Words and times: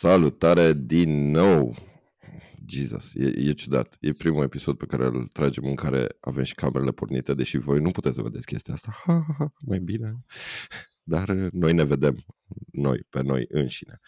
Salutare 0.00 0.72
din 0.72 1.30
nou! 1.30 1.76
Jesus, 2.66 3.14
e, 3.14 3.32
e 3.36 3.52
ciudat. 3.52 3.96
E 4.00 4.12
primul 4.12 4.42
episod 4.42 4.76
pe 4.76 4.86
care 4.86 5.06
îl 5.06 5.26
tragem 5.26 5.64
în 5.64 5.74
care 5.74 6.16
avem 6.20 6.42
și 6.42 6.54
camerele 6.54 6.90
pornite, 6.90 7.34
deși 7.34 7.58
voi 7.58 7.80
nu 7.80 7.90
puteți 7.90 8.14
să 8.14 8.22
vedeți 8.22 8.46
chestia 8.46 8.74
asta. 8.74 8.90
Ha, 9.04 9.24
ha, 9.26 9.34
ha, 9.38 9.52
mai 9.58 9.78
bine. 9.78 10.24
Dar 11.02 11.28
uh, 11.28 11.52
noi 11.52 11.72
ne 11.72 11.84
vedem, 11.84 12.24
noi, 12.72 13.06
pe 13.10 13.22
noi 13.22 13.44
înșine. 13.48 14.00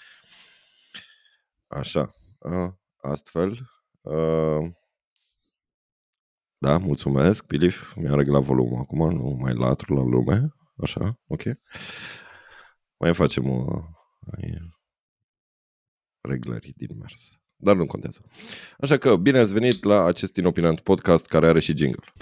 Așa. 1.67 2.15
Astfel, 2.97 3.59
da, 6.59 6.79
mulțumesc, 6.79 7.47
Pilif. 7.47 7.95
Mi-a 7.95 8.15
reglat 8.15 8.43
volumul 8.43 8.79
acum, 8.79 9.13
nu 9.13 9.37
mai 9.41 9.55
latru 9.55 9.95
la 9.95 10.03
lume. 10.03 10.55
Așa, 10.77 11.21
ok. 11.27 11.43
Mai 12.97 13.15
facem 13.15 13.51
o 13.51 13.83
reglări 16.29 16.73
din 16.77 16.97
mers. 16.99 17.41
Dar 17.57 17.77
nu 17.77 17.87
contează. 17.87 18.21
Așa 18.79 18.99
că 18.99 19.17
bine 19.17 19.39
ați 19.39 19.53
venit 19.53 19.85
la 19.85 20.05
acest 20.05 20.37
inopinant 20.37 20.81
podcast 20.81 21.27
care 21.27 21.47
are 21.47 21.61
și 21.61 21.77
jingle. 21.77 22.13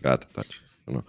Gata, 0.00 0.26
taci. 0.32 0.60
Nu. 0.84 1.04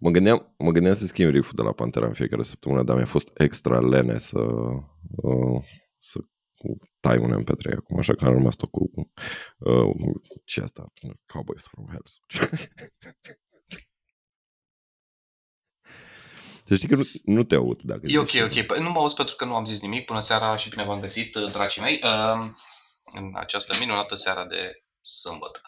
Mă 0.00 0.10
gândeam, 0.10 0.54
mă 0.58 0.70
gândeam 0.70 0.94
să 0.94 1.06
schimb 1.06 1.30
riff 1.30 1.52
de 1.54 1.62
la 1.62 1.72
Pantera 1.72 2.06
în 2.06 2.12
fiecare 2.12 2.42
săptămână, 2.42 2.82
dar 2.82 2.96
mi-a 2.96 3.06
fost 3.06 3.30
extra 3.34 3.80
lene 3.80 4.18
să, 4.18 4.38
uh, 5.16 5.62
să 5.98 6.18
tai 7.00 7.18
un 7.18 7.42
MP3 7.42 7.76
acum, 7.76 7.98
așa 7.98 8.14
că 8.14 8.24
am 8.24 8.32
rămas 8.32 8.56
tot 8.56 8.70
cu 8.70 8.90
uh, 9.58 9.90
ce 10.44 10.60
asta, 10.60 10.92
Cowboys 11.26 11.66
from 11.66 11.86
Hell. 11.88 12.04
Să 16.64 16.74
știi 16.74 16.88
că 16.88 16.94
nu, 16.94 17.04
nu 17.24 17.42
te 17.42 17.54
aud. 17.54 17.82
Dacă 17.82 18.00
e 18.04 18.18
ok, 18.18 18.30
ok. 18.44 18.62
Păi 18.62 18.80
nu 18.80 18.90
mă 18.90 18.98
auzi 18.98 19.14
pentru 19.14 19.36
că 19.36 19.44
nu 19.44 19.54
am 19.54 19.64
zis 19.64 19.80
nimic. 19.80 20.06
Bună 20.06 20.20
seara 20.20 20.56
și 20.56 20.68
bine 20.68 20.84
v-am 20.84 21.00
găsit, 21.00 21.34
uh, 21.34 21.52
dragii 21.52 21.82
mei, 21.82 22.00
uh, 22.02 22.46
în 23.14 23.30
această 23.34 23.76
minunată 23.80 24.14
seara 24.14 24.46
de 24.46 24.84
sâmbătă. 25.02 25.60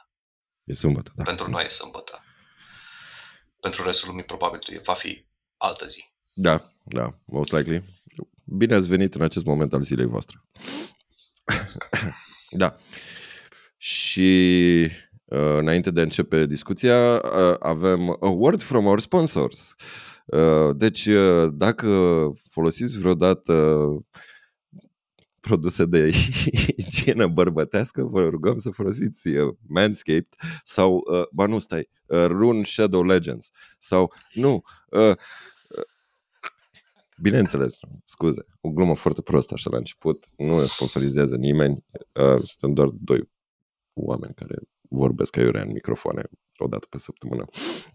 E 0.65 0.72
sâmbătă, 0.72 1.12
da. 1.17 1.22
Pentru 1.22 1.50
noi 1.50 1.65
e 1.65 1.69
sâmbătă. 1.69 2.25
Pentru 3.61 3.83
restul 3.83 4.09
lumii 4.09 4.25
probabil 4.25 4.81
va 4.84 4.95
fi 4.95 5.27
altă 5.56 5.87
zi. 5.87 6.12
Da, 6.34 6.72
da, 6.84 7.19
most 7.25 7.53
likely. 7.53 7.83
Bine 8.45 8.75
ați 8.75 8.89
venit 8.89 9.14
în 9.14 9.23
acest 9.23 9.45
moment 9.45 9.73
al 9.73 9.83
zilei 9.83 10.06
voastre. 10.06 10.42
da. 12.50 12.77
Și 13.77 14.89
uh, 15.25 15.56
înainte 15.59 15.91
de 15.91 16.00
a 16.00 16.03
începe 16.03 16.47
discuția, 16.47 17.15
uh, 17.15 17.55
avem 17.59 18.17
a 18.20 18.28
word 18.28 18.62
from 18.62 18.87
our 18.87 19.00
sponsors. 19.00 19.75
Uh, 20.25 20.77
deci, 20.77 21.06
uh, 21.06 21.48
dacă 21.53 21.89
folosiți 22.50 22.98
vreodată 22.98 23.87
produse 25.41 25.84
de 25.84 26.11
igienă 26.87 27.27
bărbătească, 27.27 28.03
vă 28.03 28.28
rugăm 28.28 28.59
să 28.59 28.70
folosiți 28.70 29.28
uh, 29.28 29.55
Manscaped 29.69 30.27
sau, 30.65 31.03
uh, 31.11 31.22
ba 31.31 31.47
nu, 31.47 31.59
stai, 31.59 31.89
uh, 32.06 32.27
Rune 32.27 32.65
Shadow 32.65 33.05
Legends 33.05 33.50
sau, 33.78 34.12
nu, 34.33 34.65
uh, 34.89 35.12
Bineînțeles, 37.20 37.79
scuze, 38.05 38.47
o 38.61 38.69
glumă 38.69 38.95
foarte 38.95 39.23
prostă 39.23 39.55
așa 39.55 39.70
la 39.70 39.77
început, 39.77 40.27
nu 40.37 40.61
ne 40.61 40.67
sponsorizează 40.67 41.37
nimeni, 41.37 41.84
uh, 42.15 42.43
suntem 42.43 42.73
doar 42.73 42.89
doi 42.89 43.31
oameni 43.93 44.34
care 44.34 44.55
vorbesc 44.89 45.37
aiurea 45.37 45.62
în 45.62 45.73
microfoane 45.73 46.23
o 46.56 46.67
dată 46.67 46.87
pe 46.91 46.98
săptămână. 46.98 47.45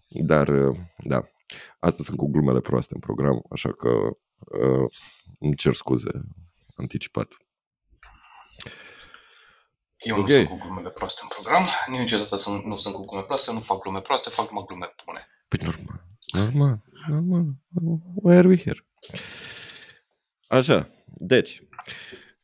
Dar, 0.08 0.48
uh, 0.48 0.76
da, 1.04 1.28
astăzi 1.78 2.06
sunt 2.06 2.18
cu 2.18 2.30
glumele 2.30 2.60
proaste 2.60 2.94
în 2.94 3.00
program, 3.00 3.42
așa 3.50 3.72
că 3.72 3.88
uh, 3.88 4.90
îmi 5.38 5.54
cer 5.54 5.74
scuze 5.74 6.10
anticipat. 6.76 7.36
Eu 9.98 10.18
okay. 10.18 10.28
nu 10.28 10.46
sunt 10.46 10.48
cu 10.48 10.66
glumele 10.66 10.90
proaste 10.90 11.20
în 11.22 11.28
program, 11.28 11.64
niciodată 12.00 12.36
sunt, 12.36 12.64
nu 12.64 12.76
sunt 12.76 12.94
cu 12.94 13.04
glume 13.04 13.24
proaste, 13.24 13.52
nu 13.52 13.60
fac 13.60 13.82
glume 13.82 14.00
proaste, 14.00 14.30
fac 14.30 14.48
numai 14.48 14.64
glume 14.66 14.86
bune. 15.04 15.26
Păi 15.48 15.58
normal, 15.62 16.04
normal, 16.38 16.78
normal. 17.68 17.98
Why 18.14 18.34
are 18.36 18.48
we 18.48 18.56
here? 18.56 18.89
Așa, 20.48 20.90
deci, 21.04 21.62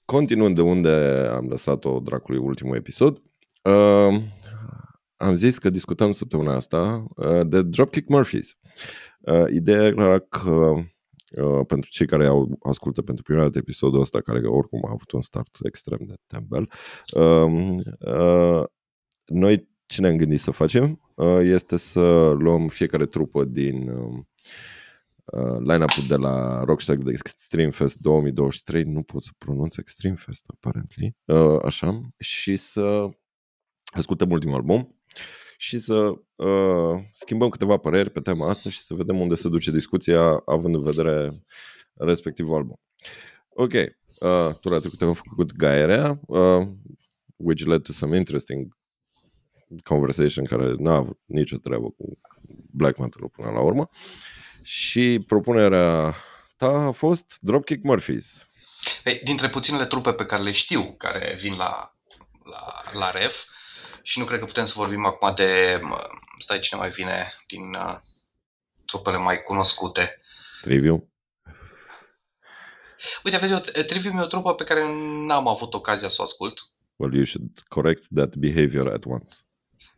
continuând 0.04 0.54
de 0.54 0.62
unde 0.62 0.90
am 1.30 1.46
lăsat-o 1.48 2.00
dracului 2.00 2.40
ultimul 2.40 2.76
episod, 2.76 3.22
uh, 3.62 4.22
am 5.16 5.34
zis 5.34 5.58
că 5.58 5.70
discutăm 5.70 6.12
săptămâna 6.12 6.54
asta 6.54 7.06
uh, 7.16 7.46
de 7.46 7.62
Dropkick 7.62 8.08
Murphys. 8.08 8.58
Uh, 9.20 9.44
ideea 9.50 9.84
era 9.84 10.18
că 10.18 10.74
uh, 11.42 11.66
pentru 11.66 11.90
cei 11.90 12.06
care 12.06 12.26
au 12.26 12.58
ascultă 12.62 13.02
pentru 13.02 13.22
prima 13.22 13.40
dată 13.40 13.58
episodul 13.58 14.00
ăsta, 14.00 14.20
care 14.20 14.46
oricum 14.46 14.84
a 14.84 14.90
avut 14.90 15.10
un 15.12 15.20
start 15.20 15.56
extrem 15.64 15.98
de 16.00 16.14
tembel, 16.26 16.70
uh, 17.14 17.78
uh, 17.98 18.64
noi 19.24 19.68
ce 19.86 20.00
ne-am 20.00 20.16
gândit 20.16 20.40
să 20.40 20.50
facem 20.50 21.00
uh, 21.14 21.40
este 21.42 21.76
să 21.76 22.30
luăm 22.38 22.68
fiecare 22.68 23.06
trupă 23.06 23.44
din 23.44 23.90
uh, 25.32 25.42
uh, 25.42 25.58
line-up-ul 25.58 26.04
de 26.08 26.16
la 26.16 26.64
Rockstar 26.64 26.96
de 26.96 27.10
Extreme 27.10 27.70
Fest 27.70 27.98
2023, 27.98 28.82
nu 28.82 29.02
pot 29.02 29.22
să 29.22 29.30
pronunț 29.38 29.76
Extreme 29.76 30.16
Fest, 30.16 30.44
apparently, 30.46 31.16
uh, 31.24 31.58
așa, 31.64 32.00
și 32.18 32.56
să 32.56 33.08
ascultăm 33.84 34.30
ultimul 34.30 34.54
album 34.54 35.00
și 35.56 35.78
să 35.78 36.12
uh, 36.34 37.04
schimbăm 37.12 37.48
câteva 37.48 37.76
păreri 37.76 38.10
pe 38.10 38.20
tema 38.20 38.48
asta 38.48 38.70
și 38.70 38.80
să 38.80 38.94
vedem 38.94 39.20
unde 39.20 39.34
se 39.34 39.48
duce 39.48 39.70
discuția 39.70 40.42
având 40.46 40.74
în 40.74 40.82
vedere 40.82 41.44
respectivul 41.94 42.54
album. 42.54 42.80
Ok, 43.48 43.72
uh, 43.72 44.54
tura 44.60 44.78
trecută 44.78 45.04
am 45.04 45.14
făcut 45.14 45.56
gaierea, 45.56 46.20
uh, 46.26 46.68
which 47.36 47.64
led 47.64 47.82
to 47.82 47.92
some 47.92 48.16
interesting 48.16 48.76
conversation 49.82 50.44
care 50.44 50.74
n-a 50.78 50.94
avut 50.94 51.18
nicio 51.24 51.56
treabă 51.56 51.90
cu 51.90 52.18
Black 52.70 52.98
Metal 52.98 53.28
până 53.28 53.50
la 53.50 53.60
urmă. 53.60 53.88
Și 54.66 55.24
propunerea 55.26 56.14
ta 56.56 56.66
a 56.66 56.90
fost 56.90 57.36
Dropkick 57.40 57.84
Murphys. 57.84 58.46
Ei, 59.04 59.20
dintre 59.24 59.48
puținele 59.48 59.86
trupe 59.86 60.12
pe 60.12 60.26
care 60.26 60.42
le 60.42 60.52
știu, 60.52 60.94
care 60.98 61.36
vin 61.38 61.56
la, 61.56 61.94
la, 62.44 62.82
la 62.98 63.10
REF, 63.10 63.44
și 64.02 64.18
nu 64.18 64.24
cred 64.24 64.38
că 64.38 64.44
putem 64.44 64.66
să 64.66 64.72
vorbim 64.76 65.04
acum 65.04 65.34
de, 65.34 65.80
stai, 66.38 66.58
cine 66.58 66.80
mai 66.80 66.88
vine 66.88 67.32
din 67.46 67.74
uh, 67.74 67.96
trupele 68.86 69.16
mai 69.16 69.42
cunoscute. 69.42 70.20
Trivium. 70.62 71.12
Uite, 73.24 73.36
vezi, 73.36 73.84
Trivium 73.86 74.18
e 74.18 74.22
o 74.22 74.26
trupă 74.26 74.54
pe 74.54 74.64
care 74.64 74.86
n-am 75.26 75.48
avut 75.48 75.74
ocazia 75.74 76.08
să 76.08 76.16
o 76.20 76.24
ascult. 76.24 76.60
Well, 76.96 77.14
you 77.14 77.24
should 77.24 77.62
correct 77.68 78.06
that 78.14 78.34
behavior 78.34 78.92
at 78.92 79.04
once. 79.04 79.34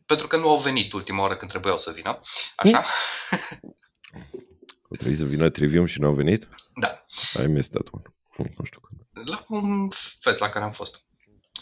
Pentru 0.06 0.26
că 0.26 0.36
nu 0.36 0.48
au 0.48 0.58
venit 0.58 0.92
ultima 0.92 1.22
oară 1.22 1.36
când 1.36 1.50
trebuiau 1.50 1.78
să 1.78 1.92
vină. 1.94 2.18
Așa? 2.56 2.84
Trebuie 4.88 5.16
să 5.16 5.25
vină 5.25 5.49
Trivium 5.49 5.87
și 5.87 6.00
nu 6.00 6.06
au 6.06 6.15
venit? 6.15 6.49
Da. 6.81 7.04
I 7.43 7.47
missed 7.47 7.72
that 7.72 7.88
one. 7.93 8.03
Nu 8.56 8.65
știu 8.65 8.81
când. 8.81 9.28
La 9.28 9.44
un 9.49 9.88
fest 10.21 10.41
la 10.41 10.49
care 10.49 10.65
am 10.65 10.72
fost. 10.72 11.06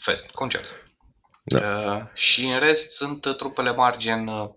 Fest, 0.01 0.31
concert. 0.31 0.65
Da. 1.45 1.95
Uh, 1.95 2.19
și 2.19 2.45
în 2.45 2.59
rest 2.59 2.93
sunt 2.93 3.37
trupele 3.37 3.73
mari 3.73 3.99
gen... 3.99 4.27
Uh, 4.27 4.51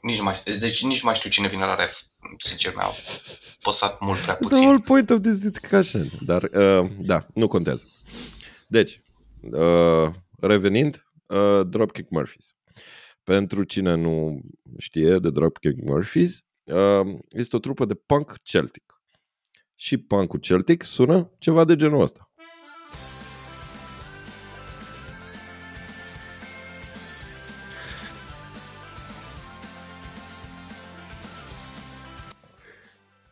nici 0.00 0.20
mai, 0.20 0.42
deci 0.58 0.84
nici 0.84 1.02
mai 1.02 1.14
știu 1.14 1.30
cine 1.30 1.48
vine 1.48 1.64
la 1.64 1.74
ref. 1.74 2.00
Sincer, 2.38 2.74
mi-a 2.74 2.86
păsat 3.62 4.00
mult 4.00 4.20
prea 4.20 4.34
puțin. 4.34 4.56
The 4.56 4.64
whole 4.66 4.78
point 4.78 5.10
of 5.10 5.20
this 5.20 5.38
discussion. 5.38 6.10
Dar, 6.20 6.42
uh, 6.42 6.90
da, 6.98 7.26
nu 7.34 7.48
contează. 7.48 7.84
Deci, 8.68 9.00
uh, 9.40 10.10
revenind, 10.40 11.06
uh, 11.26 11.60
Dropkick 11.66 12.10
Murphys. 12.10 12.54
Pentru 13.22 13.64
cine 13.64 13.94
nu 13.94 14.40
știe 14.78 15.18
de 15.18 15.30
Dropkick 15.30 15.84
Murphys, 15.84 16.36
uh, 16.36 16.42
este 17.28 17.56
o 17.56 17.58
trupă 17.58 17.84
de 17.84 17.94
punk 17.94 18.42
celtic. 18.42 19.02
Și 19.74 19.98
punk 19.98 20.40
celtic 20.40 20.82
sună 20.82 21.32
ceva 21.38 21.64
de 21.64 21.76
genul 21.76 22.00
ăsta. 22.00 22.32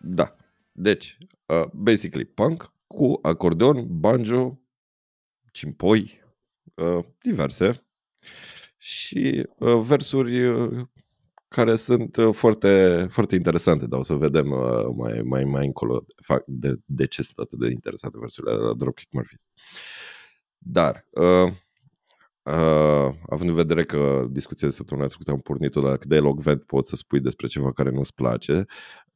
Da. 0.02 0.36
Deci, 0.72 1.18
uh, 1.46 1.66
basically 1.72 2.24
punk 2.24 2.74
cu 2.86 3.18
acordeon, 3.22 4.00
banjo, 4.00 4.60
cimpoi, 5.52 6.22
uh, 6.74 7.04
diverse 7.22 7.86
și 8.76 9.48
uh, 9.58 9.80
versuri 9.82 10.44
uh, 10.46 10.86
care 11.54 11.76
sunt 11.76 12.16
uh, 12.16 12.34
foarte, 12.34 13.06
foarte 13.10 13.34
interesante, 13.34 13.86
dar 13.86 13.98
o 13.98 14.02
să 14.02 14.14
vedem 14.14 14.50
uh, 14.50 14.94
mai, 14.96 15.22
mai, 15.22 15.44
mai 15.44 15.66
încolo 15.66 16.04
fac 16.22 16.42
de, 16.46 16.74
de 16.84 17.06
ce 17.06 17.22
sunt 17.22 17.38
atât 17.38 17.58
de 17.58 17.70
interesante 17.70 18.18
versurile 18.18 18.54
la 18.54 18.74
Dropkick 18.74 19.12
Murphys. 19.12 19.48
Dar 20.58 21.06
uh, 21.10 21.52
Uh, 22.42 23.14
având 23.28 23.48
în 23.48 23.54
vedere 23.54 23.84
că 23.84 24.26
discuția 24.30 24.68
de 24.68 24.74
săptămâna 24.74 25.06
trecută 25.06 25.30
am 25.30 25.40
pornit-o, 25.40 25.80
dar 25.80 25.96
cât 25.96 26.08
de 26.08 26.16
elocvent 26.16 26.62
poți 26.62 26.88
să 26.88 26.96
spui 26.96 27.20
despre 27.20 27.46
ceva 27.46 27.72
care 27.72 27.90
nu-ți 27.90 28.14
place, 28.14 28.64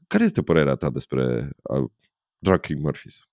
care 0.06 0.24
este 0.24 0.42
părerea 0.42 0.74
ta 0.74 0.90
despre 0.90 1.50
uh, 1.62 1.90
Drag 2.38 2.60
King 2.60 2.80
Murphys? 2.80 3.28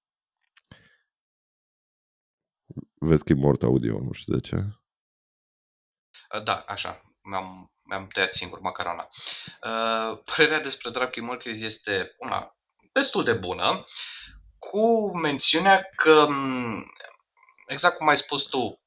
Vezi 2.94 3.24
că 3.24 3.32
e 3.32 3.36
mort 3.36 3.64
audio, 3.64 4.00
nu 4.00 4.12
știu 4.12 4.34
de 4.34 4.40
ce. 4.40 4.56
Da, 6.44 6.64
așa. 6.68 7.02
Mi-am, 7.24 7.72
mi-am 7.92 8.08
tăiat 8.08 8.34
singur 8.34 8.60
macarona. 8.60 9.08
Uh, 9.64 10.20
părerea 10.36 10.60
despre 10.60 10.90
Drag 10.90 11.10
King 11.10 11.28
Murphys 11.28 11.62
este 11.62 12.16
una 12.18 12.56
destul 12.92 13.24
de 13.24 13.34
bună, 13.34 13.86
cu 14.58 15.18
mențiunea 15.18 15.90
că, 15.96 16.28
exact 17.68 17.98
cum 17.98 18.08
ai 18.08 18.18
spus 18.18 18.44
tu, 18.44 18.82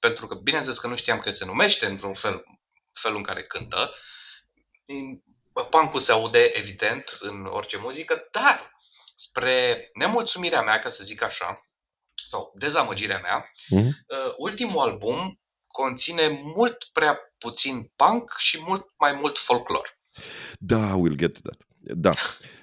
pentru 0.00 0.26
că 0.26 0.34
bineînțeles 0.34 0.78
că 0.78 0.86
nu 0.86 0.96
știam 0.96 1.20
că 1.20 1.30
se 1.30 1.44
numește 1.44 1.86
într-un 1.86 2.14
fel, 2.14 2.44
felul 2.92 3.16
în 3.16 3.22
care 3.22 3.42
cântă. 3.42 3.94
Punk 5.70 6.00
se 6.00 6.12
aude, 6.12 6.50
evident, 6.52 7.16
în 7.20 7.46
orice 7.46 7.76
muzică, 7.76 8.28
dar 8.30 8.70
spre 9.14 9.90
nemulțumirea 9.94 10.62
mea, 10.62 10.78
ca 10.78 10.90
să 10.90 11.04
zic 11.04 11.22
așa, 11.22 11.66
sau 12.26 12.52
dezamăgirea 12.54 13.18
mea, 13.18 13.50
mm-hmm. 13.50 13.90
ultimul 14.36 14.88
album 14.88 15.41
conține 15.72 16.40
mult 16.56 16.88
prea 16.92 17.18
puțin 17.38 17.92
punk 17.96 18.34
și 18.38 18.58
mult 18.66 18.86
mai 18.98 19.18
mult 19.20 19.38
folclor. 19.38 19.98
Da, 20.58 20.96
we'll 20.96 21.16
get 21.16 21.32
to 21.32 21.40
that. 21.42 21.66
Da. 21.96 22.12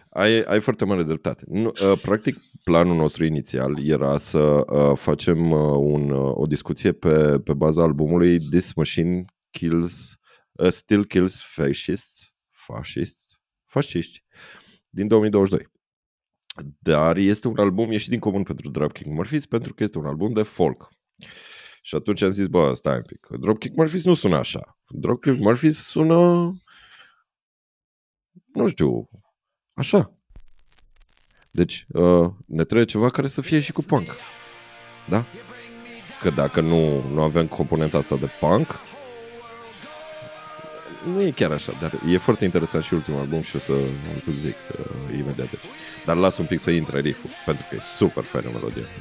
Ai, 0.09 0.41
ai 0.41 0.61
foarte 0.61 0.85
mare 0.85 1.03
dreptate. 1.03 1.43
Nu, 1.47 1.71
uh, 1.81 1.99
practic, 2.01 2.37
planul 2.63 2.95
nostru 2.95 3.25
inițial 3.25 3.87
era 3.87 4.17
să 4.17 4.39
uh, 4.39 4.97
facem 4.97 5.51
uh, 5.51 5.77
un, 5.77 6.09
uh, 6.09 6.31
o 6.35 6.45
discuție 6.45 6.91
pe, 6.91 7.39
pe 7.39 7.53
baza 7.53 7.81
albumului 7.81 8.39
This 8.39 8.73
Machine 8.73 9.25
Kills, 9.49 10.15
uh, 10.51 10.69
Still 10.69 11.05
Kills 11.05 11.41
Fascists, 11.41 12.33
fascists, 12.49 13.39
fasciști, 13.65 14.23
din 14.89 15.07
2022. 15.07 15.67
Dar 16.79 17.17
este 17.17 17.47
un 17.47 17.57
album 17.57 17.91
ieșit 17.91 18.09
din 18.09 18.19
comun 18.19 18.43
pentru 18.43 18.69
Dropkick 18.69 19.09
Murphys 19.09 19.45
pentru 19.45 19.73
că 19.73 19.83
este 19.83 19.97
un 19.97 20.05
album 20.05 20.33
de 20.33 20.43
folk. 20.43 20.89
Și 21.81 21.95
atunci 21.95 22.21
am 22.21 22.29
zis, 22.29 22.47
bă, 22.47 22.73
stai 22.73 22.95
un 22.95 23.01
pic, 23.01 23.27
Dropkick 23.39 23.75
Murphys 23.75 24.03
nu 24.03 24.13
sună 24.13 24.37
așa. 24.37 24.77
Dropkick 24.87 25.39
Murphys 25.39 25.77
sună, 25.77 26.53
nu 28.53 28.67
știu, 28.67 29.09
Așa. 29.79 30.13
Deci 31.51 31.85
uh, 31.89 32.29
ne 32.45 32.63
trebuie 32.63 32.85
ceva 32.85 33.09
care 33.09 33.27
să 33.27 33.41
fie 33.41 33.59
și 33.59 33.71
cu 33.71 33.81
punk. 33.81 34.15
Da? 35.09 35.25
Că 36.21 36.29
dacă 36.29 36.61
nu, 36.61 37.09
nu 37.13 37.21
avem 37.21 37.47
componenta 37.47 37.97
asta 37.97 38.15
de 38.15 38.29
punk, 38.39 38.79
nu 41.05 41.21
e 41.21 41.31
chiar 41.31 41.51
așa, 41.51 41.71
dar 41.81 42.01
e 42.07 42.17
foarte 42.17 42.45
interesant 42.45 42.83
și 42.83 42.93
ultimul 42.93 43.19
album 43.19 43.41
și 43.41 43.55
o 43.55 43.59
să, 43.59 43.71
o 44.15 44.19
să 44.19 44.31
zic 44.31 44.55
uh, 44.79 45.17
imediat 45.17 45.49
deci. 45.49 45.65
Dar 46.05 46.15
las 46.15 46.37
un 46.37 46.45
pic 46.45 46.59
să 46.59 46.71
intre 46.71 46.99
riff 46.99 47.25
pentru 47.45 47.65
că 47.69 47.75
e 47.75 47.79
super 47.79 48.23
fain 48.23 48.45
melodia 48.53 48.83
asta. 48.83 48.99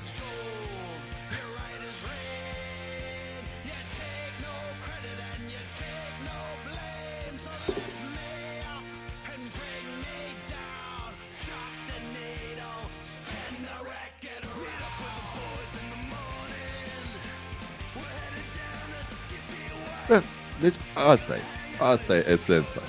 Asta 21.09 21.35
e. 21.35 21.41
Asta 21.81 22.17
e 22.17 22.31
esența, 22.31 22.81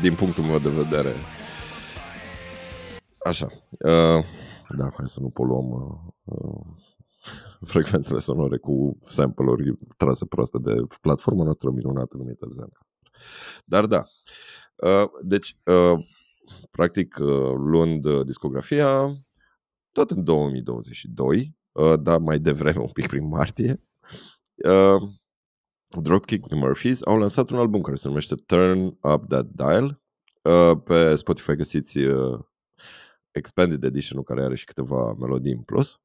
din 0.00 0.14
punctul 0.14 0.44
meu 0.44 0.58
de 0.58 0.68
vedere. 0.68 1.12
Așa. 3.24 3.46
Uh, 3.70 4.24
da, 4.76 4.90
hai 4.96 5.08
să 5.08 5.20
nu 5.20 5.28
poluăm 5.28 5.70
uh, 5.70 5.98
uh, 6.24 6.66
frecvențele 7.72 8.18
sonore 8.18 8.56
cu 8.56 8.98
sample-uri 9.04 9.78
trase 9.96 10.26
proaste 10.26 10.58
de 10.58 10.74
platforma 11.00 11.42
noastră 11.44 11.70
minunată 11.70 12.16
numită 12.16 12.46
Zencaster. 12.48 12.98
Dar 13.64 13.86
da. 13.86 14.02
Uh, 14.76 15.10
deci, 15.22 15.56
uh, 15.64 16.06
practic, 16.70 17.16
uh, 17.20 17.52
luând 17.56 18.04
uh, 18.04 18.24
discografia, 18.26 19.16
tot 19.92 20.10
în 20.10 20.24
2022, 20.24 21.56
uh, 21.72 21.94
dar 22.00 22.18
mai 22.18 22.38
devreme, 22.38 22.80
un 22.80 22.90
pic 22.92 23.06
prin 23.06 23.28
martie, 23.28 23.82
uh, 24.56 25.08
Dropkick 26.00 26.54
Murphys 26.54 27.02
au 27.02 27.18
lansat 27.18 27.50
un 27.50 27.58
album 27.58 27.80
care 27.80 27.96
se 27.96 28.08
numește 28.08 28.34
Turn 28.34 28.86
Up 28.86 29.28
That 29.28 29.46
Dial. 29.46 30.02
Uh, 30.42 30.80
pe 30.84 31.14
Spotify 31.14 31.54
găsiți 31.54 31.98
uh, 31.98 32.38
Expanded 33.30 33.84
Edition-ul 33.84 34.24
care 34.24 34.42
are 34.42 34.54
și 34.54 34.64
câteva 34.64 35.12
melodii 35.12 35.52
în 35.52 35.62
plus. 35.62 35.98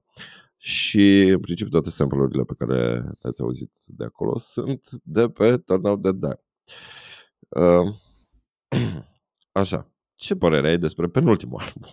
Și, 0.58 1.20
în 1.20 1.40
principiu, 1.40 1.72
toate 1.72 1.90
sample-urile 1.90 2.44
pe 2.44 2.54
care 2.58 2.76
le-ați 3.20 3.42
auzit 3.42 3.72
de 3.88 4.04
acolo 4.04 4.38
sunt 4.38 4.90
de 5.04 5.30
pe 5.30 5.58
Turn 5.58 5.88
Up 5.88 6.02
That 6.02 6.16
Dial. 6.16 6.44
Uh, 7.50 7.94
așa. 9.62 9.92
Ce 10.16 10.36
părere 10.36 10.70
ai 10.70 10.78
despre 10.78 11.08
penultimul 11.08 11.62
album? 11.66 11.92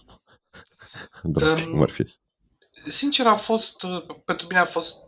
Dropkick 1.23 1.69
um, 1.69 1.77
Murphys. 1.77 2.21
Sincer, 2.87 3.27
a 3.27 3.35
fost, 3.35 3.87
pentru 4.25 4.47
mine 4.47 4.61
a 4.61 4.65
fost 4.65 5.05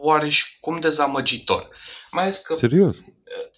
oareșcum 0.00 0.80
dezamăgitor. 0.80 1.68
Mai 2.10 2.22
ales 2.22 2.38
că 2.38 2.54
Serios? 2.54 2.96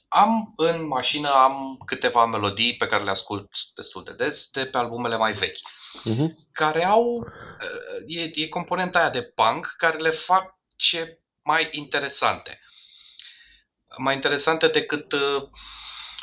am 0.09 0.53
în 0.57 0.87
mașină 0.87 1.31
am 1.31 1.83
câteva 1.87 2.27
melodii 2.27 2.77
pe 2.77 2.87
care 2.87 3.03
le 3.03 3.11
ascult 3.11 3.53
destul 3.75 4.05
de 4.05 4.13
des 4.13 4.51
de 4.51 4.67
pe 4.67 4.77
albumele 4.77 5.17
mai 5.17 5.33
vechi. 5.33 5.59
Uh-huh. 6.11 6.35
Care 6.53 6.85
au 6.85 7.27
e, 8.07 8.31
e 8.35 8.49
componenta 8.49 8.99
aia 8.99 9.11
de 9.11 9.23
punk 9.23 9.75
care 9.77 9.97
le 9.97 10.11
fac 10.11 10.59
ce 10.77 11.21
mai 11.43 11.69
interesante. 11.71 12.61
Mai 13.97 14.15
interesante 14.15 14.69
decât 14.69 15.13
uh, 15.13 15.49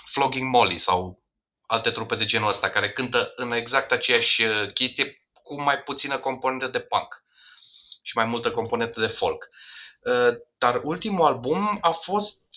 Flogging 0.05 0.49
Molly 0.49 0.77
sau 0.77 1.23
alte 1.67 1.89
trupe 1.89 2.15
de 2.15 2.25
genul 2.25 2.49
ăsta 2.49 2.69
care 2.69 2.91
cântă 2.91 3.33
în 3.35 3.51
exact 3.51 3.91
aceeași 3.91 4.43
uh, 4.43 4.73
chestie 4.73 5.27
cu 5.33 5.61
mai 5.61 5.77
puțină 5.77 6.17
componentă 6.17 6.67
de 6.67 6.79
punk 6.79 7.23
și 8.01 8.17
mai 8.17 8.25
multă 8.25 8.51
componentă 8.51 8.99
de 8.99 9.07
folk. 9.07 9.47
Uh, 9.49 9.74
dar 10.57 10.81
ultimul 10.83 11.25
album 11.25 11.77
a 11.81 11.89
fost 11.89 12.47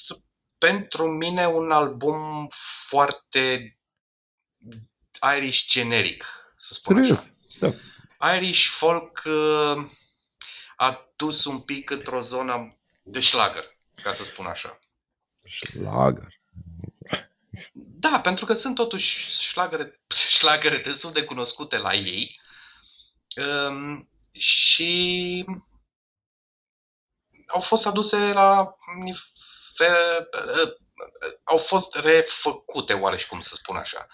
pentru 0.59 1.11
mine 1.11 1.47
un 1.47 1.71
album 1.71 2.47
foarte 2.89 3.73
Irish 5.37 5.67
generic, 5.67 6.25
să 6.57 6.75
spun 6.75 6.99
așa. 6.99 7.25
Da. 7.59 7.75
Irish 8.35 8.67
folk 8.67 9.23
uh, 9.25 9.91
a 10.77 11.11
dus 11.17 11.45
un 11.45 11.61
pic 11.61 11.91
într-o 11.91 12.21
zonă 12.21 12.79
de 13.03 13.21
schlager, 13.21 13.65
ca 14.03 14.13
să 14.13 14.25
spun 14.25 14.47
așa. 14.47 14.79
Schlager. 15.49 16.41
Da, 17.73 18.21
pentru 18.21 18.45
că 18.45 18.55
sunt 18.55 18.75
totuși 18.75 19.41
șlagere, 19.43 20.01
șlagere 20.29 20.77
destul 20.89 21.13
de 21.13 21.25
cunoscute 21.25 21.79
la 21.79 21.95
ei. 21.95 22.41
Um, 23.37 24.09
și 24.33 25.45
au 27.55 27.61
fost 27.61 27.87
aduse 27.87 28.33
la 28.33 28.75
nivel, 29.03 29.21
au 31.45 31.57
fost 31.57 31.97
refăcute, 31.97 32.93
oareși 32.93 33.29
cum 33.29 33.41
să 33.41 33.55
spun 33.55 33.77
așa, 33.77 34.07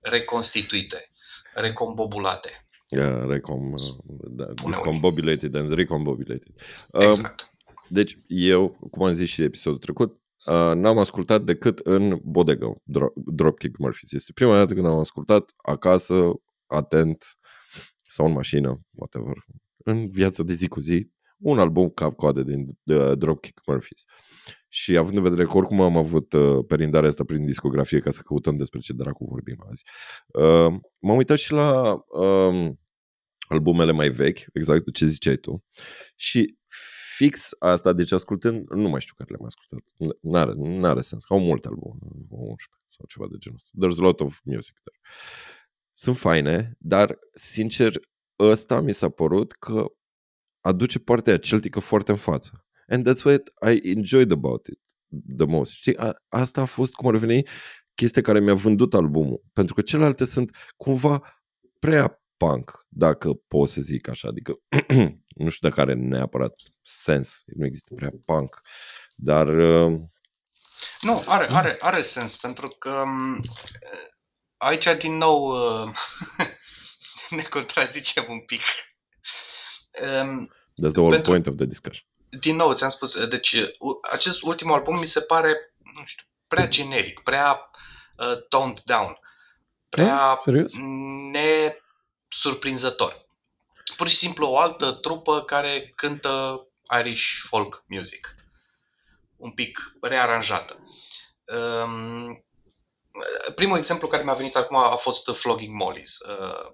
reconstituite, 0.00 1.10
recombobulate. 1.54 2.68
Yeah, 2.88 3.26
recom, 3.28 3.74
da, 4.06 4.46
discombobulated 4.64 5.54
and 5.54 5.72
recombobulated. 5.72 6.54
Exact. 6.92 7.40
Uh, 7.40 7.46
deci 7.88 8.16
eu, 8.26 8.68
cum 8.90 9.06
am 9.06 9.14
zis 9.14 9.28
și 9.28 9.42
episodul 9.42 9.78
trecut, 9.78 10.20
uh, 10.46 10.72
n-am 10.74 10.98
ascultat 10.98 11.42
decât 11.42 11.78
în 11.78 12.18
bodega 12.22 12.72
Dro- 12.72 13.12
Dropkick 13.14 13.78
Murphys. 13.78 14.12
Este 14.12 14.32
prima 14.32 14.56
dată 14.56 14.74
când 14.74 14.86
am 14.86 14.98
ascultat 14.98 15.52
acasă, 15.56 16.32
atent, 16.66 17.24
sau 18.08 18.26
în 18.26 18.32
mașină, 18.32 18.80
whatever, 18.90 19.44
în 19.84 20.10
viața 20.10 20.42
de 20.42 20.52
zi 20.52 20.68
cu 20.68 20.80
zi, 20.80 21.10
un 21.38 21.58
album 21.58 21.88
cap-coadă 21.88 22.42
din 22.42 22.78
uh, 22.84 23.12
Dropkick 23.18 23.60
Murphys. 23.66 24.04
Și 24.68 24.96
având 24.96 25.16
în 25.16 25.22
vedere 25.22 25.44
că 25.44 25.56
oricum 25.56 25.80
am 25.80 25.96
avut 25.96 26.32
uh, 26.32 26.64
perindarea 26.66 27.08
asta 27.08 27.24
prin 27.24 27.46
discografie 27.46 27.98
ca 27.98 28.10
să 28.10 28.22
căutăm 28.22 28.56
despre 28.56 28.78
ce 28.78 28.92
dracu 28.92 29.24
vorbim 29.24 29.64
azi, 29.68 29.84
uh, 30.26 30.80
m-am 30.98 31.16
uitat 31.16 31.38
și 31.38 31.52
la 31.52 31.92
uh, 31.92 32.70
albumele 33.48 33.92
mai 33.92 34.08
vechi, 34.08 34.38
exact 34.52 34.92
ce 34.92 35.06
ziceai 35.06 35.36
tu, 35.36 35.64
și 36.16 36.56
fix 37.16 37.50
asta, 37.58 37.92
deci 37.92 38.12
ascultând, 38.12 38.70
nu 38.70 38.88
mai 38.88 39.00
știu 39.00 39.14
care 39.14 39.30
le-am 39.30 39.44
ascultat, 39.44 40.18
n-are, 40.20 40.52
n-are 40.56 41.00
sens, 41.00 41.24
au 41.28 41.40
multe 41.40 41.68
albume, 41.68 41.98
11 42.28 42.58
sau 42.86 43.04
ceva 43.08 43.26
de 43.30 43.36
genul 43.38 43.58
ăsta. 43.58 43.70
There's 43.80 43.98
a 44.00 44.02
lot 44.02 44.20
of 44.20 44.40
music 44.44 44.74
there. 44.84 44.98
Sunt 45.92 46.16
faine, 46.16 46.76
dar, 46.78 47.18
sincer, 47.34 48.00
ăsta 48.38 48.80
mi 48.80 48.92
s-a 48.92 49.08
părut 49.08 49.52
că 49.52 49.86
aduce 50.66 50.98
partea 50.98 51.38
celtică 51.38 51.80
foarte 51.80 52.10
în 52.10 52.16
față. 52.16 52.66
And 52.88 53.08
that's 53.08 53.22
what 53.24 53.42
I 53.74 53.90
enjoyed 53.90 54.32
about 54.32 54.66
it 54.66 54.80
the 55.36 55.46
most. 55.46 55.72
Știi, 55.72 55.96
a, 55.96 56.12
asta 56.28 56.60
a 56.60 56.64
fost, 56.64 56.94
cum 56.94 57.08
ar 57.08 57.16
veni, 57.16 57.42
chestia 57.94 58.22
care 58.22 58.40
mi-a 58.40 58.54
vândut 58.54 58.94
albumul. 58.94 59.42
Pentru 59.52 59.74
că 59.74 59.82
celelalte 59.82 60.24
sunt 60.24 60.56
cumva 60.76 61.40
prea 61.78 62.22
punk, 62.36 62.86
dacă 62.88 63.32
pot 63.48 63.68
să 63.68 63.80
zic 63.80 64.08
așa. 64.08 64.28
Adică 64.28 64.52
nu 65.42 65.48
știu 65.48 65.68
dacă 65.68 65.80
are 65.80 65.94
neapărat 65.94 66.54
sens. 66.82 67.42
Nu 67.44 67.66
există 67.66 67.94
prea 67.94 68.10
punk. 68.24 68.60
Dar... 69.14 69.48
Uh... 69.48 70.00
Nu, 71.00 71.22
are, 71.26 71.46
are, 71.50 71.76
are 71.80 72.02
sens, 72.02 72.36
pentru 72.36 72.68
că 72.68 72.90
um, 72.90 73.40
aici 74.56 74.86
din 74.98 75.16
nou 75.16 75.46
uh, 75.46 75.90
ne 77.36 77.42
contrazicem 77.42 78.24
un 78.28 78.40
pic. 78.40 78.62
Um, 80.22 80.50
That's 80.82 80.92
the 80.92 81.00
whole 81.00 81.14
pentru, 81.14 81.30
point 81.30 81.46
of 81.46 81.56
the 81.56 81.64
discussion. 81.64 82.06
Din 82.40 82.56
nou, 82.56 82.72
ți-am 82.72 82.90
spus, 82.90 83.28
deci 83.28 83.56
acest 84.10 84.42
ultim 84.42 84.72
album 84.72 84.98
mi 84.98 85.06
se 85.06 85.20
pare, 85.20 85.74
nu 85.94 86.04
știu, 86.04 86.24
prea 86.48 86.68
generic, 86.68 87.20
prea 87.20 87.70
uh, 88.16 88.46
toned 88.48 88.80
down, 88.80 89.18
prea 89.88 90.06
da? 90.06 90.40
nesurprinzător. 91.30 93.24
Pur 93.96 94.08
și 94.08 94.16
simplu 94.16 94.46
o 94.46 94.58
altă 94.58 94.92
trupă 94.92 95.42
care 95.42 95.92
cântă 95.94 96.66
Irish 96.98 97.26
folk 97.48 97.84
music. 97.86 98.34
Un 99.36 99.50
pic 99.50 99.96
rearanjată. 100.00 100.78
Um, 101.44 102.44
primul 103.54 103.78
exemplu 103.78 104.08
care 104.08 104.22
mi-a 104.22 104.34
venit 104.34 104.56
acum 104.56 104.76
a 104.76 104.96
fost 104.96 105.30
Flogging 105.30 105.74
Mollies, 105.74 106.18
uh, 106.18 106.72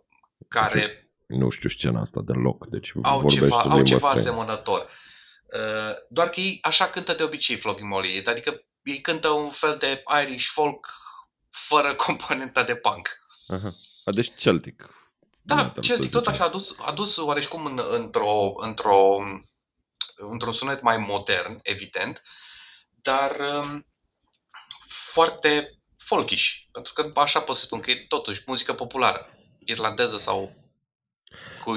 care... 0.49 1.02
Nu 1.39 1.49
știu 1.49 1.69
scena 1.69 2.01
asta 2.01 2.21
deloc, 2.25 2.67
deci 2.67 2.93
au 3.03 3.29
ceva, 3.29 3.61
au 3.61 3.83
ceva 3.83 4.11
asemănător. 4.11 4.81
Uh, 4.81 5.95
doar 6.09 6.31
că 6.31 6.41
ei 6.41 6.59
așa 6.63 6.87
cântă 6.87 7.13
de 7.13 7.23
obicei 7.23 7.57
Flogging 7.57 7.89
Molly, 7.89 8.23
adică 8.27 8.65
ei 8.83 9.01
cântă 9.01 9.29
un 9.29 9.51
fel 9.51 9.77
de 9.79 10.03
Irish 10.23 10.47
folk 10.47 10.89
fără 11.51 11.95
componenta 12.07 12.63
de 12.63 12.77
punk. 12.77 13.09
Aha. 13.47 13.75
Deci 14.05 14.33
Celtic. 14.37 14.87
Da, 15.43 15.75
Celtic, 15.81 16.11
tot 16.11 16.27
așa, 16.27 16.45
a 16.45 16.49
dus, 16.49 16.77
a 16.81 16.93
dus 16.93 17.17
oareșcum 17.17 17.65
în, 17.65 17.81
într-o, 17.91 18.53
într-o, 18.57 19.17
într-un 20.17 20.53
sunet 20.53 20.83
mai 20.83 20.97
modern, 20.97 21.59
evident, 21.63 22.23
dar 23.03 23.37
um, 23.41 23.87
foarte 24.87 25.79
folkish, 25.97 26.51
pentru 26.73 26.93
că 26.93 27.13
așa 27.15 27.41
pot 27.41 27.57
să 27.57 27.65
spun 27.65 27.81
că 27.81 27.91
e 27.91 28.05
totuși 28.09 28.43
muzică 28.47 28.73
populară, 28.73 29.27
irlandeză 29.65 30.19
sau 30.19 30.55
cu 31.65 31.73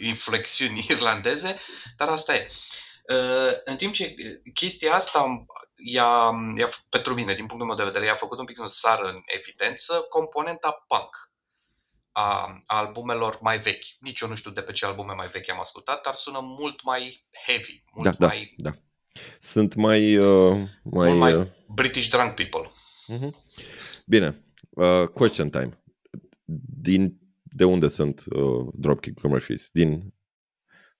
inflexiuni 0.00 0.86
irlandeze, 0.88 1.56
dar 1.96 2.08
asta 2.08 2.34
e. 2.34 2.50
Uh, 3.08 3.52
în 3.64 3.76
timp 3.76 3.94
ce 3.94 4.14
chestia 4.54 4.94
asta 4.94 5.44
i-a, 5.76 6.30
i-a, 6.56 6.68
pentru 6.88 7.14
mine, 7.14 7.34
din 7.34 7.46
punctul 7.46 7.66
meu 7.66 7.76
de 7.76 7.84
vedere, 7.84 8.04
i-a 8.04 8.14
făcut 8.14 8.38
un 8.38 8.44
pic 8.44 8.56
să 8.56 8.66
sară 8.66 9.08
în 9.08 9.20
evidență 9.26 10.06
componenta 10.08 10.84
punk 10.86 11.30
a, 12.12 12.62
a 12.66 12.78
albumelor 12.78 13.38
mai 13.40 13.58
vechi. 13.58 13.84
Nici 14.00 14.20
eu 14.20 14.28
nu 14.28 14.34
știu 14.34 14.50
de 14.50 14.60
pe 14.60 14.72
ce 14.72 14.86
albume 14.86 15.12
mai 15.12 15.26
vechi 15.26 15.50
am 15.50 15.60
ascultat, 15.60 16.02
dar 16.02 16.14
sună 16.14 16.38
mult 16.42 16.82
mai 16.82 17.24
heavy, 17.46 17.84
mult 17.92 18.16
da, 18.18 18.26
mai... 18.26 18.54
Da, 18.56 18.70
da. 18.70 18.76
Sunt 19.40 19.74
mai... 19.74 20.16
Uh, 20.16 20.68
mai, 20.82 21.08
mult 21.08 21.18
mai 21.18 21.34
uh... 21.34 21.46
British 21.66 22.08
drunk 22.08 22.34
people. 22.34 22.72
Uh-huh. 23.08 23.30
Bine. 24.06 24.44
Uh, 24.70 25.08
question 25.08 25.50
time. 25.50 25.82
Din, 26.80 27.18
de 27.50 27.64
unde 27.64 27.88
sunt 27.88 28.24
uh, 28.30 28.68
Dropkick 28.74 29.22
Murphys? 29.22 29.68
Din 29.72 30.14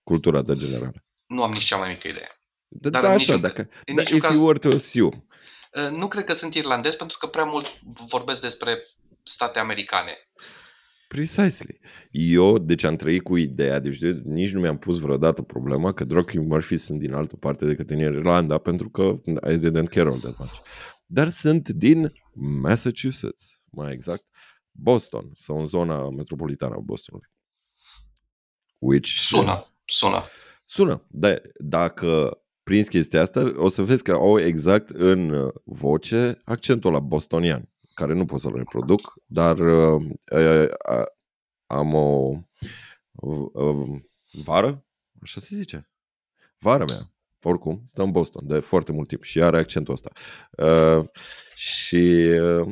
cultura 0.02 0.42
de 0.42 0.54
generală. 0.54 1.04
Nu 1.26 1.42
am 1.42 1.50
nici 1.50 1.64
cea 1.64 1.76
mai 1.76 1.88
mică 1.88 2.08
idee. 2.08 2.28
Da, 2.68 2.88
Dar 2.88 3.02
da 3.02 3.08
așa, 3.08 3.16
niciun, 3.16 3.40
dacă, 3.40 3.68
în 3.86 3.94
da, 3.94 4.02
if 4.02 4.20
caz, 4.20 4.34
you 4.34 4.44
were 4.44 4.58
to 4.58 4.68
assume. 4.68 5.24
Uh, 5.74 5.96
nu 5.96 6.08
cred 6.08 6.24
că 6.24 6.34
sunt 6.34 6.54
irlandez 6.54 6.94
pentru 6.94 7.18
că 7.18 7.26
prea 7.26 7.44
mult 7.44 7.80
vorbesc 8.08 8.40
despre 8.40 8.84
state 9.22 9.58
americane. 9.58 10.12
Precisely. 11.08 11.80
Eu, 12.10 12.58
deci 12.58 12.84
am 12.84 12.96
trăit 12.96 13.22
cu 13.22 13.36
ideea, 13.36 13.78
deci 13.78 13.98
de, 13.98 14.20
nici 14.24 14.52
nu 14.52 14.60
mi-am 14.60 14.78
pus 14.78 14.98
vreodată 14.98 15.42
problema 15.42 15.92
că 15.92 16.04
Dropkick 16.04 16.44
Murphy 16.44 16.76
sunt 16.76 16.98
din 16.98 17.12
altă 17.12 17.36
parte 17.36 17.66
decât 17.66 17.90
în 17.90 17.98
Irlanda, 17.98 18.58
pentru 18.58 18.90
că 18.90 19.02
I 19.24 19.58
didn't 19.58 19.88
care 19.90 20.08
all 20.08 20.20
that 20.20 20.38
much. 20.38 20.54
Dar 21.06 21.28
sunt 21.28 21.68
din 21.68 22.12
Massachusetts, 22.34 23.62
mai 23.70 23.92
exact, 23.92 24.24
Boston, 24.72 25.30
sau 25.34 25.58
în 25.58 25.66
zona 25.66 26.10
metropolitană 26.10 26.74
a 26.74 26.80
Bostonului. 26.80 27.28
Which, 28.78 29.08
sună, 29.08 29.66
sună. 29.84 30.22
Sună. 30.66 31.06
Da, 31.08 31.34
dacă 31.58 32.40
prins 32.62 32.88
chestia 32.88 33.20
asta, 33.20 33.52
o 33.56 33.68
să 33.68 33.82
vezi 33.82 34.02
că 34.02 34.12
au 34.12 34.38
exact 34.38 34.90
în 34.90 35.30
uh, 35.30 35.52
voce 35.64 36.40
accentul 36.44 36.92
la 36.92 37.00
bostonian, 37.00 37.68
care 37.94 38.12
nu 38.12 38.24
pot 38.24 38.40
să-l 38.40 38.56
reproduc, 38.56 39.14
dar 39.26 39.58
uh, 39.58 40.02
uh, 40.32 40.68
uh, 40.90 41.04
am 41.66 41.94
o 41.94 42.36
uh, 43.12 44.00
vară, 44.32 44.84
așa 45.22 45.40
se 45.40 45.56
zice, 45.56 45.90
vara 46.58 46.84
mea, 46.84 47.10
oricum, 47.42 47.82
stă 47.86 48.02
în 48.02 48.10
Boston 48.10 48.46
de 48.46 48.58
foarte 48.58 48.92
mult 48.92 49.08
timp 49.08 49.22
și 49.22 49.42
are 49.42 49.58
accentul 49.58 49.94
ăsta. 49.94 50.10
Uh, 50.50 51.08
și 51.54 51.96
uh, 52.40 52.68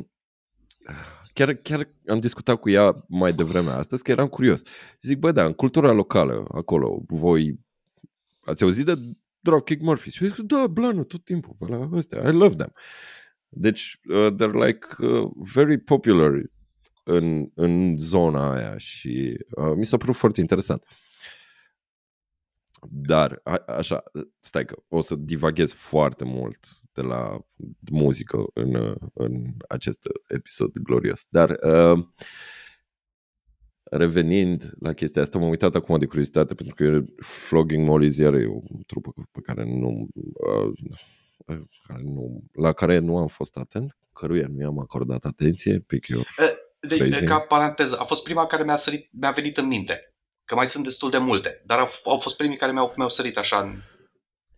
chiar, 1.39 1.53
chiar 1.53 1.87
am 2.07 2.19
discutat 2.19 2.59
cu 2.59 2.69
ea 2.69 2.93
mai 3.07 3.33
devreme 3.33 3.69
astăzi, 3.69 4.03
că 4.03 4.11
eram 4.11 4.27
curios. 4.27 4.61
Zic, 5.01 5.17
bă, 5.17 5.31
da, 5.31 5.45
în 5.45 5.53
cultura 5.53 5.91
locală, 5.91 6.45
acolo, 6.51 7.01
voi 7.07 7.59
ați 8.39 8.63
auzit 8.63 8.85
de 8.85 8.93
Dropkick 9.39 9.81
Murphys? 9.81 10.13
Și 10.13 10.25
zic, 10.25 10.35
da, 10.35 10.67
blană, 10.67 11.03
tot 11.03 11.23
timpul, 11.23 11.55
pe 11.59 11.65
la 11.65 11.89
ăstea, 11.93 12.29
I 12.29 12.31
love 12.31 12.55
them. 12.55 12.73
Deci, 13.49 13.99
uh, 14.09 14.27
they're 14.33 14.65
like 14.65 14.87
uh, 14.97 15.29
very 15.53 15.77
popular 15.77 16.31
în, 17.03 17.49
în 17.53 17.95
zona 17.99 18.53
aia 18.53 18.77
și 18.77 19.37
uh, 19.49 19.73
mi 19.75 19.85
s-a 19.85 19.97
părut 19.97 20.15
foarte 20.15 20.39
interesant. 20.39 20.83
Dar, 22.89 23.39
a, 23.43 23.63
așa, 23.67 24.03
stai 24.39 24.65
că 24.65 24.75
o 24.87 25.01
să 25.01 25.15
divaghez 25.15 25.71
foarte 25.71 26.23
mult 26.23 26.67
de 26.93 27.01
la 27.01 27.39
muzică 27.91 28.45
în, 28.53 28.95
în 29.13 29.43
acest 29.67 29.99
episod 30.27 30.77
glorios. 30.77 31.25
Dar 31.29 31.49
uh, 31.49 32.05
revenind 33.83 34.73
la 34.79 34.93
chestia 34.93 35.21
asta, 35.21 35.37
m-am 35.37 35.49
uitat 35.49 35.75
acum 35.75 35.99
de 35.99 36.05
curiozitate 36.05 36.53
pentru 36.53 36.75
că 36.75 37.03
Flogging 37.23 37.87
Molly 37.87 38.13
iar 38.17 38.33
e 38.33 38.47
o 38.47 38.59
trupă 38.87 39.13
pe 39.31 39.39
care 39.41 39.63
nu, 39.63 40.07
uh, 40.13 40.71
care 41.87 42.01
nu, 42.03 42.43
la 42.53 42.73
care 42.73 42.97
nu 42.97 43.17
am 43.17 43.27
fost 43.27 43.57
atent, 43.57 43.97
căruia 44.13 44.47
nu 44.47 44.61
i-am 44.61 44.79
acordat 44.79 45.25
atenție, 45.25 45.79
pick 45.79 46.07
your 46.07 46.25
deci, 46.79 47.23
ca 47.23 47.39
paranteză, 47.39 47.97
a 47.99 48.03
fost 48.03 48.23
prima 48.23 48.45
care 48.45 48.63
mi-a, 48.63 48.75
sărit, 48.75 49.09
mi-a 49.19 49.31
venit 49.31 49.57
în 49.57 49.67
minte. 49.67 50.08
Că 50.49 50.55
mai 50.55 50.67
sunt 50.67 50.83
destul 50.83 51.09
de 51.09 51.17
multe, 51.17 51.61
dar 51.65 51.79
au, 51.79 51.87
au 52.05 52.17
fost 52.17 52.37
primii 52.37 52.57
care 52.57 52.71
mi-au, 52.71 52.93
mi-au 52.95 53.09
sărit 53.09 53.37
așa 53.37 53.57
în... 53.57 53.81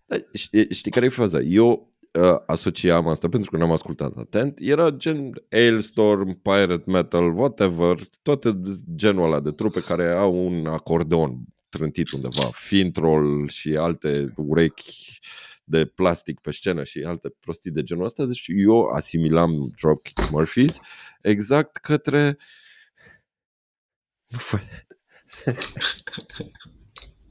Da, 0.05 0.15
știi, 0.33 0.74
știi 0.74 0.91
care 0.91 1.05
e 1.05 1.10
faza? 1.10 1.39
Eu 1.39 1.93
uh, 2.12 2.36
asociam 2.45 3.07
asta 3.07 3.29
pentru 3.29 3.51
că 3.51 3.57
n-am 3.57 3.71
ascultat 3.71 4.17
atent, 4.17 4.57
era 4.60 4.89
gen 4.89 5.31
Ailstorm, 5.50 6.41
Pirate 6.41 6.83
Metal, 6.86 7.38
whatever, 7.38 8.00
toate 8.21 8.62
genul 8.95 9.25
ăla 9.25 9.39
de 9.39 9.51
trupe 9.51 9.81
care 9.81 10.12
au 10.12 10.45
un 10.45 10.65
acordeon 10.65 11.38
trântit 11.69 12.12
undeva, 12.12 12.50
Fintrol 12.51 13.48
și 13.48 13.75
alte 13.75 14.33
urechi 14.36 15.19
de 15.63 15.86
plastic 15.86 16.39
pe 16.39 16.51
scenă 16.51 16.83
și 16.83 17.00
alte 17.00 17.29
prostii 17.39 17.71
de 17.71 17.83
genul 17.83 18.05
ăsta, 18.05 18.25
deci 18.25 18.45
eu 18.55 18.81
asimilam 18.81 19.71
Dropkick 19.81 20.29
Murphys 20.31 20.79
exact 21.21 21.77
către 21.77 22.38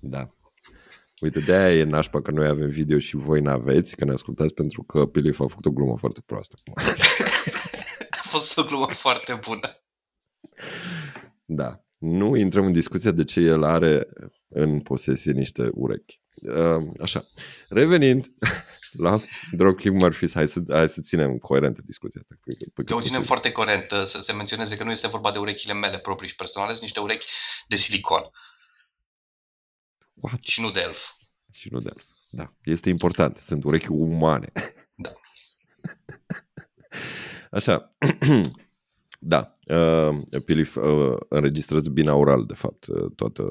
da. 0.00 0.34
Uite, 1.20 1.40
de-aia 1.40 1.76
e 1.76 1.82
nașpa 1.82 2.22
că 2.22 2.30
noi 2.30 2.46
avem 2.46 2.68
video 2.68 2.98
și 2.98 3.16
voi 3.16 3.40
n-aveți, 3.40 3.96
că 3.96 4.04
ne 4.04 4.12
ascultați, 4.12 4.54
pentru 4.54 4.82
că 4.82 5.06
Pilif 5.06 5.40
a 5.40 5.46
făcut 5.46 5.66
o 5.66 5.70
glumă 5.70 5.98
foarte 5.98 6.20
proastă. 6.26 6.56
a 8.10 8.20
fost 8.22 8.58
o 8.58 8.62
glumă 8.62 8.86
foarte 8.86 9.40
bună. 9.46 9.68
Da. 11.44 11.84
Nu 11.98 12.36
intrăm 12.36 12.66
în 12.66 12.72
discuția 12.72 13.10
de 13.10 13.24
ce 13.24 13.40
el 13.40 13.64
are 13.64 14.06
în 14.48 14.80
posesie 14.80 15.32
niște 15.32 15.70
urechi. 15.74 16.20
Uh, 16.42 16.86
așa. 17.00 17.24
Revenind 17.68 18.26
la 18.92 19.20
Dropkick 19.52 19.94
Murphys, 19.94 20.32
hai 20.32 20.48
să, 20.48 20.62
hai 20.68 20.88
să 20.88 21.00
ținem 21.00 21.36
coerentă 21.38 21.80
discuția 21.84 22.20
asta. 22.20 22.34
Pe, 22.44 22.82
pe 22.84 22.94
o 22.94 23.00
ținem 23.00 23.22
foarte 23.22 23.52
corent, 23.52 23.90
să 24.04 24.22
se 24.22 24.32
menționeze 24.32 24.76
că 24.76 24.84
nu 24.84 24.90
este 24.90 25.08
vorba 25.08 25.32
de 25.32 25.38
urechile 25.38 25.72
mele 25.72 25.98
proprii 25.98 26.28
și 26.28 26.36
personale, 26.36 26.70
sunt 26.70 26.82
niște 26.82 27.00
urechi 27.00 27.26
de 27.68 27.76
silicon. 27.76 28.30
What? 30.14 30.42
Și 30.42 30.60
nu 30.60 30.70
de 30.70 30.80
elf. 30.80 31.10
Și 31.52 31.68
nu 31.72 31.80
de 31.80 31.90
elf. 31.94 32.04
Da. 32.30 32.52
Este 32.62 32.88
important. 32.88 33.36
Sunt 33.36 33.64
urechi 33.64 33.90
umane. 33.90 34.52
Da. 34.94 35.10
Așa. 37.58 37.94
da. 39.18 39.58
Uh, 39.66 40.16
Pilif 40.44 40.76
uh, 40.76 41.16
înregistrează 41.28 41.90
binaural, 41.90 42.46
de 42.46 42.54
fapt, 42.54 42.86
uh, 42.86 43.10
toată 43.16 43.42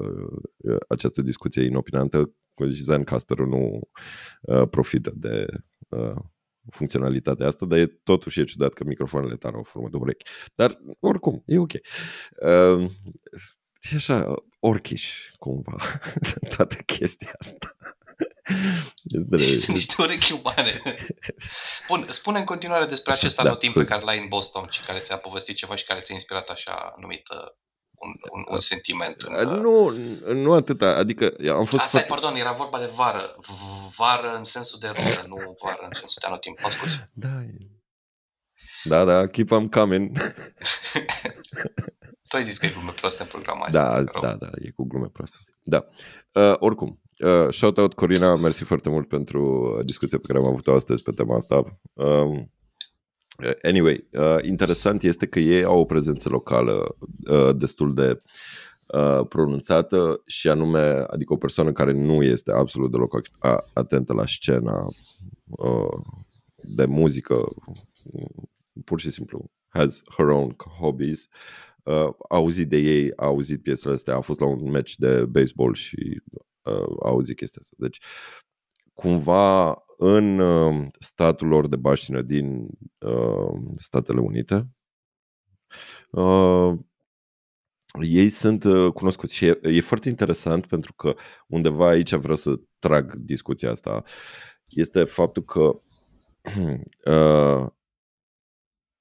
uh, 0.56 0.76
această 0.88 1.22
discuție 1.22 1.62
inopinantă 1.62 2.34
deci 2.66 2.76
Zencaster 2.76 3.38
nu 3.38 3.80
uh, 4.40 4.68
profită 4.68 5.12
de 5.14 5.44
uh, 5.88 6.16
funcționalitatea 6.70 7.46
asta, 7.46 7.66
dar 7.66 7.78
e, 7.78 7.86
totuși 7.86 8.40
e 8.40 8.44
ciudat 8.44 8.72
că 8.72 8.84
microfoanele 8.84 9.36
tale 9.36 9.56
au 9.56 9.62
formă 9.62 9.88
de 9.88 9.96
urechi. 9.96 10.24
Dar, 10.54 10.76
oricum, 11.00 11.42
e 11.46 11.58
ok. 11.58 11.72
Uh, 11.72 12.90
e 13.80 13.94
așa, 13.94 14.34
orchiș, 14.58 15.30
cumva, 15.38 15.76
toată 16.56 16.74
chestia 16.74 17.34
asta. 17.38 17.76
Sunt 19.38 19.76
niște 19.76 19.94
urechi 19.98 20.32
umane. 20.32 20.82
Bun, 21.88 22.06
spune 22.08 22.38
în 22.38 22.44
continuare 22.44 22.86
despre 22.86 23.12
acest 23.12 23.36
da, 23.36 23.42
anotimp 23.42 23.74
pe 23.74 23.84
care 23.84 24.04
l-ai 24.04 24.18
în 24.18 24.28
Boston 24.28 24.66
și 24.70 24.82
care 24.82 24.98
ți-a 24.98 25.16
povestit 25.16 25.56
ceva 25.56 25.74
și 25.74 25.84
care 25.84 26.00
ți-a 26.00 26.14
inspirat 26.14 26.48
așa 26.48 26.94
numită 27.00 27.58
un, 28.00 28.12
un, 28.32 28.44
un 28.50 28.58
sentiment. 28.58 29.20
În, 29.20 29.48
nu, 29.48 29.90
nu 30.32 30.52
atâta, 30.52 30.96
adică 30.96 31.34
am 31.50 31.64
fost... 31.64 31.82
A, 31.82 31.86
stai, 31.86 31.88
foarte... 31.88 32.06
pardon, 32.08 32.34
era 32.34 32.52
vorba 32.52 32.78
de 32.78 32.90
vară. 32.94 33.36
Vară 33.96 34.36
în 34.36 34.44
sensul 34.44 34.78
de 34.80 34.86
rută, 34.86 35.24
nu 35.28 35.56
vară 35.62 35.82
în 35.82 35.92
sensul 35.92 36.18
de 36.20 36.26
anotimp. 36.26 36.60
Mă 36.62 36.70
scuze. 36.70 37.10
Da, 37.14 37.28
da, 38.84 39.04
da, 39.04 39.26
keep 39.26 39.50
on 39.50 39.68
coming. 39.68 40.18
tu 42.28 42.36
ai 42.36 42.44
zis 42.44 42.58
că 42.58 42.66
e 42.66 42.70
glume 42.70 42.92
proaste 42.92 43.22
în 43.22 43.28
programa 43.28 43.66
Da, 43.70 44.02
da, 44.02 44.34
da, 44.34 44.50
e 44.54 44.70
cu 44.70 44.84
glume 44.84 45.08
proaste. 45.12 45.38
Da. 45.62 45.84
Uh, 46.32 46.54
oricum, 46.58 47.00
uh, 47.18 47.48
shout-out 47.50 47.94
Corina, 47.94 48.36
mersi 48.36 48.64
foarte 48.64 48.88
mult 48.88 49.08
pentru 49.08 49.80
discuția 49.84 50.18
pe 50.18 50.26
care 50.26 50.38
am 50.38 50.52
avut-o 50.52 50.74
astăzi 50.74 51.02
pe 51.02 51.12
tema 51.12 51.36
asta. 51.36 51.80
Uh, 51.92 52.42
Anyway, 53.62 54.06
uh, 54.12 54.36
interesant 54.42 55.02
este 55.02 55.26
că 55.26 55.38
ei 55.38 55.64
au 55.64 55.80
o 55.80 55.84
prezență 55.84 56.28
locală 56.28 56.96
uh, 57.30 57.56
destul 57.56 57.94
de 57.94 58.22
uh, 58.94 59.26
pronunțată 59.28 60.22
și 60.26 60.48
anume, 60.48 61.04
adică 61.06 61.32
o 61.32 61.36
persoană 61.36 61.72
care 61.72 61.92
nu 61.92 62.22
este 62.22 62.52
absolut 62.52 62.90
deloc 62.90 63.20
atentă 63.72 64.12
la 64.12 64.26
scena 64.26 64.86
uh, 65.44 66.02
de 66.56 66.84
muzică, 66.84 67.46
pur 68.84 69.00
și 69.00 69.10
simplu 69.10 69.50
has 69.68 70.02
her 70.16 70.26
own 70.26 70.56
hobbies, 70.80 71.28
uh, 71.84 72.08
a 72.28 72.36
auzit 72.36 72.68
de 72.68 72.76
ei, 72.76 73.12
a 73.16 73.24
auzit 73.24 73.62
piesele 73.62 73.94
astea, 73.94 74.16
a 74.16 74.20
fost 74.20 74.40
la 74.40 74.46
un 74.46 74.70
match 74.70 74.94
de 74.96 75.24
baseball 75.24 75.74
și 75.74 76.22
uh, 76.62 76.96
a 77.02 77.08
auzit 77.08 77.36
chestia 77.36 77.60
asta. 77.62 77.74
Deci, 77.78 77.98
cumva 78.94 79.76
în 80.02 80.38
uh, 80.38 80.88
statul 80.98 81.48
lor 81.48 81.68
de 81.68 81.76
baștină 81.76 82.22
din 82.22 82.66
uh, 82.98 83.60
Statele 83.76 84.20
Unite. 84.20 84.68
Uh, 86.10 86.78
ei 88.02 88.28
sunt 88.28 88.64
uh, 88.64 88.92
cunoscuți 88.92 89.34
și 89.34 89.46
e, 89.46 89.58
e 89.62 89.80
foarte 89.80 90.08
interesant 90.08 90.66
pentru 90.66 90.92
că 90.92 91.14
undeva 91.46 91.88
aici 91.88 92.14
vreau 92.14 92.36
să 92.36 92.60
trag 92.78 93.14
discuția 93.14 93.70
asta. 93.70 94.02
Este 94.68 95.04
faptul 95.04 95.44
că 95.44 95.60
uh, 97.12 97.66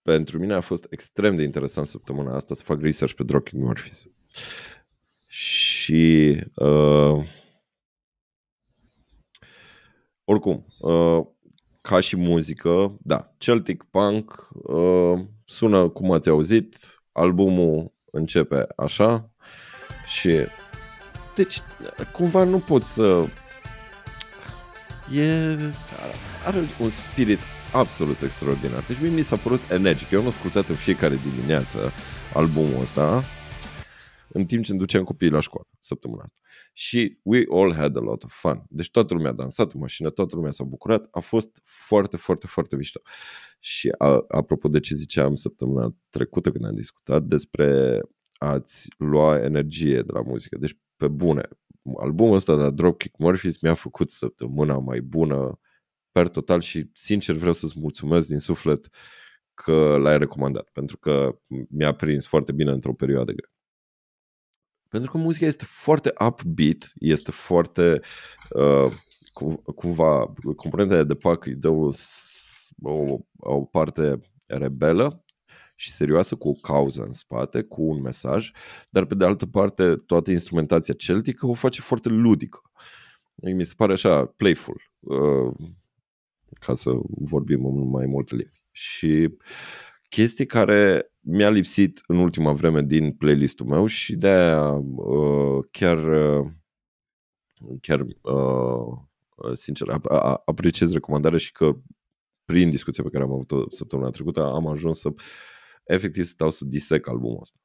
pentru 0.01 0.39
mine 0.39 0.53
a 0.53 0.62
fost 0.62 0.88
extrem 0.89 1.36
de 1.36 1.44
interesant 1.44 1.88
săptămâna 1.88 2.36
asta 2.36 2.53
să 2.53 2.63
fac 2.63 2.82
research 2.82 3.15
pe 3.15 3.24
Dropkick 3.24 3.62
Murphys. 3.62 4.08
Și 5.25 6.36
uh, 6.56 7.25
oricum, 10.30 10.66
uh, 10.80 11.26
ca 11.82 12.00
și 12.00 12.16
muzică, 12.16 12.98
da, 13.02 13.34
Celtic 13.38 13.84
Punk 13.84 14.50
uh, 14.52 15.20
sună 15.46 15.90
cum 15.90 16.12
ați 16.12 16.30
auzit, 16.30 17.02
albumul 17.12 17.94
începe 18.12 18.66
așa 18.76 19.30
și 20.06 20.32
deci 21.36 21.62
cumva 22.12 22.44
nu 22.44 22.60
pot 22.60 22.84
să 22.84 23.26
e 25.14 25.58
are 26.46 26.60
un 26.82 26.90
spirit 26.90 27.40
absolut 27.74 28.22
extraordinar. 28.22 28.84
Deci 28.88 29.00
mie 29.02 29.10
mi 29.10 29.22
s-a 29.22 29.36
părut 29.36 29.62
energic. 29.72 30.12
Eu 30.12 30.20
am 30.20 30.28
ascultat 30.28 30.68
în 30.68 30.76
fiecare 30.76 31.20
dimineață 31.36 31.92
albumul 32.34 32.82
ăsta 32.82 33.24
în 34.30 34.46
timp 34.46 34.63
ce 34.63 34.72
îmi 34.72 34.80
duceam 34.80 35.04
copiii 35.04 35.32
la 35.32 35.39
școală 35.39 35.68
săptămâna 35.80 36.22
asta. 36.24 36.39
Și 36.74 37.20
we 37.24 37.44
all 37.52 37.74
had 37.74 37.96
a 37.96 38.00
lot 38.00 38.24
of 38.24 38.34
fun. 38.34 38.63
Deci 38.70 38.92
toată 38.92 39.13
lumea 39.13 39.30
a 39.30 39.34
dansat 39.34 39.74
în 39.74 39.80
mașină, 39.80 40.10
toată 40.10 40.36
lumea 40.36 40.52
s-a 40.52 40.63
bucurat. 40.63 41.08
A 41.12 41.20
fost 41.20 41.62
foarte, 41.63 42.18
foarte, 42.18 42.48
foarte 42.48 42.76
mișto. 42.76 43.00
Și 43.60 43.89
a, 43.98 44.26
apropo 44.28 44.68
de 44.68 44.80
ce 44.80 44.96
ziceam 44.96 45.36
săptămâna 45.36 45.96
trecută 46.10 46.52
când 46.52 46.65
am 46.65 46.76
discutat 46.76 47.24
despre 47.24 48.00
a-ți 48.34 48.88
lua 48.98 49.39
energie 49.44 50.02
de 50.02 50.12
la 50.13 50.22
muzică. 50.22 50.58
Deci, 50.58 50.78
pe 50.96 51.08
bune, 51.08 51.42
albumul 51.98 52.36
ăsta 52.36 52.56
de 52.56 52.62
la 52.62 52.70
Dropkick 52.70 53.18
Murphys 53.18 53.60
mi-a 53.62 53.74
făcut 53.74 54.12
săptămâna 54.12 54.78
mai 54.78 55.02
bună 55.02 55.60
per 56.12 56.28
total 56.28 56.62
și 56.62 56.89
sincer 56.94 57.36
vreau 57.36 57.54
să-ți 57.54 57.80
mulțumesc 57.80 58.28
din 58.28 58.38
suflet 58.38 58.89
că 59.54 59.98
l-ai 59.98 60.18
recomandat, 60.18 60.70
pentru 60.74 60.98
că 60.98 61.39
mi-a 61.70 61.94
prins 61.94 62.28
foarte 62.28 62.52
bine 62.52 62.72
într-o 62.72 62.94
perioadă 62.94 63.32
grea. 63.32 63.52
Pentru 64.89 65.12
că 65.12 65.17
muzica 65.17 65.45
este 65.45 65.65
foarte 65.67 66.13
upbeat, 66.28 66.91
este 66.95 67.32
foarte 67.32 68.02
uh, 68.49 68.91
cumva 69.75 70.34
componenta 70.56 71.04
de 71.04 71.15
pac 71.15 71.45
îi 71.45 71.56
dă 71.56 71.67
o, 71.67 71.89
o, 72.82 73.17
o 73.38 73.65
parte 73.65 74.19
rebelă 74.47 75.23
și 75.75 75.91
serioasă 75.91 76.36
cu 76.36 76.49
o 76.49 76.67
cauză 76.67 77.04
în 77.04 77.12
spate, 77.12 77.62
cu 77.62 77.82
un 77.82 78.02
mesaj, 78.02 78.52
dar 78.89 79.06
pe 79.06 79.15
de 79.15 79.25
altă 79.25 79.45
parte 79.45 79.95
toată 79.95 80.32
instrumentația 80.32 80.93
celtică 80.93 81.47
o 81.47 81.54
face 81.54 81.82
foarte 81.82 82.10
ludică. 82.10 82.62
Mi 83.36 83.63
se 83.65 83.73
pare 83.78 83.91
așa 83.91 84.25
playful, 84.25 84.82
uh, 84.99 85.54
ca 86.60 86.73
să 86.73 86.91
vorbim 87.08 87.65
în 87.65 87.89
mai 87.89 88.06
multe 88.06 88.36
limbi. 88.36 88.63
Și 88.71 89.38
chestii 90.10 90.45
care 90.45 91.12
mi-a 91.32 91.50
lipsit 91.50 92.04
în 92.08 92.18
ultima 92.18 92.54
vreme 92.54 92.82
din 92.82 93.13
playlistul 93.13 93.65
meu 93.65 93.86
și 93.86 94.15
de 94.15 94.28
aia 94.28 94.72
uh, 94.96 95.65
chiar 95.72 95.98
uh, 95.98 96.52
chiar 97.82 98.00
uh, 98.22 98.98
sincer 99.54 99.88
apreciez 100.46 100.94
recomandarea 100.94 101.38
și 101.38 101.52
că 101.52 101.72
prin 102.46 102.70
discuția 102.70 103.04
pe 103.04 103.10
care 103.10 103.24
am 103.24 103.32
avut-o 103.34 103.70
săptămâna 103.70 104.10
trecută 104.10 104.44
am 104.44 104.68
ajuns 104.68 105.00
să 105.00 105.10
efectiv 105.84 106.24
stau 106.24 106.50
să 106.50 106.65
disec 106.65 107.08
albumul 107.08 107.39
ăsta. 107.42 107.60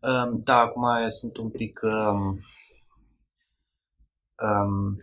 Um, 0.00 0.40
da, 0.40 0.58
acum 0.58 1.10
sunt 1.10 1.36
un 1.36 1.50
pic 1.50 1.80
um, 1.82 2.40
um, 4.42 4.96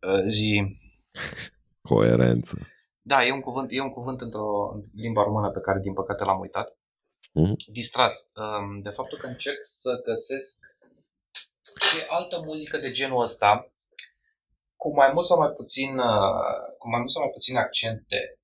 uh, 0.00 0.22
zi 0.28 0.78
coerență. 1.80 2.58
Da, 3.10 3.24
e 3.24 3.32
un 3.32 3.40
cuvânt, 3.40 3.68
e 3.70 3.80
un 3.80 3.90
cuvânt 3.90 4.20
într-o 4.20 4.48
limba 4.94 5.22
română 5.22 5.50
pe 5.50 5.60
care 5.60 5.78
din 5.80 5.92
păcate 5.92 6.24
l-am 6.24 6.40
uitat. 6.40 6.68
Mm-hmm. 7.38 7.54
Distras. 7.72 8.30
Um, 8.34 8.80
de 8.80 8.90
faptul 8.90 9.18
că 9.18 9.26
încerc 9.26 9.58
să 9.60 10.00
găsesc 10.04 10.58
ce 11.80 12.06
altă 12.08 12.42
muzică 12.44 12.76
de 12.78 12.90
genul 12.90 13.22
ăsta 13.22 13.70
cu 14.76 14.94
mai 14.94 15.10
mult 15.14 15.26
sau 15.26 15.38
mai 15.38 15.50
puțin 15.50 15.98
uh, 15.98 16.64
cu 16.78 16.88
mai 16.88 16.98
mult 16.98 17.10
sau 17.10 17.22
mai 17.22 17.30
puțin 17.30 17.56
accent 17.56 18.04
de, 18.08 18.38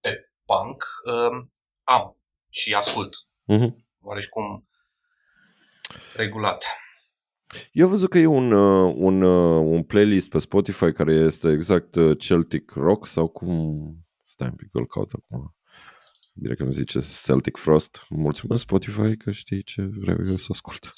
de 0.00 0.30
punk 0.44 0.84
um, 1.04 1.50
am 1.82 2.16
și 2.48 2.74
ascult. 2.74 3.12
Mm-hmm. 3.52 3.72
Oareșcum 4.00 4.68
regulat. 6.14 6.64
Eu 7.72 7.84
am 7.84 7.90
văzut 7.90 8.10
că 8.10 8.18
e 8.18 8.26
un, 8.26 8.52
uh, 8.52 8.94
un, 8.96 9.22
uh, 9.22 9.60
un 9.74 9.82
playlist 9.84 10.28
pe 10.28 10.38
Spotify 10.38 10.92
care 10.92 11.12
este 11.12 11.50
exact 11.50 12.18
Celtic 12.18 12.70
Rock 12.70 13.06
sau 13.06 13.28
cum 13.28 13.56
Stai 14.32 14.48
un 14.48 14.56
pic, 14.56 14.68
îl 14.72 14.86
caut 14.86 15.12
acum. 15.12 15.56
Direct 16.34 16.58
că 16.58 16.62
îmi 16.62 16.72
zice 16.72 17.00
Celtic 17.24 17.56
Frost. 17.56 18.06
Mulțumesc 18.08 18.62
Spotify 18.62 19.16
că 19.16 19.30
știi 19.30 19.62
ce 19.62 19.82
vreau 19.82 20.18
eu 20.26 20.36
să 20.36 20.46
ascult. 20.50 20.90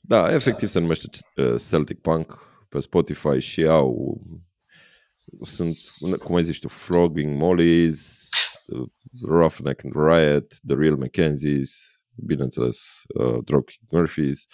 Da, 0.00 0.34
efectiv 0.34 0.68
se 0.68 0.78
numește 0.78 1.08
uh, 1.36 1.60
Celtic 1.68 2.00
Punk 2.00 2.38
pe 2.68 2.78
Spotify 2.78 3.38
și 3.38 3.64
au 3.64 4.20
sunt, 5.40 5.78
cum 6.22 6.34
ai 6.34 6.44
zis 6.44 6.58
tu, 6.58 6.68
Frogging 6.68 7.36
Mollies, 7.36 8.28
uh, 8.66 8.88
Roughneck 9.28 9.84
and 9.84 9.94
Riot, 9.94 10.46
The 10.66 10.76
Real 10.76 10.96
Mackenzies, 10.96 12.02
bineînțeles, 12.14 13.02
uh, 13.08 13.38
Dropkick 13.44 13.90
Murphys, 13.90 14.46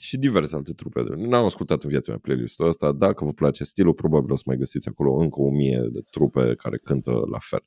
și 0.00 0.18
diverse 0.18 0.56
alte 0.56 0.72
trupe. 0.72 1.02
N-am 1.16 1.44
ascultat 1.44 1.82
în 1.82 1.90
viața 1.90 2.10
mea 2.10 2.20
playlistul 2.22 2.66
ăsta. 2.66 2.92
Dacă 2.92 3.24
vă 3.24 3.32
place 3.32 3.64
stilul, 3.64 3.94
probabil 3.94 4.32
o 4.32 4.36
să 4.36 4.42
mai 4.46 4.56
găsiți 4.56 4.88
acolo 4.88 5.14
încă 5.14 5.40
o 5.40 5.50
mie 5.50 5.88
de 5.92 6.00
trupe 6.10 6.54
care 6.54 6.76
cântă 6.76 7.10
la 7.30 7.38
fel. 7.38 7.64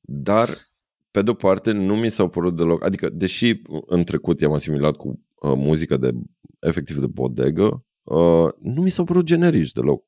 Dar, 0.00 0.58
pe 1.10 1.22
de-o 1.22 1.34
parte, 1.34 1.72
nu 1.72 1.96
mi 1.96 2.10
s-au 2.10 2.28
părut 2.28 2.56
deloc... 2.56 2.84
Adică, 2.84 3.08
deși 3.08 3.62
în 3.86 4.04
trecut 4.04 4.40
i-am 4.40 4.52
asimilat 4.52 4.96
cu 4.96 5.08
uh, 5.08 5.52
muzică 5.56 5.96
de 5.96 6.12
efectiv 6.60 6.98
de 6.98 7.06
bodegă, 7.06 7.84
uh, 8.02 8.48
nu 8.60 8.82
mi 8.82 8.90
s-au 8.90 9.04
părut 9.04 9.24
generici 9.24 9.72
deloc. 9.72 10.04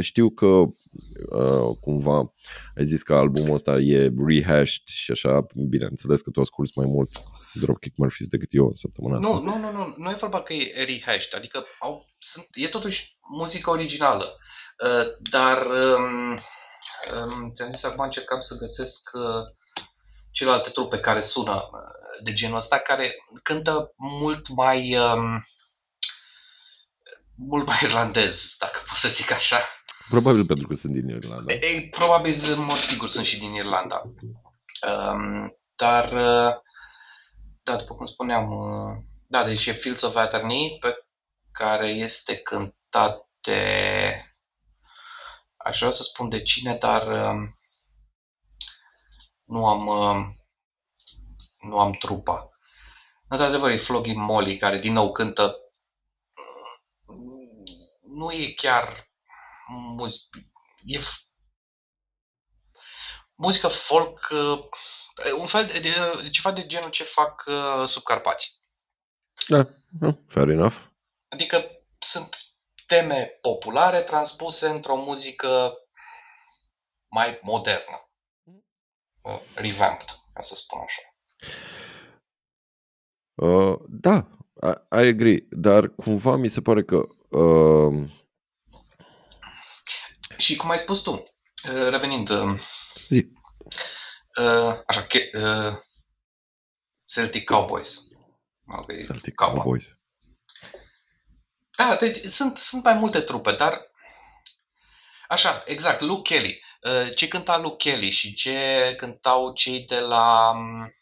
Știu 0.00 0.30
că 0.30 0.46
uh, 0.46 1.76
cumva 1.80 2.34
ai 2.76 2.84
zis 2.84 3.02
că 3.02 3.14
albumul 3.14 3.52
ăsta 3.52 3.78
e 3.78 4.12
rehashed 4.26 4.82
și 4.84 5.10
așa, 5.10 5.46
bine, 5.68 5.86
înțeles 5.90 6.20
că 6.20 6.30
tu 6.30 6.40
asculti 6.40 6.78
mai 6.78 6.86
mult 6.88 7.10
Dropkick 7.54 7.96
Murphys 7.96 8.28
decât 8.28 8.48
eu 8.50 8.66
în 8.66 8.74
săptămâna 8.74 9.16
asta. 9.16 9.28
Nu, 9.28 9.42
nu, 9.42 9.58
nu, 9.58 9.72
nu, 9.72 9.94
nu 9.96 10.10
e 10.10 10.14
vorba 10.14 10.42
că 10.42 10.52
e 10.52 10.84
rehashed, 10.84 11.34
adică 11.34 11.66
au, 11.78 12.06
sunt, 12.18 12.46
e 12.52 12.68
totuși 12.68 13.16
muzică 13.36 13.70
originală, 13.70 14.38
uh, 14.84 15.06
dar 15.30 15.66
um, 15.66 16.30
um, 16.30 17.52
ți-am 17.54 17.70
zis 17.70 17.84
acum 17.84 18.04
încercam 18.04 18.40
să 18.40 18.58
găsesc 18.58 19.10
uh, 19.12 19.56
celelalte 20.30 20.70
trupe 20.70 20.98
care 20.98 21.20
sună 21.20 21.54
uh, 21.54 22.22
de 22.24 22.32
genul 22.32 22.56
ăsta, 22.56 22.78
care 22.78 23.14
cântă 23.42 23.92
mult 23.96 24.48
mai 24.48 24.96
um, 24.96 25.42
mult 27.38 27.66
mai 27.66 27.78
irlandez, 27.82 28.56
dacă 28.58 28.80
pot 28.86 28.96
să 28.96 29.08
zic 29.08 29.30
așa. 29.30 29.60
Probabil 30.08 30.46
pentru 30.46 30.66
că 30.66 30.74
sunt 30.74 30.92
din 30.92 31.08
Irlanda. 31.08 31.54
E, 31.54 31.88
probabil, 31.90 32.34
în 32.56 32.64
mod 32.64 32.76
sigur, 32.76 33.08
sunt 33.08 33.26
și 33.26 33.38
din 33.38 33.54
Irlanda. 33.54 34.02
Um, 34.86 35.58
dar, 35.76 36.12
uh, 36.12 36.54
da, 37.68 37.76
după 37.76 37.94
cum 37.94 38.06
spuneam, 38.06 38.50
uh, 38.50 39.04
da, 39.26 39.44
deci 39.44 39.66
e 39.66 39.72
Fields 39.72 40.02
of 40.02 40.16
Attorney, 40.16 40.76
pe 40.80 41.06
care 41.52 41.90
este 41.90 42.36
cântat 42.36 43.28
de... 43.40 44.22
Aș 45.56 45.78
vrea 45.78 45.90
să 45.90 46.02
spun 46.02 46.28
de 46.28 46.42
cine, 46.42 46.74
dar 46.74 47.06
um, 47.06 47.58
nu 49.44 49.66
am, 49.66 49.86
um, 49.86 50.46
nu 51.60 51.78
am 51.78 51.92
trupa. 51.92 52.50
Într-adevăr, 53.28 53.70
e 53.70 53.76
Flogging 53.76 54.16
Molly, 54.16 54.56
care 54.56 54.78
din 54.78 54.92
nou 54.92 55.12
cântă 55.12 55.56
nu 58.02 58.32
e 58.32 58.52
chiar 58.52 59.10
muzică, 59.68 60.38
e 60.84 60.98
f- 60.98 61.28
muzică 63.34 63.68
folk, 63.68 64.28
uh, 64.30 64.68
un 65.38 65.46
fel 65.46 65.66
de, 65.66 65.78
de, 65.78 65.90
de 66.22 66.30
ceva 66.30 66.52
de 66.52 66.66
genul 66.66 66.90
ce 66.90 67.04
fac 67.04 67.44
uh, 67.46 67.84
sub 67.86 68.02
Carpați. 68.02 68.60
Da, 69.48 69.68
no, 70.00 70.12
fair 70.28 70.48
enough. 70.48 70.76
Adică 71.28 71.70
sunt 71.98 72.36
teme 72.86 73.38
populare 73.40 74.00
transpuse 74.00 74.68
într-o 74.68 74.96
muzică 74.96 75.72
mai 77.08 77.38
modernă. 77.42 78.10
Uh, 79.20 79.40
revamped, 79.54 80.06
ca 80.32 80.42
să 80.42 80.54
spun 80.54 80.78
așa. 80.78 81.02
Uh, 83.34 83.78
da, 83.88 84.28
I, 84.62 85.04
I 85.04 85.08
agree, 85.08 85.46
dar 85.50 85.88
cumva 85.88 86.36
mi 86.36 86.48
se 86.48 86.60
pare 86.60 86.84
că 86.84 86.96
uh, 87.38 88.10
Și 90.36 90.56
cum 90.56 90.70
ai 90.70 90.78
spus 90.78 91.00
tu, 91.00 91.10
uh, 91.12 91.88
revenind, 91.90 92.28
uh, 92.28 92.60
zi, 93.06 93.32
uh, 94.38 94.80
așa, 94.86 95.02
che, 95.02 95.30
uh, 95.34 95.76
Celtic 97.04 97.44
Cowboys. 97.44 98.08
Ok, 98.66 98.86
Celtic 98.86 99.34
Cowboy. 99.34 99.62
Cowboys. 99.62 99.98
Da, 101.76 101.96
deci 102.00 102.18
sunt, 102.24 102.56
sunt 102.56 102.84
mai 102.84 102.94
multe 102.94 103.20
trupe, 103.20 103.52
dar 103.52 103.90
așa, 105.28 105.62
exact, 105.66 106.00
Luke 106.00 106.34
Kelly. 106.34 106.62
Uh, 106.82 107.14
Ce 107.14 107.28
cânta 107.28 107.58
Luke 107.58 107.90
Kelly 107.90 108.10
și 108.10 108.34
ce 108.34 108.94
cântau 108.96 109.52
cei 109.52 109.84
de 109.84 109.98
la... 109.98 110.50
um, 110.50 110.92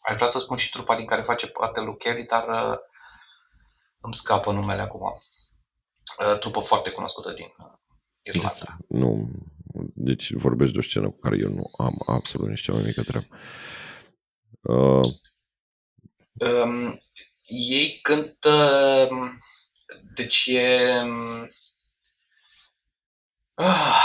Aș 0.00 0.16
vrea 0.16 0.28
să 0.28 0.38
spun 0.38 0.56
și 0.56 0.70
trupa 0.70 0.96
din 0.96 1.06
care 1.06 1.22
face 1.22 1.46
parte 1.46 1.80
Luke 1.80 2.08
Kelly, 2.08 2.24
dar 2.24 2.48
uh, 2.48 2.78
îmi 4.00 4.14
scapă 4.14 4.52
numele 4.52 4.80
acum. 4.80 5.00
Uh, 5.02 6.38
Trupă 6.38 6.60
foarte 6.60 6.90
cunoscută 6.90 7.32
din 7.32 7.46
uh, 7.58 7.72
Irlanda. 8.22 8.76
Nu, 8.88 9.30
deci 9.94 10.32
vorbești 10.32 10.72
de 10.72 10.78
o 10.78 10.82
scenă 10.82 11.06
cu 11.08 11.18
care 11.18 11.36
eu 11.40 11.48
nu 11.48 11.70
am 11.78 11.94
absolut 12.06 12.48
nici 12.48 12.60
cea 12.62 12.72
mai 12.72 12.82
mică 12.86 13.02
treabă. 13.02 13.26
Uh, 14.60 15.00
Um, 16.64 17.02
ei 17.46 17.98
cântă... 18.02 19.08
um, 19.10 19.36
Deci 20.14 20.46
e... 20.46 20.78
um, 21.02 21.46
Ah, 23.54 24.04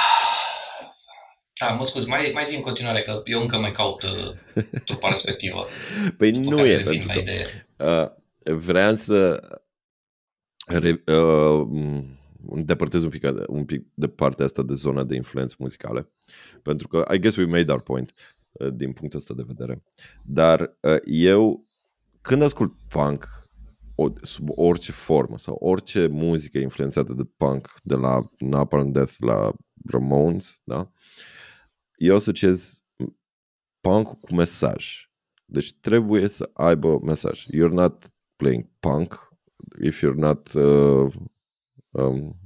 ah, 1.59 1.75
mă 1.77 1.85
scuz, 1.85 2.05
mai, 2.05 2.31
mai 2.33 2.45
zi 2.45 2.55
în 2.55 2.61
continuare 2.61 3.01
că 3.01 3.21
eu 3.25 3.41
încă 3.41 3.57
mai 3.57 3.71
caut 3.71 4.03
uh, 4.03 4.63
trupa 4.85 5.09
respectivă. 5.09 5.67
păi 6.17 6.31
După 6.31 6.49
nu 6.49 6.55
care 6.55 6.67
e, 6.69 6.75
revin 6.75 6.85
pentru 6.91 7.07
la 7.07 7.13
că 7.13 7.19
idee. 7.19 7.67
uh, 7.77 8.11
vreau 8.57 8.95
să 8.95 9.39
re, 10.65 11.03
uh, 11.05 11.65
m, 11.69 12.19
îndepărtez 12.49 13.03
un 13.03 13.09
pic, 13.09 13.23
un 13.47 13.65
pic 13.65 13.87
de 13.93 14.07
partea 14.07 14.45
asta 14.45 14.63
de 14.63 14.73
zona 14.73 15.03
de 15.03 15.15
influență 15.15 15.55
muzicală, 15.59 16.11
pentru 16.61 16.87
că 16.87 17.05
I 17.13 17.19
guess 17.19 17.35
we 17.35 17.45
made 17.45 17.71
our 17.71 17.81
point 17.81 18.13
uh, 18.51 18.73
din 18.73 18.91
punctul 18.93 19.19
ăsta 19.19 19.33
de 19.33 19.43
vedere. 19.47 19.83
Dar 20.25 20.77
uh, 20.81 20.97
eu, 21.05 21.65
când 22.21 22.41
ascult 22.41 22.73
punk, 22.89 23.27
o, 23.95 24.07
sub 24.21 24.49
orice 24.49 24.91
formă 24.91 25.37
sau 25.37 25.55
orice 25.59 26.07
muzică 26.07 26.57
influențată 26.57 27.13
de 27.13 27.23
punk, 27.37 27.73
de 27.83 27.95
la 27.95 28.29
Napalm 28.37 28.91
Death 28.91 29.13
la 29.19 29.51
Ramones, 29.89 30.61
da? 30.63 30.91
eu 32.03 32.15
asociez 32.15 32.83
punk 33.79 34.19
cu 34.19 34.33
mesaj. 34.33 35.09
Deci 35.45 35.73
trebuie 35.73 36.27
să 36.27 36.49
aibă 36.53 36.99
mesaj. 37.03 37.45
You're 37.45 37.71
not 37.71 38.11
playing 38.35 38.67
punk 38.79 39.33
if 39.81 40.03
you're 40.03 40.15
not 40.15 40.53
uh, 40.53 41.13
um, 41.93 42.37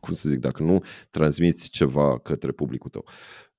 cum 0.00 0.14
să 0.14 0.28
zic, 0.28 0.38
dacă 0.38 0.62
nu 0.62 0.84
transmiți 1.10 1.70
ceva 1.70 2.18
către 2.18 2.52
publicul 2.52 2.90
tău. 2.90 3.06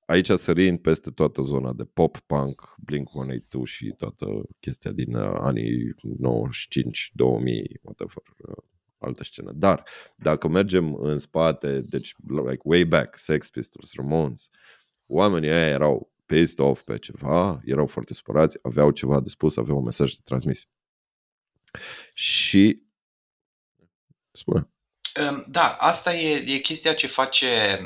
Aici 0.06 0.30
sărind 0.30 0.78
peste 0.78 1.10
toată 1.10 1.42
zona 1.42 1.72
de 1.72 1.84
pop, 1.84 2.18
punk, 2.18 2.74
Blink-182 2.90 3.62
și 3.64 3.94
toată 3.96 4.26
chestia 4.60 4.90
din 4.90 5.14
uh, 5.14 5.36
anii 5.38 5.94
95, 6.18 7.10
2000, 7.14 7.80
whatever, 7.82 8.22
uh, 8.36 8.64
altă 8.98 9.24
scenă. 9.24 9.52
Dar 9.54 9.84
dacă 10.16 10.48
mergem 10.48 10.94
în 10.94 11.18
spate, 11.18 11.80
deci 11.80 12.14
like 12.26 12.60
way 12.62 12.84
back, 12.84 13.16
Sex 13.16 13.50
Pistols, 13.50 13.94
Ramones, 13.94 14.50
oamenii 15.06 15.48
ăia 15.48 15.68
erau 15.68 16.12
pissed 16.26 16.58
off 16.58 16.82
pe 16.82 16.98
ceva, 16.98 17.60
erau 17.64 17.86
foarte 17.86 18.14
supărați, 18.14 18.58
aveau 18.62 18.90
ceva 18.90 19.20
de 19.20 19.28
spus, 19.28 19.56
aveau 19.56 19.76
un 19.76 19.84
mesaj 19.84 20.12
de 20.12 20.20
transmis. 20.24 20.66
Și 22.14 22.82
spune. 24.32 24.68
Um, 25.20 25.44
Da, 25.46 25.76
asta 25.76 26.14
e, 26.14 26.54
e 26.54 26.58
chestia 26.58 26.94
ce 26.94 27.06
face, 27.06 27.80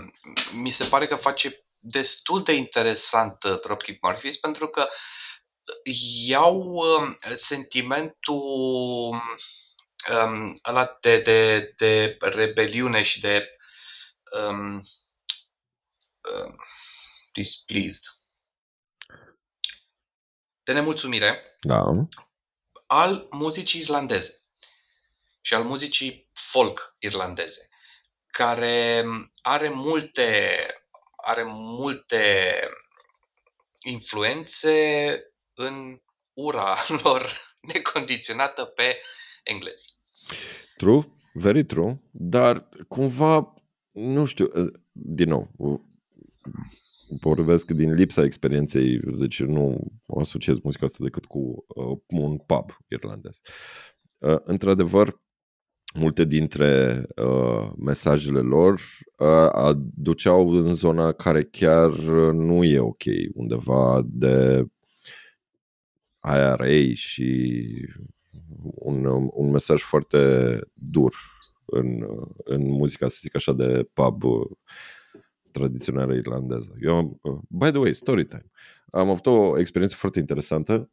mi 0.53 0.71
se 0.71 0.85
pare 0.85 1.07
că 1.07 1.15
face 1.15 1.67
destul 1.79 2.43
de 2.43 2.53
interesant 2.53 3.43
uh, 3.43 3.61
Dropkick 3.61 4.03
Murphys 4.03 4.37
pentru 4.37 4.69
că 4.69 4.89
iau 6.27 6.61
um, 6.61 7.17
sentimentul 7.35 8.43
um, 10.25 10.55
ăla 10.69 10.99
de, 11.01 11.21
de, 11.21 11.73
de 11.77 12.17
rebeliune 12.21 13.03
și 13.03 13.21
de 13.21 13.57
um, 14.49 14.75
um, 14.75 16.57
displeased, 17.33 18.03
de 20.63 20.73
nemulțumire 20.73 21.57
Da. 21.61 21.85
al 22.87 23.27
muzicii 23.31 23.81
irlandeze 23.81 24.41
și 25.41 25.55
al 25.55 25.65
muzicii 25.65 26.26
folk 26.57 26.97
irlandeze, 26.99 27.69
care 28.27 29.05
are 29.43 29.69
multe, 29.69 30.57
are 31.17 31.43
multe 31.47 32.25
influențe 33.85 34.75
în 35.55 36.01
ura 36.33 36.75
lor 37.03 37.23
necondiționată 37.61 38.65
pe 38.65 38.99
englezi. 39.45 39.99
True, 40.77 41.19
very 41.33 41.65
true, 41.65 42.01
dar 42.11 42.69
cumva, 42.89 43.55
nu 43.91 44.25
știu, 44.25 44.51
uh, 44.55 44.73
din 44.93 45.29
nou, 45.29 45.51
uh, 45.57 45.81
vorbesc 47.21 47.71
din 47.71 47.95
lipsa 47.95 48.25
experienței, 48.25 48.99
deci 49.19 49.41
nu 49.41 49.93
asociez 50.21 50.59
muzica 50.59 50.87
asta 50.87 51.05
decât 51.05 51.25
cu 51.25 51.65
uh, 51.67 51.99
un 52.07 52.39
pub 52.39 52.71
irlandez. 52.89 53.41
Uh, 54.19 54.39
într-adevăr, 54.45 55.25
multe 55.99 56.25
dintre 56.25 57.03
uh, 57.17 57.71
mesajele 57.79 58.41
lor 58.41 58.81
uh, 59.19 59.49
aduceau 59.53 60.51
în 60.51 60.75
zona 60.75 61.13
care 61.13 61.45
chiar 61.45 61.91
nu 62.33 62.65
e 62.65 62.79
ok, 62.79 63.03
undeva 63.35 64.03
de 64.05 64.67
IRA 66.23 66.95
și 66.95 67.69
un, 68.75 69.05
un 69.33 69.51
mesaj 69.51 69.81
foarte 69.81 70.61
dur 70.75 71.15
în, 71.65 72.07
în 72.37 72.71
muzica, 72.71 73.09
să 73.09 73.19
zic 73.21 73.37
așa, 73.37 73.53
de 73.53 73.89
pub 73.93 74.23
uh, 74.23 74.51
tradițională 75.51 76.15
irlandeză. 76.15 76.75
Eu 76.81 76.97
am, 76.97 77.19
uh, 77.23 77.39
by 77.49 77.71
the 77.71 77.79
way, 77.79 77.95
story 77.95 78.25
time. 78.25 78.51
Am 78.91 79.09
avut 79.09 79.27
o 79.27 79.59
experiență 79.59 79.97
foarte 79.97 80.19
interesantă. 80.19 80.91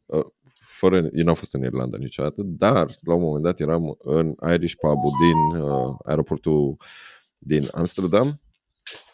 Uh, 0.84 0.90
Fără, 0.90 1.10
eu 1.12 1.24
n-am 1.24 1.34
fost 1.34 1.54
în 1.54 1.62
Irlanda 1.62 1.96
niciodată, 1.96 2.42
dar 2.42 2.86
la 3.00 3.14
un 3.14 3.22
moment 3.22 3.42
dat 3.42 3.60
eram 3.60 3.96
în 3.98 4.34
Irish 4.52 4.74
pub 4.74 4.98
din 5.20 5.60
uh, 5.60 5.94
aeroportul 6.04 6.76
din 7.38 7.68
Amsterdam 7.72 8.40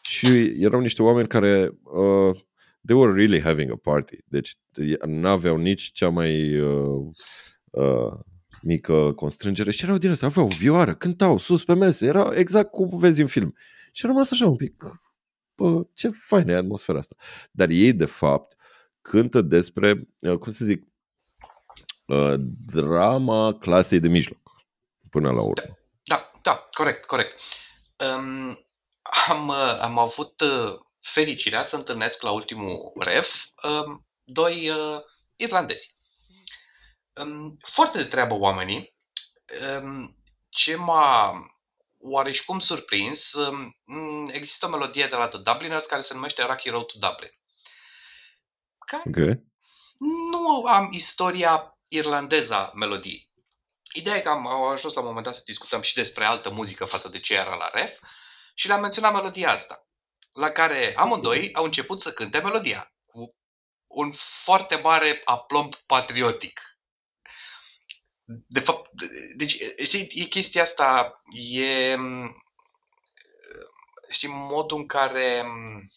Și 0.02 0.54
erau 0.58 0.80
niște 0.80 1.02
oameni 1.02 1.28
care 1.28 1.70
uh, 1.82 2.40
they 2.86 2.96
were 2.96 3.12
really 3.12 3.40
having 3.40 3.70
a 3.70 3.76
party. 3.76 4.16
Deci 4.24 4.58
n-aveau 5.06 5.56
nici 5.56 5.90
cea 5.92 6.08
mai 6.08 6.60
uh, 6.60 7.06
uh, 7.70 8.12
mică 8.62 9.12
constrângere 9.16 9.70
și 9.70 9.84
erau 9.84 9.98
din 9.98 10.10
asta, 10.10 10.26
aveau 10.26 10.46
vioară, 10.46 10.94
cântau 10.94 11.38
sus 11.38 11.64
pe 11.64 11.74
mese, 11.74 12.06
era 12.06 12.30
exact 12.34 12.70
cum 12.70 12.98
vezi 12.98 13.20
în 13.20 13.26
film. 13.26 13.54
Și 13.92 14.04
a 14.04 14.08
rămas 14.08 14.32
așa 14.32 14.48
un 14.48 14.56
pic, 14.56 14.84
bă, 15.54 15.86
ce 15.94 16.08
faină 16.08 16.52
e 16.52 16.56
atmosfera 16.56 16.98
asta. 16.98 17.16
Dar 17.50 17.68
ei, 17.70 17.92
de 17.92 18.04
fapt, 18.04 18.56
cântă 19.00 19.42
despre, 19.42 20.08
uh, 20.20 20.38
cum 20.38 20.52
să 20.52 20.64
zic, 20.64 20.82
uh, 20.82 20.89
drama 22.66 23.58
clasei 23.58 24.00
de 24.00 24.08
mijloc, 24.08 24.38
până 25.10 25.30
la 25.30 25.40
urmă. 25.40 25.78
Da, 26.02 26.30
da, 26.42 26.68
corect, 26.72 27.04
corect. 27.04 27.40
Um, 27.96 28.66
am, 29.28 29.48
uh, 29.48 29.78
am 29.80 29.98
avut 29.98 30.40
uh, 30.40 30.78
fericirea 31.00 31.62
să 31.62 31.76
întâlnesc 31.76 32.22
la 32.22 32.30
ultimul 32.30 32.92
ref 32.98 33.46
um, 33.62 34.06
doi 34.24 34.68
uh, 34.68 35.00
irlandezi. 35.36 35.94
Um, 37.12 37.58
foarte 37.62 37.98
de 37.98 38.04
treabă 38.04 38.34
oamenii. 38.34 38.94
Um, 39.82 40.16
ce 40.48 40.76
m-a 40.76 41.34
oareși 41.98 42.44
cum 42.44 42.58
surprins, 42.58 43.32
um, 43.32 43.76
există 44.32 44.66
o 44.66 44.68
melodie 44.68 45.06
de 45.06 45.16
la 45.16 45.28
The 45.28 45.38
Dubliners 45.38 45.86
care 45.86 46.00
se 46.00 46.14
numește 46.14 46.42
Rocky 46.42 46.68
Road 46.68 46.86
to 46.86 46.98
Dublin. 46.98 47.30
Care 48.86 49.02
Okay. 49.06 49.44
nu 50.30 50.62
am 50.64 50.88
istoria 50.92 51.79
irlandeză 51.90 52.54
a 52.54 52.70
melodiei. 52.74 53.30
Ideea 53.92 54.16
e 54.16 54.20
că 54.20 54.28
am 54.28 54.46
au 54.46 54.68
ajuns 54.68 54.94
la 54.94 55.00
un 55.00 55.06
moment 55.06 55.24
dat 55.24 55.34
să 55.34 55.42
discutăm 55.44 55.80
și 55.80 55.94
despre 55.94 56.24
altă 56.24 56.50
muzică 56.50 56.84
față 56.84 57.08
de 57.08 57.20
ce 57.20 57.34
era 57.34 57.54
la 57.54 57.70
ref 57.72 57.98
și 58.54 58.66
le-am 58.66 58.80
menționat 58.80 59.12
melodia 59.12 59.50
asta, 59.50 59.88
la 60.32 60.50
care 60.50 60.94
amândoi 60.96 61.54
au 61.54 61.64
început 61.64 62.00
să 62.00 62.12
cânte 62.12 62.38
melodia 62.38 62.94
cu 63.06 63.36
un 63.86 64.12
foarte 64.12 64.76
mare 64.76 65.20
aplomb 65.24 65.74
patriotic. 65.74 66.60
De 68.46 68.60
fapt, 68.60 68.90
de- 68.92 69.32
deci, 69.36 69.58
știi, 69.82 70.08
e 70.14 70.24
chestia 70.24 70.62
asta, 70.62 71.20
e, 71.52 71.94
m, 71.94 72.42
știi, 74.08 74.28
modul 74.28 74.78
în 74.78 74.86
care 74.86 75.42
m, 75.42 75.90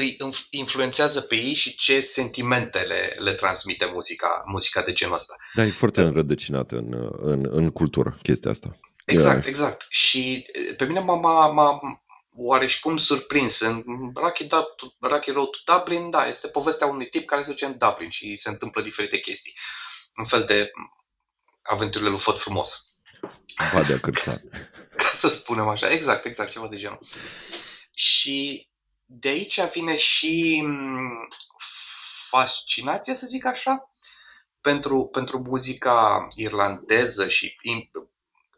îi 0.00 0.16
inf- 0.16 0.46
influențează 0.50 1.20
pe 1.20 1.34
ei 1.34 1.54
și 1.54 1.76
ce 1.76 2.00
sentimente 2.00 2.78
le, 2.78 3.16
le 3.18 3.32
transmite 3.32 3.90
muzica, 3.92 4.42
muzica 4.46 4.82
de 4.82 4.92
genul 4.92 5.14
ăsta. 5.14 5.36
Da, 5.54 5.64
e 5.64 5.70
foarte 5.70 6.00
înrădăcinată 6.00 6.76
în, 6.76 7.10
în, 7.22 7.48
în 7.50 7.70
cultură 7.70 8.18
chestia 8.22 8.50
asta. 8.50 8.78
Exact, 9.04 9.46
exact. 9.46 9.86
Și 9.88 10.46
e, 10.52 10.74
pe 10.74 10.84
mine 10.84 11.00
m-a, 11.00 11.14
m-a, 11.14 11.46
m-a 11.50 11.80
oareși 12.34 12.80
cum 12.80 12.96
surprins. 12.96 13.60
În 13.60 13.84
Rocky, 14.14 14.44
Dub- 14.44 14.96
Rocky 14.98 15.30
Road 15.30 15.48
to 15.50 15.72
Dublin, 15.76 16.10
da, 16.10 16.26
este 16.26 16.48
povestea 16.48 16.86
unui 16.86 17.06
tip 17.06 17.26
care 17.26 17.42
se 17.42 17.50
duce 17.50 17.64
în 17.64 17.76
Dublin 17.78 18.10
și 18.10 18.36
se 18.36 18.48
întâmplă 18.48 18.82
diferite 18.82 19.18
chestii. 19.18 19.54
Un 20.16 20.24
fel 20.24 20.44
de 20.44 20.70
aventurile 21.62 22.10
lui 22.10 22.18
Făt 22.18 22.38
Frumos. 22.38 22.84
Badea 23.74 23.98
cârțan. 23.98 24.42
Ca 24.96 25.10
să 25.12 25.28
spunem 25.28 25.68
așa. 25.68 25.90
Exact, 25.90 26.24
exact, 26.24 26.50
ceva 26.50 26.66
de 26.66 26.76
genul. 26.76 26.98
Și 27.94 28.69
de 29.12 29.28
aici 29.28 29.60
vine 29.72 29.96
și 29.96 30.62
m, 30.64 31.28
fascinația, 32.28 33.14
să 33.14 33.26
zic 33.26 33.44
așa, 33.44 33.90
pentru, 34.60 35.04
pentru 35.04 35.38
muzica 35.38 36.26
irlandeză 36.36 37.28
și 37.28 37.56
in, 37.62 37.90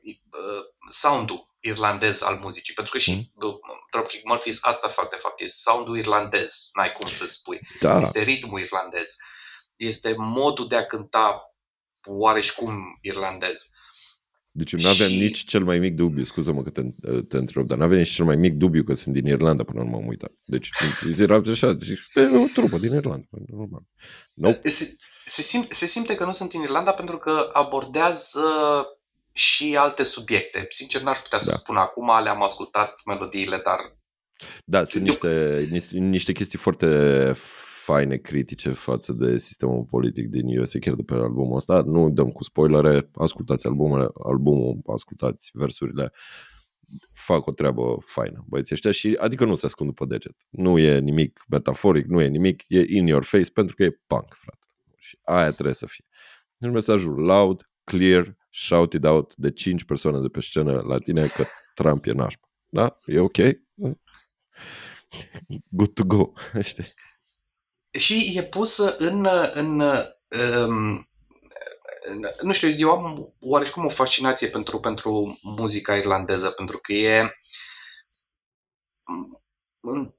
uh, 0.05 0.65
soundul 0.89 1.51
irlandez 1.61 2.23
al 2.23 2.35
muzicii. 2.37 2.75
Pentru 2.75 2.93
că 2.93 2.99
și 2.99 3.33
mm. 3.35 3.61
Dropkick 3.91 4.25
Murphys 4.25 4.59
asta 4.63 4.89
fac, 4.89 5.11
de 5.11 5.17
fapt, 5.17 5.41
e 5.41 5.49
soundul 5.49 5.97
irlandez, 5.97 6.71
n-ai 6.73 6.93
cum 6.93 7.11
să 7.11 7.29
spui. 7.29 7.61
Da, 7.81 7.99
Este 7.99 8.23
ritmul 8.23 8.61
irlandez. 8.61 9.17
Este 9.77 10.15
modul 10.17 10.69
de 10.69 10.77
a 10.77 10.87
cânta 10.87 11.55
oareși 12.05 12.55
cum 12.55 12.99
irlandez. 13.01 13.71
Deci 14.55 14.73
nu 14.73 14.89
aveam 14.89 15.11
Și- 15.11 15.19
nici 15.19 15.45
cel 15.45 15.65
mai 15.65 15.79
mic 15.79 15.95
dubiu, 15.95 16.25
scuză-mă 16.25 16.63
că 16.63 16.71
te, 16.71 16.83
te 17.29 17.37
întreb, 17.37 17.67
dar 17.67 17.79
nu 17.79 17.85
aveam 17.85 17.99
nici 17.99 18.11
cel 18.11 18.25
mai 18.25 18.37
mic 18.37 18.55
dubiu 18.55 18.85
că 18.85 18.95
sunt 18.95 19.15
din 19.15 19.27
Irlanda 19.27 19.65
până 19.65 19.83
nu 19.83 19.89
m-am 19.91 20.07
uitat. 20.07 20.33
Deci 20.45 20.71
era 21.19 21.43
așa, 21.51 21.73
deci, 21.73 21.89
e 22.15 22.21
o 22.21 22.45
trupă 22.55 22.79
din 22.79 22.95
Irlanda, 22.95 23.27
normal. 23.47 23.83
Nope. 24.35 24.69
Se, 24.69 24.97
se, 25.25 25.43
sim, 25.43 25.67
se 25.71 25.87
simte 25.87 26.15
că 26.15 26.25
nu 26.25 26.33
sunt 26.33 26.53
în 26.53 26.63
Irlanda 26.63 26.91
pentru 26.91 27.19
că 27.19 27.51
abordează 27.53 28.41
și 29.33 29.77
alte 29.79 30.03
subiecte. 30.03 30.67
Sincer, 30.69 31.03
n-aș 31.03 31.19
putea 31.19 31.39
să 31.39 31.51
Da. 31.51 31.57
spun 31.57 31.77
acum, 31.77 32.11
le-am 32.23 32.43
ascultat 32.43 32.95
melodiile, 33.07 33.61
dar 33.65 33.97
Da, 34.65 34.85
sunt 34.85 35.03
niște, 35.03 35.67
niște, 35.71 35.99
niște 35.99 36.33
chestii 36.33 36.59
foarte 36.59 36.87
faine 37.85 38.17
critice 38.17 38.71
față 38.71 39.13
de 39.13 39.39
sistemul 39.39 39.85
politic 39.85 40.29
din 40.29 40.59
USA, 40.59 40.79
chiar 40.79 40.95
de 40.95 41.03
pe 41.03 41.15
albumul 41.15 41.57
ăsta. 41.57 41.83
Nu 41.87 42.11
dăm 42.11 42.31
cu 42.31 42.43
spoilere, 42.43 43.11
ascultați 43.15 43.67
albumele, 43.67 44.09
albumul, 44.25 44.81
ascultați 44.87 45.51
versurile. 45.53 46.13
Fac 47.13 47.47
o 47.47 47.53
treabă 47.53 47.99
faină, 48.07 48.45
băieții 48.49 48.75
ăștia, 48.75 48.91
și 48.91 49.17
adică 49.21 49.45
nu 49.45 49.55
se 49.55 49.67
ascund 49.67 49.89
după 49.89 50.05
deget. 50.05 50.37
Nu 50.51 50.79
e 50.79 50.99
nimic 50.99 51.45
metaforic, 51.49 52.07
nu 52.07 52.21
e 52.21 52.27
nimic, 52.27 52.65
e 52.69 52.85
in 52.89 53.07
your 53.07 53.25
face 53.25 53.51
pentru 53.51 53.75
că 53.75 53.83
e 53.83 54.01
punk, 54.07 54.37
frate. 54.41 54.67
Și 54.97 55.19
aia 55.23 55.51
trebuie 55.51 55.75
să 55.75 55.87
fie. 55.87 56.05
Deci 56.57 56.71
mesajul 56.71 57.15
loud, 57.15 57.71
clear, 57.85 58.37
shout 58.51 58.93
it 58.93 59.05
out 59.05 59.37
de 59.37 59.51
5 59.51 59.85
persoane 59.85 60.21
de 60.21 60.29
pe 60.29 60.41
scenă 60.41 60.81
la 60.81 60.99
tine 60.99 61.27
că 61.27 61.45
Trump 61.75 62.05
e 62.05 62.13
nașpa. 62.13 62.49
Da? 62.69 62.97
E 63.07 63.19
ok? 63.19 63.39
Good 65.69 65.93
to 65.95 66.05
go. 66.05 66.33
Știi? 66.71 66.85
Și 67.93 68.33
e 68.35 68.43
pusă 68.43 68.97
în, 68.97 69.29
în, 69.53 69.81
um, 69.81 71.09
în 72.03 72.29
nu 72.41 72.53
știu, 72.53 72.69
eu 72.69 72.91
am 72.91 73.35
oarecum 73.41 73.85
o 73.85 73.89
fascinație 73.89 74.49
pentru, 74.49 74.81
pentru 74.81 75.39
muzica 75.43 75.97
irlandeză, 75.97 76.51
pentru 76.51 76.79
că 76.79 76.93
e 76.93 77.37
în 79.81 80.15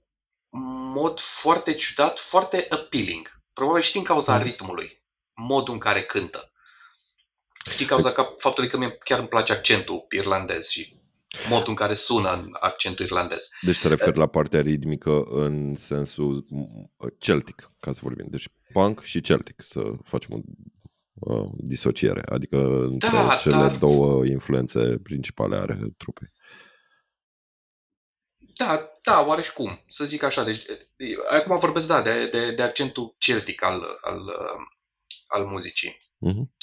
mod 0.94 1.20
foarte 1.20 1.74
ciudat, 1.74 2.20
foarte 2.20 2.66
appealing. 2.70 3.42
Probabil 3.54 3.82
și 3.82 3.92
din 3.92 4.04
cauza 4.04 4.36
Mm. 4.36 4.42
ritmului, 4.42 5.04
modul 5.34 5.74
în 5.74 5.80
care 5.80 6.04
cântă. 6.04 6.52
Și 7.72 7.78
din 7.78 7.88
cauza 7.88 8.12
că, 8.12 8.34
faptului 8.38 8.70
că 8.70 8.78
mie 8.78 8.98
chiar 8.98 9.20
îmi 9.20 9.28
place 9.28 9.54
accentul 9.54 10.06
irlandez 10.10 10.68
și 10.68 11.03
modul 11.50 11.70
în 11.70 11.76
care 11.76 11.94
sună 11.94 12.48
accentul 12.60 13.06
irlandez. 13.06 13.50
Deci 13.62 13.80
te 13.80 13.88
referi 13.88 14.18
la 14.18 14.28
partea 14.28 14.62
ritmică 14.62 15.24
în 15.30 15.76
sensul 15.76 16.46
m, 16.50 16.92
celtic, 17.20 17.70
ca 17.80 17.92
să 17.92 18.00
vorbim. 18.04 18.28
Deci 18.30 18.50
punk 18.74 19.04
și 19.04 19.22
celtic, 19.22 19.64
să 19.68 19.82
facem 20.04 20.32
o 20.34 20.40
uh, 21.34 21.50
disociere. 21.58 22.22
Adică 22.26 22.58
între 22.84 23.10
Da, 23.10 23.36
cele 23.42 23.56
da. 23.56 23.68
două 23.68 24.26
influențe 24.26 24.98
principale 25.04 25.56
ale 25.58 25.80
trupei. 25.98 26.28
Da, 28.56 28.90
da, 29.04 29.26
oareși 29.28 29.54
cum, 29.54 29.84
să 29.90 30.06
zic 30.06 30.24
așa. 30.24 30.44
Deci, 30.44 30.66
e, 30.96 31.16
acum 31.40 31.58
vorbesc, 31.60 31.88
da, 31.88 32.02
de, 32.02 32.28
de, 32.28 32.52
de 32.56 32.62
accentul 32.64 33.16
celtic 33.18 33.64
al, 33.64 33.82
al, 34.02 34.20
uh, 34.20 34.66
al 35.28 35.46
muzicii, 35.46 36.02
Mhm. 36.18 36.54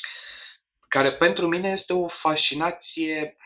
care 0.88 1.12
pentru 1.12 1.46
mine 1.48 1.68
este 1.70 1.92
o 1.92 2.08
fascinație 2.08 3.36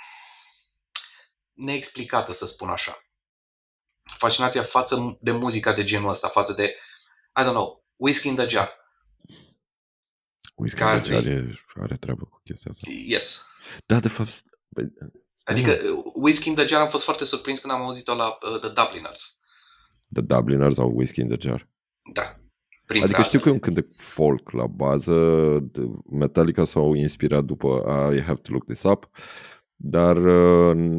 neexplicată, 1.55 2.33
să 2.33 2.47
spun 2.47 2.69
așa. 2.69 2.99
Fascinația 4.19 4.63
față 4.63 5.19
de 5.21 5.31
muzica 5.31 5.73
de 5.73 5.85
genul 5.85 6.09
ăsta, 6.09 6.29
față 6.29 6.53
de, 6.53 6.65
I 7.41 7.43
don't 7.43 7.53
know, 7.53 7.85
Whiskey 7.97 8.31
in 8.31 8.37
the 8.37 8.49
Jar. 8.49 8.73
Whisky 10.55 10.79
Care- 10.81 10.99
deci 10.99 11.11
are, 11.11 11.55
are 11.81 11.97
treabă 11.97 12.25
cu 12.25 12.41
chestia 12.45 12.71
asta. 12.71 12.91
Yes. 13.07 13.49
Da, 13.87 14.01
de 14.01 14.09
fapt, 14.09 14.31
st- 14.31 14.49
băi, 14.69 14.93
stai, 15.35 15.55
Adică 15.55 15.71
mă. 15.83 15.89
uh, 15.91 16.13
Whiskey 16.15 16.49
in 16.53 16.59
the 16.59 16.67
Jar 16.67 16.81
am 16.81 16.89
fost 16.89 17.05
foarte 17.05 17.25
surprins 17.25 17.61
când 17.61 17.73
am 17.73 17.81
auzit-o 17.83 18.15
la 18.15 18.27
uh, 18.29 18.61
The 18.61 18.69
Dubliners. 18.73 19.41
The 20.13 20.23
Dubliners 20.23 20.75
sau 20.75 20.93
Whiskey 20.97 21.25
in 21.25 21.29
the 21.39 21.49
Jar. 21.49 21.69
Da. 22.13 22.39
Printre 22.87 23.09
Adică 23.09 23.23
știu 23.23 23.41
că 23.41 23.49
e 23.49 23.53
altele. 23.53 23.73
un 23.75 23.83
cântec 23.85 24.01
folk 24.07 24.51
la 24.51 24.67
bază, 24.67 25.15
de- 25.63 25.89
Metallica 26.11 26.65
s-au 26.65 26.95
inspirat 26.95 27.45
după 27.45 27.83
I 28.17 28.21
have 28.21 28.41
to 28.41 28.53
look 28.53 28.65
this 28.65 28.83
up, 28.83 29.09
dar 29.87 30.17
uh, 30.17 30.95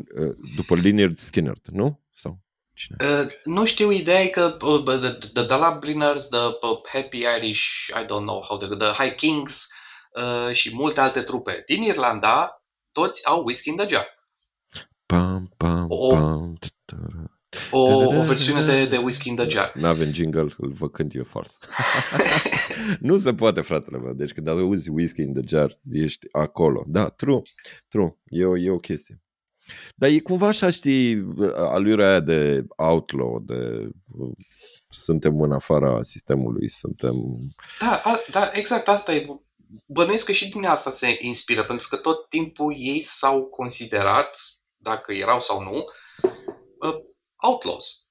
după 0.55 0.75
Lynyrd 0.75 1.17
Skynyrd, 1.17 1.65
nu? 1.71 1.99
Sau 2.11 2.39
cine? 2.73 2.97
Uh, 2.99 3.27
nu 3.43 3.65
știu, 3.65 3.91
ideea 3.91 4.21
e 4.21 4.27
că 4.27 4.57
uh, 4.61 4.83
the, 4.83 4.97
the, 4.97 5.29
the 5.33 5.57
Dubliners, 5.57 6.27
the 6.27 6.37
uh, 6.61 6.77
Happy 6.87 7.17
Irish, 7.37 7.87
I 7.87 8.03
don't 8.03 8.25
know 8.25 8.43
how 8.47 8.57
the, 8.57 8.75
the 8.75 9.03
High 9.03 9.15
Kings 9.15 9.69
uh, 10.11 10.53
și 10.53 10.75
multe 10.75 10.99
alte 11.01 11.21
trupe 11.21 11.63
din 11.67 11.83
Irlanda, 11.83 12.63
toți 12.91 13.27
au 13.27 13.43
Whiskey 13.43 13.73
in 13.73 13.77
the 13.79 13.87
Jar. 13.87 14.05
Pam, 15.05 15.53
pam, 15.57 15.85
O- 15.89 16.07
pam, 16.07 16.57
tara. 16.85 17.34
O, 17.71 17.79
o 18.03 18.21
versiune 18.21 18.63
de, 18.65 18.85
de 18.85 18.97
Whiskey 18.97 19.31
in 19.31 19.37
the 19.37 19.49
Jar. 19.49 19.71
N-avem 19.75 20.13
jingle, 20.13 20.53
îl 20.57 20.71
vă 20.71 20.89
cânt 20.89 21.15
eu 21.15 21.23
fals. 21.23 21.57
nu 22.99 23.19
se 23.19 23.33
poate, 23.33 23.61
fratele 23.61 23.97
meu. 23.97 24.13
Deci 24.13 24.31
când 24.31 24.47
auzi 24.47 24.89
Whiskey 24.89 25.25
in 25.25 25.33
the 25.33 25.43
Jar, 25.45 25.79
ești 25.91 26.27
acolo. 26.31 26.83
Da, 26.87 27.09
true, 27.09 27.41
true. 27.87 28.15
E 28.25 28.45
o, 28.45 28.57
e 28.57 28.69
o 28.69 28.77
chestie. 28.77 29.19
Dar 29.95 30.09
e 30.09 30.19
cumva 30.19 30.47
așa, 30.47 30.69
știi, 30.69 31.25
alurea 31.55 32.09
aia 32.09 32.19
de 32.19 32.65
outlaw, 32.75 33.39
de 33.39 33.89
suntem 34.89 35.41
în 35.41 35.51
afara 35.51 36.01
sistemului, 36.01 36.69
suntem... 36.69 37.13
Da, 37.79 38.01
a, 38.03 38.19
da, 38.31 38.49
exact 38.53 38.87
asta 38.87 39.13
e. 39.13 39.27
Bănuiesc 39.85 40.25
că 40.25 40.31
și 40.31 40.49
din 40.49 40.65
asta 40.65 40.91
se 40.91 41.17
inspiră, 41.19 41.63
pentru 41.63 41.87
că 41.87 41.95
tot 41.95 42.29
timpul 42.29 42.75
ei 42.77 43.01
s-au 43.03 43.45
considerat, 43.45 44.37
dacă 44.77 45.13
erau 45.13 45.41
sau 45.41 45.63
nu, 45.63 45.85
uh, 46.79 46.95
outlaws. 47.45 48.05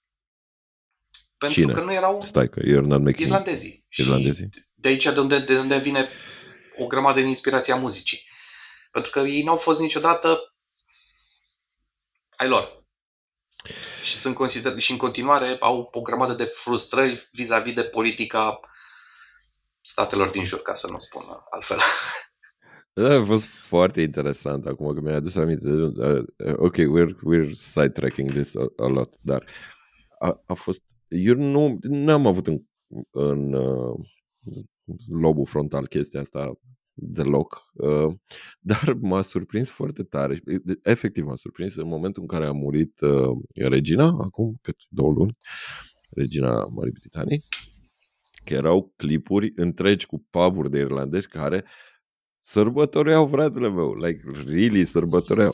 Pentru 1.39 1.61
Cine? 1.61 1.73
că 1.73 1.81
nu 1.81 1.93
erau 1.93 2.23
Stai 2.23 2.49
că 2.49 2.61
you're 2.61 2.87
not 2.87 3.01
making... 3.01 3.21
irlandezii. 3.21 3.87
Irlandezii. 3.97 4.49
Și 4.53 4.63
de 4.75 4.89
aici 4.89 5.05
de 5.05 5.21
unde, 5.21 5.39
de 5.39 5.59
unde 5.59 5.79
vine 5.79 6.09
o 6.77 6.87
grămadă 6.87 7.19
din 7.19 7.29
inspirația 7.29 7.77
muzicii. 7.77 8.29
Pentru 8.91 9.11
că 9.11 9.19
ei 9.21 9.43
n-au 9.43 9.57
fost 9.57 9.81
niciodată 9.81 10.55
ai 12.37 12.49
lor. 12.49 12.85
Și 14.03 14.17
sunt 14.17 14.35
consider 14.35 14.79
și 14.79 14.91
în 14.91 14.97
continuare 14.97 15.57
au 15.61 15.89
o 15.93 16.01
grămadă 16.01 16.33
de 16.33 16.45
frustrări 16.45 17.29
vis-a-vis 17.33 17.75
de 17.75 17.85
politica 17.85 18.61
statelor 19.83 20.29
din 20.29 20.45
jur, 20.45 20.63
ca 20.63 20.75
să 20.75 20.87
nu 20.87 20.99
spun 20.99 21.25
altfel. 21.51 21.81
Da, 22.97 23.15
a 23.15 23.25
fost 23.25 23.45
foarte 23.45 24.01
interesant 24.01 24.67
acum 24.67 24.95
că 24.95 25.01
mi-ai 25.01 25.15
adus 25.15 25.35
aminte. 25.35 25.71
Uh, 25.71 26.25
ok, 26.57 26.77
we're, 26.77 27.15
we're 27.33 27.53
sidetracking 27.53 28.31
this 28.31 28.55
a, 28.55 28.67
a 28.77 28.87
lot, 28.87 29.17
dar 29.21 29.45
a, 30.19 30.43
a 30.47 30.55
fost... 30.55 30.83
Eu 31.09 31.35
nu 31.35 32.13
am 32.13 32.27
avut 32.27 32.47
în, 32.47 32.63
în 33.11 33.53
uh, 33.53 33.95
lobul 35.09 35.47
frontal 35.47 35.87
chestia 35.87 36.21
asta 36.21 36.59
deloc, 36.95 37.71
uh, 37.73 38.13
dar 38.71 38.97
m-a 39.01 39.21
surprins 39.21 39.71
foarte 39.71 40.03
tare. 40.03 40.41
Efectiv 40.83 41.25
m-a 41.25 41.37
surprins 41.37 41.77
în 41.77 41.89
momentul 41.89 42.23
în 42.23 42.29
care 42.29 42.47
a 42.47 42.53
murit 42.53 43.01
uh, 43.01 43.39
regina, 43.55 44.07
acum 44.07 44.59
cât 44.63 44.77
două 44.89 45.13
luni, 45.13 45.37
regina 46.11 46.65
Marii 46.65 46.93
Britanii, 47.01 47.45
că 48.45 48.55
erau 48.55 48.93
clipuri 48.97 49.53
întregi 49.57 50.07
cu 50.07 50.27
puburi 50.31 50.71
de 50.71 50.79
irlandezi 50.79 51.29
care 51.29 51.65
sărbătoreau, 52.45 53.29
fratele 53.29 53.71
meu, 53.71 53.95
like, 53.95 54.23
really 54.47 54.85
sărbătoreau. 54.85 55.53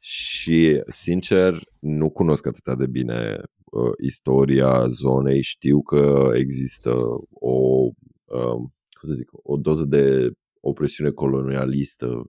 Și, 0.00 0.82
sincer, 0.86 1.58
nu 1.78 2.10
cunosc 2.10 2.46
atât 2.46 2.78
de 2.78 2.86
bine 2.86 3.40
uh, 3.64 3.92
istoria 4.04 4.88
zonei, 4.88 5.42
știu 5.42 5.82
că 5.82 6.30
există 6.34 6.94
o, 7.30 7.84
uh, 8.24 8.56
cum 8.98 9.08
să 9.08 9.12
zic, 9.12 9.28
o 9.32 9.56
doză 9.56 9.84
de 9.84 10.30
opresiune 10.60 11.10
colonialistă 11.10 12.06
uh, 12.06 12.24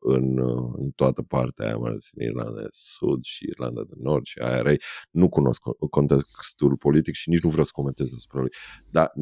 în, 0.00 0.38
uh, 0.38 0.72
în 0.76 0.90
toată 0.90 1.22
partea 1.22 1.66
aia, 1.66 1.76
mai 1.76 1.90
ales 1.90 2.10
în 2.14 2.26
Irlanda 2.26 2.60
de 2.60 2.66
Sud 2.70 3.24
și 3.24 3.44
Irlanda 3.44 3.82
de 3.82 3.94
Nord 3.96 4.26
și 4.26 4.38
aia 4.38 4.62
rei. 4.62 4.80
Nu 5.10 5.28
cunosc 5.28 5.60
contextul 5.90 6.76
politic 6.76 7.14
și 7.14 7.28
nici 7.28 7.42
nu 7.42 7.48
vreau 7.48 7.64
să 7.64 7.70
comentez 7.74 8.10
asupra 8.16 8.40
lui. 8.40 8.52
Dar 8.90 9.12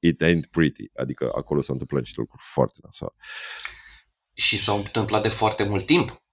it 0.00 0.22
ain't 0.24 0.50
pretty. 0.50 0.84
Adică 0.94 1.32
acolo 1.34 1.60
s-au 1.60 1.72
întâmplat 1.72 2.00
niște 2.00 2.20
lucruri 2.20 2.42
foarte 2.52 2.78
nasoare. 2.82 3.14
Și 4.32 4.58
s-au 4.58 4.76
întâmplat 4.76 5.22
de 5.22 5.28
foarte 5.28 5.64
mult 5.64 5.86
timp. 5.86 6.24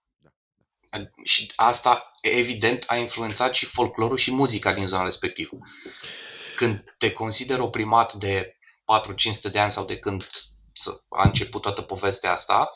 Și 1.24 1.52
asta, 1.56 2.14
evident, 2.22 2.84
a 2.88 2.96
influențat 2.96 3.54
și 3.54 3.66
folclorul 3.66 4.18
și 4.18 4.34
muzica 4.34 4.74
din 4.74 4.88
zona 4.88 5.04
respectivă. 5.04 5.58
Când 6.56 6.84
te 6.98 7.12
consider 7.12 7.60
oprimat 7.60 8.14
de 8.14 8.58
4-500 9.48 9.52
de 9.52 9.60
ani 9.60 9.72
sau 9.72 9.86
de 9.86 9.98
când 9.98 10.30
a 11.10 11.24
început 11.24 11.62
toată 11.62 11.82
povestea 11.82 12.32
asta, 12.32 12.72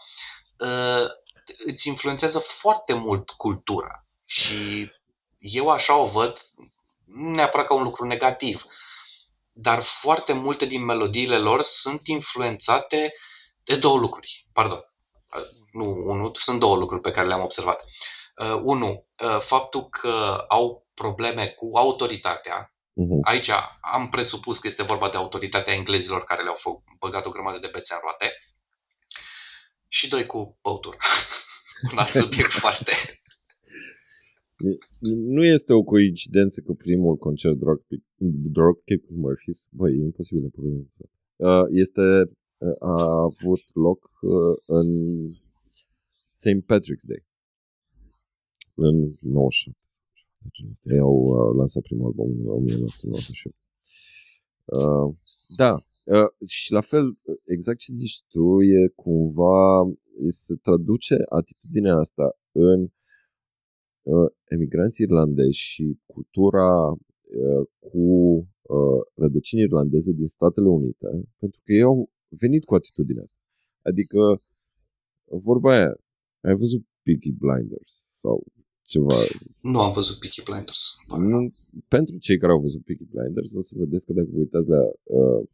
uh, 0.60 1.08
îți 1.66 1.88
influențează 1.88 2.40
foarte 2.40 2.94
mult 2.94 3.30
cultura. 3.30 4.06
Și 4.26 4.92
eu 5.38 5.70
așa 5.70 5.98
o 5.98 6.06
văd, 6.06 6.42
nu 7.06 7.30
neapărat 7.30 7.68
ca 7.68 7.74
un 7.74 7.84
lucru 7.84 8.06
negativ, 8.06 8.66
dar 9.52 9.82
foarte 9.82 10.34
multe 10.34 10.66
din 10.66 10.86
melodiile 10.86 11.38
lor 11.38 11.62
sunt 11.62 12.08
influențate 12.08 13.14
de 13.64 13.76
două 13.76 13.98
lucruri. 13.98 14.48
Pardon. 14.54 14.94
Uh, 15.36 15.46
nu 15.72 15.86
unul, 15.86 16.36
sunt 16.40 16.60
două 16.60 16.76
lucruri 16.76 17.02
pe 17.02 17.12
care 17.12 17.28
le-am 17.28 17.44
observat. 17.44 17.80
Uh, 18.42 18.60
unu, 18.64 19.08
uh, 19.24 19.38
faptul 19.40 19.84
că 19.90 20.46
au 20.48 20.88
probleme 20.94 21.46
cu 21.46 21.78
autoritatea, 21.78 22.72
Uh-huh. 22.98 23.22
Aici 23.22 23.50
am 23.82 24.10
presupus 24.10 24.60
că 24.60 24.68
este 24.68 24.84
vorba 24.84 25.10
de 25.10 25.18
autoritatea 25.18 25.74
englezilor 25.74 26.24
care 26.24 26.42
le-au 26.42 26.56
fă, 26.56 26.70
băgat 27.00 27.26
o 27.26 27.30
grămadă 27.30 27.58
de 27.58 27.70
bețe 27.72 27.94
în 27.94 28.00
roate. 28.02 28.34
Și 29.88 30.10
doi 30.10 30.26
cu 30.26 30.60
băutura. 30.62 30.98
Un 31.92 31.98
alt 31.98 32.10
subiect 32.10 32.52
foarte... 32.66 32.92
Nu 35.00 35.44
este 35.44 35.74
o 35.74 35.84
coincidență 35.84 36.62
că 36.62 36.74
primul 36.74 37.16
concert 37.16 37.56
Dropkick 38.52 39.10
Murphys, 39.10 39.68
băi, 39.72 39.94
e 39.94 40.04
imposibil 40.04 40.42
de 40.42 40.50
pronunțat, 40.50 41.10
uh, 41.36 41.66
este, 41.70 42.02
uh, 42.58 42.76
a 42.80 43.22
avut 43.22 43.64
loc 43.74 44.10
uh, 44.22 44.58
în 44.66 44.88
St. 46.32 46.66
Patrick's 46.72 47.08
Day 47.08 47.26
în 48.78 49.18
97 49.22 49.78
genul 50.56 50.72
ăsta. 50.72 50.94
Ei 50.94 51.00
au 51.00 51.16
uh, 51.16 51.56
lansat 51.58 51.84
primul 51.84 52.06
album 52.06 52.30
în 52.40 52.48
1998. 52.48 53.56
Uh, 54.66 55.16
da, 55.56 55.87
uh, 56.14 56.48
și 56.48 56.72
la 56.72 56.82
fel, 56.82 57.18
exact 57.46 57.80
ce 57.80 57.92
zici 57.92 58.24
tu, 58.28 58.62
e 58.62 58.88
cumva, 58.96 59.84
se 60.28 60.56
traduce 60.56 61.16
atitudinea 61.30 61.96
asta 61.96 62.38
în 62.52 62.82
uh, 64.02 64.32
emigranții 64.44 65.06
irlandezi 65.06 65.58
și 65.58 66.00
cultura 66.06 66.70
uh, 66.92 67.68
cu 67.80 68.08
uh, 68.62 69.02
rădăcini 69.14 69.62
irlandeze 69.62 70.12
din 70.12 70.26
Statele 70.26 70.68
Unite, 70.68 71.08
pentru 71.40 71.62
că 71.64 71.72
ei 71.74 71.82
au 71.82 72.10
venit 72.30 72.64
cu 72.66 72.76
atitudinea 72.76 73.24
asta. 73.24 73.40
Adică, 73.82 74.42
vorba 75.26 75.72
aia, 75.72 75.96
ai 76.42 76.56
văzut 76.56 76.86
Peaky 77.04 77.32
Blinders 77.32 77.94
sau 78.22 78.44
ceva. 78.82 79.16
Nu 79.62 79.80
am 79.80 79.94
văzut 79.94 80.20
Peaky 80.20 80.44
Blinders. 80.44 80.82
Nu, 81.32 81.54
pentru 81.88 82.18
cei 82.18 82.38
care 82.38 82.52
au 82.52 82.60
văzut 82.60 82.84
Peaky 82.86 83.06
Blinders, 83.14 83.54
o 83.54 83.62
să 83.62 83.74
vedeți 83.78 84.06
că 84.06 84.14
dacă 84.14 84.28
vă 84.32 84.38
uitați 84.38 84.70
la 84.70 84.82
uh, 85.04 85.48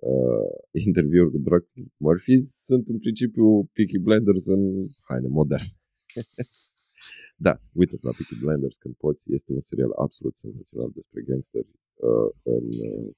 uh, 0.00 0.50
interviuri 0.86 1.30
cu 1.30 1.38
Drake 1.38 1.68
Murphy, 1.96 2.36
sunt 2.38 2.88
în 2.88 2.98
principiu 2.98 3.64
Peaky 3.64 3.98
Blinders 3.98 4.46
în 4.46 4.62
haine 5.08 5.28
moderne. 5.28 5.72
da, 7.46 7.60
uite 7.72 7.96
la 8.00 8.10
Peaky 8.10 8.38
Blinders 8.44 8.76
când 8.76 8.94
poți. 8.94 9.32
Este 9.32 9.52
un 9.52 9.60
serial 9.60 9.92
absolut 10.04 10.34
senzațional 10.36 10.90
despre 10.94 11.22
gangsteri 11.22 11.68
uh, 11.94 12.30
în, 12.44 12.64
uh, 12.90 13.14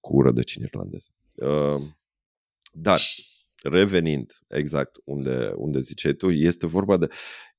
cu 0.00 0.22
rădăcini 0.22 0.64
irlandeze. 0.64 1.10
Uh, 1.36 1.82
dar 2.72 3.00
revenind 3.62 4.32
exact 4.48 4.96
unde, 5.04 5.52
unde 5.56 5.80
ziceai 5.80 6.12
tu, 6.12 6.30
este 6.30 6.66
vorba 6.66 6.96
de 6.96 7.08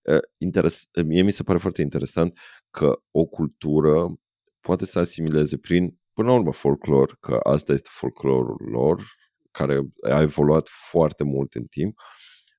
uh, 0.02 0.22
interes, 0.38 0.90
mie 1.06 1.22
mi 1.22 1.32
se 1.32 1.44
pare 1.44 1.58
foarte 1.58 1.82
interesant 1.82 2.38
că 2.70 3.02
o 3.12 3.26
cultură 3.26 4.20
poate 4.60 4.86
să 4.86 5.00
asimileze 5.00 5.58
prin, 5.58 6.00
până 6.14 6.28
la 6.28 6.34
urmă, 6.34 6.54
folclor, 6.54 7.18
că 7.20 7.40
asta 7.44 7.74
este 7.74 7.90
folclorul 7.92 8.70
lor, 8.70 9.04
care 9.52 9.82
a 10.02 10.22
evoluat 10.22 10.68
foarte 10.68 11.24
mult 11.24 11.54
în 11.54 11.66
timp, 11.66 12.00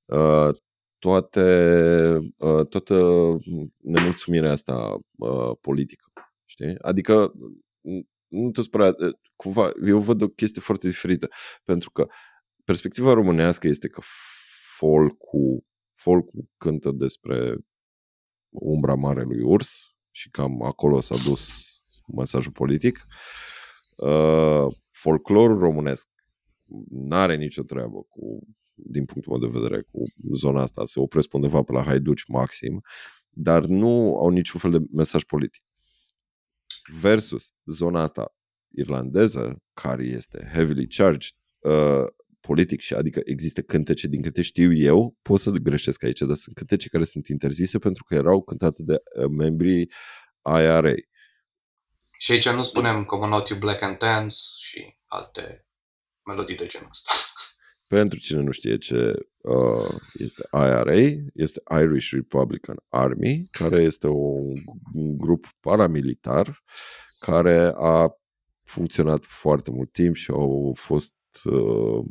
uh, 0.05 0.49
toate, 0.99 1.43
uh, 2.37 2.67
toată 2.69 2.95
nemulțumirea 3.77 4.51
asta 4.51 4.99
uh, 5.17 5.51
politică. 5.61 6.13
Știi? 6.45 6.79
Adică 6.79 7.33
nu 8.29 8.51
te 8.51 8.63
spera, 8.63 8.93
cumva, 9.37 9.71
eu 9.87 10.01
văd 10.01 10.23
o 10.23 10.29
chestie 10.29 10.63
foarte 10.63 10.87
diferită, 10.87 11.29
pentru 11.65 11.91
că 11.91 12.07
perspectiva 12.65 13.13
românească 13.13 13.67
este 13.67 13.89
că 13.89 14.01
folcul, 14.79 15.65
folcul 15.95 16.45
cântă 16.57 16.91
despre 16.91 17.57
umbra 18.49 18.95
marelui 18.95 19.43
urs 19.43 19.81
și 20.11 20.31
cam 20.31 20.63
acolo 20.63 21.01
s-a 21.01 21.15
dus 21.31 21.72
mesajul 22.07 22.53
politic. 22.53 23.07
Uh, 23.97 24.67
folclorul 24.91 25.59
românesc 25.59 26.09
nu 26.91 27.17
are 27.17 27.37
nicio 27.37 27.63
treabă 27.63 28.03
cu, 28.09 28.49
din 28.75 29.05
punctul 29.05 29.39
meu 29.39 29.51
de 29.51 29.59
vedere, 29.59 29.83
cu 29.83 30.05
zona 30.35 30.63
asta. 30.63 30.85
Se 30.85 31.01
opresc 31.01 31.35
undeva 31.35 31.63
pe 31.63 31.73
la 31.73 31.83
haiduci 31.83 32.25
maxim, 32.27 32.81
dar 33.29 33.65
nu 33.65 34.17
au 34.17 34.29
niciun 34.29 34.61
fel 34.61 34.71
de 34.71 34.79
mesaj 34.93 35.23
politic. 35.23 35.63
Versus 37.01 37.53
zona 37.67 38.03
asta 38.03 38.35
irlandeză, 38.75 39.63
care 39.75 40.05
este 40.05 40.51
heavily 40.53 40.87
charged, 40.87 41.37
uh, 41.59 42.07
politic 42.41 42.81
și 42.81 42.95
adică 42.95 43.21
există 43.25 43.63
cântece 43.63 44.07
din 44.07 44.23
câte 44.23 44.43
știu 44.43 44.73
eu, 44.73 45.17
pot 45.23 45.41
să 45.41 45.51
greșesc 45.51 46.03
aici, 46.03 46.21
dar 46.21 46.37
sunt 46.37 46.57
cântece 46.57 46.89
care 46.89 47.05
sunt 47.05 47.27
interzise 47.27 47.79
pentru 47.79 48.05
că 48.05 48.15
erau 48.15 48.43
cântate 48.43 48.83
de 48.83 49.03
uh, 49.19 49.27
membrii 49.29 49.91
IRA. 50.45 50.93
Și 52.23 52.33
aici 52.33 52.49
nu 52.49 52.63
spunem 52.63 53.05
Common 53.05 53.29
Not 53.29 53.49
You 53.49 53.59
Black 53.59 53.83
and 53.83 53.97
Dance 53.97 54.35
și 54.61 54.97
alte 55.07 55.67
melodii 56.27 56.57
de 56.57 56.67
genul 56.67 56.89
ăsta. 56.89 57.11
Pentru 57.89 58.19
cine 58.19 58.41
nu 58.41 58.51
știe 58.51 58.79
ce 58.79 59.15
uh, 59.37 60.01
este 60.13 60.49
IRA, 60.53 61.23
este 61.35 61.63
Irish 61.71 62.11
Republican 62.11 62.77
Army, 62.89 63.49
care 63.51 63.83
este 63.83 64.07
un 64.07 64.55
grup 65.17 65.47
paramilitar 65.61 66.63
care 67.19 67.73
a 67.77 68.11
funcționat 68.63 69.25
foarte 69.25 69.71
mult 69.71 69.93
timp 69.93 70.17
și 70.17 70.31
au 70.31 70.73
fost 70.79 71.15
uh, 71.45 72.05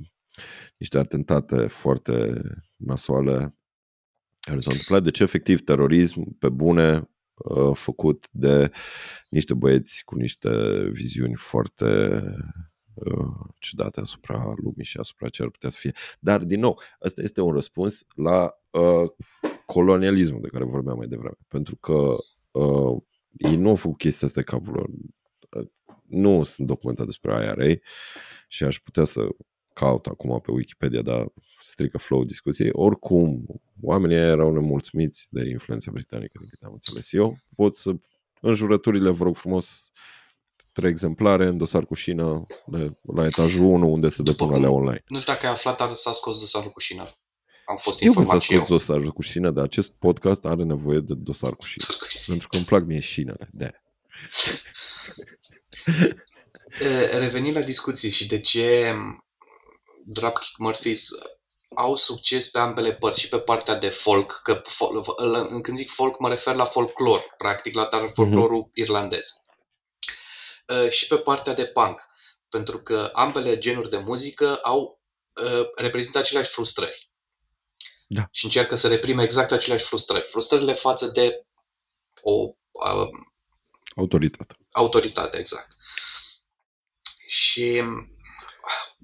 niște 0.77 0.97
atentate 0.97 1.67
foarte 1.67 2.41
nasoale 2.75 3.57
care 4.39 4.59
s-au 4.59 4.71
întâmplat. 4.71 5.03
Deci, 5.03 5.19
efectiv, 5.19 5.61
terorism 5.61 6.37
pe 6.37 6.49
bune 6.49 6.97
uh, 6.97 7.03
făcut 7.73 8.27
de 8.31 8.71
niște 9.29 9.53
băieți 9.53 10.01
cu 10.05 10.15
niște 10.15 10.49
viziuni 10.89 11.35
foarte 11.35 12.21
uh, 12.93 13.49
ciudate 13.59 13.99
asupra 13.99 14.53
lumii 14.63 14.83
și 14.83 14.97
asupra 14.97 15.29
ce 15.29 15.41
ar 15.41 15.49
putea 15.49 15.69
să 15.69 15.77
fie. 15.79 15.91
Dar, 16.19 16.43
din 16.43 16.59
nou, 16.59 16.79
ăsta 17.01 17.21
este 17.21 17.41
un 17.41 17.51
răspuns 17.51 18.05
la 18.15 18.53
uh, 18.69 19.09
colonialismul 19.65 20.41
de 20.41 20.47
care 20.47 20.63
vorbeam 20.63 20.97
mai 20.97 21.07
devreme. 21.07 21.37
Pentru 21.47 21.75
că 21.75 22.15
uh, 22.51 23.01
ei 23.37 23.55
nu 23.55 23.69
au 23.69 23.75
făcut 23.75 23.97
chestia 23.97 24.27
asta 24.27 24.41
capul 24.41 24.73
lor. 24.73 24.89
Uh, 25.49 25.67
nu 26.05 26.43
sunt 26.43 26.67
documentate 26.67 27.07
despre 27.07 27.31
IRA 27.31 27.79
și 28.47 28.63
aș 28.63 28.79
putea 28.79 29.03
să 29.03 29.27
caut 29.81 30.05
acum 30.05 30.39
pe 30.39 30.51
Wikipedia, 30.51 31.01
dar 31.01 31.25
strică 31.63 31.97
flow 31.97 32.23
discuției. 32.23 32.69
Oricum, 32.71 33.45
oamenii 33.81 34.17
erau 34.17 34.51
nemulțumiți 34.51 35.27
de 35.29 35.49
influența 35.49 35.91
britanică, 35.91 36.37
din 36.39 36.47
câte 36.49 36.65
am 36.65 36.71
înțeles 36.73 37.11
eu. 37.11 37.37
Pot 37.55 37.75
să, 37.75 37.91
în 38.41 38.53
jurăturile, 38.53 39.09
vă 39.09 39.23
rog 39.23 39.35
frumos, 39.37 39.91
trei 40.71 40.89
exemplare 40.89 41.45
în 41.45 41.57
dosar 41.57 41.83
cu 41.83 41.93
șină 41.93 42.45
de, 42.65 42.97
la 43.15 43.25
etajul 43.25 43.65
1 43.65 43.87
unde 43.91 44.09
se 44.09 44.21
depun 44.23 44.53
alea 44.53 44.69
online. 44.69 45.03
Nu 45.07 45.19
știu 45.19 45.33
dacă 45.33 45.45
ai 45.45 45.51
aflat, 45.51 45.77
dar 45.77 45.93
s-a 45.93 46.11
scos 46.11 46.39
dosarul 46.39 46.71
cu 46.71 46.79
șină. 46.79 47.09
Am 47.65 47.75
fost 47.77 47.97
Știu 47.97 48.11
că 48.11 48.13
s-a 48.13 48.19
informat 48.21 48.41
și 48.41 48.53
eu. 48.53 48.63
scos 48.63 48.69
dosarul 48.77 49.11
cu 49.11 49.21
șină, 49.21 49.51
dar 49.51 49.63
acest 49.63 49.91
podcast 49.91 50.45
are 50.45 50.63
nevoie 50.63 50.99
de 50.99 51.13
dosar 51.13 51.55
cu 51.55 51.65
șină. 51.65 51.85
Pentru 52.27 52.47
că 52.47 52.55
îmi 52.57 52.65
plac 52.65 52.83
mie 52.83 52.99
șinele. 52.99 53.49
De 53.51 53.71
E, 56.79 57.17
Revenind 57.17 57.55
la 57.55 57.61
discuție 57.61 58.09
și 58.09 58.27
de 58.27 58.39
ce 58.39 58.95
Dropkick 60.05 60.57
Murphys 60.57 61.09
au 61.75 61.95
succes 61.95 62.49
pe 62.49 62.59
ambele 62.59 62.93
părți 62.93 63.19
și 63.19 63.27
pe 63.29 63.39
partea 63.39 63.75
de 63.75 63.89
folk, 63.89 64.39
că 64.43 64.61
fol- 64.63 65.15
când 65.61 65.77
zic 65.77 65.89
folk 65.89 66.19
mă 66.19 66.29
refer 66.29 66.55
la 66.55 66.65
folclor, 66.65 67.33
practic, 67.37 67.75
la 67.75 67.85
dar 67.91 68.09
folclorul 68.09 68.69
irlandez. 68.73 69.29
E, 70.67 70.89
Și 70.89 71.07
pe 71.07 71.17
partea 71.17 71.53
de 71.53 71.65
punk, 71.65 72.07
pentru 72.49 72.81
că 72.81 73.09
ambele 73.13 73.57
genuri 73.57 73.89
de 73.89 73.97
muzică 73.97 74.55
au 74.55 75.01
e, 75.43 75.69
reprezintă 75.75 76.17
aceleași 76.17 76.51
frustrări. 76.51 77.11
Da. 78.07 78.27
Și 78.31 78.45
încearcă 78.45 78.75
să 78.75 78.87
reprime 78.87 79.23
exact 79.23 79.51
aceleași 79.51 79.85
frustrări. 79.85 80.27
Frustrările 80.27 80.73
față 80.73 81.05
de 81.05 81.45
o 82.21 82.55
a, 82.83 83.09
autoritate. 83.95 84.55
autoritate, 84.71 85.37
exact. 85.37 85.75
Și 87.27 87.83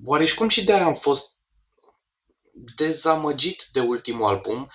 oare 0.04 0.26
și 0.26 0.36
cum 0.36 0.48
și 0.48 0.64
de 0.64 0.74
aia 0.74 0.86
am 0.86 0.94
fost 0.94 1.42
dezamăgit 2.76 3.66
de 3.72 3.80
ultimul 3.80 4.26
album. 4.26 4.68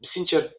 Sincer, 0.00 0.50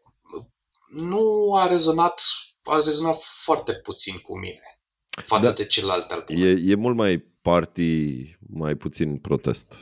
nu 0.87 1.53
a 1.55 1.67
rezonat, 1.67 2.21
a 2.61 2.75
rezonat 2.75 3.21
foarte 3.21 3.73
puțin 3.73 4.17
cu 4.17 4.37
mine 4.37 4.79
față 5.23 5.49
Da. 5.49 5.53
de 5.53 5.65
celelalte 5.65 6.13
albume. 6.13 6.39
E, 6.39 6.71
e 6.71 6.75
mult 6.75 6.95
mai 6.95 7.17
party, 7.41 8.37
mai 8.39 8.75
puțin 8.75 9.17
protest. 9.17 9.73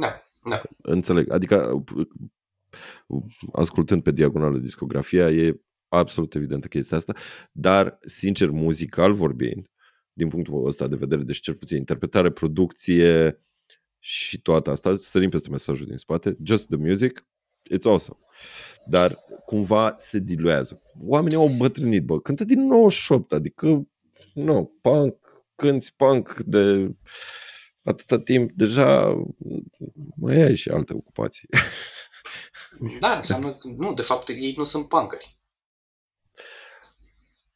Da, 0.00 0.22
da. 0.48 0.62
Înțeleg. 0.82 1.32
Adică, 1.32 1.84
ascultând 3.52 4.02
pe 4.02 4.10
diagonală 4.10 4.58
discografia, 4.58 5.28
e 5.28 5.60
absolut 5.88 6.34
evidentă 6.34 6.68
chestia 6.68 6.96
asta, 6.96 7.14
dar, 7.52 7.98
sincer, 8.04 8.50
muzical 8.50 9.14
vorbind, 9.14 9.66
din 10.14 10.28
punctul 10.28 10.66
ăsta 10.66 10.86
de 10.88 10.96
vedere, 10.96 11.22
deci 11.22 11.40
cel 11.40 11.54
puțin 11.54 11.76
interpretare, 11.76 12.30
producție 12.30 13.40
și 13.98 14.40
toată 14.40 14.70
asta, 14.70 14.96
sărim 14.96 15.30
peste 15.30 15.50
mesajul 15.50 15.86
din 15.86 15.96
spate, 15.96 16.36
just 16.44 16.68
the 16.68 16.76
music, 16.76 17.26
it's 17.74 17.84
awesome. 17.84 18.18
Dar 18.86 19.18
cumva 19.46 19.94
se 19.96 20.18
diluează. 20.18 20.82
Oamenii 21.00 21.36
au 21.36 21.48
bătrânit, 21.48 22.04
bă, 22.04 22.20
cântă 22.20 22.44
din 22.44 22.66
98, 22.66 23.32
adică, 23.32 23.66
nu, 23.66 23.88
no, 24.34 24.64
punk, 24.64 25.16
cânti 25.54 25.92
punk 25.96 26.38
de 26.46 26.94
atâta 27.82 28.20
timp, 28.20 28.52
deja 28.52 29.14
mai 30.16 30.40
ai 30.40 30.54
și 30.54 30.68
alte 30.68 30.94
ocupații. 30.94 31.48
Da, 33.00 33.14
înseamnă 33.14 33.54
că 33.54 33.68
nu, 33.68 33.94
de 33.94 34.02
fapt 34.02 34.28
ei 34.28 34.54
nu 34.56 34.64
sunt 34.64 34.88
punkeri. 34.88 35.33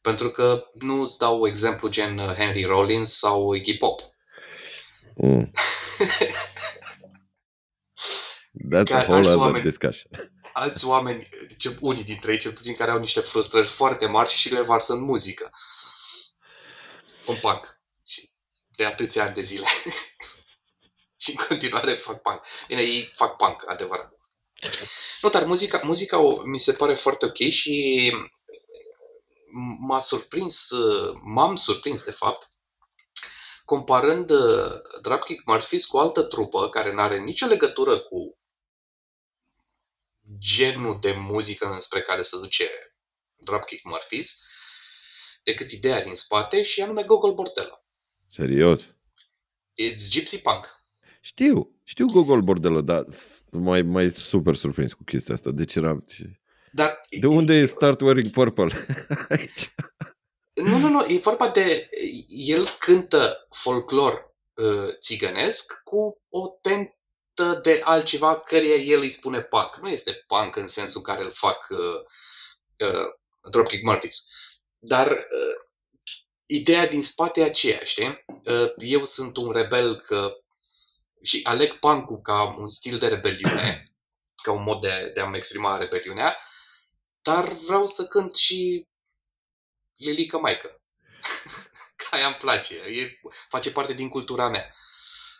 Pentru 0.09 0.31
că 0.31 0.69
nu 0.73 1.01
îți 1.01 1.17
dau 1.17 1.47
exemplu 1.47 1.89
gen 1.89 2.17
uh, 2.17 2.33
Henry 2.35 2.63
Rollins 2.63 3.17
sau 3.17 3.53
Iggy 3.53 3.77
Pop. 3.77 4.01
Mm. 5.15 5.51
That's 8.73 8.89
Ca 8.89 8.99
a 8.99 9.01
whole 9.01 9.15
alți 9.15 9.33
other 9.33 9.37
oameni. 9.37 9.63
discussion. 9.63 10.11
Alți 10.53 10.85
oameni, 10.85 11.27
ce, 11.57 11.77
unii 11.79 12.03
dintre 12.03 12.31
ei 12.31 12.37
cel 12.37 12.51
puțin, 12.51 12.75
care 12.75 12.91
au 12.91 12.99
niște 12.99 13.19
frustrări 13.19 13.67
foarte 13.67 14.05
mari 14.05 14.29
și 14.29 14.49
le 14.53 14.61
varsă 14.61 14.93
în 14.93 15.01
muzică. 15.01 15.49
Un 17.25 17.35
punk. 17.35 17.81
Și 18.05 18.31
de 18.75 18.85
atâția 18.85 19.23
ani 19.23 19.33
de 19.33 19.41
zile. 19.41 19.65
și 21.21 21.29
în 21.29 21.45
continuare 21.47 21.91
fac 21.91 22.21
punk. 22.21 22.41
Bine, 22.67 22.81
ei 22.81 23.09
fac 23.13 23.35
punk, 23.35 23.69
adevărat. 23.69 24.13
Nu, 25.21 25.29
dar 25.29 25.43
muzica, 25.43 25.81
muzica 25.83 26.17
o, 26.19 26.41
mi 26.43 26.59
se 26.59 26.73
pare 26.73 26.93
foarte 26.93 27.25
ok 27.25 27.37
și 27.37 28.11
m-a 29.79 29.99
surprins, 29.99 30.71
m-am 31.23 31.55
surprins 31.55 32.03
de 32.03 32.11
fapt, 32.11 32.51
comparând 33.65 34.29
uh, 34.29 34.81
Dropkick 35.01 35.45
Murphys 35.45 35.85
cu 35.85 35.97
o 35.97 35.99
altă 35.99 36.23
trupă 36.23 36.69
care 36.69 36.93
nu 36.93 37.01
are 37.01 37.19
nicio 37.19 37.45
legătură 37.45 37.99
cu 37.99 38.39
genul 40.37 40.97
de 41.01 41.15
muzică 41.19 41.67
înspre 41.73 42.01
care 42.01 42.21
se 42.21 42.37
duce 42.37 42.69
Dropkick 43.35 43.83
Murphys, 43.83 44.43
decât 45.43 45.71
ideea 45.71 46.03
din 46.03 46.15
spate 46.15 46.61
și 46.61 46.81
anume 46.81 47.03
Gogol 47.03 47.33
Bordello. 47.33 47.83
Serios. 48.27 48.95
It's 49.81 50.09
gypsy 50.09 50.41
punk. 50.41 50.77
Știu, 51.21 51.79
știu 51.83 52.05
Gogol 52.05 52.41
Bordello, 52.41 52.81
dar 52.81 53.05
mai, 53.51 53.81
mai 53.81 54.11
super 54.11 54.55
surprins 54.55 54.93
cu 54.93 55.03
chestia 55.03 55.33
asta. 55.33 55.51
Deci 55.51 55.75
era... 55.75 56.03
Dar 56.71 57.05
De 57.19 57.27
unde 57.27 57.53
e 57.53 57.65
Start 57.65 58.01
Wearing 58.01 58.29
Purple? 58.29 58.87
Aici. 59.29 59.73
Nu, 60.53 60.77
nu, 60.77 60.87
nu, 60.87 61.05
e 61.07 61.17
vorba 61.17 61.49
de... 61.49 61.89
El 62.27 62.67
cântă 62.79 63.47
folclor 63.49 64.35
uh, 64.53 64.89
țigănesc 65.01 65.81
cu 65.83 66.21
o 66.29 66.47
tentă 66.61 67.59
de 67.61 67.81
altceva 67.83 68.39
căreia 68.39 68.75
el 68.75 68.99
îi 68.99 69.09
spune 69.09 69.41
punk. 69.41 69.75
Nu 69.81 69.89
este 69.89 70.23
punk 70.27 70.55
în 70.55 70.67
sensul 70.67 71.01
în 71.05 71.13
care 71.13 71.25
îl 71.25 71.31
fac 71.31 71.67
uh, 71.69 71.79
uh, 72.89 73.05
Dropkick 73.51 73.83
Murphys. 73.83 74.27
Dar 74.77 75.11
uh, 75.11 75.69
ideea 76.45 76.87
din 76.87 77.03
spate 77.03 77.39
e 77.39 77.43
aceea, 77.43 77.79
știi? 77.83 78.25
Uh, 78.45 78.73
eu 78.77 79.05
sunt 79.05 79.37
un 79.37 79.51
rebel 79.51 79.95
că 79.95 80.37
și 81.21 81.39
aleg 81.43 81.73
punk 81.73 82.21
ca 82.21 82.55
un 82.57 82.69
stil 82.69 82.97
de 82.97 83.07
rebeliune, 83.07 83.93
ca 84.43 84.51
un 84.51 84.63
mod 84.63 84.81
de, 84.81 85.11
de 85.13 85.19
a-mi 85.19 85.37
exprima 85.37 85.77
rebeliunea, 85.77 86.37
dar 87.29 87.47
vreau 87.47 87.87
să 87.87 88.07
cânt 88.07 88.35
și 88.35 88.87
Lilica 89.95 90.37
Maică. 90.37 90.81
Că 91.95 92.05
aia 92.15 92.25
îmi 92.25 92.35
place. 92.35 92.75
E, 92.75 93.19
face 93.49 93.71
parte 93.71 93.93
din 93.93 94.09
cultura 94.09 94.49
mea. 94.49 94.73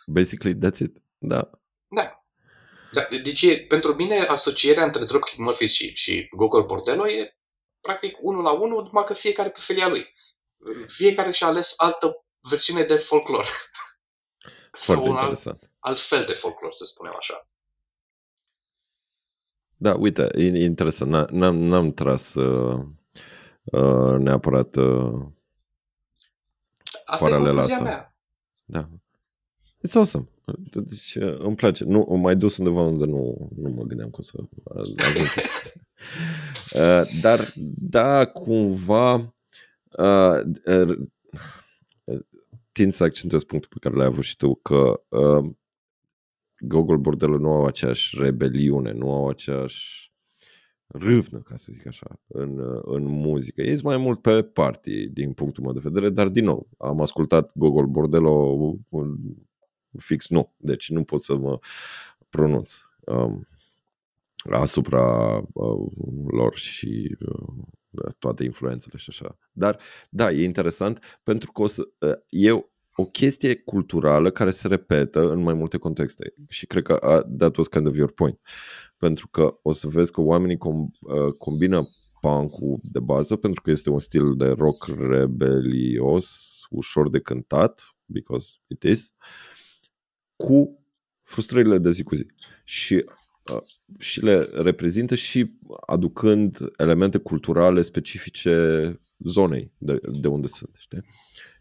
Basically, 0.06 0.58
that's 0.58 0.78
it. 0.78 0.96
Da. 1.18 1.50
Da. 1.88 2.24
da 2.92 3.06
deci, 3.22 3.42
e, 3.42 3.64
pentru 3.66 3.94
mine, 3.94 4.18
asocierea 4.18 4.84
între 4.84 5.04
Dropkick 5.04 5.38
Murphys 5.38 5.72
și, 5.72 5.94
și 5.94 6.28
Gogol 6.36 6.66
Bordello 6.66 7.08
e 7.08 7.36
practic 7.80 8.16
unul 8.20 8.42
la 8.42 8.50
unul, 8.52 8.82
numai 8.82 9.04
că 9.04 9.14
fiecare 9.14 9.50
pe 9.50 9.60
felia 9.60 9.88
lui. 9.88 10.14
Fiecare 10.86 11.30
și-a 11.30 11.46
ales 11.46 11.74
altă 11.76 12.24
versiune 12.48 12.82
de 12.82 12.96
folclor. 12.96 13.46
Foarte 14.70 15.02
Sau 15.02 15.10
un 15.10 15.16
alt, 15.16 15.28
interesant. 15.28 15.74
alt 15.78 16.00
fel 16.00 16.24
de 16.24 16.32
folclor, 16.32 16.72
să 16.72 16.84
spunem 16.84 17.14
așa. 17.16 17.49
Da, 19.82 19.94
uite, 19.94 20.28
e 20.36 20.44
e 20.44 20.64
interesant. 20.64 21.10
N- 21.10 21.30
N-am, 21.30 21.56
n-am 21.56 21.92
tras 21.92 22.34
uh, 22.34 22.84
uh, 23.64 24.18
neapărat 24.18 24.76
uh, 24.76 25.22
Asta 27.04 27.26
e 27.26 27.28
Paralela 27.28 27.44
concluzia 27.44 27.74
asta. 27.76 27.88
mea. 27.88 28.14
Da. 28.64 28.88
It's 29.88 29.94
awesome. 29.94 30.28
Deci 30.72 31.14
uh, 31.14 31.38
îmi 31.38 31.56
place. 31.56 31.84
Nu, 31.84 32.08
am 32.10 32.20
mai 32.20 32.36
dus 32.36 32.56
undeva 32.56 32.80
unde 32.80 33.04
nu, 33.04 33.50
nu 33.56 33.68
mă 33.70 33.82
gândeam 33.82 34.10
că 34.10 34.16
o 34.18 34.22
să 34.22 34.32
ajung. 34.74 34.98
uh, 36.74 37.20
dar, 37.20 37.52
da, 37.76 38.24
cumva 38.26 39.14
uh, 39.98 40.40
uh, 40.66 40.98
tind 42.72 42.92
să 42.92 43.04
accentuez 43.04 43.42
punctul 43.42 43.70
pe 43.72 43.78
care 43.80 43.94
l-ai 43.96 44.06
avut 44.06 44.24
și 44.24 44.36
tu, 44.36 44.54
că 44.54 45.00
uh, 45.08 45.50
Gogol 46.60 46.98
Bordello 46.98 47.38
nu 47.38 47.50
au 47.50 47.64
aceeași 47.64 48.16
rebeliune, 48.20 48.92
nu 48.92 49.12
au 49.12 49.28
aceeași 49.28 50.12
râvnă, 50.86 51.38
ca 51.38 51.56
să 51.56 51.72
zic 51.72 51.86
așa, 51.86 52.20
în, 52.26 52.80
în 52.82 53.02
muzică. 53.02 53.60
Ei 53.60 53.72
sunt 53.72 53.82
mai 53.82 53.96
mult 53.96 54.20
pe 54.20 54.42
party, 54.42 55.08
din 55.08 55.32
punctul 55.32 55.64
meu 55.64 55.72
de 55.72 55.80
vedere, 55.82 56.10
dar 56.10 56.28
din 56.28 56.44
nou, 56.44 56.68
am 56.78 57.00
ascultat 57.00 57.50
Gogol 57.54 57.86
Bordello 57.86 58.56
fix 59.98 60.28
nu, 60.28 60.54
deci 60.56 60.90
nu 60.90 61.04
pot 61.04 61.22
să 61.22 61.36
mă 61.36 61.58
pronunț 62.28 62.82
um, 62.98 63.48
asupra 64.50 65.36
uh, 65.52 65.92
lor 66.26 66.56
și 66.56 67.16
uh, 67.20 68.12
toate 68.18 68.44
influențele 68.44 68.96
și 68.96 69.06
așa. 69.08 69.38
Dar, 69.52 69.78
da, 70.10 70.30
e 70.30 70.42
interesant 70.42 71.20
pentru 71.22 71.52
că 71.52 71.62
o 71.62 71.66
să, 71.66 71.88
uh, 71.98 72.14
eu 72.28 72.69
o 72.94 73.04
chestie 73.04 73.54
culturală 73.54 74.30
care 74.30 74.50
se 74.50 74.68
repetă 74.68 75.30
în 75.30 75.42
mai 75.42 75.54
multe 75.54 75.76
contexte 75.76 76.34
și 76.48 76.66
cred 76.66 76.82
că 76.82 76.98
uh, 77.02 77.36
that 77.38 77.56
was 77.56 77.66
kind 77.66 77.86
of 77.86 77.96
your 77.96 78.12
point. 78.12 78.40
Pentru 78.96 79.28
că 79.28 79.58
o 79.62 79.72
să 79.72 79.88
vezi 79.88 80.12
că 80.12 80.20
oamenii 80.20 80.56
com, 80.56 80.88
uh, 81.00 81.32
combină 81.38 81.82
punk 82.20 82.50
de 82.82 82.98
bază 82.98 83.36
pentru 83.36 83.62
că 83.62 83.70
este 83.70 83.90
un 83.90 84.00
stil 84.00 84.36
de 84.36 84.48
rock 84.48 84.86
rebelios, 84.98 86.58
ușor 86.70 87.10
de 87.10 87.20
cântat, 87.20 87.94
because 88.04 88.54
it 88.66 88.82
is, 88.82 89.14
cu 90.36 90.84
frustrările 91.22 91.78
de 91.78 91.90
zi 91.90 92.02
cu 92.02 92.14
zi. 92.14 92.26
Și 92.64 93.04
uh, 93.52 93.62
și 93.98 94.20
le 94.20 94.48
reprezintă 94.52 95.14
și 95.14 95.52
aducând 95.86 96.58
elemente 96.76 97.18
culturale 97.18 97.82
specifice 97.82 99.00
zonei 99.18 99.72
de, 99.78 100.00
de 100.20 100.28
unde 100.28 100.46
sunt. 100.46 100.76
Știi? 100.78 101.04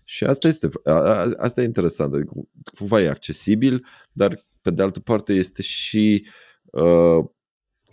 Și 0.09 0.23
asta 0.23 0.47
este, 0.47 0.69
asta 1.37 1.61
e 1.61 1.63
interesant, 1.63 2.13
adică 2.13 2.31
cumva 2.77 3.01
e 3.01 3.09
accesibil, 3.09 3.85
dar 4.11 4.39
pe 4.61 4.69
de 4.71 4.81
altă 4.81 4.99
parte 4.99 5.33
este 5.33 5.61
și 5.61 6.27
uh, 6.63 7.25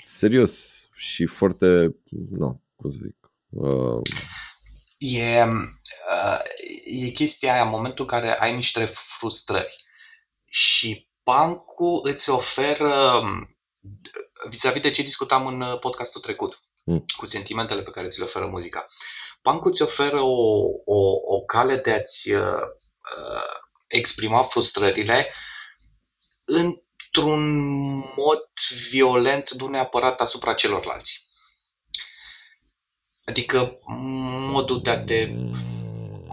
serios 0.03 0.85
și 0.93 1.27
foarte, 1.27 1.97
nu, 2.31 2.63
cum 2.77 2.91
să 2.91 2.99
zic, 3.03 3.33
uh, 3.49 4.01
E, 4.99 5.43
uh, 5.43 6.41
e 6.85 7.09
chestia 7.09 7.53
aia, 7.53 7.63
în 7.63 7.69
momentul 7.69 8.05
în 8.05 8.11
care 8.11 8.39
ai 8.39 8.55
niște 8.55 8.85
frustrări 8.85 9.85
și 10.45 11.09
bancul 11.25 12.01
îți 12.03 12.31
oferă 12.31 13.23
vis-a-vis 14.49 14.83
de 14.83 14.91
ce 14.91 15.03
discutam 15.03 15.47
în 15.47 15.61
uh, 15.61 15.79
podcastul 15.79 16.21
trecut, 16.21 16.66
mm. 16.87 17.05
cu 17.17 17.27
sentimentele 17.27 17.83
pe 17.83 17.91
care 17.91 18.09
ți 18.09 18.19
le 18.19 18.25
oferă 18.25 18.47
muzica. 18.47 18.87
Bancul 19.43 19.71
îți 19.71 19.83
oferă 19.83 20.21
o, 20.21 20.65
o, 20.85 20.99
o 21.25 21.41
cale 21.41 21.77
de 21.77 21.93
a-ți 21.93 22.31
uh, 22.31 22.61
uh, 23.19 23.61
exprima 23.87 24.43
frustrările 24.43 25.33
într-un 26.45 27.97
mod 27.97 28.51
violent, 28.91 29.51
nu 29.51 29.67
neapărat 29.67 30.21
asupra 30.21 30.55
celorlalți. 30.55 31.25
Adică 33.25 33.79
modul 34.51 34.81
de 34.83 34.91
a 34.91 35.05
te 35.05 35.35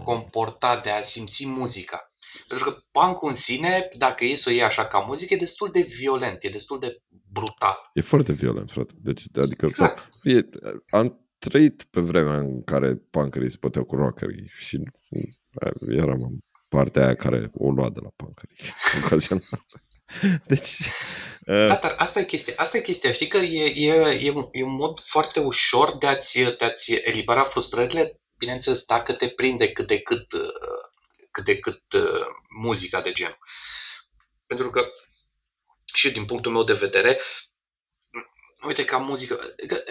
comporta, 0.04 0.80
de 0.80 0.90
a 0.90 1.02
simți 1.02 1.46
muzica. 1.46 2.12
Pentru 2.46 2.70
că 2.70 2.84
punk 2.90 3.22
în 3.22 3.34
sine, 3.34 3.88
dacă 3.92 4.24
e 4.24 4.34
să 4.34 4.48
o 4.48 4.52
iei 4.52 4.62
așa 4.62 4.86
ca 4.86 4.98
muzică, 4.98 5.34
e 5.34 5.36
destul 5.36 5.70
de 5.70 5.80
violent, 5.80 6.44
e 6.44 6.48
destul 6.48 6.78
de 6.78 7.02
brutal. 7.34 7.76
E 7.94 8.00
foarte 8.00 8.32
violent, 8.32 8.70
frate. 8.70 8.94
Deci, 8.96 9.22
adică, 9.34 9.66
exact. 9.66 10.08
e, 10.22 10.48
am 10.90 11.18
trăit 11.38 11.82
pe 11.90 12.00
vremea 12.00 12.36
în 12.36 12.62
care 12.62 12.94
punkerii 12.94 13.50
se 13.50 13.56
puteau 13.60 13.84
cu 13.84 13.96
rockerii 13.96 14.50
și 14.58 14.82
eram 15.88 16.22
în 16.22 16.38
partea 16.68 17.04
aia 17.04 17.14
care 17.14 17.50
o 17.52 17.70
lua 17.70 17.90
de 17.90 18.00
la 18.02 18.10
punkerii 18.16 18.56
ocazional. 19.04 19.64
Deci... 20.46 20.78
Uh... 21.46 21.66
Da, 21.66 21.78
dar 21.82 21.94
asta 21.98 22.20
e 22.20 22.24
chestia. 22.24 22.54
Asta 22.56 22.76
e 22.76 22.80
chestia. 22.80 23.12
Știi 23.12 23.28
că 23.28 23.36
e, 23.36 23.64
e, 23.64 23.92
e, 24.20 24.30
un, 24.30 24.48
e 24.52 24.64
un 24.64 24.74
mod 24.74 25.00
foarte 25.00 25.40
ușor 25.40 25.96
de 25.98 26.06
a-ți, 26.06 26.38
de 26.58 26.64
a-ți 26.64 26.92
elibera 26.92 27.42
frustrările, 27.42 28.20
bineînțeles, 28.38 28.84
dacă 28.84 29.12
te 29.12 29.28
prinde 29.28 29.72
cât 29.72 29.86
de 29.86 29.98
cât, 29.98 30.26
cât, 31.30 31.44
de 31.44 31.58
cât 31.58 31.92
uh, 31.92 32.26
muzica 32.60 33.00
de 33.00 33.12
genul. 33.12 33.38
Pentru 34.46 34.70
că 34.70 34.86
și 35.94 36.12
din 36.12 36.24
punctul 36.24 36.52
meu 36.52 36.64
de 36.64 36.72
vedere, 36.72 37.18
uite, 38.66 38.84
ca 38.84 38.96
muzică, 38.96 39.38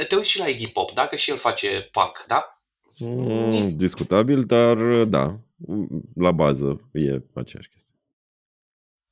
te 0.07 0.15
uiți 0.15 0.29
și 0.29 0.39
la 0.39 0.47
Iggy 0.47 0.67
Pop, 0.67 0.91
da? 0.91 1.07
Că 1.07 1.15
și 1.15 1.29
el 1.29 1.37
face 1.37 1.89
punk, 1.91 2.25
da? 2.27 2.61
Mm, 2.99 3.77
discutabil, 3.77 4.45
dar 4.45 5.03
da, 5.03 5.39
la 6.15 6.31
bază 6.31 6.89
e 6.91 7.21
aceeași 7.33 7.69
chestie. 7.69 7.95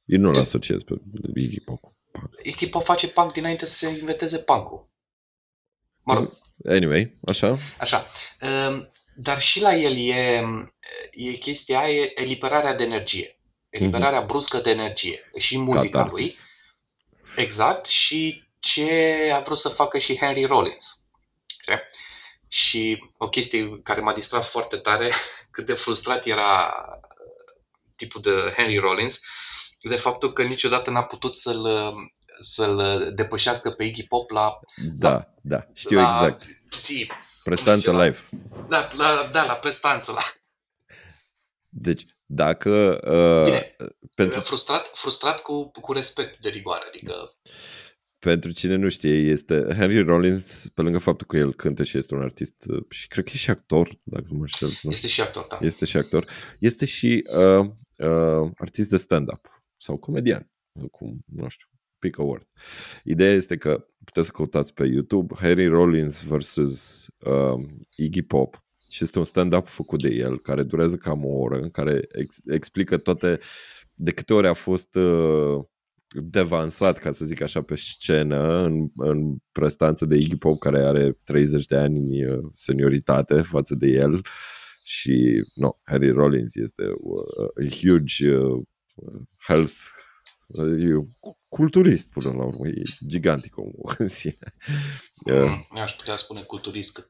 Eu 0.05 0.19
nu-l 0.19 0.37
asociez 0.37 0.83
pe 0.83 0.93
Iggy 1.35 1.59
Pop 1.59 1.79
punk. 2.11 2.29
Iggy 2.43 2.69
Pop 2.69 2.83
face 2.83 3.07
punk 3.07 3.33
dinainte 3.33 3.65
să 3.65 3.73
se 3.73 3.89
inventeze 3.89 4.37
punk-ul. 4.37 4.89
Mă 6.03 6.13
rog. 6.13 6.31
Anyway, 6.65 7.17
așa. 7.27 7.57
Așa. 7.79 8.05
Ehm, 8.39 8.91
dar 9.15 9.41
și 9.41 9.61
la 9.61 9.75
el 9.75 9.97
e, 9.97 10.43
e 11.11 11.31
chestia 11.31 11.79
aia, 11.79 11.95
e 11.95 12.11
eliberarea 12.15 12.75
de 12.75 12.83
energie. 12.83 13.39
Eliberarea 13.69 14.23
mm-hmm. 14.23 14.27
bruscă 14.27 14.57
de 14.57 14.69
energie. 14.69 15.31
Și 15.37 15.57
muzica 15.57 15.97
Catarsis. 15.97 16.39
lui 16.39 16.49
Exact, 17.35 17.85
și 17.85 18.43
ce 18.59 19.31
a 19.33 19.39
vrut 19.39 19.57
să 19.57 19.69
facă 19.69 19.97
și 19.97 20.17
Henry 20.17 20.45
Rollins. 20.45 21.07
Okay? 21.61 21.81
Și 22.47 23.11
o 23.17 23.29
chestie 23.29 23.79
care 23.83 24.01
m-a 24.01 24.13
distras 24.13 24.49
foarte 24.49 24.77
tare, 24.77 25.11
cât 25.51 25.65
de 25.65 25.73
frustrat 25.73 26.25
era 26.25 26.73
tipul 27.95 28.21
de 28.21 28.53
Henry 28.57 28.77
Rollins, 28.77 29.19
de 29.81 29.95
faptul 29.95 30.33
că 30.33 30.43
niciodată 30.43 30.89
n-a 30.89 31.03
putut 31.03 31.35
să-l, 31.35 31.93
să-l 32.39 33.11
depășească 33.15 33.71
pe 33.71 33.83
Iggy 33.83 34.07
Pop 34.07 34.29
la... 34.29 34.59
Da, 34.75 35.09
la, 35.09 35.27
da, 35.41 35.67
știu 35.73 35.99
la, 35.99 36.19
exact. 36.21 36.45
Zi, 36.71 37.11
prestanță 37.43 38.03
live. 38.03 38.29
Da, 38.67 38.89
la, 38.95 39.29
da, 39.31 39.45
la 39.45 39.53
prestanță. 39.53 40.11
La... 40.11 40.21
Deci, 41.69 42.05
dacă... 42.33 42.99
Uh, 43.07 43.43
Bine, 43.43 43.75
pentru... 44.15 44.39
frustrat, 44.39 44.89
frustrat 44.93 45.41
cu, 45.41 45.71
cu 45.71 45.93
respect 45.93 46.41
de 46.41 46.49
rigoare, 46.49 46.83
adică... 46.87 47.13
Pentru 48.19 48.51
cine 48.51 48.75
nu 48.75 48.89
știe, 48.89 49.13
este 49.13 49.67
Henry 49.77 50.03
Rollins, 50.03 50.67
pe 50.75 50.81
lângă 50.81 50.97
faptul 50.97 51.27
că 51.27 51.37
el 51.37 51.53
cântă 51.53 51.83
și 51.83 51.97
este 51.97 52.15
un 52.15 52.21
artist 52.21 52.65
uh, 52.67 52.83
și 52.89 53.07
cred 53.07 53.25
că 53.25 53.31
e 53.33 53.37
și 53.37 53.49
actor, 53.49 53.99
dacă 54.03 54.25
nu 54.29 54.37
mă 54.37 54.45
știu. 54.45 54.67
Este 54.81 55.07
și 55.07 55.21
actor, 55.21 55.45
da. 55.49 55.57
Este 55.61 55.85
și 55.85 55.97
actor. 55.97 56.25
Este 56.59 56.85
și 56.85 57.27
uh, 57.37 57.65
uh, 57.95 58.51
artist 58.57 58.89
de 58.89 58.97
stand-up 58.97 59.63
sau 59.77 59.97
comedian, 59.97 60.51
cum, 60.91 61.19
nu 61.25 61.47
știu, 61.47 61.67
pick 61.99 62.19
a 62.19 62.21
word. 62.21 62.47
Ideea 63.03 63.31
este 63.31 63.57
că 63.57 63.87
puteți 64.03 64.25
să 64.25 64.31
căutați 64.31 64.73
pe 64.73 64.85
YouTube 64.85 65.35
Henry 65.35 65.67
Rollins 65.67 66.23
versus 66.23 67.07
uh, 67.19 67.63
Iggy 67.97 68.21
Pop 68.21 68.63
și 68.91 69.03
este 69.03 69.17
un 69.17 69.25
stand-up 69.25 69.67
făcut 69.67 70.01
de 70.01 70.09
el, 70.15 70.39
care 70.39 70.63
durează 70.63 70.95
cam 70.95 71.25
o 71.25 71.39
oră, 71.39 71.59
în 71.59 71.69
care 71.69 72.07
ex- 72.11 72.41
explică 72.45 72.97
toate, 72.97 73.39
de 73.93 74.11
câte 74.11 74.33
ori 74.33 74.47
a 74.47 74.53
fost 74.53 74.95
uh, 74.95 75.63
devansat, 76.07 76.97
ca 76.97 77.11
să 77.11 77.25
zic 77.25 77.41
așa, 77.41 77.61
pe 77.61 77.75
scenă, 77.75 78.63
în, 78.63 78.89
în 78.95 79.35
prestanță 79.51 80.05
de 80.05 80.15
Iggy 80.15 80.37
Pop, 80.37 80.59
care 80.59 80.79
are 80.79 81.11
30 81.25 81.65
de 81.65 81.75
ani 81.75 82.25
uh, 82.25 82.39
senioritate 82.51 83.41
față 83.41 83.75
de 83.75 83.87
el. 83.87 84.21
Și, 84.83 85.43
no, 85.55 85.71
Harry 85.83 86.11
Rollins 86.11 86.55
este 86.55 86.83
uh, 86.83 87.65
a 87.65 87.75
huge 87.75 88.35
uh, 88.35 88.63
health 89.47 89.75
e 90.59 90.93
culturist 91.49 92.09
până 92.09 92.31
la 92.31 92.43
urmă, 92.43 92.67
e 92.67 92.83
gigantic 93.07 93.57
omul 93.57 93.95
în 93.97 94.07
sine. 94.07 94.55
Uh, 95.25 95.81
aș 95.81 95.95
putea 95.95 96.15
spune 96.15 96.41
culturist 96.41 96.93
cât 96.93 97.07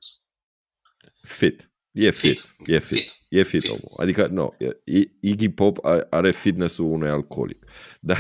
fit. 1.21 1.70
E 1.91 2.11
fit, 2.11 2.39
fit. 2.39 2.67
e 2.67 2.79
fit, 2.79 2.97
fit. 2.97 3.15
e 3.29 3.43
fit, 3.43 3.61
fit. 3.61 3.69
omul. 3.69 3.91
Adică, 3.97 4.27
nu, 4.27 4.55
no, 4.59 4.71
Iggy 5.19 5.49
Pop 5.49 5.77
are 6.09 6.31
fitness-ul 6.31 6.91
unui 6.91 7.09
alcoolic. 7.09 7.57
Da. 8.03 8.15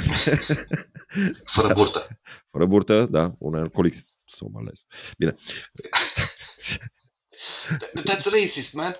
Fără 1.55 1.73
burtă. 1.73 2.19
Fără 2.51 2.65
burtă, 2.65 3.05
da, 3.05 3.33
un 3.39 3.55
alcoolic 3.55 3.93
somalez. 4.25 4.85
Bine. 5.17 5.35
That's 8.05 8.29
racist, 8.31 8.73
man. 8.73 8.95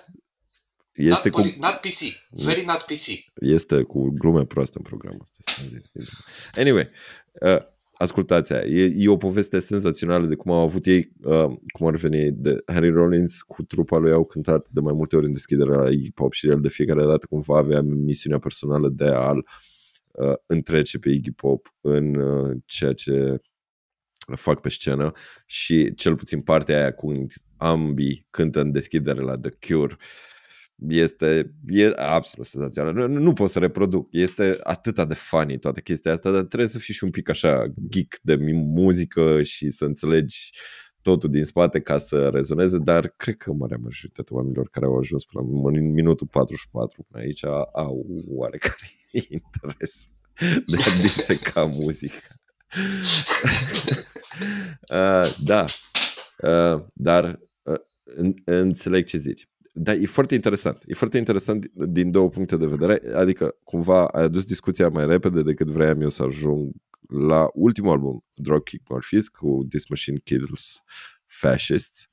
Este 0.92 1.28
not, 1.28 1.52
cu... 1.52 1.54
not 1.58 1.74
PC. 1.80 1.98
Very 2.30 2.64
not 2.64 2.82
PC. 2.82 3.06
Este 3.34 3.82
cu 3.82 4.08
glume 4.10 4.44
proaste 4.44 4.78
în 4.78 4.84
programul 4.84 5.20
ăsta. 5.20 5.62
Anyway, 6.54 6.90
uh, 7.32 7.62
ascultați 8.02 8.52
aia. 8.52 8.64
E, 8.64 8.92
e 8.96 9.08
o 9.08 9.16
poveste 9.16 9.58
senzațională 9.58 10.26
de 10.26 10.34
cum 10.34 10.52
au 10.52 10.62
avut 10.62 10.86
ei, 10.86 11.12
uh, 11.22 11.44
cum 11.72 11.86
ar 11.86 11.96
veni, 11.96 12.30
de 12.32 12.62
Harry 12.66 12.90
Rollins 12.90 13.42
cu 13.42 13.62
trupa 13.62 13.98
lui 13.98 14.12
au 14.12 14.24
cântat 14.24 14.68
de 14.70 14.80
mai 14.80 14.92
multe 14.92 15.16
ori 15.16 15.26
în 15.26 15.32
deschiderea 15.32 15.80
la 15.80 15.90
Iggy 15.90 16.12
Pop 16.12 16.32
și 16.32 16.48
el 16.48 16.60
de 16.60 16.68
fiecare 16.68 17.04
dată 17.04 17.26
cumva 17.26 17.58
avea 17.58 17.82
misiunea 17.82 18.38
personală 18.38 18.88
de 18.88 19.04
a-l 19.04 19.46
uh, 20.12 20.34
întrece 20.46 20.98
pe 20.98 21.10
Iggy 21.10 21.30
Pop 21.30 21.74
în 21.80 22.14
uh, 22.14 22.56
ceea 22.66 22.92
ce 22.92 23.36
fac 24.36 24.60
pe 24.60 24.68
scenă 24.68 25.12
și 25.46 25.94
cel 25.94 26.16
puțin 26.16 26.40
partea 26.40 26.76
aia 26.76 26.92
cu 26.92 27.26
ambii 27.56 28.26
cântă 28.30 28.60
în 28.60 28.72
deschidere 28.72 29.20
la 29.20 29.38
The 29.38 29.50
Cure 29.68 29.96
este 30.88 31.54
e 31.66 31.92
absolut 31.96 32.46
senzațional. 32.46 32.92
Nu, 32.92 33.06
nu 33.06 33.32
pot 33.32 33.50
să 33.50 33.58
reproduc. 33.58 34.08
Este 34.10 34.58
atât 34.62 35.08
de 35.08 35.14
funny 35.14 35.58
toată 35.58 35.80
chestia 35.80 36.12
asta, 36.12 36.30
dar 36.30 36.42
trebuie 36.42 36.68
să 36.68 36.78
fii 36.78 36.94
și 36.94 37.04
un 37.04 37.10
pic 37.10 37.28
așa 37.28 37.72
geek 37.88 38.18
de 38.22 38.36
muzică 38.52 39.42
și 39.42 39.70
să 39.70 39.84
înțelegi 39.84 40.50
totul 41.02 41.30
din 41.30 41.44
spate 41.44 41.80
ca 41.80 41.98
să 41.98 42.28
rezoneze, 42.28 42.78
dar 42.78 43.08
cred 43.08 43.36
că 43.36 43.52
marea 43.52 43.78
majoritatea 43.82 44.36
oamenilor 44.36 44.68
care 44.70 44.86
au 44.86 44.98
ajuns 44.98 45.24
până 45.24 45.44
la 45.44 45.70
minutul 45.70 46.26
44 46.26 47.06
până 47.10 47.22
aici 47.22 47.44
au 47.72 48.06
oarecare 48.28 48.90
interes 49.28 50.08
de 50.42 50.76
a 50.76 51.02
diseca 51.02 51.64
muzică. 51.64 52.20
uh, 54.94 55.36
da, 55.44 55.64
uh, 56.42 56.84
dar 56.94 57.40
uh, 57.64 57.80
înțeleg 58.44 59.06
ce 59.06 59.18
zici. 59.18 59.48
Dar 59.74 59.96
e 59.96 60.06
foarte 60.06 60.34
interesant. 60.34 60.82
E 60.86 60.94
foarte 60.94 61.18
interesant 61.18 61.70
din 61.74 62.10
două 62.10 62.28
puncte 62.28 62.56
de 62.56 62.66
vedere. 62.66 63.00
Adică, 63.14 63.56
cumva, 63.64 64.06
ai 64.06 64.22
adus 64.22 64.46
discuția 64.46 64.88
mai 64.88 65.06
repede 65.06 65.42
decât 65.42 65.66
vreau 65.66 66.00
eu 66.00 66.08
să 66.08 66.22
ajung 66.22 66.72
la 67.08 67.48
ultimul 67.54 67.90
album, 67.90 68.24
Dropkick 68.34 68.88
Murphys, 68.88 69.28
cu 69.28 69.66
This 69.68 69.88
Machine 69.88 70.18
Kills 70.24 70.82
Fascists. 71.26 72.08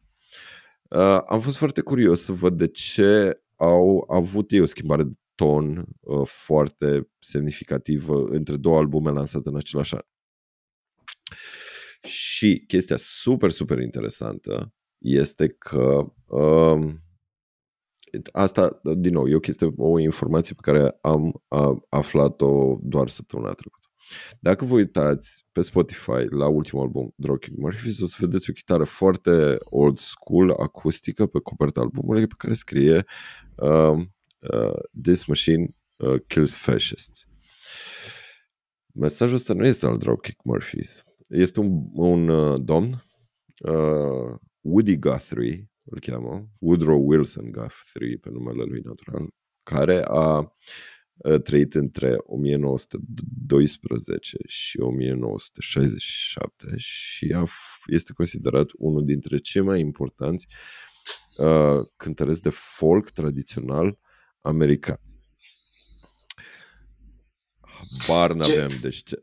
Uh, 0.89 1.21
am 1.27 1.41
fost 1.41 1.57
foarte 1.57 1.81
curios 1.81 2.21
să 2.21 2.31
văd 2.31 2.57
de 2.57 2.67
ce 2.67 3.41
au 3.55 4.05
avut 4.09 4.51
ei 4.51 4.59
o 4.59 4.65
schimbare 4.65 5.03
de 5.03 5.13
ton 5.35 5.85
uh, 5.99 6.27
foarte 6.27 7.09
semnificativă 7.19 8.25
între 8.29 8.57
două 8.57 8.77
albume 8.77 9.11
lansate 9.11 9.49
în 9.49 9.55
același 9.55 9.95
an. 9.95 10.01
Și 12.01 12.63
chestia 12.67 12.95
super, 12.97 13.49
super 13.49 13.79
interesantă 13.79 14.73
este 14.97 15.47
că 15.47 16.13
uh, 16.25 16.93
asta, 18.31 18.79
din 18.97 19.13
nou, 19.13 19.27
e 19.27 19.35
o 19.35 19.39
chestie, 19.39 19.73
o 19.77 19.99
informație 19.99 20.55
pe 20.55 20.71
care 20.71 20.97
am, 21.01 21.43
am 21.47 21.85
aflat-o 21.89 22.77
doar 22.81 23.07
săptămâna 23.07 23.51
trecută. 23.51 23.87
Dacă 24.39 24.65
vă 24.65 24.73
uitați 24.73 25.45
pe 25.51 25.61
Spotify 25.61 26.25
la 26.29 26.47
ultimul 26.47 26.83
album, 26.83 27.13
Dropkick 27.15 27.57
Murphys, 27.57 28.01
o 28.01 28.05
să 28.05 28.15
vedeți 28.19 28.49
o 28.49 28.53
chitară 28.53 28.83
foarte 28.83 29.55
old 29.59 29.97
school, 29.97 30.51
acustică, 30.51 31.25
pe 31.25 31.39
coperta 31.39 31.81
albumului, 31.81 32.27
pe 32.27 32.35
care 32.37 32.53
scrie 32.53 33.05
uh, 33.55 33.97
uh, 34.39 34.79
This 35.03 35.25
Machine 35.25 35.75
uh, 35.95 36.21
Kills 36.27 36.57
Fascists. 36.57 37.27
Mesajul 38.93 39.35
ăsta 39.35 39.53
nu 39.53 39.65
este 39.65 39.85
al 39.85 39.97
Dropkick 39.97 40.43
Murphys. 40.43 41.03
Este 41.27 41.59
un, 41.59 41.83
un 41.93 42.27
uh, 42.27 42.61
domn, 42.63 43.03
uh, 43.59 44.35
Woody 44.61 44.97
Guthrie, 44.97 45.68
îl 45.89 45.99
cheamă, 45.99 46.49
Woodrow 46.59 47.07
Wilson 47.07 47.51
Guthrie, 47.51 48.17
pe 48.17 48.29
numele 48.29 48.63
lui 48.63 48.81
natural, 48.83 49.27
care 49.63 50.03
a 50.07 50.53
trăit 51.43 51.73
între 51.73 52.15
1912 52.17 54.37
și 54.47 54.79
1967 54.79 56.73
și 56.77 57.33
a, 57.35 57.45
este 57.87 58.13
considerat 58.13 58.69
unul 58.77 59.05
dintre 59.05 59.37
cei 59.37 59.61
mai 59.61 59.79
importanți 59.79 60.47
uh, 61.37 61.79
cântăreți 61.97 62.41
de 62.41 62.49
folk 62.49 63.09
tradițional 63.09 63.99
american. 64.41 64.99
Bar 68.07 68.33
n-aveam, 68.33 68.71
deci 68.81 69.03
ce? 69.03 69.21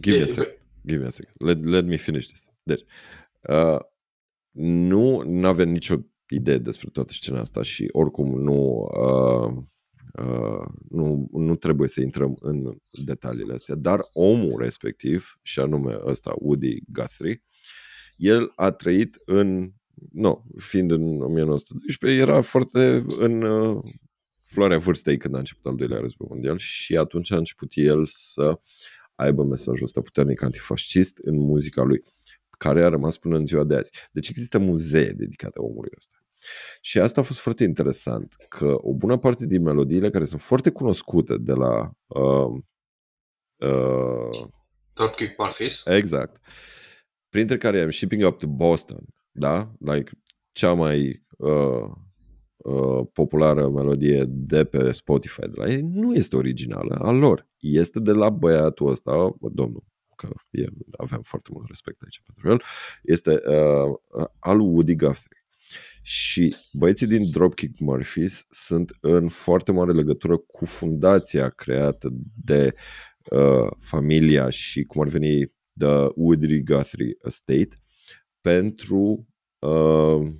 Give 0.00 0.16
me 0.16 0.22
a 0.22 0.26
second. 0.26 0.58
Give 0.86 1.00
me 1.00 1.06
a 1.06 1.10
second. 1.10 1.34
Let, 1.38 1.64
let 1.64 1.84
me 1.84 1.96
finish 1.96 2.26
this. 2.26 2.48
Deci, 2.62 2.84
uh, 3.48 3.78
nu 4.60 5.24
avem 5.42 5.68
nicio 5.68 5.96
idee 6.28 6.58
despre 6.58 6.88
toată 6.92 7.12
scena 7.12 7.40
asta 7.40 7.62
și 7.62 7.88
oricum 7.92 8.40
nu 8.42 8.88
uh, 9.00 9.64
Uh, 10.18 10.66
nu, 10.88 11.28
nu 11.32 11.56
trebuie 11.56 11.88
să 11.88 12.00
intrăm 12.00 12.36
în 12.40 12.76
detaliile 13.04 13.52
astea, 13.52 13.74
dar 13.74 14.00
omul 14.12 14.60
respectiv, 14.60 15.38
și 15.42 15.60
anume 15.60 15.98
ăsta, 16.04 16.34
Woody 16.38 16.74
Guthrie, 16.86 17.42
el 18.16 18.52
a 18.56 18.70
trăit 18.70 19.16
în, 19.24 19.72
nu, 20.12 20.44
fiind 20.56 20.90
în 20.90 21.20
1912, 21.20 22.20
era 22.20 22.40
foarte 22.40 23.04
în 23.18 23.42
uh, 23.42 23.82
floarea 24.42 24.78
vârstei 24.78 25.16
când 25.16 25.34
a 25.34 25.38
început 25.38 25.66
al 25.66 25.74
doilea 25.74 26.00
război 26.00 26.28
mondial 26.30 26.58
și 26.58 26.96
atunci 26.96 27.32
a 27.32 27.36
început 27.36 27.70
el 27.74 28.06
să 28.06 28.60
aibă 29.14 29.44
mesajul 29.44 29.84
ăsta 29.84 30.00
puternic 30.00 30.42
antifascist 30.42 31.18
în 31.18 31.36
muzica 31.36 31.82
lui, 31.82 32.02
care 32.58 32.84
a 32.84 32.88
rămas 32.88 33.16
până 33.16 33.36
în 33.36 33.44
ziua 33.44 33.64
de 33.64 33.76
azi. 33.76 33.92
Deci 34.12 34.28
există 34.28 34.58
muzee 34.58 35.12
dedicate 35.12 35.58
omului 35.58 35.90
ăsta. 35.96 36.16
Și 36.80 36.98
asta 36.98 37.20
a 37.20 37.24
fost 37.24 37.38
foarte 37.38 37.64
interesant, 37.64 38.34
că 38.48 38.74
o 38.76 38.94
bună 38.94 39.18
parte 39.18 39.46
din 39.46 39.62
melodiile 39.62 40.10
care 40.10 40.24
sunt 40.24 40.40
foarte 40.40 40.70
cunoscute 40.70 41.36
de 41.38 41.52
la... 41.52 41.90
Uh, 42.06 42.62
uh, 43.56 44.28
Dropkick 44.92 45.38
Murphys. 45.38 45.86
Exact. 45.86 46.40
Printre 47.28 47.56
care 47.58 47.80
am 47.80 47.90
Shipping 47.90 48.26
Up 48.26 48.38
to 48.38 48.46
Boston, 48.46 49.04
da? 49.30 49.72
Like 49.78 50.10
cea 50.52 50.72
mai 50.72 51.26
uh, 51.36 51.90
uh, 52.56 53.06
populară 53.12 53.68
melodie 53.68 54.24
de 54.28 54.64
pe 54.64 54.92
Spotify 54.92 55.40
de 55.40 55.52
la 55.54 55.68
ei, 55.68 55.80
nu 55.80 56.14
este 56.14 56.36
originală 56.36 56.94
a 56.94 57.10
lor. 57.10 57.48
Este 57.58 58.00
de 58.00 58.12
la 58.12 58.30
băiatul 58.30 58.88
ăsta, 58.90 59.36
domnul, 59.40 59.84
că 60.18 60.28
e, 60.50 60.64
aveam 60.96 61.22
foarte 61.22 61.50
mult 61.52 61.66
respect 61.68 62.02
aici 62.02 62.22
pentru 62.26 62.50
el, 62.50 62.62
este 63.02 63.30
uh, 63.30 64.26
al 64.38 64.60
Woody 64.60 64.94
Guthrie. 64.94 65.42
Și 66.02 66.56
băieții 66.72 67.06
din 67.06 67.30
Dropkick 67.30 67.78
Murphys 67.78 68.46
sunt 68.50 68.96
în 69.00 69.28
foarte 69.28 69.72
mare 69.72 69.92
legătură 69.92 70.36
cu 70.36 70.64
fundația 70.64 71.48
creată 71.48 72.08
de 72.44 72.72
uh, 73.30 73.70
familia 73.80 74.50
și 74.50 74.82
cum 74.82 75.00
ar 75.00 75.08
veni 75.08 75.52
The 75.78 76.06
Woodry 76.14 76.62
Guthrie 76.62 77.16
Estate 77.24 77.82
pentru 78.40 79.26
uh, 79.58 80.32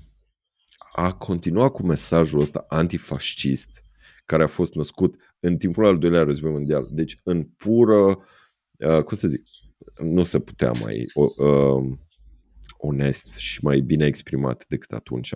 a 0.97 1.12
continua 1.12 1.68
cu 1.68 1.83
mesajul 1.83 2.41
ăsta 2.41 2.64
antifascist 2.68 3.83
care 4.24 4.43
a 4.43 4.47
fost 4.47 4.74
născut 4.74 5.14
în 5.41 5.57
timpul 5.57 5.85
al 5.85 5.99
doilea 5.99 6.22
război 6.22 6.51
mondial. 6.51 6.89
Deci 6.91 7.20
în 7.22 7.45
pură, 7.45 8.07
uh, 8.07 8.16
cum 8.79 9.16
să 9.16 9.29
zic, 9.29 9.43
nu 9.99 10.22
se 10.22 10.41
putea 10.41 10.72
mai 10.81 11.07
uh, 11.14 11.99
onest 12.76 13.35
și 13.35 13.64
mai 13.64 13.81
bine 13.81 14.07
exprimat 14.07 14.66
decât 14.68 14.93
atunci. 14.93 15.33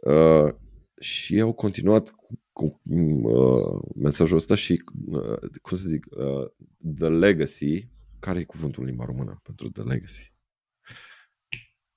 Uh, 0.00 0.54
și 1.00 1.40
au 1.40 1.52
continuat 1.52 2.10
cu, 2.10 2.40
cu 2.52 2.80
uh, 2.84 3.82
mesajul 3.94 4.36
ăsta 4.36 4.54
și, 4.54 4.82
uh, 5.06 5.38
cum 5.62 5.76
să 5.76 5.88
zic, 5.88 6.06
uh, 6.10 6.50
The 6.98 7.08
Legacy, 7.08 7.88
care 8.18 8.40
e 8.40 8.44
cuvântul 8.44 8.82
în 8.82 8.88
limba 8.88 9.04
română 9.04 9.40
pentru 9.42 9.70
The 9.70 9.82
Legacy? 9.82 10.34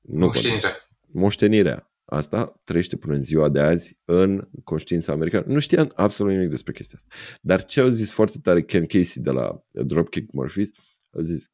Nu 0.01 0.25
Moștenirea. 0.25 0.71
Moștenirea. 1.13 1.86
Asta 2.09 2.61
trăiește 2.63 2.97
până 2.97 3.13
în 3.13 3.21
ziua 3.21 3.49
de 3.49 3.59
azi 3.59 3.97
în 4.05 4.49
conștiința 4.63 5.11
americană. 5.13 5.45
Nu 5.47 5.59
știam 5.59 5.91
absolut 5.95 6.33
nimic 6.33 6.49
despre 6.49 6.71
chestia 6.71 6.97
asta. 6.97 7.15
Dar 7.41 7.65
ce 7.65 7.79
au 7.79 7.87
zis 7.87 8.11
foarte 8.11 8.37
tare 8.39 8.63
Ken 8.63 8.85
Casey 8.85 9.23
de 9.23 9.31
la 9.31 9.63
Dropkick 9.71 10.31
Murphys, 10.31 10.69
a 11.09 11.21
zis 11.21 11.49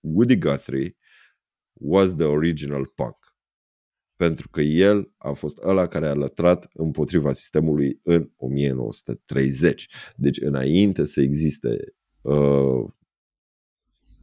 Woody 0.00 0.38
Guthrie 0.38 0.96
was 1.72 2.14
the 2.14 2.24
original 2.24 2.92
punk 2.94 3.16
pentru 4.18 4.48
că 4.48 4.60
el 4.60 5.12
a 5.16 5.32
fost 5.32 5.58
ăla 5.62 5.86
care 5.86 6.08
a 6.08 6.14
lătrat 6.14 6.68
împotriva 6.72 7.32
sistemului 7.32 8.00
în 8.02 8.30
1930. 8.36 9.88
Deci 10.16 10.40
înainte 10.40 11.04
să 11.04 11.20
existe 11.20 11.94
uh, 12.20 12.90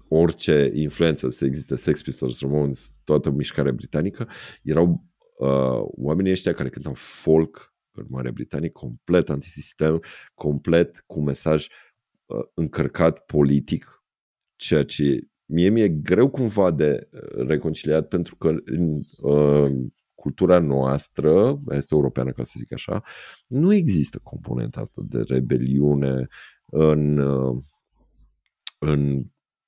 orice 0.07 0.71
influență, 0.73 1.29
să 1.29 1.45
existe 1.45 1.75
Sex 1.75 2.01
Pistols, 2.01 2.41
Ramones, 2.41 2.99
toată 3.03 3.29
mișcarea 3.29 3.71
britanică, 3.71 4.27
erau 4.63 5.05
uh, 5.37 5.81
oamenii 5.81 6.31
ăștia 6.31 6.53
care 6.53 6.69
cântau 6.69 6.93
folk 6.93 7.73
în 7.91 8.05
Marea 8.09 8.31
Britanie, 8.31 8.69
complet 8.69 9.29
antisistem, 9.29 10.03
complet 10.33 11.03
cu 11.05 11.21
mesaj 11.21 11.67
uh, 12.25 12.45
încărcat 12.53 13.25
politic, 13.25 14.03
ceea 14.55 14.83
ce 14.83 15.27
mie 15.45 15.69
mi-e 15.69 15.89
greu 15.89 16.29
cumva 16.29 16.71
de 16.71 17.09
uh, 17.11 17.47
reconciliat 17.47 18.07
pentru 18.07 18.35
că 18.35 18.55
în 18.65 18.93
uh, 19.21 19.71
cultura 20.15 20.59
noastră, 20.59 21.55
este 21.71 21.95
europeană 21.95 22.31
ca 22.31 22.43
să 22.43 22.53
zic 22.57 22.73
așa, 22.73 23.03
nu 23.47 23.73
există 23.73 24.19
componenta 24.23 24.81
asta 24.81 25.01
de 25.09 25.21
rebeliune 25.21 26.27
în, 26.65 27.17
uh, 27.17 27.63
în 28.79 29.25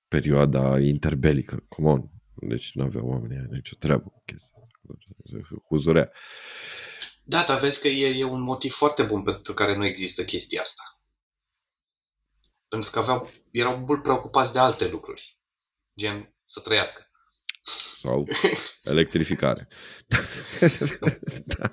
perioada 0.07 0.79
interbelică. 0.79 1.63
Come 1.67 1.89
on. 1.89 2.16
Deci 2.41 2.71
nu 2.73 2.83
aveau 2.83 3.07
oamenii 3.07 3.47
nicio 3.49 3.75
treabă 3.79 4.09
cu 4.09 4.21
chestia 4.25 4.53
asta. 4.55 4.79
Huzurea. 5.67 6.11
Da, 7.23 7.43
dar 7.43 7.59
vezi 7.59 7.81
că 7.81 7.87
e, 7.87 8.19
e 8.19 8.23
un 8.23 8.41
motiv 8.41 8.71
foarte 8.71 9.03
bun 9.03 9.23
pentru 9.23 9.53
care 9.53 9.75
nu 9.75 9.85
există 9.85 10.23
chestia 10.23 10.61
asta. 10.61 11.01
Pentru 12.67 12.91
că 12.91 12.99
aveau, 12.99 13.29
erau 13.51 13.77
mult 13.77 14.01
preocupați 14.01 14.53
de 14.53 14.59
alte 14.59 14.87
lucruri 14.87 15.39
gen 15.97 16.35
să 16.43 16.59
trăiască. 16.59 17.11
Sau 18.01 18.27
electrificare. 18.93 19.67
da. 21.45 21.71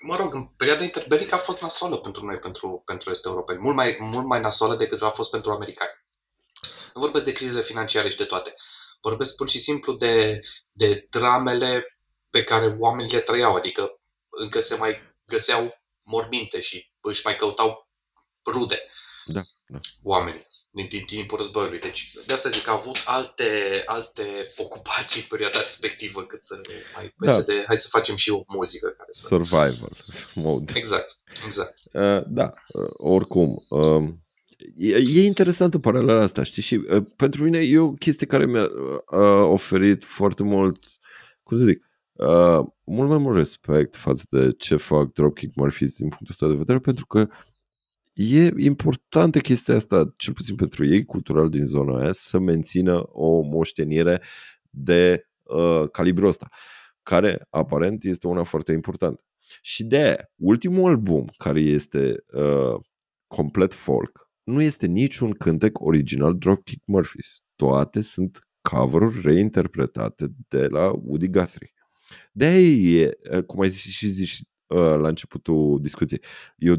mă 0.00 0.16
rog, 0.16 0.34
în 0.34 0.44
perioada 0.44 0.82
interbelică 0.82 1.34
a 1.34 1.38
fost 1.38 1.60
nasoală 1.60 1.96
pentru 1.96 2.24
noi, 2.24 2.38
pentru, 2.38 2.82
pentru 2.84 3.10
este 3.10 3.28
europeni. 3.28 3.58
Mult 3.58 3.76
mai, 3.76 3.96
mult 4.00 4.26
mai 4.26 4.40
nasoală 4.40 4.74
decât 4.76 5.02
a 5.02 5.08
fost 5.08 5.30
pentru 5.30 5.50
americani. 5.50 6.04
Nu 6.94 7.00
vorbesc 7.00 7.24
de 7.24 7.32
crizele 7.32 7.62
financiare 7.62 8.08
și 8.08 8.16
de 8.16 8.24
toate. 8.24 8.54
Vorbesc 9.00 9.36
pur 9.36 9.48
și 9.48 9.58
simplu 9.58 9.92
de, 9.92 10.40
de 10.72 11.06
dramele 11.10 11.98
pe 12.30 12.44
care 12.44 12.76
oamenii 12.78 13.12
le 13.12 13.20
trăiau, 13.20 13.54
adică 13.54 14.00
încă 14.28 14.60
se 14.60 14.74
mai 14.74 15.14
găseau 15.26 15.82
morbinte 16.02 16.60
și 16.60 16.90
își 17.00 17.20
mai 17.24 17.36
căutau 17.36 17.88
rude 18.46 18.82
Da, 19.24 19.42
da. 19.66 19.78
oamenii 20.02 20.46
din, 20.70 20.86
din 20.88 21.04
timpul 21.04 21.36
războiului. 21.36 21.78
Deci 21.78 22.12
de 22.26 22.32
asta 22.34 22.48
zic 22.48 22.62
că 22.62 22.70
a 22.70 22.72
avut 22.72 23.02
alte, 23.04 23.82
alte 23.86 24.52
ocupații 24.56 25.20
în 25.20 25.26
perioada 25.28 25.60
respectivă 25.60 26.24
cât 26.24 26.42
să 26.42 26.60
mai 26.94 27.14
Da. 27.16 27.32
da. 27.32 27.40
de 27.40 27.64
hai 27.66 27.76
să 27.78 27.88
facem 27.88 28.16
și 28.16 28.30
o 28.30 28.42
muzică 28.46 28.88
care 28.88 29.08
să... 29.10 29.26
Survival 29.26 29.88
mode. 30.34 30.72
Exact, 30.76 31.20
exact. 31.44 31.78
Uh, 31.92 32.22
da, 32.26 32.52
uh, 32.68 32.90
oricum. 32.96 33.64
Uh, 33.68 34.08
e, 34.76 34.96
e 34.96 35.24
interesantă 35.24 35.78
paralela 35.78 36.20
asta, 36.20 36.42
știi? 36.42 36.62
Și 36.62 36.74
uh, 36.74 37.04
pentru 37.16 37.44
mine 37.44 37.58
e 37.58 37.78
o 37.78 37.92
chestie 37.92 38.26
care 38.26 38.46
mi-a 38.46 38.64
uh, 38.64 39.42
oferit 39.42 40.04
foarte 40.04 40.42
mult, 40.42 40.78
cum 41.42 41.56
să 41.56 41.64
zic, 41.64 41.84
uh, 42.12 42.66
mult 42.84 43.08
mai 43.08 43.18
mult 43.18 43.36
respect 43.36 43.96
față 43.96 44.24
de 44.30 44.52
ce 44.58 44.76
fac 44.76 45.12
Dropkick 45.12 45.54
Murphys 45.54 45.96
din 45.96 46.08
punctul 46.08 46.30
ăsta 46.30 46.48
de 46.48 46.54
vedere, 46.54 46.78
pentru 46.78 47.06
că 47.06 47.28
e 48.12 48.52
importantă 48.56 49.38
chestia 49.38 49.74
asta, 49.74 50.14
cel 50.16 50.32
puțin 50.32 50.54
pentru 50.54 50.86
ei, 50.86 51.04
cultural 51.04 51.48
din 51.48 51.64
zona 51.64 52.00
aia, 52.00 52.12
să 52.12 52.38
mențină 52.38 53.02
o 53.12 53.40
moștenire 53.40 54.22
de 54.70 55.28
uh, 55.42 55.90
calibrul 55.90 56.28
ăsta, 56.28 56.48
care 57.02 57.46
aparent 57.50 58.04
este 58.04 58.26
una 58.26 58.42
foarte 58.42 58.72
importantă. 58.72 59.24
Și 59.60 59.84
de 59.84 59.96
aia, 59.96 60.30
ultimul 60.36 60.90
album, 60.90 61.32
care 61.38 61.60
este 61.60 62.24
uh, 62.32 62.80
complet 63.26 63.74
folk, 63.74 64.25
nu 64.46 64.62
este 64.62 64.86
niciun 64.86 65.32
cântec 65.32 65.80
original 65.80 66.38
Dropkick 66.38 66.82
Murphys. 66.86 67.40
Toate 67.56 68.00
sunt 68.00 68.48
cover-uri 68.60 69.20
reinterpretate 69.20 70.26
de 70.48 70.66
la 70.66 70.90
Woody 70.90 71.28
Guthrie. 71.28 71.72
de 72.32 72.44
aia 72.44 73.00
e, 73.00 73.18
uh, 73.30 73.42
cum 73.42 73.60
ai 73.60 73.68
zis 73.68 73.92
și 73.92 74.06
zici 74.06 74.40
uh, 74.66 74.78
la 74.78 75.08
începutul 75.08 75.80
discuției, 75.80 76.20
e 76.56 76.70
o 76.70 76.74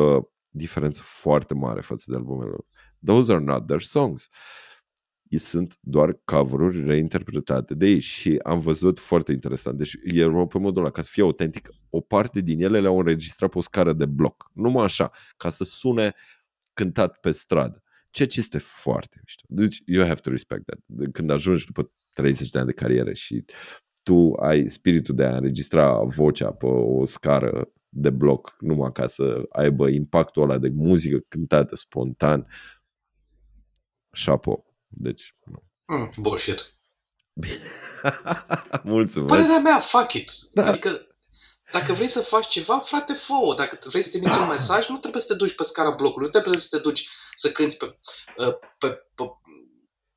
uh, 0.00 0.22
diferență 0.48 1.02
foarte 1.04 1.54
mare 1.54 1.80
față 1.80 2.10
de 2.10 2.16
albumele 2.16 2.50
lor. 2.50 2.64
Those 3.04 3.32
are 3.32 3.42
not 3.42 3.66
their 3.66 3.80
songs. 3.80 4.28
Ei 5.28 5.38
sunt 5.38 5.78
doar 5.80 6.20
cover-uri 6.24 6.84
reinterpretate 6.84 7.74
de 7.74 7.86
ei 7.86 8.00
și 8.00 8.38
am 8.42 8.60
văzut 8.60 8.98
foarte 8.98 9.32
interesant. 9.32 9.78
Deci 9.78 9.96
erau 10.02 10.46
pe 10.46 10.58
modul 10.58 10.82
ăla, 10.82 10.90
ca 10.90 11.02
să 11.02 11.08
fie 11.12 11.22
autentic, 11.22 11.68
o 11.90 12.00
parte 12.00 12.40
din 12.40 12.62
ele 12.62 12.80
le-au 12.80 12.98
înregistrat 12.98 13.50
pe 13.50 13.58
o 13.58 13.60
scară 13.60 13.92
de 13.92 14.06
bloc. 14.06 14.50
Numai 14.52 14.84
așa, 14.84 15.10
ca 15.36 15.48
să 15.48 15.64
sune 15.64 16.14
cântat 16.74 17.20
pe 17.20 17.30
stradă. 17.30 17.82
Ceea 18.10 18.28
ce 18.28 18.40
este 18.40 18.58
foarte 18.58 19.16
mișto. 19.20 19.44
Deci 19.48 19.82
you 19.86 20.06
have 20.06 20.20
to 20.20 20.30
respect 20.30 20.62
that. 20.66 21.10
Când 21.12 21.30
ajungi 21.30 21.66
după 21.66 21.92
30 22.12 22.50
de 22.50 22.58
ani 22.58 22.66
de 22.66 22.72
carieră 22.72 23.12
și 23.12 23.44
tu 24.02 24.32
ai 24.32 24.68
spiritul 24.68 25.14
de 25.14 25.24
a 25.24 25.36
înregistra 25.36 26.02
vocea 26.02 26.52
pe 26.52 26.66
o 26.66 27.04
scară 27.04 27.72
de 27.88 28.10
bloc 28.10 28.56
numai 28.60 28.92
ca 28.92 29.06
să 29.06 29.42
aibă 29.50 29.88
impactul 29.88 30.42
ăla 30.42 30.58
de 30.58 30.68
muzică 30.74 31.18
cântată 31.28 31.76
spontan. 31.76 32.46
Chapeau. 34.24 34.76
Deci, 34.88 35.36
nu. 35.44 35.62
Mm, 35.86 36.12
bullshit. 36.16 36.76
Mulțumesc. 38.82 39.34
Părerea 39.34 39.58
mea, 39.58 39.78
fuck 39.78 40.12
it. 40.12 40.30
Da. 40.52 40.62
Da. 40.62 40.68
Adică, 40.68 41.11
dacă 41.72 41.92
vrei 41.92 42.08
să 42.08 42.20
faci 42.20 42.48
ceva, 42.48 42.78
frate, 42.78 43.12
fă 43.12 43.54
Dacă 43.56 43.78
vrei 43.82 44.02
să 44.02 44.10
te 44.10 44.18
trimiți 44.18 44.38
un 44.38 44.48
mesaj, 44.48 44.88
nu 44.88 44.98
trebuie 44.98 45.22
să 45.22 45.28
te 45.28 45.34
duci 45.34 45.54
pe 45.54 45.62
scara 45.62 45.90
blocului, 45.90 46.26
nu 46.26 46.32
trebuie 46.32 46.60
să 46.60 46.76
te 46.76 46.78
duci 46.78 47.08
să 47.34 47.52
cânti 47.52 47.76
pe, 47.76 47.98
uh, 48.36 48.54
pe, 48.78 48.88
pe 48.88 49.24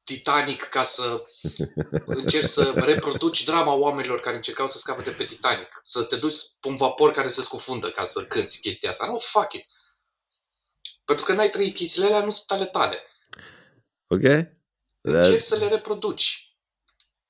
Titanic 0.03 0.63
ca 0.63 0.83
să 0.83 1.23
încerci 2.05 2.47
să 2.47 2.73
reproduci 2.75 3.43
drama 3.43 3.73
oamenilor 3.73 4.19
care 4.19 4.35
încercau 4.35 4.67
să 4.67 4.77
scape 4.77 5.01
de 5.01 5.11
pe 5.11 5.25
Titanic. 5.25 5.79
Să 5.83 6.03
te 6.03 6.15
duci 6.15 6.35
pe 6.59 6.67
un 6.67 6.75
vapor 6.75 7.11
care 7.11 7.27
se 7.27 7.41
scufundă 7.41 7.89
ca 7.89 8.05
să 8.05 8.25
cânti 8.25 8.59
chestia 8.59 8.89
asta. 8.89 9.05
Nu, 9.05 9.17
fuck 9.17 9.53
it. 9.53 9.65
Pentru 11.05 11.25
că 11.25 11.33
n-ai 11.33 11.49
trăit 11.49 11.75
chestiile 11.75 12.07
alea, 12.07 12.23
nu 12.23 12.29
sunt 12.29 12.51
ale 12.51 12.65
tale. 12.65 12.99
Ok? 14.07 14.23
Încerci 15.01 15.43
să 15.43 15.55
le 15.55 15.67
reproduci. 15.67 16.55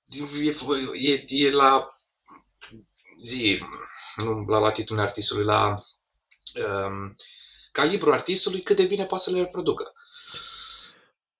E, 0.05 1.11
e, 1.11 1.23
e 1.27 1.51
la 1.51 1.94
zi, 3.21 3.59
nu 4.15 4.45
la 4.47 4.57
latitudinea 4.57 5.03
artistului, 5.03 5.45
la 5.45 5.83
um, 6.87 7.15
calibrul 7.71 8.13
artistului 8.13 8.61
cât 8.61 8.75
de 8.75 8.83
bine 8.83 9.05
poate 9.05 9.23
să 9.23 9.31
le 9.31 9.39
reproducă. 9.39 9.93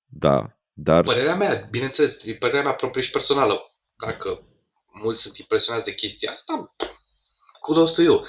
Da, 0.05 0.57
dar 0.73 1.03
Părerea 1.03 1.36
mea, 1.36 1.67
bineînțeles, 1.69 2.23
e 2.23 2.36
părerea 2.36 2.63
mea 2.63 2.73
proprie 2.73 3.03
și 3.03 3.11
personală. 3.11 3.76
Dacă 4.05 4.47
mulți 4.93 5.21
sunt 5.21 5.38
impresionați 5.38 5.86
de 5.86 5.93
chestia 5.93 6.32
asta, 6.32 6.76
kudos 7.59 7.93
to 7.93 8.01
you. 8.01 8.26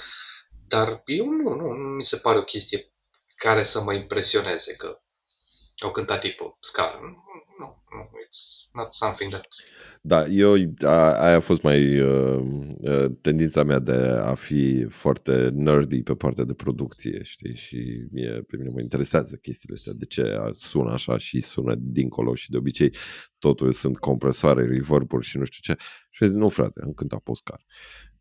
Dar 0.68 1.03
eu 1.05 1.24
nu, 1.24 1.55
nu, 1.55 1.72
nu 1.72 1.88
mi 1.88 2.05
se 2.05 2.16
pare 2.16 2.38
o 2.38 2.44
chestie 2.44 2.92
care 3.36 3.62
să 3.62 3.82
mă 3.82 3.92
impresioneze 3.92 4.76
că 4.76 5.01
au 5.82 5.90
cântat 5.90 6.24
ei 6.24 6.32
pe 6.32 6.55
scară. 6.61 6.99
Nu, 7.01 7.24
nu, 7.59 7.82
nu, 7.90 8.11
it's 8.26 8.70
not 8.72 8.92
something 8.92 9.32
that... 9.32 9.47
Da, 10.07 10.27
eu, 10.27 10.55
a, 10.81 11.25
aia 11.25 11.37
a 11.37 11.41
fost 11.41 11.63
mai 11.63 12.01
uh, 12.01 12.47
uh, 12.81 13.07
tendința 13.21 13.63
mea 13.63 13.79
de 13.79 13.93
a 14.23 14.35
fi 14.35 14.87
foarte 14.89 15.49
nerdy 15.53 16.03
pe 16.03 16.15
partea 16.15 16.45
de 16.45 16.55
producție, 16.55 17.23
știi? 17.23 17.55
Și 17.55 18.07
mie, 18.11 18.31
pe 18.31 18.57
mine 18.57 18.71
mă 18.75 18.81
interesează 18.81 19.37
chestiile 19.37 19.75
astea, 19.75 19.93
de 19.97 20.05
ce 20.05 20.37
sună 20.53 20.93
așa 20.93 21.19
și 21.19 21.41
sună 21.41 21.75
dincolo 21.79 22.35
și 22.35 22.51
de 22.51 22.57
obicei 22.57 22.93
totul 23.39 23.73
sunt 23.73 23.99
compresoare, 23.99 24.67
reverb 24.67 25.21
și 25.21 25.39
nu 25.39 25.45
știu 25.45 25.75
ce. 25.75 25.81
Și 26.11 26.23
eu 26.23 26.29
zic, 26.29 26.39
nu 26.39 26.49
frate, 26.49 26.81
am 26.85 26.93
cântat 26.93 27.21
postcar. 27.21 27.65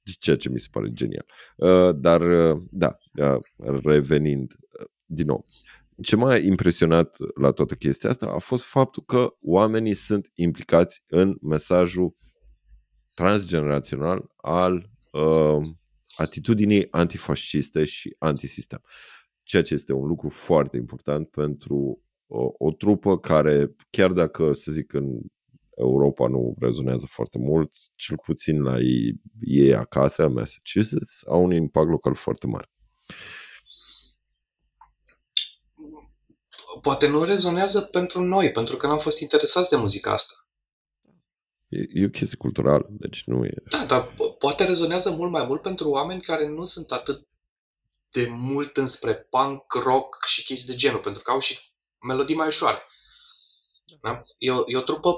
Deci 0.04 0.18
ceea 0.18 0.36
ce 0.36 0.50
mi 0.50 0.60
se 0.60 0.68
pare 0.72 0.88
genial. 0.88 1.26
Uh, 1.56 1.96
dar, 1.96 2.22
uh, 2.22 2.62
da, 2.72 2.98
uh, 3.16 3.78
revenind, 3.84 4.54
uh, 4.80 4.86
din 5.06 5.26
nou, 5.26 5.46
ce 6.02 6.16
m-a 6.16 6.38
impresionat 6.38 7.18
la 7.40 7.52
toată 7.52 7.76
chestia 7.76 8.10
asta 8.10 8.26
a 8.26 8.38
fost 8.38 8.64
faptul 8.64 9.04
că 9.04 9.36
oamenii 9.42 9.94
sunt 9.94 10.32
implicați 10.34 11.04
în 11.08 11.38
mesajul 11.42 12.16
transgenerațional 13.14 14.26
al 14.36 14.90
uh, 15.12 15.62
atitudinii 16.16 16.88
antifasciste 16.92 17.86
și 17.86 18.16
antisistem. 18.20 18.82
Ceea 19.44 19.62
ce 19.62 19.74
este 19.74 19.94
un 19.94 20.08
lucru 20.08 20.30
foarte 20.30 20.78
important 20.78 21.30
pentru 21.30 22.04
o, 22.28 22.50
o 22.58 22.72
trupă 22.72 23.20
care, 23.20 23.76
chiar 23.90 24.12
dacă, 24.12 24.54
să 24.54 24.72
zic, 24.72 24.94
în 24.94 25.20
Europa 25.78 26.28
nu 26.28 26.56
rezonează 26.60 27.06
foarte 27.10 27.38
mult, 27.38 27.72
cel 27.96 28.18
puțin 28.26 28.62
la 28.62 28.78
ei, 28.80 29.22
ei 29.42 29.76
acasă, 29.76 30.26
în 30.26 30.34
Massachusetts, 30.34 31.22
au 31.28 31.44
un 31.44 31.52
impact 31.52 31.90
local 31.90 32.16
foarte 32.16 32.48
mare. 32.48 32.70
Poate 36.82 37.08
nu 37.08 37.24
rezonează 37.24 37.82
pentru 37.82 38.24
noi, 38.24 38.52
pentru 38.52 38.78
că 38.78 38.88
n-am 38.88 38.98
fost 38.98 39.20
interesați 39.20 39.70
de 39.70 39.76
muzica 39.76 40.12
asta. 40.12 40.34
E, 41.68 41.78
e 41.94 42.06
o 42.06 42.10
chestie 42.10 42.38
culturală, 42.38 42.88
deci 42.90 43.24
nu 43.26 43.46
e... 43.46 43.54
Da, 43.70 43.86
dar 43.86 44.12
po- 44.14 44.38
poate 44.40 44.64
rezonează 44.66 45.10
mult 45.12 45.32
mai 45.32 45.46
mult 45.46 45.62
pentru 45.62 45.90
oameni 45.90 46.22
care 46.22 46.48
nu 46.48 46.64
sunt 46.66 46.92
atât 46.92 47.28
de 48.12 48.28
mult 48.30 48.78
înspre 48.78 49.14
punk, 49.16 49.74
rock 49.74 50.26
și 50.26 50.44
chestii 50.44 50.68
de 50.74 50.76
genul, 50.76 51.00
pentru 51.00 51.22
că 51.22 51.32
au 51.32 51.40
și 51.40 51.60
melodii 52.08 52.36
mai 52.36 52.48
ușoare. 52.48 52.78
Da? 54.02 54.22
E, 54.38 54.52
o, 54.52 54.64
e 54.68 54.78
o 54.78 54.82
trupă, 54.82 55.16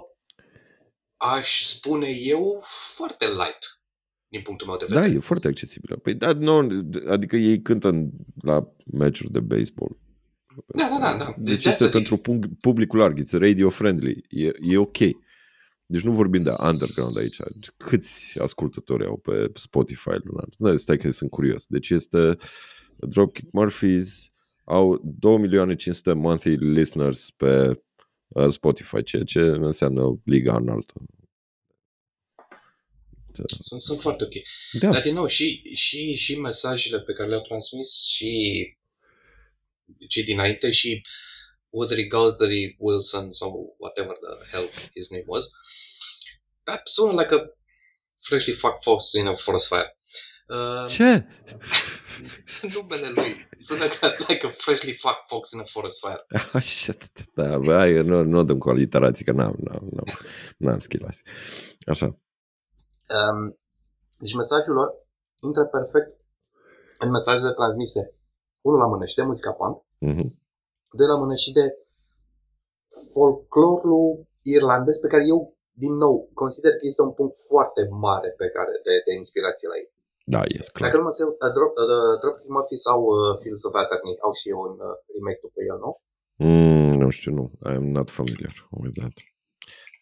aș 1.18 1.62
spune 1.64 2.08
eu, 2.10 2.62
foarte 2.96 3.26
light, 3.28 3.82
din 4.28 4.42
punctul 4.42 4.68
meu 4.68 4.78
de 4.78 4.86
Da, 4.86 4.94
vedere. 5.00 5.14
e 5.16 5.20
foarte 5.20 5.48
accesibilă. 5.48 5.96
Păi 5.96 6.14
da, 6.14 6.34
nu, 6.34 6.68
adică 7.08 7.36
ei 7.36 7.62
cântă 7.62 7.88
în- 7.88 8.10
la 8.42 8.68
meciuri 8.86 9.32
de 9.32 9.40
baseball. 9.40 9.98
Da, 10.66 10.88
da, 10.90 10.98
da. 11.00 11.18
da. 11.18 11.34
Deci, 11.38 11.54
Deci, 11.54 11.64
de 11.64 11.70
este 11.70 11.84
asta 11.84 11.86
zic. 11.86 11.94
pentru 11.94 12.18
pub- 12.18 12.58
publicul 12.62 13.00
larg, 13.00 13.24
it's 13.24 13.32
radio 13.32 13.70
friendly, 13.70 14.26
e, 14.30 14.52
e 14.62 14.78
ok. 14.78 14.98
Deci 15.86 16.02
nu 16.02 16.12
vorbim 16.12 16.42
de 16.42 16.50
underground 16.64 17.18
aici. 17.18 17.38
Câți 17.78 18.40
ascultători 18.42 19.06
au 19.06 19.18
pe 19.18 19.52
Spotify 19.54 20.16
lunar? 20.24 20.48
Da, 20.58 20.78
stai 20.78 20.98
că 20.98 21.12
sunt 21.12 21.30
curios. 21.30 21.66
Deci 21.68 21.90
este 21.90 22.38
Dropkick 22.96 23.52
Murphys, 23.52 24.28
au 24.66 25.02
2 25.20 25.38
milioane 25.38 25.76
500 25.76 26.14
monthly 26.14 26.56
listeners 26.56 27.30
pe 27.32 27.82
uh, 28.28 28.50
Spotify, 28.50 29.04
ceea 29.04 29.24
ce 29.24 29.40
înseamnă 29.40 30.20
liga 30.24 30.56
înaltă. 30.56 30.94
Sunt, 33.60 33.82
sunt 33.82 34.00
foarte 34.00 34.24
ok. 34.24 34.34
Da, 34.82 34.90
Dar 34.92 35.02
din 35.02 35.14
nou, 35.14 35.28
și, 35.28 35.62
și, 35.74 36.14
și 36.14 36.40
mesajele 36.40 37.02
pe 37.02 37.14
care 37.14 37.30
le-au 37.30 37.42
transmis 37.42 38.04
și 38.06 38.32
cei 40.10 40.24
dinainte 40.24 40.72
și 40.72 41.06
Woodry 41.70 42.08
Guthrie 42.08 42.76
Wilson 42.78 43.32
sau 43.32 43.76
whatever 43.80 44.16
the 44.16 44.48
hell 44.52 44.70
his 44.94 45.10
name 45.10 45.24
was, 45.28 45.52
that 46.64 46.88
sună 46.88 47.22
like 47.22 47.34
a 47.36 47.40
freshly 48.20 48.54
fucked 48.54 48.82
fox 48.82 49.12
in 49.14 49.28
a 49.28 49.34
forest 49.34 49.68
fire. 49.68 49.98
Uh, 50.48 50.90
ce? 50.90 51.28
Numele 52.74 53.10
lui 53.16 53.48
sună 53.58 53.86
ca 53.88 54.16
like 54.28 54.46
a 54.46 54.50
freshly 54.50 54.94
fucked 54.94 55.26
fox 55.28 55.52
in 55.52 55.60
a 55.60 55.64
forest 55.64 56.00
fire. 56.00 56.26
Așa, 56.60 56.94
da, 57.36 57.58
bă, 57.58 57.76
hai, 57.76 58.02
nu, 58.04 58.24
nu 58.24 58.44
dăm 58.44 58.58
cu 58.58 58.70
aliterații, 58.70 59.26
că 59.26 59.32
n-am, 59.32 59.56
n-am, 59.60 59.90
n-am, 59.92 60.18
n-am 60.58 60.80
schilați. 60.80 61.24
Așa. 61.86 62.06
Um, 62.06 63.60
deci 64.20 64.34
mesajul 64.34 64.74
lor 64.74 64.90
intră 65.42 65.66
perfect 65.66 66.10
în 67.00 67.10
mesajele 67.10 67.54
transmise. 67.54 68.17
Unul 68.68 68.80
la 68.84 68.88
mână 68.94 69.06
și 69.06 69.16
de 69.20 69.24
muzica 69.30 69.52
punk, 69.60 69.76
Mhm. 70.12 70.28
doi 70.98 71.08
la 71.14 71.18
mână 71.24 71.36
și 71.44 71.52
de 71.60 71.66
folclorul 73.14 74.28
irlandez 74.56 74.98
pe 75.04 75.08
care 75.14 75.24
eu, 75.34 75.40
din 75.84 75.94
nou, 76.04 76.16
consider 76.42 76.72
că 76.80 76.84
este 76.92 77.02
un 77.08 77.14
punct 77.20 77.34
foarte 77.52 77.82
mare 78.06 78.30
pe 78.42 78.48
care 78.56 78.74
de, 78.86 78.94
de 79.08 79.14
inspirație 79.22 79.68
la 79.72 79.76
ei. 79.82 79.90
Da, 80.34 80.42
e 80.56 80.58
clar. 80.74 80.84
Dacă 80.86 80.98
nu 81.00 81.04
mă 81.08 81.14
se, 81.18 81.24
uh, 81.24 81.52
Drop, 81.56 81.72
uh, 81.84 82.16
Dropkick 82.22 82.50
Murphy 82.56 82.76
sau 82.88 83.00
uh, 83.14 83.32
Fields 83.42 83.64
of 83.68 83.74
Attorney 83.84 84.16
au 84.26 84.32
și 84.40 84.46
eu 84.54 84.60
un 84.68 84.76
uh, 84.88 84.96
remake 85.16 85.42
după 85.48 85.60
el, 85.70 85.78
nu? 85.86 85.92
Mm, 86.48 86.94
nu 87.02 87.10
știu, 87.18 87.32
nu. 87.40 87.46
I 87.72 87.74
am 87.82 87.88
not 87.98 88.10
familiar 88.20 88.56
with 88.84 88.96
that. 89.02 89.16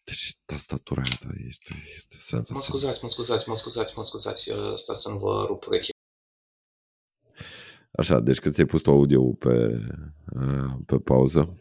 Deci 0.09 0.25
tastatura 0.51 1.01
aia 1.05 1.17
da, 1.25 1.31
este, 1.51 1.73
este 1.99 2.15
Mă 2.19 2.23
senzațională. 2.29 2.65
scuzați, 2.69 2.99
mă 3.03 3.09
scuzați, 3.15 3.43
mă 3.51 3.55
scuzați, 3.61 3.91
mă 3.97 4.03
scuzați, 4.09 4.43
uh, 4.55 4.71
asta 4.77 4.93
să 5.03 5.07
nu 5.13 5.17
vă 5.25 5.33
rup 5.49 5.61
urechile. 5.69 5.94
Așa, 7.97 8.19
deci 8.19 8.39
că 8.39 8.49
ți-ai 8.49 8.67
pus 8.67 8.81
tu 8.81 8.91
audio 8.91 9.21
pe, 9.21 9.79
uh, 10.35 10.73
pe 10.85 10.97
pauză 10.97 11.57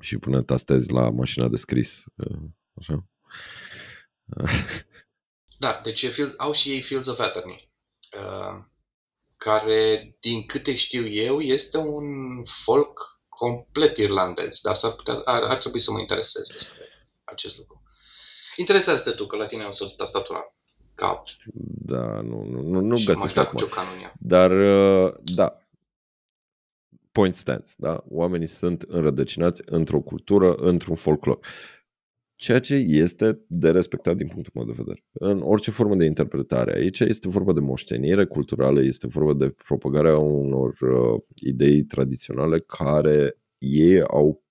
și 0.00 0.18
până 0.18 0.42
tastezi 0.42 0.90
la 0.90 1.10
mașina 1.10 1.48
de 1.48 1.56
scris, 1.56 2.04
uh, 2.16 2.40
așa. 2.74 3.06
Da, 5.58 5.80
deci 5.82 6.02
e 6.02 6.08
Field, 6.08 6.34
au 6.36 6.52
și 6.52 6.70
ei 6.70 6.80
Fields 6.80 7.08
of 7.08 7.18
Attorney, 7.18 7.70
uh, 8.16 8.64
care, 9.36 10.16
din 10.20 10.46
câte 10.46 10.74
știu 10.74 11.06
eu, 11.06 11.40
este 11.40 11.76
un 11.76 12.06
folk 12.44 13.00
complet 13.28 13.96
irlandez, 13.96 14.60
dar 14.60 14.74
s-ar 14.74 14.92
putea, 14.92 15.14
ar, 15.24 15.42
ar 15.42 15.56
trebui 15.56 15.80
să 15.80 15.90
mă 15.90 15.98
interesez 15.98 16.48
despre 16.50 16.78
acest 17.24 17.58
lucru. 17.58 17.82
Interesează-te 18.56 19.10
tu, 19.10 19.26
că 19.26 19.36
la 19.36 19.46
tine 19.46 19.64
o 19.64 19.72
să 19.72 19.94
tastatura 19.96 20.54
ca 20.98 21.22
Da, 21.84 22.20
nu, 22.20 22.44
nu, 22.44 22.62
nu, 22.62 22.80
nu 22.80 22.96
și 22.96 23.06
m-aș 23.06 23.16
găsesc 23.16 23.34
da 23.34 23.40
cu 23.40 23.46
acum. 23.46 23.58
ciocanul 23.58 23.90
în 23.96 24.02
ea. 24.02 24.12
Dar, 24.18 24.50
uh, 24.50 25.14
da, 25.34 25.58
point 27.12 27.34
stands, 27.34 27.74
da? 27.76 28.04
Oamenii 28.08 28.46
sunt 28.46 28.82
înrădăcinați 28.82 29.62
într-o 29.66 30.00
cultură, 30.00 30.54
într-un 30.54 30.94
folclor. 30.94 31.38
Ceea 32.34 32.60
ce 32.60 32.74
este 32.74 33.40
de 33.46 33.70
respectat 33.70 34.16
din 34.16 34.28
punctul 34.28 34.52
meu 34.54 34.64
de 34.64 34.74
vedere. 34.76 35.04
În 35.12 35.40
orice 35.42 35.70
formă 35.70 35.94
de 35.96 36.04
interpretare. 36.04 36.74
Aici 36.74 37.00
este 37.00 37.28
vorba 37.28 37.52
de 37.52 37.60
moștenire 37.60 38.24
culturală, 38.24 38.82
este 38.82 39.06
vorba 39.06 39.34
de 39.34 39.54
propagarea 39.64 40.18
unor 40.18 40.76
uh, 40.80 41.20
idei 41.34 41.82
tradiționale 41.82 42.58
care 42.58 43.38
ei 43.58 44.02
au 44.02 44.42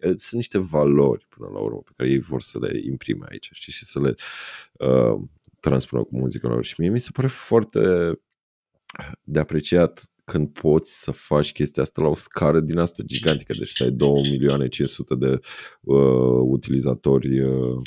sunt 0.00 0.32
niște 0.32 0.58
valori 0.58 1.26
până 1.28 1.50
la 1.52 1.58
urmă 1.58 1.80
pe 1.84 1.90
care 1.96 2.08
ei 2.10 2.18
vor 2.18 2.42
să 2.42 2.58
le 2.58 2.80
imprime 2.84 3.26
aici 3.30 3.48
știi? 3.52 3.72
și 3.72 3.84
să 3.84 4.00
le 4.00 4.14
uh, 4.72 5.20
transpună 5.60 6.02
cu 6.04 6.16
muzica 6.16 6.48
lor. 6.48 6.64
Și 6.64 6.74
mie 6.78 6.90
mi 6.90 7.00
se 7.00 7.10
pare 7.12 7.26
foarte 7.26 7.80
de 9.22 9.38
apreciat 9.38 10.12
când 10.24 10.52
poți 10.52 11.00
să 11.02 11.10
faci 11.10 11.52
chestia 11.52 11.82
asta 11.82 12.02
la 12.02 12.08
o 12.08 12.14
scară 12.14 12.60
din 12.60 12.78
asta 12.78 13.02
gigantică, 13.02 13.52
deci 13.58 13.70
să 13.70 13.84
ai 13.84 13.90
2 13.90 14.10
milioane 14.30 14.68
500 14.68 15.14
de 15.14 15.38
uh, 15.80 16.40
utilizatori 16.42 17.40
uh, 17.40 17.80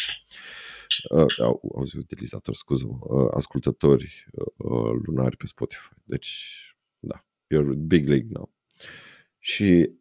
uh, 1.10 1.40
au- 1.40 1.72
auzi, 1.76 1.98
utilizatori, 1.98 2.58
scuză 2.58 2.86
uh, 2.88 3.28
ascultători 3.34 4.26
uh, 4.58 4.92
lunari 5.06 5.38
pe 5.38 5.46
Spotify. 5.46 5.90
Deci, 6.04 6.62
da, 7.00 7.26
you're 7.56 7.76
big 7.78 8.08
league 8.08 8.28
now. 8.30 8.54
Și 9.40 9.92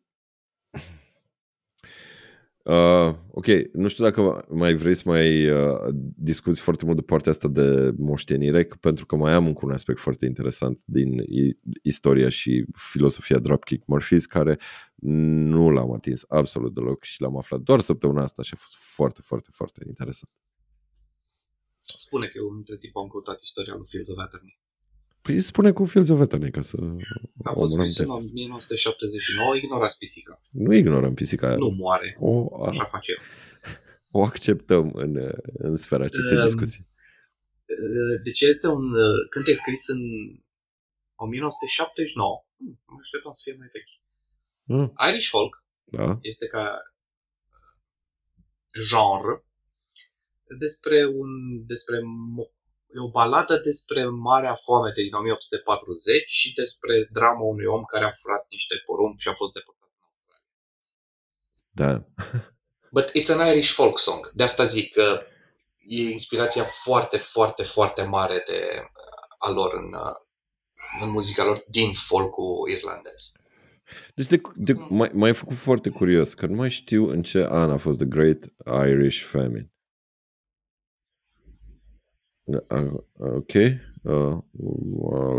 Uh, 2.65 3.15
ok, 3.31 3.47
nu 3.73 3.89
știu 3.89 4.05
dacă 4.05 4.47
mai 4.49 4.75
vrei 4.75 4.95
să 4.95 5.03
mai 5.07 5.51
uh, 5.51 5.95
discuți 6.17 6.61
foarte 6.61 6.85
mult 6.85 6.97
de 6.97 7.03
partea 7.03 7.33
asta 7.33 7.49
de 7.49 7.95
moștenire, 7.97 8.65
că- 8.65 8.77
pentru 8.81 9.07
că 9.07 9.17
mai 9.17 9.33
am 9.33 9.47
încă 9.47 9.61
un 9.65 9.71
aspect 9.71 9.99
foarte 9.99 10.27
interesant 10.27 10.81
din 10.85 11.19
i- 11.19 11.59
istoria 11.83 12.29
și 12.29 12.65
filosofia 12.77 13.39
Dropkick 13.39 13.87
Murphys, 13.87 14.27
care 14.27 14.59
nu 15.53 15.71
l-am 15.71 15.93
atins 15.93 16.25
absolut 16.29 16.75
deloc 16.75 17.05
și 17.05 17.21
l-am 17.21 17.37
aflat 17.37 17.61
doar 17.61 17.81
săptămâna 17.81 18.23
asta 18.23 18.43
și 18.43 18.51
a 18.55 18.59
fost 18.61 18.77
foarte, 18.77 19.21
foarte, 19.25 19.51
foarte 19.53 19.85
interesant. 19.87 20.31
Spune 21.97 22.27
că 22.27 22.33
eu 22.37 22.49
între 22.57 22.77
timp 22.77 22.97
am 22.97 23.09
căutat 23.09 23.41
istoria 23.41 23.75
lui 23.75 23.87
Fields 23.89 24.11
of 24.11 24.19
Attorney. 24.19 24.60
Păi 25.23 25.41
spune 25.41 25.73
cu 25.73 25.85
Fields 25.85 26.11
of 26.11 26.21
Eternity 26.21 26.51
ca 26.51 26.63
să 26.63 26.77
A 27.45 27.53
fost 27.53 27.73
omorâm 27.75 27.87
scris 27.93 27.99
în 27.99 28.15
chestia. 28.15 28.15
1979, 28.15 29.57
ignorați 29.57 29.99
pisica. 29.99 30.43
Nu 30.51 30.75
ignorăm 30.75 31.15
pisica 31.15 31.47
aia. 31.47 31.57
Nu 31.57 31.69
moare, 31.69 32.17
O, 32.21 32.65
așa 32.67 32.83
a, 32.83 32.87
face 32.87 33.11
el. 33.13 33.19
o 34.11 34.23
acceptăm 34.25 34.91
în, 34.95 35.33
în 35.53 35.77
sfera 35.77 36.05
acestei 36.05 36.37
Um, 36.37 36.45
discuții. 36.45 36.89
Uh, 36.91 38.23
Deci 38.25 38.41
este 38.41 38.67
un 38.67 38.93
uh, 38.93 39.29
cântec 39.31 39.57
scris 39.57 39.89
în 39.89 40.01
1979. 41.15 42.45
Hmm, 42.57 42.81
Mă 42.87 42.97
așteptam 43.01 43.33
să 43.33 43.41
fie 43.45 43.55
mai 43.59 43.69
vechi. 43.73 43.95
Mm, 44.65 44.93
Irish 45.09 45.29
folk 45.29 45.65
da? 45.85 46.19
este 46.23 46.47
ca 46.47 46.65
genre 48.89 49.45
despre 50.59 51.07
un 51.07 51.31
despre 51.67 51.97
mo- 51.99 52.53
e 52.95 52.99
o 53.07 53.11
baladă 53.11 53.57
despre 53.69 54.05
Marea 54.05 54.55
Foamete 54.55 55.01
din 55.03 55.13
1840 55.13 56.31
și 56.31 56.55
despre 56.55 57.09
drama 57.13 57.45
unui 57.53 57.67
om 57.77 57.85
care 57.85 58.05
a 58.05 58.17
furat 58.21 58.47
niște 58.49 58.75
porumbi 58.87 59.21
și 59.23 59.29
a 59.29 59.33
fost 59.33 59.53
deportat 59.59 59.91
în 59.97 60.03
Australia. 60.09 60.51
Da. 61.81 61.91
But 62.97 63.07
it's 63.19 63.31
an 63.35 63.47
Irish 63.53 63.73
folk 63.73 63.99
song. 63.99 64.31
De 64.39 64.43
asta 64.43 64.65
zic 64.65 64.93
că 64.93 65.23
e 65.79 66.03
inspirația 66.03 66.65
foarte, 66.65 67.17
foarte, 67.17 67.63
foarte 67.63 68.03
mare 68.03 68.43
de 68.47 68.61
uh, 68.75 69.21
a 69.39 69.51
lor 69.51 69.75
în, 69.75 69.93
uh, 69.93 70.17
în 71.03 71.11
muzica 71.11 71.45
lor 71.45 71.65
din 71.69 71.93
folcul 71.93 72.69
irlandez. 72.71 73.33
Deci 74.15 74.27
de, 74.27 74.41
de, 74.55 74.73
m-ai, 74.73 75.11
m-ai 75.13 75.35
făcut 75.35 75.57
foarte 75.57 75.91
curios, 75.91 76.35
că 76.35 76.47
nu 76.47 76.57
mai 76.57 76.71
știu 76.71 77.09
în 77.09 77.23
ce 77.23 77.47
an 77.51 77.71
a 77.71 77.77
fost 77.77 77.99
The 77.99 78.07
Great 78.07 78.45
Irish 78.89 79.23
Famine. 79.25 79.70
Uh, 82.53 83.01
ok. 83.17 83.53
Uh, 84.03 84.39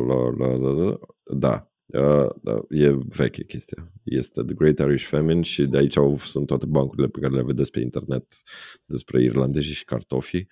la, 0.08 0.32
la, 0.38 0.56
la, 0.56 0.72
la. 0.72 1.00
Da. 1.34 1.66
Uh, 1.86 2.30
da. 2.42 2.62
E 2.70 2.98
veche 3.08 3.44
chestia. 3.44 3.92
Este 4.04 4.44
The 4.44 4.54
Great 4.54 4.80
Irish 4.80 5.06
Famine 5.06 5.42
și 5.42 5.66
de 5.66 5.78
aici 5.78 5.98
au, 5.98 6.20
sunt 6.20 6.48
toate 6.48 6.66
bancurile 6.66 7.08
pe 7.08 7.20
care 7.20 7.34
le 7.34 7.44
vedeți 7.44 7.72
pe 7.72 7.80
internet 7.80 8.42
despre 8.86 9.24
irlandezi 9.24 9.66
și 9.66 9.86
cartofii. 9.86 10.48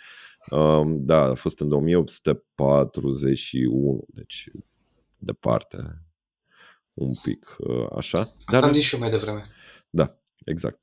Um, 0.52 1.06
da, 1.06 1.22
a 1.22 1.34
fost 1.34 1.60
în 1.60 1.72
1841, 1.72 4.04
deci 4.08 4.50
departe 5.18 6.04
un 6.94 7.14
pic 7.24 7.56
uh, 7.58 7.88
așa. 7.96 8.20
Asta 8.46 8.66
am 8.66 8.74
zis 8.74 8.84
și 8.84 8.94
eu 8.94 9.00
mai 9.00 9.10
devreme. 9.10 9.46
Da, 9.90 10.20
exact. 10.46 10.80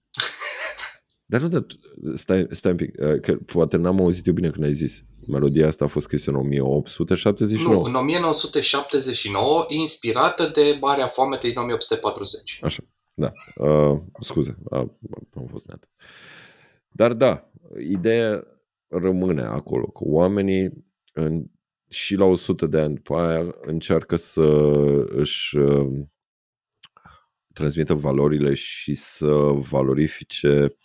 Dar 1.26 1.40
nu, 1.40 1.48
dar 1.48 1.66
stai, 2.14 2.46
stai 2.50 2.70
un 2.70 2.76
pic, 2.76 2.94
uh, 2.98 3.20
că 3.20 3.34
poate 3.34 3.76
n-am 3.76 4.00
auzit 4.00 4.26
eu 4.26 4.32
bine 4.32 4.50
când 4.50 4.64
ai 4.64 4.72
zis. 4.72 5.02
Melodia 5.26 5.66
asta 5.66 5.84
a 5.84 5.88
fost 5.88 6.06
scrisă 6.06 6.30
în 6.30 6.36
1879. 6.36 7.74
Nu, 7.74 7.82
în 7.82 7.94
1979, 7.94 9.64
inspirată 9.68 10.50
de 10.54 10.78
Marea 10.80 11.06
Foamete 11.06 11.48
din 11.48 11.58
1840. 11.58 12.58
Așa, 12.62 12.82
da. 13.14 13.32
Uh, 13.54 14.00
scuze, 14.20 14.58
uh, 14.64 14.86
am 15.36 15.46
fost 15.50 15.68
net. 15.68 15.88
Dar 16.88 17.12
da, 17.12 17.50
ideea 17.90 18.46
rămâne 18.88 19.42
acolo, 19.42 19.86
că 19.86 20.04
oamenii 20.06 20.84
în, 21.12 21.44
și 21.88 22.14
la 22.14 22.24
100 22.24 22.66
de 22.66 22.78
ani 22.78 22.94
după 22.94 23.16
aia 23.16 23.54
încearcă 23.60 24.16
să 24.16 24.42
își 25.08 25.56
uh, 25.56 26.06
transmită 27.56 27.94
valorile 27.94 28.54
și 28.54 28.94
să 28.94 29.34
valorifice 29.52 30.76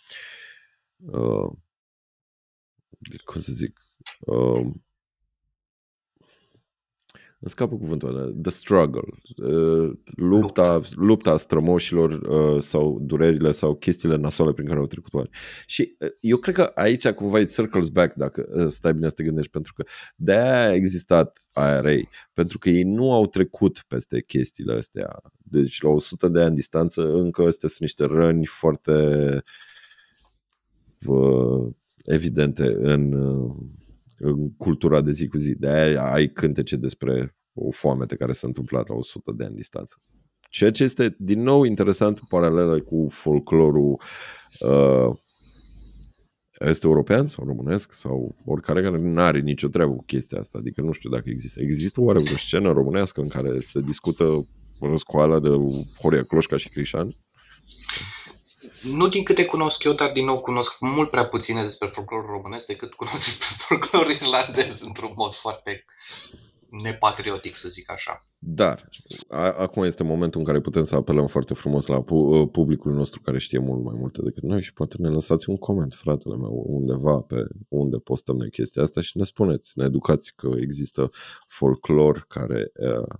uh, 0.96 1.52
cum 3.24 3.40
să 3.40 3.52
zic 3.52 3.80
uh, 4.20 4.66
îmi 7.42 7.50
scapă 7.50 7.76
cuvântul 7.76 8.16
ăla, 8.16 8.30
the 8.42 8.50
struggle, 8.50 9.08
uh, 9.36 9.92
lupta, 10.04 10.80
lupta 10.94 11.36
strămoșilor 11.36 12.10
uh, 12.10 12.62
sau 12.62 12.98
durerile 13.00 13.52
sau 13.52 13.74
chestiile 13.74 14.16
nasoale 14.16 14.52
prin 14.52 14.66
care 14.66 14.78
au 14.78 14.86
trecut 14.86 15.14
oameni. 15.14 15.34
Și 15.66 15.96
uh, 16.00 16.08
eu 16.20 16.36
cred 16.36 16.54
că 16.54 16.62
aici 16.74 17.08
cumva 17.08 17.38
it 17.38 17.54
circles 17.54 17.88
back 17.88 18.14
dacă 18.14 18.48
uh, 18.52 18.66
stai 18.68 18.94
bine 18.94 19.08
să 19.08 19.14
te 19.14 19.22
gândești, 19.24 19.50
pentru 19.50 19.72
că 19.76 19.84
de-aia 20.16 20.68
a 20.68 20.72
existat 20.72 21.40
IRA, 21.56 22.00
pentru 22.32 22.58
că 22.58 22.68
ei 22.68 22.82
nu 22.82 23.12
au 23.12 23.26
trecut 23.26 23.84
peste 23.88 24.22
chestiile 24.22 24.74
astea. 24.74 25.20
Deci 25.38 25.82
la 25.82 25.88
100 25.88 26.28
de 26.28 26.40
ani 26.40 26.54
distanță 26.54 27.12
încă 27.12 27.42
astea 27.42 27.68
sunt 27.68 27.80
niște 27.80 28.04
răni 28.04 28.46
foarte 28.46 28.92
uh, 31.06 31.72
evidente 32.04 32.76
în, 32.80 33.12
uh, 33.12 33.54
în 34.24 34.52
cultura 34.56 35.00
de 35.00 35.10
zi 35.10 35.26
cu 35.26 35.36
zi. 35.36 35.54
De-aia 35.54 36.12
ai 36.12 36.28
cântece 36.28 36.76
despre 36.76 37.36
o 37.52 37.70
foamete 37.70 38.16
care 38.16 38.32
s-a 38.32 38.46
întâmplat 38.46 38.88
la 38.88 38.94
100 38.94 39.32
de 39.36 39.44
ani 39.44 39.54
distanță. 39.54 39.96
Ceea 40.50 40.70
ce 40.70 40.82
este 40.82 41.16
din 41.18 41.42
nou 41.42 41.64
interesant 41.64 42.18
în 42.18 42.24
paralelă 42.28 42.80
cu 42.80 43.08
folclorul 43.10 44.00
uh, 44.60 45.16
este 46.60 46.86
european 46.86 47.28
sau 47.28 47.44
românesc 47.44 47.92
sau 47.92 48.36
oricare 48.44 48.82
care 48.82 48.98
nu 48.98 49.20
are 49.20 49.40
nicio 49.40 49.68
treabă 49.68 49.92
cu 49.92 50.04
chestia 50.04 50.38
asta. 50.38 50.58
Adică 50.58 50.80
nu 50.80 50.92
știu 50.92 51.10
dacă 51.10 51.28
există. 51.28 51.60
Există 51.60 52.00
oare 52.00 52.18
o 52.22 52.36
scenă 52.36 52.72
românească 52.72 53.20
în 53.20 53.28
care 53.28 53.60
se 53.60 53.80
discută 53.80 54.32
în 54.80 54.96
scoala 54.96 55.40
de 55.40 55.48
Horia 56.00 56.22
Cloșca 56.22 56.56
și 56.56 56.68
Crișan? 56.68 57.08
Nu 58.82 59.08
din 59.08 59.22
câte 59.24 59.44
cunosc 59.44 59.84
eu, 59.84 59.92
dar 59.92 60.12
din 60.12 60.24
nou 60.24 60.40
cunosc 60.40 60.80
mult 60.80 61.10
prea 61.10 61.26
puține 61.26 61.62
despre 61.62 61.88
folclorul 61.88 62.30
românesc 62.30 62.66
decât 62.66 62.94
cunosc 62.94 63.24
despre 63.24 63.46
folclorul 63.58 64.10
irlandez 64.10 64.80
într-un 64.80 65.12
mod 65.14 65.32
foarte 65.32 65.84
nepatriotic, 66.82 67.54
să 67.54 67.68
zic 67.68 67.90
așa. 67.90 68.24
Dar, 68.38 68.88
a, 69.28 69.52
acum 69.52 69.82
este 69.82 70.02
momentul 70.02 70.40
în 70.40 70.46
care 70.46 70.60
putem 70.60 70.84
să 70.84 70.96
apelăm 70.96 71.26
foarte 71.26 71.54
frumos 71.54 71.86
la 71.86 72.02
pu- 72.02 72.48
publicul 72.52 72.92
nostru 72.92 73.20
care 73.20 73.38
știe 73.38 73.58
mult 73.58 73.84
mai 73.84 73.94
multe 73.98 74.22
decât 74.22 74.42
noi 74.42 74.62
și 74.62 74.72
poate 74.72 74.96
ne 74.98 75.08
lăsați 75.08 75.48
un 75.50 75.56
coment, 75.56 75.94
fratele 75.94 76.36
meu, 76.36 76.64
undeva 76.66 77.20
pe 77.20 77.36
unde 77.68 77.96
postăm 77.96 78.36
noi 78.36 78.50
chestia 78.50 78.82
asta 78.82 79.00
și 79.00 79.16
ne 79.16 79.24
spuneți, 79.24 79.78
ne 79.78 79.84
educați 79.84 80.34
că 80.36 80.50
există 80.60 81.10
folclor 81.48 82.24
care 82.28 82.72
uh, 82.74 83.16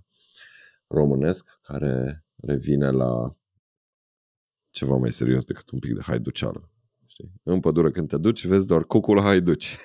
românesc 0.87 1.59
care 1.61 2.25
revine 2.35 2.89
la 2.89 3.35
ceva 4.73 4.95
mai 4.95 5.11
serios 5.11 5.43
decât 5.43 5.69
un 5.69 5.79
pic 5.79 5.93
de 5.93 6.01
haiduceală. 6.01 6.69
Știi? 7.05 7.31
În 7.43 7.59
pădure 7.59 7.91
când 7.91 8.09
te 8.09 8.17
duci, 8.17 8.45
vezi 8.45 8.67
doar 8.67 8.83
cucul 8.83 9.21
haiduci. 9.21 9.77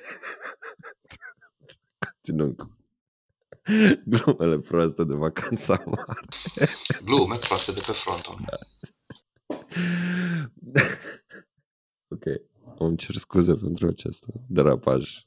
Continuăm 1.98 2.54
cu 2.54 2.76
glumele 4.04 4.58
proaste 4.58 5.04
de 5.04 5.14
vacanța 5.14 5.82
mare. 5.86 6.20
Glume 7.04 7.36
proaste 7.36 7.72
de 7.72 7.82
pe 7.86 7.92
frontul. 7.92 8.38
Da. 8.46 8.56
ok, 12.14 12.24
îmi 12.78 12.96
cer 12.96 13.14
scuze 13.14 13.54
pentru 13.54 13.86
acest 13.86 14.24
derapaj. 14.46 15.26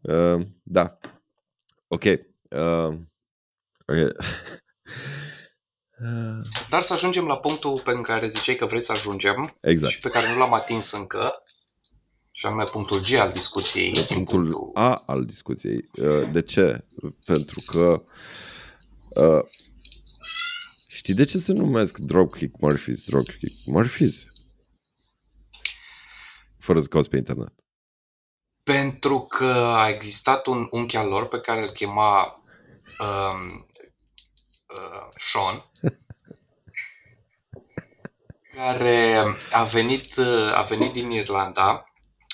Uh, 0.00 0.46
da, 0.62 0.98
ok. 1.86 2.04
Uh, 2.04 2.98
okay. 3.86 4.12
Dar 6.68 6.82
să 6.82 6.92
ajungem 6.92 7.26
la 7.26 7.36
punctul 7.36 7.80
pe 7.84 8.00
care 8.00 8.28
ziceai 8.28 8.56
că 8.56 8.66
vrei 8.66 8.82
să 8.82 8.92
ajungem 8.92 9.56
Exact. 9.60 9.92
și 9.92 9.98
pe 9.98 10.08
care 10.08 10.32
nu 10.32 10.38
l-am 10.38 10.52
atins 10.52 10.92
încă, 10.92 11.42
și 12.30 12.46
anume 12.46 12.64
punctul 12.64 13.00
G 13.00 13.12
al 13.12 13.32
discuției. 13.32 13.92
din 13.92 14.04
punctul 14.04 14.46
punctul... 14.46 14.70
A 14.74 15.02
al 15.06 15.24
discuției. 15.24 15.84
Uh, 15.92 16.30
De 16.32 16.42
ce? 16.42 16.84
Pentru 17.24 17.62
că 17.66 18.02
uh, 19.08 19.42
știi 20.86 21.14
de 21.14 21.24
ce 21.24 21.38
se 21.38 21.52
numesc 21.52 21.98
Dropkick 21.98 22.60
Murphys 22.60 23.04
Dropkick 23.04 23.66
Murphys? 23.66 24.26
Fără 26.58 26.80
să 26.80 26.86
cauți 26.86 27.08
pe 27.08 27.16
internet. 27.16 27.52
Pentru 28.62 29.20
că 29.20 29.52
a 29.76 29.88
existat 29.88 30.46
un 30.46 30.68
unchi 30.70 30.96
al 30.96 31.08
lor 31.08 31.28
pe 31.28 31.40
care 31.40 31.62
îl 31.62 31.68
chema 31.68 32.42
um, 32.98 33.66
uh, 34.76 35.08
Sean, 35.32 35.70
care 38.56 39.22
a 39.50 39.64
venit, 39.64 40.16
uh, 40.16 40.52
a 40.54 40.62
venit 40.62 40.92
din 40.92 41.10
Irlanda 41.10 41.86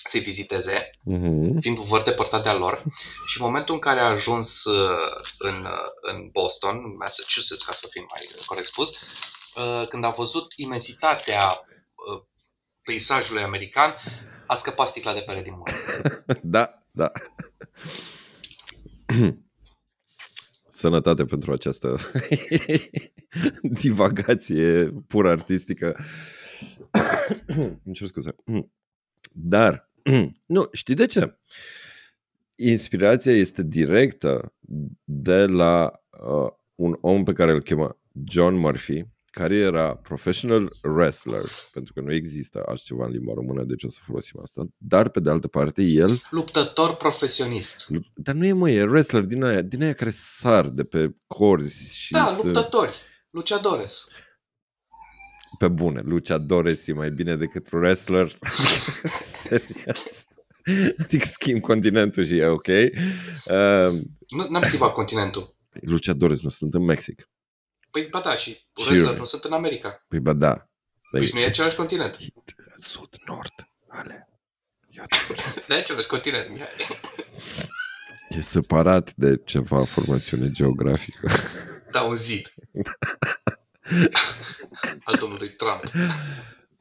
să-i 0.04 0.20
viziteze, 0.20 0.90
Mhm. 1.02 1.58
fiind 1.60 1.86
foarte 1.86 2.10
depărtat 2.10 2.42
de-a 2.42 2.54
lor, 2.54 2.82
și 3.26 3.40
în 3.40 3.46
momentul 3.46 3.74
în 3.74 3.80
care 3.80 4.00
a 4.00 4.04
ajuns 4.10 4.64
uh, 4.64 5.22
în, 5.38 5.64
uh, 5.64 5.88
în 6.00 6.28
Boston, 6.32 6.76
în 6.84 6.96
Massachusetts, 6.96 7.64
ca 7.64 7.72
să 7.72 7.86
fim 7.90 8.06
mai 8.10 8.42
corect 8.46 8.66
spus, 8.66 8.90
uh, 9.56 9.86
când 9.88 10.04
a 10.04 10.08
văzut 10.10 10.52
imensitatea 10.56 11.48
uh, 11.48 12.22
peisajului 12.82 13.42
american, 13.42 13.94
a 14.46 14.54
scăpat 14.54 14.88
sticla 14.88 15.12
de 15.12 15.20
pere 15.20 15.42
din 15.42 15.54
mână. 15.56 15.78
Da, 16.42 16.82
da. 16.90 17.12
Sănătate 20.78 21.24
pentru 21.24 21.52
această 21.52 21.96
divagație 23.82 24.90
pur 25.06 25.26
artistică. 25.26 25.96
Îmi 27.84 27.94
cer 27.94 28.06
scuze. 28.06 28.34
Dar, 29.32 29.90
nu, 30.46 30.68
știi 30.72 30.94
de 30.94 31.06
ce? 31.06 31.38
Inspirația 32.54 33.32
este 33.32 33.62
directă 33.62 34.54
de 35.04 35.46
la 35.46 36.02
uh, 36.10 36.50
un 36.74 36.98
om 37.00 37.24
pe 37.24 37.32
care 37.32 37.50
îl 37.50 37.62
chema 37.62 37.98
John 38.24 38.54
Murphy, 38.54 39.04
care 39.30 39.56
era 39.56 39.94
professional 39.96 40.68
wrestler, 40.82 41.42
pentru 41.72 41.92
că 41.92 42.00
nu 42.00 42.12
există 42.14 42.62
altceva 42.66 43.04
în 43.04 43.10
limba 43.10 43.32
română, 43.34 43.64
deci 43.64 43.82
o 43.84 43.88
să 43.88 43.98
folosim 44.02 44.40
asta. 44.42 44.66
Dar, 44.76 45.08
pe 45.08 45.20
de 45.20 45.30
altă 45.30 45.48
parte, 45.48 45.82
el 45.82 46.20
Luptător 46.30 46.96
profesionist. 46.96 47.86
dar 48.14 48.34
nu 48.34 48.46
e, 48.46 48.52
mă, 48.52 48.70
e 48.70 48.82
wrestler 48.82 49.22
din 49.24 49.42
aia, 49.44 49.62
din 49.62 49.82
aia 49.82 49.92
care 49.92 50.10
sar 50.12 50.68
de 50.68 50.84
pe 50.84 51.16
corzi 51.26 51.94
și 51.96 52.12
Da, 52.12 52.34
să- 52.36 52.42
luptători. 52.46 52.92
Luciadores. 53.30 54.08
pe 55.58 55.68
bune. 55.68 56.00
Luchadores 56.04 56.86
e 56.86 56.92
mai 56.92 57.10
bine 57.10 57.36
decât 57.36 57.70
wrestler. 57.72 58.38
Serios. 59.42 60.24
Adică 60.98 61.26
schimb 61.26 61.60
continentul 61.60 62.24
și 62.24 62.36
e 62.36 62.46
ok. 62.46 62.66
Uh, 62.66 64.00
Nu, 64.28 64.46
n-am 64.50 64.62
schimbat 64.62 64.92
continentul. 64.92 65.56
luchadores 65.80 66.42
nu 66.42 66.48
sunt 66.48 66.74
în 66.74 66.84
Mexic. 66.84 67.28
Păi, 68.00 68.08
ba 68.10 68.20
da, 68.20 68.36
și 68.36 68.50
Și- 68.50 68.62
wrestler 68.86 69.16
nu 69.16 69.24
sunt 69.24 69.44
în 69.44 69.52
America. 69.52 70.04
Păi 70.08 70.20
ba 70.20 70.32
da. 70.32 70.68
Deci 71.12 71.32
nu 71.32 71.38
e 71.38 71.44
același 71.44 71.76
continent. 71.76 72.16
Sud, 72.76 73.08
nord. 73.26 73.52
Ale. 73.88 74.28
Ia 74.88 75.06
Nu 75.68 75.74
e 75.74 75.78
același 75.78 76.06
continent. 76.06 76.58
E 78.28 78.40
separat 78.40 79.14
de 79.14 79.40
ceva 79.44 79.84
formațiune 79.84 80.50
geografică. 80.50 81.30
Da, 81.90 82.02
un 82.02 82.14
zid. 82.14 82.54
Al 85.04 85.16
domnului 85.18 85.48
Trump. 85.48 85.82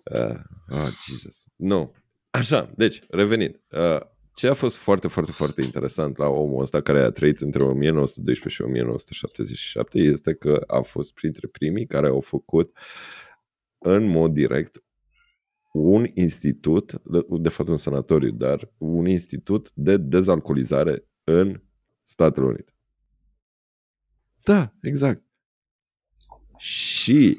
Uh, 0.04 0.40
oh, 0.70 0.88
Jesus. 1.08 1.44
Nu. 1.56 1.96
Așa, 2.30 2.72
deci, 2.76 3.00
revenind. 3.10 3.60
Uh, 3.70 4.00
ce 4.38 4.48
a 4.48 4.54
fost 4.54 4.76
foarte, 4.76 5.08
foarte, 5.08 5.32
foarte 5.32 5.62
interesant 5.62 6.18
la 6.18 6.28
omul 6.28 6.62
ăsta 6.62 6.82
care 6.82 7.04
a 7.04 7.10
trăit 7.10 7.38
între 7.38 7.64
1912 7.64 8.50
și 8.50 8.62
1977 8.62 10.00
este 10.00 10.34
că 10.34 10.64
a 10.68 10.82
fost 10.82 11.14
printre 11.14 11.48
primii 11.48 11.86
care 11.86 12.08
au 12.08 12.22
făcut 12.22 12.78
în 13.78 14.08
mod 14.08 14.34
direct 14.34 14.84
un 15.72 16.06
institut, 16.14 17.02
de, 17.04 17.26
de 17.30 17.50
fapt 17.50 17.70
un 17.70 17.78
sanatoriu, 17.78 18.32
dar 18.32 18.72
un 18.78 19.08
institut 19.08 19.72
de 19.74 19.98
dezalcoolizare 19.98 21.08
în 21.24 21.62
Statele 22.04 22.46
Unite. 22.46 22.74
Da, 24.44 24.70
exact. 24.82 25.24
Și, 26.58 27.38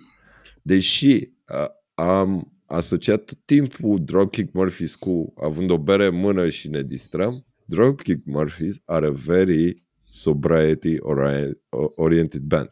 deși 0.63 1.31
a, 1.45 1.71
am 1.95 2.58
asociat 2.69 3.25
tot 3.25 3.39
timpul 3.45 4.05
Dropkick 4.05 4.53
Murphys 4.53 4.95
cu 4.95 5.33
având 5.43 5.71
o 5.71 5.79
bere 5.79 6.07
în 6.07 6.15
mână 6.15 6.49
și 6.49 6.69
ne 6.69 6.83
distrăm, 6.83 7.47
Dropkick 7.65 8.27
Murphys 8.27 8.77
are 8.85 9.07
a 9.07 9.11
very 9.11 9.87
sobriety 10.05 10.97
ori- 10.99 11.59
oriented 11.97 12.41
band. 12.41 12.71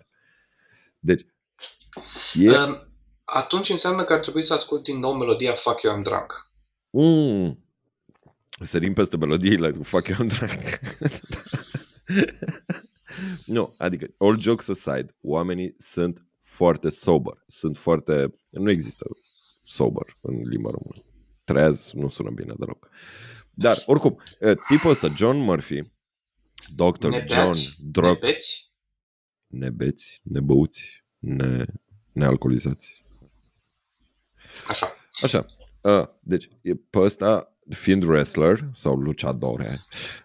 Deci, 0.98 1.26
e... 2.34 2.48
Um, 2.48 2.80
Atunci 3.28 3.68
înseamnă 3.68 4.04
că 4.04 4.12
ar 4.12 4.18
trebui 4.18 4.42
să 4.42 4.52
ascult 4.52 4.82
din 4.82 4.98
nou 4.98 5.12
melodia 5.12 5.52
Fuck 5.52 5.82
You 5.82 5.98
I'm 5.98 6.02
Drunk. 6.02 6.46
Mm. 6.90 7.64
Sărim 8.60 8.92
peste 8.92 9.16
melodiile 9.16 9.70
cu 9.70 9.82
Fuck 9.82 10.08
You 10.08 10.18
I'm 10.18 10.38
Drunk. 10.38 10.80
nu, 13.56 13.74
adică, 13.78 14.06
all 14.18 14.40
jokes 14.40 14.68
aside, 14.68 15.16
oamenii 15.20 15.74
sunt 15.78 16.26
foarte 16.42 16.88
sober. 16.88 17.44
Sunt 17.46 17.76
foarte... 17.76 18.34
Nu 18.50 18.70
există 18.70 19.04
sober 19.66 20.06
în 20.22 20.48
limba 20.48 20.70
română. 20.70 21.02
Treaz 21.44 21.90
nu 21.92 22.08
sună 22.08 22.30
bine 22.30 22.54
deloc. 22.58 22.88
Dar, 23.50 23.82
oricum, 23.86 24.14
eh, 24.40 24.56
tipul 24.68 24.90
ăsta, 24.90 25.08
John 25.16 25.36
Murphy, 25.36 25.78
Dr. 26.74 27.06
Ne 27.08 27.16
John 27.16 27.26
beați? 27.26 27.76
Drop, 27.78 28.22
Ne 28.22 28.28
beți? 28.30 28.72
nebeți, 29.46 30.20
nebăuți, 30.22 31.04
ne, 31.18 31.64
nealcoolizați. 32.12 33.04
Așa. 34.68 34.94
Așa. 35.22 35.44
Uh, 35.80 36.02
deci, 36.20 36.48
e 36.62 36.74
pe 36.74 36.98
ăsta, 36.98 37.56
fiind 37.70 38.02
wrestler 38.02 38.68
sau 38.72 38.96
luchadore, 38.96 39.78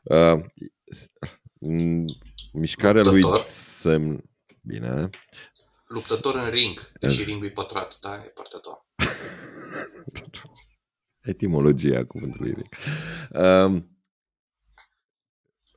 uh, 0.04 0.40
s- 0.92 1.10
m- 1.70 2.06
mișcarea 2.54 3.04
lui 3.04 3.22
Luptător. 3.22 3.46
semn... 3.46 4.24
Bine. 4.64 5.10
Luptător 5.88 6.36
în 6.36 6.50
ring. 6.50 6.92
Deși 7.00 7.24
ringul 7.24 7.48
e 7.48 7.50
pătrat. 7.50 7.98
Da, 8.02 8.16
e 8.16 8.32
partea 8.36 8.58
a 8.58 8.62
doua. 8.64 8.86
Etimologia 11.22 12.06
cuvântului 12.06 12.54
ring. 12.54 12.70
Um, 13.44 13.92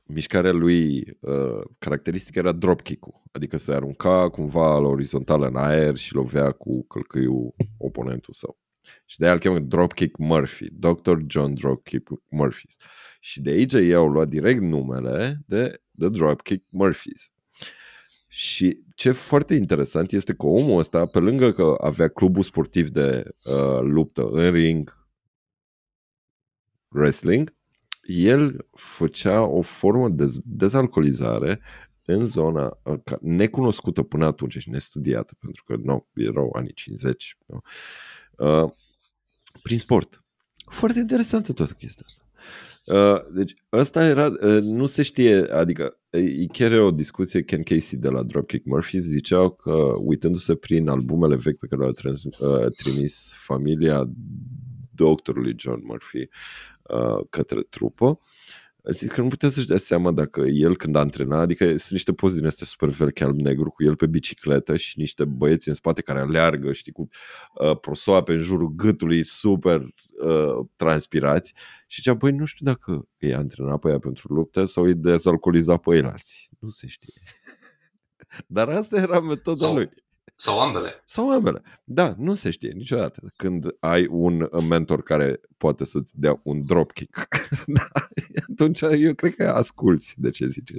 mișcarea 0.05 0.51
lui 0.51 1.03
uh, 1.19 1.61
caracteristică 1.77 2.39
era 2.39 2.51
dropkick-ul, 2.51 3.21
adică 3.31 3.57
se 3.57 3.73
arunca 3.73 4.29
cumva 4.29 4.77
la 4.77 4.87
orizontală 4.87 5.47
în 5.47 5.55
aer 5.55 5.95
și 5.95 6.13
lovea 6.13 6.51
cu 6.51 6.87
călcâiul 6.87 7.55
oponentul 7.77 8.33
său. 8.33 8.59
Și 9.05 9.19
de 9.19 9.25
aia 9.25 9.33
îl 9.33 9.39
cheamă 9.39 9.59
Dropkick 9.59 10.17
Murphy, 10.17 10.67
Dr. 10.71 11.17
John 11.27 11.53
Dropkick 11.53 12.09
Murphy. 12.29 12.65
Și 13.19 13.41
de 13.41 13.49
aici 13.49 13.73
ei 13.73 13.93
au 13.93 14.07
luat 14.07 14.27
direct 14.27 14.61
numele 14.61 15.37
de 15.45 15.81
The 15.99 16.09
Dropkick 16.09 16.71
Murphys. 16.71 17.33
Și 18.37 18.83
ce 18.95 19.11
foarte 19.11 19.53
interesant 19.53 20.11
este 20.11 20.33
că 20.33 20.45
omul 20.45 20.79
ăsta, 20.79 21.05
pe 21.05 21.19
lângă 21.19 21.51
că 21.51 21.75
avea 21.81 22.07
clubul 22.07 22.43
sportiv 22.43 22.89
de 22.89 23.23
uh, 23.43 23.79
luptă 23.81 24.27
în 24.29 24.51
ring, 24.51 25.07
wrestling, 26.87 27.53
el 28.01 28.67
făcea 28.71 29.41
o 29.41 29.61
formă 29.61 30.09
de 30.09 30.25
dezalcoolizare 30.43 31.61
în 32.05 32.25
zona 32.25 32.79
uh, 32.83 32.99
necunoscută 33.21 34.03
până 34.03 34.25
atunci 34.25 34.57
și 34.57 34.69
nestudiată, 34.69 35.35
pentru 35.39 35.63
că 35.63 35.75
nu, 35.75 36.07
erau 36.13 36.49
anii 36.55 36.73
50, 36.73 37.37
nu? 37.45 37.61
Uh, 38.37 38.71
prin 39.61 39.79
sport. 39.79 40.23
Foarte 40.69 40.99
interesantă 40.99 41.53
toată 41.53 41.73
chestia 41.73 42.05
asta. 42.07 42.24
Uh, 42.85 43.17
deci 43.33 43.53
ăsta 43.73 44.05
era, 44.05 44.25
uh, 44.25 44.61
nu 44.61 44.85
se 44.85 45.01
știe, 45.01 45.35
adică 45.35 45.99
e 46.09 46.45
chiar 46.45 46.71
o 46.79 46.91
discuție, 46.91 47.43
Ken 47.43 47.63
Casey 47.63 47.99
de 47.99 48.09
la 48.09 48.23
Dropkick 48.23 48.65
Murphys 48.65 49.03
zicea 49.03 49.51
că 49.51 49.91
uitându-se 49.97 50.55
prin 50.55 50.87
albumele 50.87 51.35
vechi 51.35 51.59
pe 51.59 51.67
care 51.67 51.81
le-a 51.81 51.91
trans, 51.91 52.23
uh, 52.23 52.71
trimis 52.77 53.35
familia 53.37 54.09
doctorului 54.95 55.55
John 55.57 55.81
Murphy 55.83 56.29
uh, 56.89 57.25
către 57.29 57.61
trupă, 57.61 58.19
Zic 58.89 59.11
că 59.11 59.21
nu 59.21 59.27
putea 59.27 59.49
să-și 59.49 59.67
dea 59.67 59.77
seama 59.77 60.11
dacă 60.11 60.41
el 60.41 60.77
când 60.77 60.95
a 60.95 60.99
antrenat, 60.99 61.39
adică 61.39 61.65
sunt 61.65 61.91
niște 61.91 62.13
poze 62.13 62.37
din 62.37 62.45
astea 62.45 62.65
super 62.65 62.89
vechi 62.89 63.21
alb-negru 63.21 63.69
cu 63.69 63.83
el 63.83 63.95
pe 63.95 64.07
bicicletă 64.07 64.75
și 64.75 64.99
niște 64.99 65.25
băieți 65.25 65.67
în 65.67 65.73
spate 65.73 66.01
care 66.01 66.19
aleargă, 66.19 66.71
știi, 66.71 66.91
cu 66.91 67.07
uh, 67.53 67.79
prosoape 67.79 68.31
în 68.31 68.37
jurul 68.37 68.67
gâtului 68.75 69.23
super 69.23 69.81
uh, 69.81 70.65
transpirați 70.75 71.53
și 71.87 72.01
zicea, 72.01 72.13
băi, 72.13 72.31
nu 72.31 72.45
știu 72.45 72.65
dacă 72.65 73.07
e 73.17 73.35
antrenat 73.35 73.79
pe 73.79 73.89
ea 73.89 73.99
pentru 73.99 74.33
luptă 74.33 74.65
sau 74.65 74.89
e 74.89 74.93
dezalcooliza 74.93 75.77
pe 75.77 75.95
el 75.95 76.05
alții. 76.05 76.47
Nu 76.59 76.69
se 76.69 76.87
știe. 76.87 77.13
Dar 78.47 78.69
asta 78.69 78.97
era 78.97 79.19
metoda 79.19 79.65
sau, 79.65 79.73
lui. 79.73 79.89
Sau 80.35 80.59
ambele. 80.59 81.03
Sau 81.05 81.31
ambele. 81.31 81.63
Da, 81.83 82.13
nu 82.17 82.35
se 82.35 82.51
știe 82.51 82.71
niciodată 82.71 83.21
când 83.35 83.65
ai 83.79 84.07
un 84.09 84.49
mentor 84.67 85.03
care 85.03 85.41
poate 85.57 85.85
să-ți 85.85 86.19
dea 86.19 86.39
un 86.43 86.65
dropkick. 86.65 87.27
da, 87.77 87.87
atunci 88.51 88.81
eu 88.81 89.13
cred 89.13 89.35
că 89.35 89.49
asculți 89.49 90.13
de 90.17 90.29
ce 90.29 90.45
zice 90.45 90.73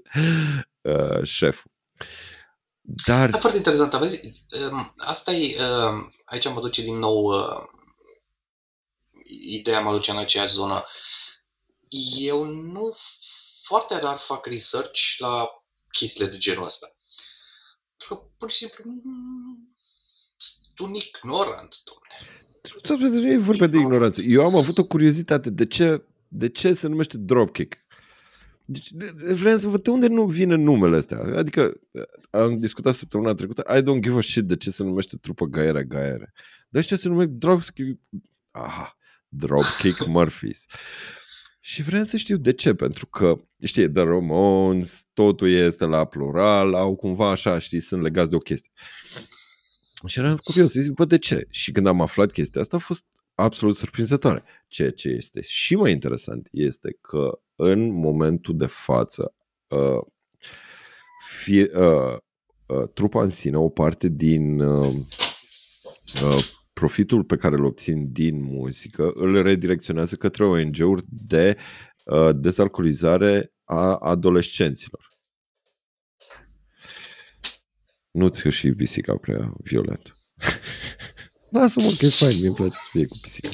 uh, 0.80 1.22
șeful. 1.22 1.70
Dar... 2.80 3.30
Da, 3.30 3.38
foarte 3.38 3.56
interesant. 3.56 3.94
Aveți, 3.94 4.46
um, 4.70 4.92
asta 4.96 5.32
e, 5.32 5.56
um, 5.60 6.12
aici 6.24 6.48
mă 6.48 6.60
duce 6.60 6.82
din 6.82 6.98
nou 6.98 7.24
uh, 7.24 7.62
ideea 9.40 9.80
mă 9.80 9.92
duce 9.92 10.10
în 10.10 10.18
aceeași 10.18 10.52
zonă. 10.52 10.84
Eu 12.16 12.44
nu 12.44 12.96
foarte 13.62 13.98
rar 13.98 14.16
fac 14.16 14.46
research 14.46 15.00
la 15.18 15.48
chestiile 15.90 16.30
de 16.30 16.36
genul 16.36 16.64
ăsta. 16.64 16.86
Pentru 17.96 18.16
că 18.16 18.30
pur 18.36 18.50
și 18.50 18.56
simplu 18.56 18.84
sunt 20.76 20.88
un 20.88 20.94
ignorant, 20.94 21.76
domnule. 22.88 23.20
Nu 23.20 23.32
e 23.32 23.36
vorba 23.36 23.66
de 23.66 23.78
ignoranță. 23.78 24.22
Eu 24.22 24.44
am 24.44 24.56
avut 24.56 24.78
o 24.78 24.86
curiozitate. 24.86 25.50
De 25.50 25.66
ce, 25.66 26.02
de 26.28 26.48
ce 26.48 26.72
se 26.72 26.88
numește 26.88 27.18
dropkick? 27.18 27.76
Deci, 28.64 28.90
vreau 29.14 29.56
să 29.56 29.68
văd 29.68 29.82
de 29.82 29.90
unde 29.90 30.06
nu 30.06 30.26
vine 30.26 30.54
numele 30.54 30.96
ăsta. 30.96 31.32
Adică 31.34 31.80
am 32.30 32.56
discutat 32.56 32.94
săptămâna 32.94 33.34
trecută, 33.34 33.64
I 33.78 33.82
don't 33.82 34.00
give 34.00 34.18
a 34.18 34.20
shit 34.20 34.44
de 34.44 34.56
ce 34.56 34.70
se 34.70 34.82
numește 34.82 35.16
trupă 35.16 35.44
Gaere 35.44 35.84
Gaere. 35.84 36.32
Dar 36.68 36.80
ăștia 36.80 36.96
se 36.96 37.08
numește 37.08 37.32
Dropkick, 37.32 38.00
aha, 38.50 38.96
Dropkick 39.28 40.06
Murphys. 40.14 40.64
Și 41.60 41.82
vreau 41.82 42.04
să 42.04 42.16
știu 42.16 42.36
de 42.36 42.52
ce, 42.52 42.74
pentru 42.74 43.06
că, 43.06 43.40
știi, 43.62 43.90
The 43.90 44.02
Ramones, 44.02 45.06
totul 45.12 45.50
este 45.50 45.84
la 45.84 46.04
plural, 46.04 46.74
au 46.74 46.96
cumva 46.96 47.30
așa, 47.30 47.58
știi, 47.58 47.80
sunt 47.80 48.02
legați 48.02 48.30
de 48.30 48.36
o 48.36 48.38
chestie. 48.38 48.70
Și 50.06 50.18
eram 50.18 50.36
curios, 50.36 50.72
zic, 50.72 50.92
bă, 50.92 51.04
de 51.04 51.18
ce? 51.18 51.46
Și 51.50 51.72
când 51.72 51.86
am 51.86 52.00
aflat 52.00 52.30
chestia 52.30 52.60
asta 52.60 52.76
a 52.76 52.80
fost 52.80 53.04
absolut 53.34 53.76
surprinzătoare. 53.76 54.42
Ceea 54.68 54.90
ce 54.90 55.08
este 55.08 55.40
și 55.42 55.76
mai 55.76 55.90
interesant 55.90 56.48
este 56.52 56.98
că 57.00 57.40
în 57.56 57.90
momentul 57.90 58.56
de 58.56 58.66
față 58.66 59.34
uh, 59.68 60.06
fie, 61.42 61.70
uh, 61.74 62.16
uh, 62.66 62.88
trupa 62.94 63.22
în 63.22 63.30
sine, 63.30 63.56
o 63.56 63.68
parte 63.68 64.08
din 64.08 64.60
uh, 64.60 64.94
uh, 66.22 66.44
profitul 66.72 67.24
pe 67.24 67.36
care 67.36 67.54
îl 67.54 67.64
obțin 67.64 68.12
din 68.12 68.42
muzică 68.42 69.10
îl 69.14 69.42
redirecționează 69.42 70.16
către 70.16 70.44
ONG-uri 70.44 71.02
de 71.06 71.56
uh, 72.04 72.30
dezalcoolizare 72.34 73.52
a 73.64 73.96
adolescenților. 73.96 75.15
Nu-ți 78.16 78.40
hârși 78.40 78.70
pisica 78.70 79.16
prea 79.16 79.52
violent. 79.62 80.16
Lasă-mă 81.58 81.94
că 81.98 82.06
e 82.06 82.08
fain, 82.08 82.40
mi-e 82.40 82.50
place 82.50 82.72
să 82.72 82.88
fie 82.90 83.06
cu 83.06 83.16
pisica. 83.20 83.48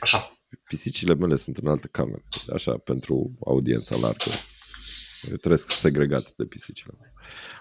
Așa. 0.00 0.36
Pisicile 0.64 1.14
mele 1.14 1.36
sunt 1.36 1.56
în 1.56 1.66
altă 1.66 1.86
cameră, 1.86 2.22
așa, 2.52 2.72
pentru 2.84 3.38
audiența 3.46 3.96
largă. 3.96 4.30
Eu 5.30 5.36
trăiesc 5.36 5.70
segregat 5.70 6.32
de 6.36 6.44
pisicile 6.44 6.92
mele. 6.98 7.14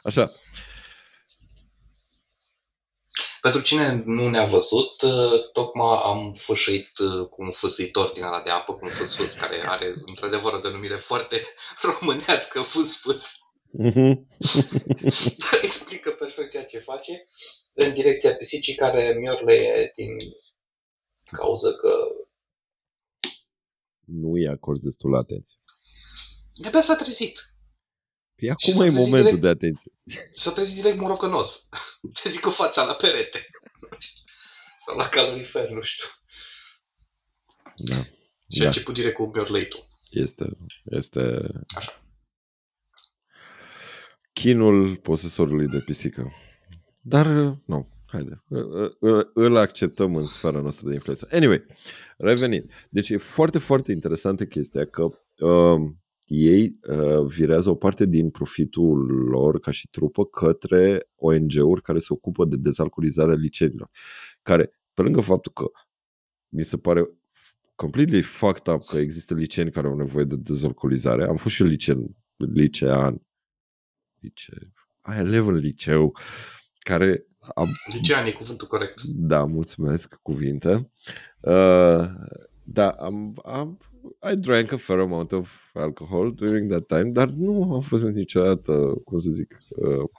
Așa, 0.03 0.32
pentru 3.41 3.61
cine 3.61 4.03
nu 4.05 4.29
ne-a 4.29 4.45
văzut, 4.45 5.01
uh, 5.01 5.49
tocmai 5.53 6.01
am 6.03 6.34
fâșit 6.38 6.97
uh, 6.97 7.27
cu 7.27 7.41
un 7.41 7.51
fâsitor 7.51 8.09
din 8.09 8.23
ala 8.23 8.41
de 8.41 8.49
apă, 8.49 8.73
cu 8.73 8.86
un 8.86 8.91
fâs 8.91 9.34
care 9.34 9.67
are 9.67 9.93
într-adevăr 10.05 10.53
o 10.53 10.59
denumire 10.59 10.95
foarte 10.95 11.41
românească, 11.99 12.61
fâs-fâs. 12.61 13.39
Mm-hmm. 13.80 14.28
Explică 15.63 16.11
perfect 16.11 16.51
ceea 16.51 16.65
ce 16.65 16.80
face 16.80 17.26
în 17.74 17.93
direcția 17.93 18.36
pisicii 18.36 18.76
care 18.76 19.15
miorle 19.19 19.91
din 19.95 20.17
cauza 21.24 21.72
că 21.74 21.89
nu 24.05 24.38
i 24.38 24.47
acorzi 24.47 24.84
destul 24.84 25.15
atenție. 25.15 25.57
De 26.53 26.80
s-a 26.80 26.95
trezit. 26.95 27.39
Păi 28.36 28.49
acum 28.49 28.82
e 28.82 28.89
momentul 28.89 29.22
direct, 29.22 29.41
de 29.41 29.47
atenție. 29.47 29.91
S-a 30.34 30.51
trezit 30.51 30.76
direct 30.76 30.99
morocănos. 30.99 31.69
Te 32.22 32.30
zic 32.30 32.39
cu 32.39 32.49
fața 32.49 32.84
la 32.84 32.93
perete. 32.93 33.49
Sau 34.86 34.97
la 34.97 35.09
calorifer, 35.09 35.69
nu 35.69 35.82
știu. 35.82 36.05
Da. 37.75 38.04
Și 38.47 38.58
da. 38.58 38.63
a 38.63 38.66
început 38.66 38.93
direct 38.93 39.16
cu 39.16 39.28
Biorleitul. 39.28 39.87
Este, 40.09 40.45
este... 40.83 41.41
Așa. 41.75 42.01
Chinul 44.42 44.96
posesorului 44.96 45.68
de 45.68 45.82
pisică. 45.86 46.32
Dar, 47.01 47.28
nu, 47.66 47.88
haide, 48.05 48.43
îl 49.34 49.55
acceptăm 49.55 50.16
în 50.16 50.24
sfera 50.24 50.62
noastră 50.62 50.88
de 50.88 50.93
influență. 50.93 51.28
Anyway, 51.32 51.66
revenind. 52.18 52.72
Deci 52.89 53.09
e 53.09 53.18
foarte, 53.18 53.59
foarte 53.59 53.92
interesantă 53.92 54.46
chestia 54.46 54.86
că 54.86 55.04
uh, 55.46 55.92
ei 56.26 56.80
uh, 56.88 57.26
virează 57.28 57.70
o 57.70 57.76
parte 57.76 58.05
din 58.05 58.30
profitul 58.30 59.05
lor 59.30 59.59
ca 59.59 59.72
și 59.72 59.88
trupă 59.88 60.26
către 60.26 61.09
ONG-uri 61.16 61.82
care 61.82 62.00
se 62.00 62.08
ocupă 62.09 62.46
de 62.46 62.55
dezalcoolizarea 62.55 63.36
licenilor. 63.36 63.89
Care, 64.42 64.72
pe 64.93 65.01
lângă 65.01 65.22
faptul 65.22 65.51
că 65.51 65.66
mi 66.50 66.63
se 66.63 66.78
pare 66.78 67.09
completely 67.76 68.22
fucked 68.22 68.74
up 68.74 68.86
că 68.86 68.97
există 68.97 69.34
liceni 69.34 69.72
care 69.72 69.88
au 69.88 69.96
nevoie 69.96 70.26
de 70.26 70.36
dezalcoolizare. 70.36 71.24
Am 71.24 71.36
fost 71.36 71.55
și 71.55 71.63
licen, 71.63 72.16
licean, 72.38 73.22
lice, 74.21 74.73
ai 75.01 75.17
elev 75.17 75.47
în 75.47 75.55
liceu, 75.55 76.17
care 76.79 77.25
am... 77.55 77.67
Licean 77.93 78.25
e 78.25 78.31
cuvântul 78.31 78.67
corect. 78.67 79.01
Da, 79.01 79.43
mulțumesc, 79.43 80.19
cuvinte. 80.21 80.91
Uh, 81.39 82.05
da, 82.63 82.89
am, 82.89 83.41
am 83.45 83.77
I 84.31 84.35
drank 84.35 84.71
a 84.71 84.77
fair 84.77 84.99
amount 84.99 85.31
of 85.31 85.49
alcohol 85.73 86.33
during 86.33 86.69
that 86.69 86.85
time, 86.85 87.11
dar 87.11 87.29
nu 87.29 87.73
am 87.73 87.81
fost 87.81 88.03
niciodată, 88.03 88.93
cum 89.03 89.19
să 89.19 89.29
zic, 89.29 89.57
uh, 89.69 90.09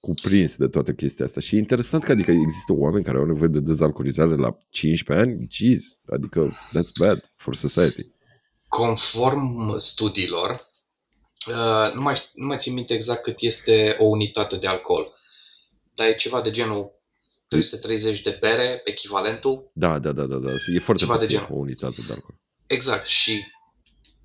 cuprins 0.00 0.56
de 0.56 0.68
toată 0.68 0.92
chestia 0.92 1.24
asta. 1.24 1.40
Și 1.40 1.54
e 1.54 1.58
interesant 1.58 2.04
că 2.04 2.12
adică 2.12 2.30
există 2.30 2.72
oameni 2.72 3.04
care 3.04 3.18
au 3.18 3.24
nevoie 3.24 3.48
de 3.48 3.60
dezalcoolizare 3.60 4.34
la 4.34 4.58
15 4.68 5.26
ani. 5.26 5.46
Jeez, 5.50 6.00
adică 6.06 6.48
that's 6.48 6.92
bad 6.98 7.32
for 7.36 7.54
society. 7.54 8.02
Conform 8.68 9.78
studiilor, 9.78 10.50
uh, 10.50 10.67
nu, 11.94 12.00
mai, 12.00 12.14
nu 12.34 12.46
mai 12.46 12.56
țin 12.58 12.72
minte 12.72 12.94
exact 12.94 13.22
cât 13.22 13.36
este 13.40 13.96
o 13.98 14.04
unitate 14.04 14.56
de 14.56 14.66
alcool, 14.66 15.12
dar 15.94 16.06
e 16.06 16.14
ceva 16.14 16.40
de 16.40 16.50
genul 16.50 16.96
330 17.48 18.20
de 18.22 18.36
bere, 18.40 18.80
echivalentul. 18.84 19.70
Da, 19.74 19.98
da, 19.98 20.12
da, 20.12 20.24
da, 20.26 20.36
da. 20.36 20.50
E 20.74 20.78
foarte 20.78 21.04
Ceva 21.04 21.18
de 21.18 21.26
genul. 21.26 21.48
o 21.50 21.54
unitate 21.56 22.00
de 22.06 22.12
alcool. 22.12 22.38
Exact. 22.66 23.06
Și 23.06 23.42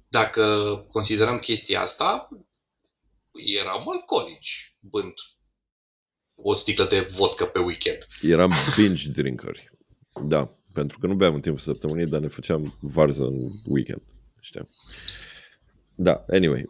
dacă 0.07 0.45
considerăm 0.91 1.40
chestia 1.40 1.81
asta, 1.81 2.30
eram 3.60 3.90
alcoolici, 3.90 4.76
bând 4.80 5.14
o 6.35 6.53
sticlă 6.53 6.85
de 6.85 6.99
vodka 6.99 7.45
pe 7.45 7.60
weekend. 7.60 8.07
Eram 8.22 8.52
binge 8.77 9.10
drinkeri. 9.10 9.72
Da, 10.23 10.57
pentru 10.73 10.99
că 10.99 11.07
nu 11.07 11.14
beam 11.15 11.34
în 11.34 11.41
timpul 11.41 11.61
săptămânii, 11.61 12.06
dar 12.06 12.19
ne 12.19 12.27
făceam 12.27 12.77
varză 12.81 13.23
în 13.23 13.38
weekend. 13.65 14.02
Știam. 14.40 14.69
Da, 15.95 16.26
anyway, 16.30 16.65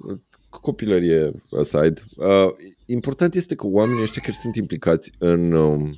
copilărie 0.61 1.31
aside. 1.59 2.01
Uh, 2.15 2.49
important 2.85 3.35
este 3.35 3.55
că 3.55 3.67
oamenii 3.67 4.01
ăștia 4.01 4.21
care 4.21 4.33
sunt 4.41 4.55
implicați 4.55 5.11
în, 5.17 5.51
um, 5.51 5.89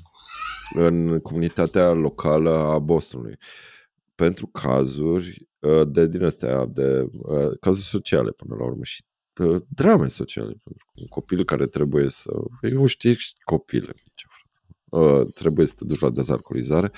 în 0.76 1.20
comunitatea 1.20 1.92
locală 1.92 2.50
a 2.50 2.80
Bostonului 2.80 3.38
pentru 4.16 4.48
cazuri 4.48 5.48
uh, 5.60 5.88
de 5.88 6.08
din 6.08 6.24
astea, 6.24 6.66
de 6.66 7.08
uh, 7.12 7.58
cazuri 7.60 7.86
sociale 7.86 8.32
până 8.32 8.56
la 8.56 8.66
urmă 8.66 8.84
și 8.84 9.04
uh, 9.40 9.62
drame 9.68 10.08
sociale. 10.08 10.54
Pentru 10.64 10.86
că 10.86 11.02
un 11.02 11.08
copil 11.08 11.46
care 11.46 11.66
trebuie 11.66 12.10
să... 12.10 12.32
Eu 12.62 12.86
știu, 12.86 13.10
ești 13.10 13.40
copil, 13.44 13.94
ce 14.14 14.26
uh, 14.90 15.34
trebuie 15.34 15.66
să 15.66 15.74
te 15.78 15.86
duci 15.86 16.00
la 16.00 16.10
dezalcoolizare. 16.10 16.92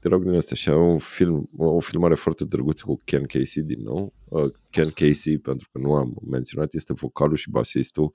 Te 0.00 0.08
rog 0.08 0.22
din 0.22 0.34
astea 0.34 0.56
și 0.56 0.68
un 0.68 0.98
film, 0.98 1.50
o 1.56 1.80
filmare 1.80 2.14
foarte 2.14 2.44
drăguță 2.44 2.84
cu 2.84 3.00
Ken 3.04 3.26
Casey 3.26 3.62
din 3.62 3.82
nou. 3.82 4.12
Uh, 4.28 4.50
Ken 4.70 4.90
Casey, 4.90 5.38
pentru 5.38 5.68
că 5.72 5.78
nu 5.78 5.94
am 5.94 6.16
menționat, 6.30 6.74
este 6.74 6.92
vocalul 6.92 7.36
și 7.36 7.50
basistul 7.50 8.12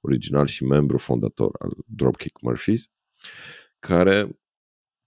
original 0.00 0.46
și 0.46 0.64
membru 0.64 0.98
fondator 0.98 1.56
al 1.58 1.70
Dropkick 1.86 2.40
Murphys, 2.40 2.88
care 3.78 4.38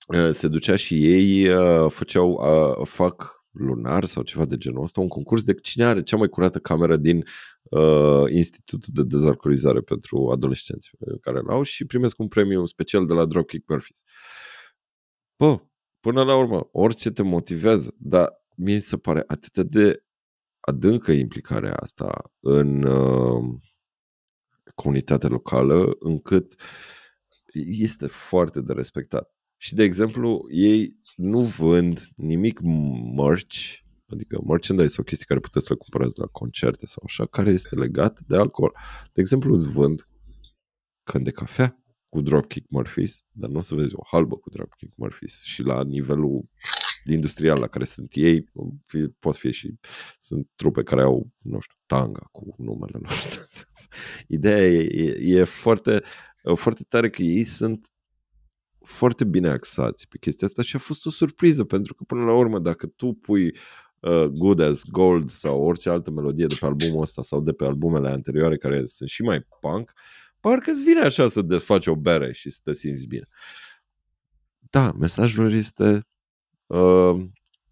uh, 0.07 0.29
se 0.31 0.47
ducea 0.47 0.75
și 0.75 1.05
ei 1.05 1.47
uh, 1.47 1.91
făceau, 1.91 2.31
uh, 2.31 2.87
fac 2.87 3.35
lunar 3.51 4.05
sau 4.05 4.23
ceva 4.23 4.45
de 4.45 4.57
genul 4.57 4.83
ăsta, 4.83 5.01
un 5.01 5.07
concurs 5.07 5.43
de 5.43 5.53
cine 5.53 5.85
are 5.85 6.03
cea 6.03 6.17
mai 6.17 6.27
curată 6.27 6.59
cameră 6.59 6.97
din 6.97 7.23
uh, 7.63 8.23
Institutul 8.29 8.89
de 8.93 9.03
Dezalcoolizare 9.03 9.79
pentru 9.79 10.29
adolescenți 10.31 10.89
care 11.21 11.39
l-au 11.39 11.63
și 11.63 11.85
primesc 11.85 12.19
un 12.19 12.27
premiu 12.27 12.65
special 12.65 13.05
de 13.05 13.13
la 13.13 13.25
Dropkick 13.25 13.67
Murphys. 13.67 14.03
Bă, 15.37 15.59
până 15.99 16.23
la 16.23 16.35
urmă, 16.35 16.69
orice 16.71 17.11
te 17.11 17.23
motivează, 17.23 17.95
dar 17.97 18.29
mi 18.55 18.79
se 18.79 18.97
pare 18.97 19.23
atât 19.27 19.57
de 19.57 20.03
adâncă 20.59 21.11
implicarea 21.11 21.75
asta 21.75 22.31
în 22.39 22.83
uh, 22.83 23.59
comunitatea 24.75 25.29
locală, 25.29 25.95
încât 25.99 26.55
este 27.65 28.07
foarte 28.07 28.61
de 28.61 28.73
respectat. 28.73 29.31
Și, 29.57 29.75
de 29.75 29.83
exemplu, 29.83 30.47
ei 30.51 30.99
nu 31.15 31.39
vând 31.39 31.99
nimic 32.15 32.59
merch, 33.15 33.75
adică 34.07 34.41
merchandise 34.47 34.87
sau 34.93 35.03
chestii 35.03 35.25
care 35.25 35.39
puteți 35.39 35.65
să 35.65 35.73
le 35.73 35.79
cumpărați 35.79 36.15
de 36.15 36.21
la 36.21 36.27
concerte 36.27 36.85
sau 36.85 37.03
așa, 37.05 37.25
care 37.25 37.49
este 37.49 37.75
legat 37.75 38.19
de 38.19 38.35
alcool. 38.35 38.75
De 39.13 39.21
exemplu, 39.21 39.53
îți 39.53 39.69
vând 39.69 40.03
când 41.03 41.23
de 41.23 41.31
cafea 41.31 41.81
cu 42.09 42.21
Dropkick 42.21 42.69
Murphys, 42.69 43.23
dar 43.31 43.49
nu 43.49 43.57
o 43.57 43.61
să 43.61 43.75
vezi 43.75 43.93
o 43.95 44.03
halbă 44.05 44.35
cu 44.35 44.49
Dropkick 44.49 44.93
Murphys 44.95 45.41
și 45.43 45.61
la 45.61 45.83
nivelul 45.83 46.41
industrial 47.05 47.59
la 47.59 47.67
care 47.67 47.83
sunt 47.83 48.11
ei, 48.13 48.49
pot 49.19 49.35
fi 49.35 49.51
și 49.51 49.73
sunt 50.19 50.47
trupe 50.55 50.83
care 50.83 51.01
au, 51.01 51.31
nu 51.41 51.59
știu, 51.59 51.77
tanga 51.85 52.29
cu 52.31 52.55
numele 52.57 52.99
lor. 53.01 53.47
Ideea 54.37 54.67
e, 54.67 54.87
e, 54.91 55.39
e 55.39 55.43
foarte, 55.43 56.03
foarte 56.55 56.83
tare 56.89 57.09
că 57.09 57.21
ei 57.21 57.43
sunt 57.43 57.87
foarte 58.87 59.25
bine 59.25 59.49
axați 59.49 60.07
pe 60.07 60.17
chestia 60.17 60.47
asta 60.47 60.61
și 60.61 60.75
a 60.75 60.79
fost 60.79 61.05
o 61.05 61.09
surpriză, 61.09 61.63
pentru 61.63 61.93
că 61.93 62.03
până 62.03 62.23
la 62.23 62.33
urmă, 62.33 62.59
dacă 62.59 62.87
tu 62.87 63.13
pui 63.13 63.45
uh, 63.99 64.25
Good 64.25 64.59
as 64.59 64.81
Gold 64.83 65.29
sau 65.29 65.61
orice 65.61 65.89
altă 65.89 66.11
melodie 66.11 66.45
de 66.45 66.55
pe 66.59 66.65
albumul 66.65 67.01
ăsta 67.01 67.21
sau 67.21 67.41
de 67.41 67.51
pe 67.51 67.65
albumele 67.65 68.09
anterioare 68.09 68.57
care 68.57 68.85
sunt 68.85 69.09
și 69.09 69.21
mai 69.21 69.47
punk, 69.59 69.93
parcă 70.39 70.71
îți 70.71 70.83
vine 70.83 70.99
așa 70.99 71.27
să 71.27 71.41
desfaci 71.41 71.87
o 71.87 71.95
bere 71.95 72.31
și 72.31 72.49
să 72.49 72.59
te 72.63 72.73
simți 72.73 73.07
bine. 73.07 73.25
Da, 74.69 74.91
mesajul 74.91 75.53
este 75.53 76.07
uh, 76.65 77.25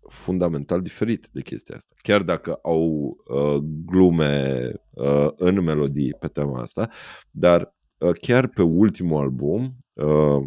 fundamental 0.09 0.81
diferit 0.81 1.29
de 1.31 1.41
chestia 1.41 1.75
asta. 1.75 1.93
Chiar 2.01 2.23
dacă 2.23 2.59
au 2.63 3.17
uh, 3.27 3.55
glume 3.85 4.71
uh, 4.89 5.27
în 5.35 5.61
melodii 5.61 6.13
pe 6.13 6.27
tema 6.27 6.61
asta, 6.61 6.89
dar 7.31 7.75
uh, 7.97 8.11
chiar 8.21 8.47
pe 8.47 8.61
ultimul 8.61 9.21
album, 9.21 9.77
uh, 9.93 10.43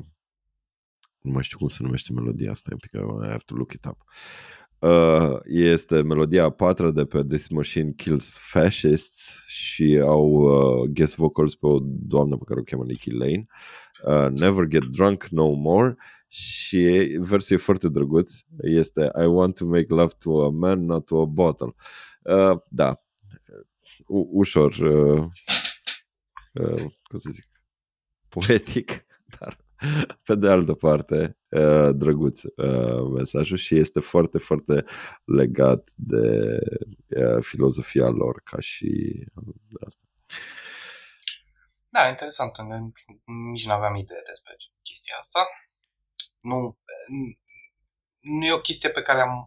nu 1.21 1.31
mai 1.33 1.43
știu 1.43 1.59
cum 1.59 1.69
se 1.69 1.83
numește 1.83 2.13
melodia 2.13 2.51
asta, 2.51 2.69
e 2.71 2.75
un 2.75 2.79
pic, 2.79 2.93
I 2.93 3.29
have 3.29 3.43
to 3.45 3.55
look 3.55 3.73
it 3.73 3.85
up. 3.85 4.03
Uh, 4.79 5.39
este 5.45 6.03
melodia 6.03 6.45
a 6.45 6.51
patra 6.51 6.91
de 6.91 7.05
pe 7.05 7.23
This 7.23 7.49
Machine 7.49 7.93
Kills 7.97 8.37
Fascists 8.39 9.45
și 9.59 9.99
au 10.03 10.31
uh, 10.31 10.89
guest 10.91 11.17
vocals 11.17 11.55
pe 11.55 11.67
o 11.67 11.79
doamnă 11.83 12.37
pe 12.37 12.45
care 12.47 12.61
o 12.61 12.63
cheamă 12.63 12.85
Nikki 12.85 13.11
Lane. 13.11 13.47
Uh, 14.05 14.29
Never 14.39 14.67
Get 14.67 14.85
Drunk 14.85 15.25
No 15.27 15.51
More 15.51 15.97
și 16.29 17.17
versul 17.21 17.57
e 17.57 17.59
foarte 17.61 17.89
drăguț. 17.89 18.33
Este 18.63 19.11
I 19.21 19.25
want 19.25 19.55
to 19.55 19.65
make 19.65 19.87
love 19.89 20.13
to 20.19 20.45
a 20.45 20.51
man, 20.51 20.85
not 20.85 21.07
to 21.07 21.21
a 21.21 21.25
bottle. 21.25 21.75
Uh, 22.23 22.59
da, 22.69 23.03
U- 24.07 24.29
ușor 24.33 24.73
uh, 24.75 25.27
uh, 26.53 26.85
cum 27.03 27.19
să 27.19 27.29
zic 27.33 27.49
poetic, 28.29 28.91
dar 29.39 29.59
pe 30.27 30.35
de 30.35 30.49
altă 30.49 30.75
parte, 30.75 31.39
uh, 31.49 31.91
drăguț 31.95 32.43
uh, 32.43 33.11
mesajul 33.15 33.57
și 33.57 33.79
este 33.79 34.01
foarte, 34.01 34.39
foarte 34.39 34.85
legat 35.25 35.93
de 35.97 36.59
uh, 37.09 37.43
filozofia 37.45 38.09
lor 38.09 38.41
ca 38.45 38.61
și 38.61 39.25
asta. 39.87 40.05
Da, 41.89 42.09
interesant. 42.09 42.53
Nici 43.53 43.67
nu 43.67 43.73
aveam 43.73 43.95
idee 43.95 44.23
despre 44.27 44.57
chestia 44.83 45.17
asta. 45.19 45.47
Nu, 46.41 46.79
nu 48.21 48.45
e 48.45 48.53
o 48.53 48.61
chestie 48.61 48.91
pe 48.91 49.03
care 49.03 49.21
am 49.21 49.47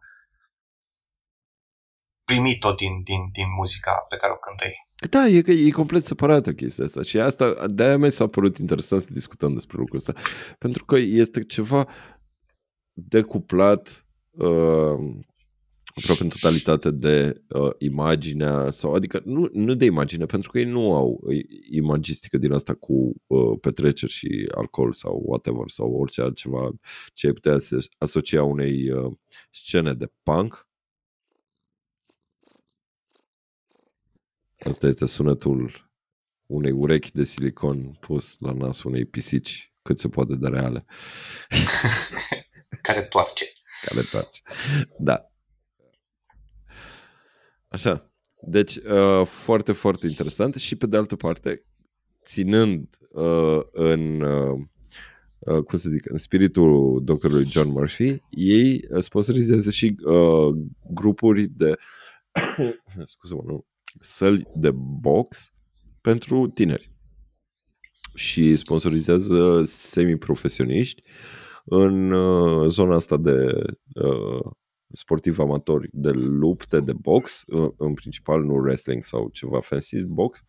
primit-o 2.24 2.74
din, 2.74 3.04
din, 3.04 3.32
din 3.32 3.50
muzica 3.52 4.06
pe 4.10 4.18
care 4.18 4.32
o 4.32 4.36
cântă 4.36 4.66
ei. 4.66 4.90
Da, 5.10 5.28
e, 5.28 5.44
e 5.48 5.70
complet 5.70 6.06
separată 6.06 6.54
chestia 6.54 6.86
asta 6.86 7.02
și 7.02 7.20
asta, 7.20 7.66
de-aia 7.68 7.98
mi 7.98 8.12
s-a 8.12 8.28
părut 8.28 8.58
interesant 8.58 9.02
să 9.02 9.08
discutăm 9.12 9.54
despre 9.54 9.78
lucrul 9.78 9.98
ăsta, 9.98 10.14
pentru 10.58 10.86
că 10.86 10.98
este 10.98 11.44
ceva 11.44 11.88
decuplat 12.94 14.06
uh, 14.32 15.22
aproape 15.96 16.24
în 16.24 16.30
totalitate 16.30 16.92
de 16.92 17.42
uh, 17.48 17.70
imaginea 17.78 18.70
sau 18.72 18.94
adică 18.94 19.22
nu, 19.26 19.50
nu 19.54 19.74
de 19.74 19.86
imagine, 19.86 20.26
pentru 20.26 20.52
că 20.52 20.60
ei 20.60 20.66
nu 20.66 20.94
au 20.94 21.24
imagistică 21.72 22.38
din 22.38 22.52
asta 22.52 22.74
cu 22.74 23.14
uh, 23.28 23.58
petreceri 23.62 24.12
și 24.12 24.50
alcool 24.56 24.94
sau 24.94 25.24
whatever 25.26 25.64
sau 25.68 25.92
orice 25.92 26.22
altceva 26.22 26.72
ce 27.14 27.28
ai 27.28 27.34
putea 27.34 27.58
să 27.58 27.88
asocia 27.98 28.44
unei 28.44 28.92
uh, 28.92 29.12
scene 29.50 29.94
de 29.94 30.12
punk 30.24 30.70
Asta 34.66 34.88
este 34.88 35.06
sunetul 35.06 35.90
unei 36.46 36.72
urechi 36.72 37.12
de 37.12 37.24
silicon 37.24 37.98
pus 38.00 38.36
la 38.40 38.52
nasul 38.52 38.92
unei 38.92 39.06
pisici 39.06 39.74
cât 39.82 40.00
se 40.00 40.08
poate 40.08 40.36
de 40.36 40.48
reale. 40.48 40.86
Care 42.82 43.02
toarce. 43.02 43.46
Care 43.86 44.02
toarce. 44.12 44.42
Da. 45.00 45.26
Așa. 47.68 48.06
Deci, 48.44 48.76
uh, 48.76 49.26
foarte, 49.26 49.72
foarte 49.72 50.08
interesant 50.08 50.56
și 50.56 50.76
pe 50.76 50.86
de 50.86 50.98
altă 50.98 51.16
parte, 51.16 51.66
ținând 52.26 52.98
uh, 53.10 53.60
în, 53.72 54.22
uh, 54.22 54.60
uh, 55.40 55.64
cum 55.64 55.78
să 55.78 55.90
zic, 55.90 56.10
în 56.10 56.18
spiritul 56.18 57.02
doctorului 57.04 57.46
John 57.46 57.70
Murphy, 57.70 58.22
ei 58.30 58.88
sponsorizează 59.00 59.72
și 59.72 59.96
uh, 60.04 60.56
grupuri 60.94 61.48
de 61.48 61.76
scuze-mă, 63.14 63.42
nu, 63.46 63.66
săli 64.00 64.48
de 64.56 64.72
box 65.02 65.54
pentru 66.02 66.48
tineri 66.48 66.92
și 68.16 68.56
sponsorizează 68.56 69.62
semi-profesioniști 69.66 71.04
în 71.66 72.12
uh, 72.12 72.70
zona 72.70 72.96
asta 72.96 73.18
de 73.18 73.64
uh, 73.94 74.52
sportiv 74.94 75.40
amatori, 75.40 75.90
de 75.92 76.10
lupte 76.12 76.80
de 76.80 76.94
box, 76.94 77.44
uh, 77.48 77.72
în 77.78 77.94
principal 77.94 78.44
nu 78.44 78.54
wrestling 78.54 79.04
sau 79.04 79.30
ceva 79.30 79.60
fancy 79.62 80.04
box. 80.04 80.44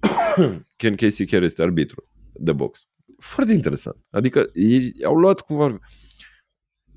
Ken 0.76 0.94
Casey 0.94 1.26
chiar 1.26 1.42
este 1.42 1.62
arbitru 1.62 2.08
de 2.32 2.52
box. 2.52 2.86
Foarte 3.18 3.52
interesant. 3.52 3.96
Adică 4.10 4.50
ei 4.52 4.92
au 5.04 5.14
luat 5.14 5.40
cumva 5.40 5.78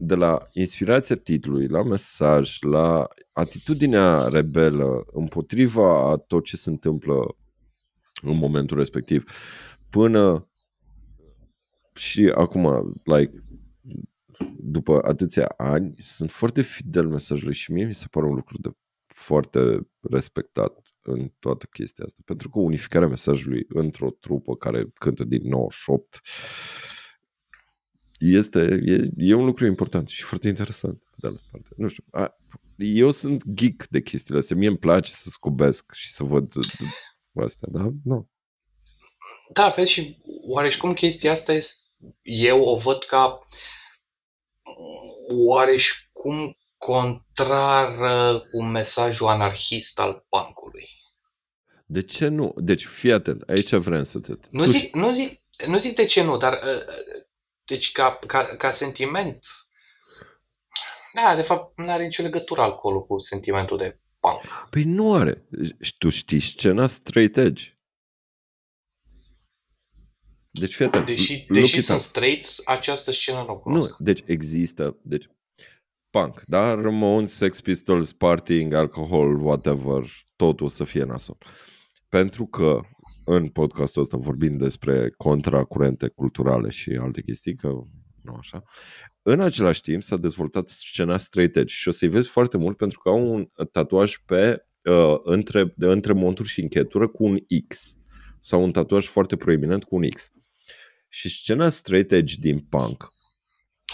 de 0.04 0.16
la 0.16 0.48
inspirația 0.54 1.16
titlului, 1.16 1.68
la 1.68 1.84
mesaj, 1.84 2.58
la 2.62 3.08
atitudinea 3.32 4.28
rebelă 4.28 5.06
împotriva 5.14 6.10
a 6.12 6.16
tot 6.16 6.44
ce 6.44 6.58
se 6.58 6.70
întâmplă 6.70 7.36
în 8.22 8.38
momentul 8.38 8.78
respectiv, 8.78 9.24
până 9.90 10.50
și 11.94 12.32
acum, 12.36 12.92
like, 13.04 13.44
după 14.58 15.00
atâția 15.04 15.54
ani, 15.58 15.94
sunt 15.98 16.32
foarte 16.32 16.62
fidel 16.62 17.08
mesajului 17.08 17.54
și 17.54 17.72
mie 17.72 17.86
mi 17.86 17.94
se 17.94 18.06
pare 18.12 18.26
un 18.26 18.36
lucru 18.36 18.58
de 18.62 18.70
foarte 19.08 19.88
respectat 20.00 20.82
în 21.02 21.32
toată 21.40 21.66
chestia 21.72 22.06
asta. 22.06 22.22
Pentru 22.26 22.50
că 22.50 22.60
unificarea 22.60 23.08
mesajului 23.08 23.66
într-o 23.68 24.10
trupă 24.20 24.56
care 24.56 24.86
cântă 24.94 25.24
din 25.24 25.42
98 25.50 26.22
este, 28.22 28.82
e, 28.86 29.10
e 29.18 29.34
un 29.34 29.46
lucru 29.46 29.66
important 29.66 30.08
și 30.08 30.24
foarte 30.24 30.48
interesant, 30.48 31.04
de 31.16 31.28
altă 31.28 31.42
parte. 31.52 31.68
Nu 31.76 31.88
știu, 31.88 32.04
a, 32.12 32.36
eu 32.78 33.12
sunt 33.12 33.44
geek 33.54 33.88
de 33.88 34.02
chestiile 34.02 34.40
astea. 34.40 34.56
Mie 34.56 34.68
îmi 34.68 34.78
place 34.78 35.12
să 35.12 35.30
scobesc 35.30 35.92
și 35.94 36.12
să 36.12 36.24
văd 36.24 36.54
astea, 37.34 37.68
da? 37.72 37.90
Nu. 38.04 38.30
Da, 39.54 39.74
vezi, 39.76 39.92
și 39.92 40.22
oareși 40.48 40.78
cum 40.78 40.94
chestia 40.94 41.32
asta 41.32 41.54
este, 41.54 41.88
eu 42.22 42.62
o 42.62 42.78
văd 42.78 43.04
ca 43.04 43.40
oareși 45.28 46.10
cum 46.12 46.58
contrar 46.78 47.96
cu 48.52 48.64
mesajul 48.64 49.28
anarhist 49.28 50.00
al 50.00 50.26
bancului. 50.30 50.88
De 51.86 52.02
ce 52.02 52.28
nu? 52.28 52.54
Deci, 52.58 52.86
fii 52.86 53.12
atent, 53.12 53.50
aici 53.50 53.74
vrem 53.74 54.04
să 54.04 54.20
te... 54.20 54.34
Nu 54.52 54.66
zic, 54.66 54.96
nu 54.96 55.14
zic, 55.14 55.42
nu 55.68 55.78
zic 55.78 55.96
de 55.96 56.06
ce 56.06 56.24
nu, 56.24 56.38
dar 56.38 56.54
uh, 56.54 57.21
deci 57.66 57.92
ca, 57.92 58.20
ca, 58.28 58.44
ca 58.44 58.72
sentiment, 58.72 59.46
da, 61.14 61.36
de 61.36 61.42
fapt, 61.42 61.80
nu 61.80 61.92
are 61.92 62.04
nicio 62.04 62.24
legătură 62.24 62.62
alcoolul 62.62 63.06
cu 63.06 63.20
sentimentul 63.20 63.78
de 63.78 64.00
punk. 64.20 64.68
Păi 64.70 64.84
nu 64.84 65.14
are. 65.14 65.48
Tu 65.98 66.10
știi 66.10 66.40
scena 66.40 66.88
straight 66.88 67.38
edge. 67.38 67.64
Deci 70.52 70.76
fii 70.76 70.86
atent. 70.86 71.06
Deși, 71.06 71.46
deși 71.50 71.82
sunt 71.82 72.00
straight, 72.00 72.48
această 72.66 73.12
scenă 73.12 73.44
nu 73.48 73.60
cunosc. 73.60 74.00
Nu, 74.00 74.06
deci 74.06 74.24
există. 74.26 74.98
Deci, 75.04 75.30
punk, 76.10 76.42
da? 76.46 76.74
Ramones, 76.74 77.34
Sex 77.34 77.62
Pistols, 77.62 78.14
partying, 78.14 78.74
alcohol, 78.74 79.42
whatever, 79.42 80.10
totul 80.36 80.70
să 80.70 80.84
fie 80.84 81.04
nasol. 81.04 81.38
Pentru 82.10 82.46
că 82.46 82.82
în 83.26 83.50
podcastul 83.50 84.02
ăsta 84.02 84.18
vorbim 84.18 84.58
despre 84.58 85.14
contracurente 85.18 86.08
culturale 86.08 86.70
și 86.70 86.90
alte 87.02 87.22
chestii, 87.22 87.56
că 87.56 87.68
nu 88.22 88.34
așa. 88.38 88.64
În 89.22 89.40
același 89.40 89.82
timp 89.82 90.04
s-a 90.04 90.18
dezvoltat 90.18 90.70
scena 90.70 91.18
straight 91.18 91.56
edge 91.56 91.74
și 91.74 91.88
o 91.88 91.92
să-i 91.92 92.08
vezi 92.08 92.30
foarte 92.30 92.58
mult 92.58 92.78
pentru 92.78 93.00
că 93.00 93.10
au 93.10 93.34
un 93.34 93.50
tatuaj 93.72 94.18
pe 94.26 94.66
uh, 94.84 95.16
între, 95.24 95.74
de, 95.76 95.86
între 95.86 96.14
monturi 96.14 96.48
și 96.48 96.62
închetură 96.62 97.08
cu 97.08 97.24
un 97.24 97.38
X 97.68 97.96
sau 98.40 98.64
un 98.64 98.72
tatuaj 98.72 99.06
foarte 99.06 99.36
proeminent 99.36 99.84
cu 99.84 99.96
un 99.96 100.10
X. 100.10 100.32
Și 101.10 101.30
scena 101.30 101.70
straight 101.70 102.12
edge 102.12 102.36
din 102.40 102.60
punk 102.60 103.08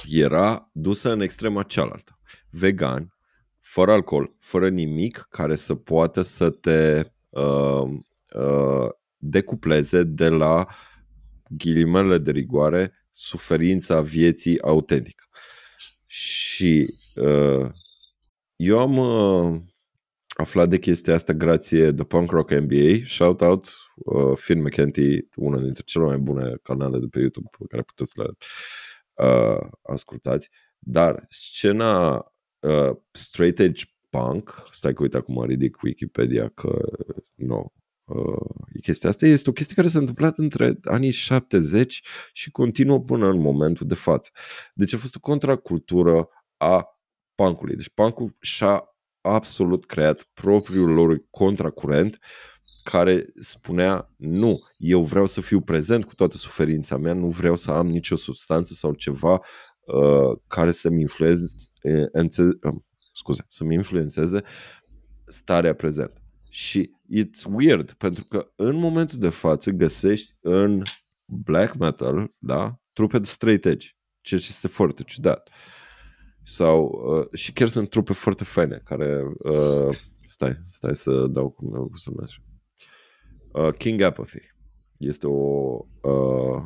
era 0.09 0.69
dusă 0.73 1.11
în 1.11 1.21
extrema 1.21 1.63
cealaltă. 1.63 2.19
Vegan, 2.49 3.17
fără 3.61 3.91
alcool, 3.91 4.33
fără 4.39 4.69
nimic 4.69 5.27
care 5.29 5.55
să 5.55 5.75
poată 5.75 6.21
să 6.21 6.49
te 6.49 7.11
uh, 7.29 7.83
uh, 8.33 8.89
decupleze 9.17 10.03
de 10.03 10.27
la 10.29 10.65
ghilimele 11.49 12.17
de 12.17 12.31
rigoare 12.31 13.07
suferința 13.11 14.01
vieții 14.01 14.61
autentică. 14.61 15.23
Și 16.05 16.85
uh, 17.15 17.69
eu 18.55 18.79
am 18.79 18.97
uh, 18.97 19.61
aflat 20.27 20.69
de 20.69 20.79
chestia 20.79 21.13
asta 21.13 21.33
grație 21.33 21.93
The 21.93 22.03
Punk 22.03 22.31
Rock 22.31 22.51
NBA. 22.51 23.05
Shout 23.05 23.41
out 23.41 23.75
uh, 23.95 24.37
Finn 24.37 24.61
McKenty, 24.61 25.27
una 25.35 25.59
dintre 25.59 25.83
cele 25.85 26.05
mai 26.05 26.17
bune 26.17 26.55
canale 26.63 26.99
de 26.99 27.07
pe 27.09 27.19
YouTube 27.19 27.49
pe 27.59 27.65
care 27.69 27.81
puteți 27.81 28.11
să 28.11 28.23
le 28.23 28.29
uh, 29.25 29.69
ascultați. 29.81 30.49
Dar 30.79 31.25
scena 31.29 32.15
uh, 32.59 32.91
straight 33.11 33.59
edge 33.59 33.83
punk, 34.09 34.67
stai 34.71 34.93
că 34.93 35.01
uite 35.01 35.17
acum 35.17 35.45
ridic 35.45 35.81
Wikipedia 35.81 36.49
că 36.49 36.79
nu, 37.35 37.59
uh, 37.59 37.86
chestia 38.81 39.09
asta 39.09 39.25
este 39.25 39.49
o 39.49 39.53
chestie 39.53 39.75
care 39.75 39.87
s-a 39.87 39.99
întâmplat 39.99 40.37
între 40.37 40.79
anii 40.83 41.11
70 41.11 42.03
și 42.33 42.51
continuă 42.51 42.99
până 42.99 43.27
în 43.27 43.39
momentul 43.39 43.87
de 43.87 43.95
față. 43.95 44.31
Deci 44.73 44.93
a 44.93 44.97
fost 44.97 45.15
o 45.15 45.19
contracultură 45.19 46.29
a 46.57 46.87
punkului. 47.35 47.75
Deci 47.75 47.89
punkul 47.89 48.35
și-a 48.39 48.83
absolut 49.21 49.85
creat 49.85 50.29
propriul 50.33 50.93
lor 50.93 51.25
contracurent 51.29 52.19
care 52.83 53.25
spunea 53.39 54.13
nu, 54.15 54.59
eu 54.77 55.03
vreau 55.03 55.25
să 55.25 55.41
fiu 55.41 55.61
prezent 55.61 56.05
cu 56.05 56.15
toată 56.15 56.37
suferința 56.37 56.97
mea, 56.97 57.13
nu 57.13 57.27
vreau 57.27 57.55
să 57.55 57.71
am 57.71 57.87
nicio 57.87 58.15
substanță 58.15 58.73
sau 58.73 58.93
ceva 58.93 59.41
uh, 59.79 60.39
care 60.47 60.71
să-mi 60.71 61.01
influențeze, 61.01 61.55
uh, 62.63 62.75
scuze, 63.13 63.43
să-mi 63.47 63.73
influențeze 63.73 64.41
starea 65.25 65.73
prezentă. 65.73 66.21
Și 66.49 66.91
it's 67.11 67.43
weird, 67.51 67.91
pentru 67.91 68.23
că 68.23 68.51
în 68.55 68.75
momentul 68.75 69.19
de 69.19 69.29
față 69.29 69.71
găsești 69.71 70.33
în 70.39 70.81
black 71.25 71.75
metal, 71.75 72.33
da, 72.37 72.79
trupe 72.93 73.19
de 73.19 73.25
straight 73.25 73.65
edge, 73.65 73.87
ceea 74.21 74.39
ce 74.39 74.45
este 74.49 74.67
foarte 74.67 75.03
ciudat. 75.03 75.49
Sau, 76.43 76.85
uh, 76.85 77.39
și 77.39 77.53
chiar 77.53 77.67
sunt 77.67 77.89
trupe 77.89 78.13
foarte 78.13 78.43
faine, 78.43 78.81
care, 78.83 79.23
uh, 79.39 79.97
stai, 80.25 80.53
stai 80.65 80.95
să 80.95 81.27
dau 81.27 81.49
cum, 81.49 81.69
cum 81.69 81.95
să 81.95 82.09
numesc. 82.09 82.35
Uh, 83.51 83.73
King 83.77 84.01
Apathy 84.01 84.39
este 84.97 85.27
o, 85.27 85.77
uh, 86.01 86.63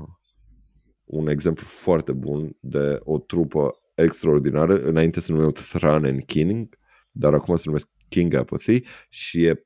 un 1.03 1.27
exemplu 1.27 1.65
foarte 1.65 2.11
bun 2.11 2.57
de 2.59 2.99
o 3.03 3.19
trupă 3.19 3.76
extraordinară. 3.95 4.81
Înainte 4.81 5.19
se 5.19 5.31
numeau 5.31 5.51
Thran 5.51 6.05
and 6.05 6.26
King, 6.26 6.77
dar 7.11 7.34
acum 7.34 7.55
se 7.55 7.63
numesc 7.65 7.89
King 8.09 8.34
Apathy 8.34 8.84
și 9.09 9.43
e 9.43 9.65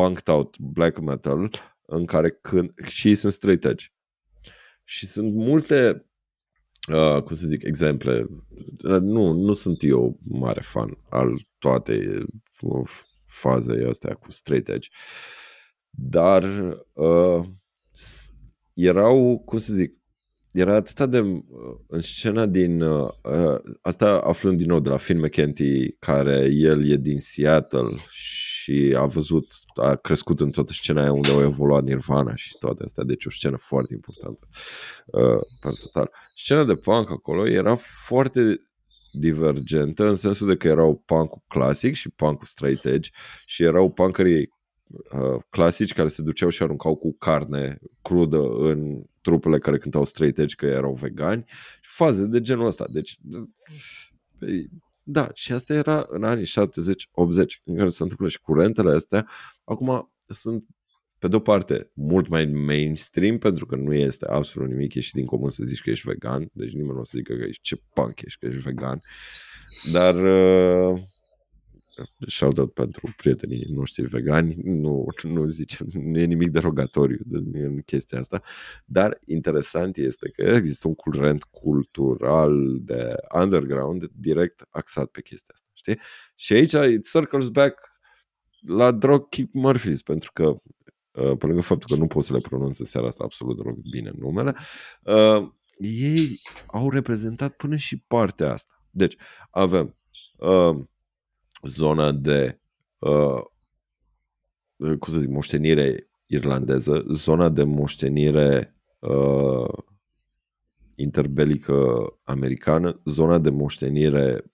punked 0.00 0.28
out 0.28 0.58
black 0.58 0.98
metal 0.98 1.50
în 1.86 2.04
care 2.04 2.30
când 2.30 2.72
și 2.86 3.14
sunt 3.14 3.32
straight 3.32 3.64
edge. 3.64 3.86
Și 4.84 5.06
sunt 5.06 5.34
multe 5.34 6.06
uh, 6.92 7.22
cum 7.22 7.36
să 7.36 7.46
zic, 7.46 7.62
exemple. 7.62 8.26
Nu, 9.00 9.32
nu 9.32 9.52
sunt 9.52 9.82
eu 9.82 10.18
mare 10.22 10.60
fan 10.60 10.98
al 11.08 11.46
toate 11.58 12.24
uh, 12.60 12.90
fazei 13.26 13.88
astea 13.88 14.14
cu 14.14 14.30
straight 14.30 14.68
edge. 14.68 14.88
Dar 15.90 16.44
uh, 16.92 17.44
erau, 18.74 19.42
cum 19.44 19.58
să 19.58 19.72
zic, 19.72 19.94
era 20.52 20.74
atâta 20.74 21.06
de 21.06 21.20
uh, 21.20 21.42
în 21.86 22.00
scena 22.00 22.46
din 22.46 22.80
uh, 22.80 23.08
uh, 23.22 23.60
asta 23.80 24.18
aflând 24.18 24.58
din 24.58 24.66
nou 24.66 24.80
de 24.80 24.88
la 24.88 24.96
Finn 24.96 25.20
McKenty 25.20 25.90
care 25.98 26.48
el 26.52 26.90
e 26.90 26.96
din 26.96 27.20
Seattle 27.20 27.96
și 28.08 28.39
a 28.96 29.04
văzut, 29.04 29.52
a 29.74 29.94
crescut 29.94 30.40
în 30.40 30.50
toată 30.50 30.72
scena 30.72 31.00
aia 31.00 31.12
unde 31.12 31.30
au 31.30 31.42
evoluat 31.42 31.82
Nirvana 31.82 32.34
și 32.34 32.56
toate 32.58 32.82
astea, 32.82 33.04
deci 33.04 33.26
o 33.26 33.30
scenă 33.30 33.56
foarte 33.56 33.94
importantă 33.94 34.48
uh, 35.06 35.40
pentru 35.60 35.82
total. 35.82 36.10
Scena 36.34 36.64
de 36.64 36.74
punk 36.74 37.10
acolo 37.10 37.48
era 37.48 37.74
foarte 37.76 38.60
divergentă 39.12 40.08
în 40.08 40.14
sensul 40.14 40.46
de 40.46 40.56
că 40.56 40.68
erau 40.68 41.02
punk 41.06 41.32
clasic 41.48 41.94
și 41.94 42.10
punk 42.10 42.46
straight 42.46 42.84
edge 42.84 43.10
și 43.46 43.62
erau 43.62 43.90
punkerii 43.90 44.52
uh, 44.86 45.42
clasici 45.50 45.92
care 45.92 46.08
se 46.08 46.22
duceau 46.22 46.48
și 46.48 46.62
aruncau 46.62 46.96
cu 46.96 47.16
carne 47.16 47.78
crudă 48.02 48.42
în 48.58 49.02
trupele 49.20 49.58
care 49.58 49.78
cântau 49.78 50.04
straight 50.04 50.38
edge 50.38 50.54
că 50.54 50.66
erau 50.66 50.94
vegani 50.94 51.44
faze 51.82 52.26
de 52.26 52.40
genul 52.40 52.66
ăsta. 52.66 52.84
Deci 52.92 53.18
da, 55.10 55.30
și 55.34 55.52
asta 55.52 55.74
era 55.74 56.06
în 56.08 56.24
anii 56.24 56.44
70-80 56.44 56.48
în 57.64 57.76
care 57.76 57.88
se 57.88 58.02
întâmplă 58.02 58.28
și 58.28 58.40
curentele 58.40 58.90
astea. 58.90 59.28
Acum 59.64 60.12
sunt 60.26 60.64
pe 61.18 61.28
de-o 61.28 61.40
parte, 61.40 61.90
mult 61.94 62.28
mai 62.28 62.46
mainstream, 62.46 63.38
pentru 63.38 63.66
că 63.66 63.76
nu 63.76 63.94
este 63.94 64.26
absolut 64.26 64.68
nimic 64.68 64.94
ieșit 64.94 65.14
din 65.14 65.26
comun 65.26 65.50
să 65.50 65.64
zici 65.64 65.80
că 65.80 65.90
ești 65.90 66.08
vegan, 66.08 66.48
deci 66.52 66.72
nimeni 66.72 66.92
nu 66.94 67.00
o 67.00 67.04
să 67.04 67.12
zică 67.16 67.34
că 67.34 67.44
ești 67.44 67.62
ce 67.62 67.82
punk 67.92 68.20
ești, 68.20 68.38
că 68.38 68.46
ești 68.46 68.60
vegan, 68.60 69.00
dar 69.92 70.14
uh, 70.14 71.02
shout-out 72.26 72.72
pentru 72.72 73.14
prietenii 73.16 73.66
noștri 73.68 74.06
vegani, 74.06 74.54
nu, 74.64 75.06
nu 75.22 75.46
zicem, 75.46 75.86
nu 75.92 76.18
e 76.18 76.24
nimic 76.24 76.48
derogatoriu 76.48 77.18
în 77.52 77.80
chestia 77.80 78.18
asta, 78.18 78.42
dar 78.84 79.18
interesant 79.26 79.96
este 79.96 80.30
că 80.30 80.42
există 80.42 80.88
un 80.88 80.94
curent 80.94 81.44
cultural 81.44 82.78
de 82.80 83.14
underground 83.34 84.06
direct 84.14 84.66
axat 84.70 85.06
pe 85.06 85.22
chestia 85.22 85.54
asta, 85.54 85.68
știi? 85.72 85.98
Și 86.34 86.52
aici 86.52 86.72
it 86.72 87.10
circles 87.10 87.48
back 87.48 87.78
la 88.66 88.90
Dropkick 88.90 89.52
Murphys, 89.52 90.02
pentru 90.02 90.30
că 90.32 90.44
uh, 90.44 91.36
pe 91.38 91.46
lângă 91.46 91.60
faptul 91.60 91.96
că 91.96 92.02
nu 92.02 92.06
pot 92.06 92.24
să 92.24 92.32
le 92.32 92.38
pronunț 92.38 92.78
în 92.78 92.84
seara 92.84 93.06
asta 93.06 93.24
absolut 93.24 93.56
deloc 93.56 93.76
bine 93.90 94.12
numele, 94.18 94.54
uh, 95.02 95.48
ei 95.78 96.40
au 96.66 96.90
reprezentat 96.90 97.56
până 97.56 97.76
și 97.76 97.96
partea 97.96 98.52
asta. 98.52 98.82
Deci, 98.90 99.16
avem 99.50 99.96
uh, 100.36 100.78
zona 101.62 102.12
de, 102.12 102.60
uh, 102.98 103.42
cum 104.76 105.12
să 105.12 105.18
zic, 105.18 105.28
moștenire 105.28 106.10
irlandeză, 106.26 107.04
zona 107.12 107.48
de 107.48 107.64
moștenire 107.64 108.76
uh, 108.98 109.78
interbelică 110.94 112.06
americană, 112.22 113.00
zona 113.04 113.38
de 113.38 113.50
moștenire 113.50 114.44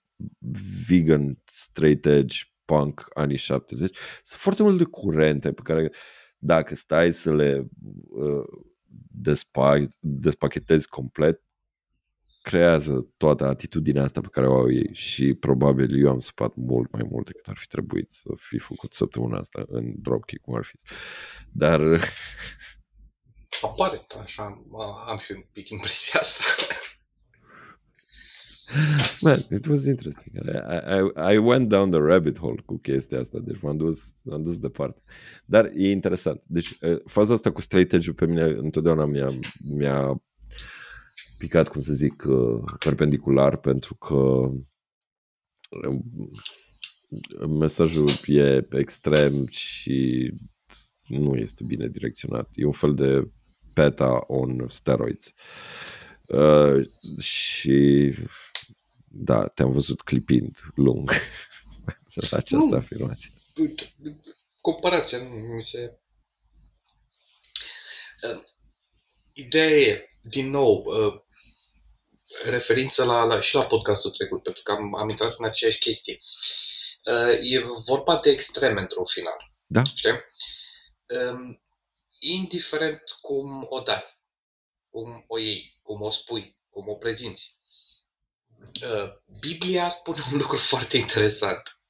vegan, 0.87 1.41
straight 1.45 2.05
edge, 2.05 2.37
punk 2.65 3.05
anii 3.13 3.37
70. 3.37 3.97
Sunt 4.23 4.41
foarte 4.41 4.63
multe 4.63 4.83
curente 4.83 5.51
pe 5.51 5.61
care 5.61 5.91
dacă 6.37 6.75
stai 6.75 7.11
să 7.11 7.33
le 7.33 7.67
uh, 8.09 8.43
despa- 9.21 9.97
despachetezi 9.99 10.87
complet, 10.87 11.41
creează 12.47 13.07
toată 13.17 13.45
atitudinea 13.45 14.03
asta 14.03 14.21
pe 14.21 14.27
care 14.31 14.47
o 14.47 14.53
au 14.53 14.71
ei 14.71 14.89
și 14.93 15.33
probabil 15.33 16.03
eu 16.03 16.09
am 16.09 16.19
săpat 16.19 16.55
mult 16.55 16.91
mai 16.91 17.07
mult 17.09 17.25
decât 17.25 17.47
ar 17.47 17.57
fi 17.57 17.67
trebuit 17.67 18.11
să 18.11 18.29
fi 18.35 18.57
făcut 18.57 18.93
săptămâna 18.93 19.37
asta 19.37 19.65
în 19.67 19.93
Dropkick 20.01 20.45
Murphys. 20.45 20.81
Dar... 21.51 21.81
Apare, 23.61 24.05
așa, 24.23 24.63
am 25.07 25.17
și 25.17 25.31
un 25.31 25.43
pic 25.51 25.69
impresia 25.69 26.19
asta. 26.19 26.43
Man, 29.21 29.39
it 29.51 29.65
was 29.65 29.85
interesting. 29.85 30.35
I, 30.35 30.97
I, 30.97 31.33
I 31.33 31.37
went 31.37 31.69
down 31.69 31.89
the 31.89 31.99
rabbit 31.99 32.39
hole 32.39 32.61
cu 32.65 32.77
chestia 32.77 33.19
asta, 33.19 33.39
deci 33.39 33.61
m-am 33.61 33.77
dus, 33.77 34.13
m-am 34.23 34.43
dus 34.43 34.59
departe. 34.59 35.01
Dar 35.45 35.71
e 35.75 35.89
interesant. 35.89 36.41
Deci 36.45 36.77
faza 37.05 37.33
asta 37.33 37.51
cu 37.51 37.61
straight 37.61 37.93
edge 37.93 38.11
pe 38.11 38.25
mine 38.25 38.43
întotdeauna 38.43 39.05
mi-a, 39.05 39.27
mi-a 39.63 40.21
picat, 41.37 41.67
cum 41.67 41.81
să 41.81 41.93
zic, 41.93 42.23
perpendicular, 42.79 43.57
pentru 43.57 43.95
că 43.95 44.49
mesajul 47.47 48.09
e 48.25 48.67
extrem 48.71 49.47
și 49.47 50.31
nu 51.07 51.35
este 51.35 51.63
bine 51.63 51.87
direcționat. 51.87 52.49
E 52.53 52.65
un 52.65 52.71
fel 52.71 52.93
de 52.95 53.31
peta 53.73 54.23
on 54.27 54.69
steroids. 54.69 55.33
Uh, 56.27 56.87
și 57.19 58.13
da, 59.05 59.47
te-am 59.47 59.71
văzut 59.71 60.01
clipind 60.01 60.59
lung 60.75 61.11
această 62.31 62.55
nu, 62.55 62.75
afirmație. 62.75 63.31
Comparația 64.61 65.17
nu 65.17 65.53
mi 65.53 65.61
se... 65.61 65.99
Uh, 68.23 68.43
ideea 69.33 69.69
e, 69.69 70.05
din 70.21 70.49
nou, 70.49 70.83
uh, 70.85 71.21
referință 72.45 73.03
la, 73.03 73.23
la, 73.23 73.41
și 73.41 73.55
la 73.55 73.63
podcastul 73.63 74.11
trecut, 74.11 74.43
pentru 74.43 74.63
că 74.63 74.71
am, 74.71 74.95
am 74.95 75.09
intrat 75.09 75.35
în 75.37 75.45
aceeași 75.45 75.79
chestie. 75.79 76.17
Uh, 77.03 77.39
e 77.41 77.63
vorba 77.85 78.19
de 78.19 78.29
extreme 78.29 78.81
într-un 78.81 79.05
final. 79.05 79.51
Da. 79.65 79.81
Știi? 79.95 80.11
Um, 81.31 81.61
indiferent 82.19 83.03
cum 83.21 83.65
o 83.69 83.79
dai, 83.79 84.03
cum 84.89 85.23
o 85.27 85.37
iei, 85.37 85.79
cum 85.81 86.01
o 86.01 86.09
spui, 86.09 86.57
cum 86.69 86.87
o 86.87 86.95
prezinți. 86.95 87.59
Uh, 88.83 89.13
Biblia 89.39 89.89
spune 89.89 90.19
un 90.31 90.37
lucru 90.37 90.57
foarte 90.73 90.97
interesant. 90.97 91.81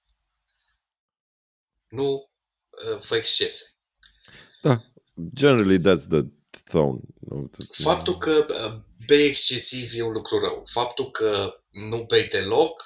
Nu 1.88 2.32
uh, 2.70 3.00
fă 3.00 3.16
excese. 3.16 3.76
Da. 4.62 4.84
Generally 5.34 5.80
that's 5.80 6.08
the 6.10 6.22
tone. 6.64 7.00
Faptul 7.70 8.18
că 8.18 8.46
uh, 8.50 8.86
bei 9.08 9.26
excesiv 9.26 9.92
e 9.96 10.02
un 10.02 10.12
lucru 10.12 10.40
rău. 10.40 10.64
Faptul 10.70 11.12
că 11.12 11.62
nu 11.70 12.04
bei 12.04 12.28
deloc, 12.28 12.84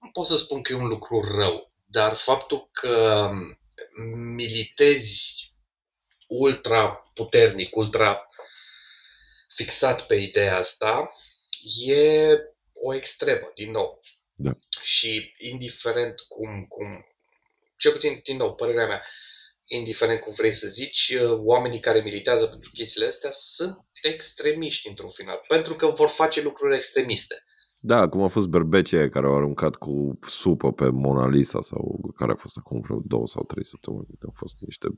nu 0.00 0.10
pot 0.10 0.26
să 0.26 0.36
spun 0.36 0.62
că 0.62 0.72
e 0.72 0.76
un 0.76 0.88
lucru 0.88 1.20
rău, 1.36 1.72
dar 1.86 2.14
faptul 2.14 2.68
că 2.72 3.30
militezi 4.34 5.52
ultra 6.26 7.10
puternic, 7.14 7.76
ultra 7.76 8.26
fixat 9.54 10.06
pe 10.06 10.14
ideea 10.14 10.56
asta, 10.56 11.12
e 11.86 12.36
o 12.72 12.94
extremă, 12.94 13.50
din 13.54 13.70
nou. 13.70 14.00
Da. 14.34 14.50
Și 14.82 15.34
indiferent 15.38 16.20
cum, 16.20 16.64
cum, 16.64 17.06
cel 17.76 17.92
puțin, 17.92 18.20
din 18.24 18.36
nou, 18.36 18.54
părerea 18.54 18.86
mea, 18.86 19.04
indiferent 19.66 20.20
cum 20.20 20.32
vrei 20.32 20.52
să 20.52 20.68
zici, 20.68 21.14
oamenii 21.36 21.80
care 21.80 22.00
militează 22.00 22.46
pentru 22.46 22.70
chestiile 22.70 23.06
astea 23.06 23.30
sunt 23.32 23.86
extremiști 24.02 24.88
într-un 24.88 25.08
final, 25.08 25.40
pentru 25.48 25.74
că 25.74 25.86
vor 25.86 26.08
face 26.08 26.42
lucruri 26.42 26.76
extremiste. 26.76 27.34
Da, 27.82 28.08
cum 28.08 28.22
a 28.22 28.28
fost 28.28 28.46
berbecii 28.46 29.10
care 29.10 29.26
au 29.26 29.36
aruncat 29.36 29.74
cu 29.74 30.18
supă 30.26 30.72
pe 30.72 30.88
Mona 30.88 31.28
Lisa 31.28 31.62
sau 31.62 32.12
care 32.16 32.32
a 32.32 32.34
fost 32.34 32.56
acum 32.56 32.80
vreo 32.80 33.00
două 33.04 33.26
sau 33.26 33.44
trei 33.44 33.64
săptămâni. 33.64 34.06
Au 34.22 34.32
fost 34.36 34.54
niște 34.60 34.88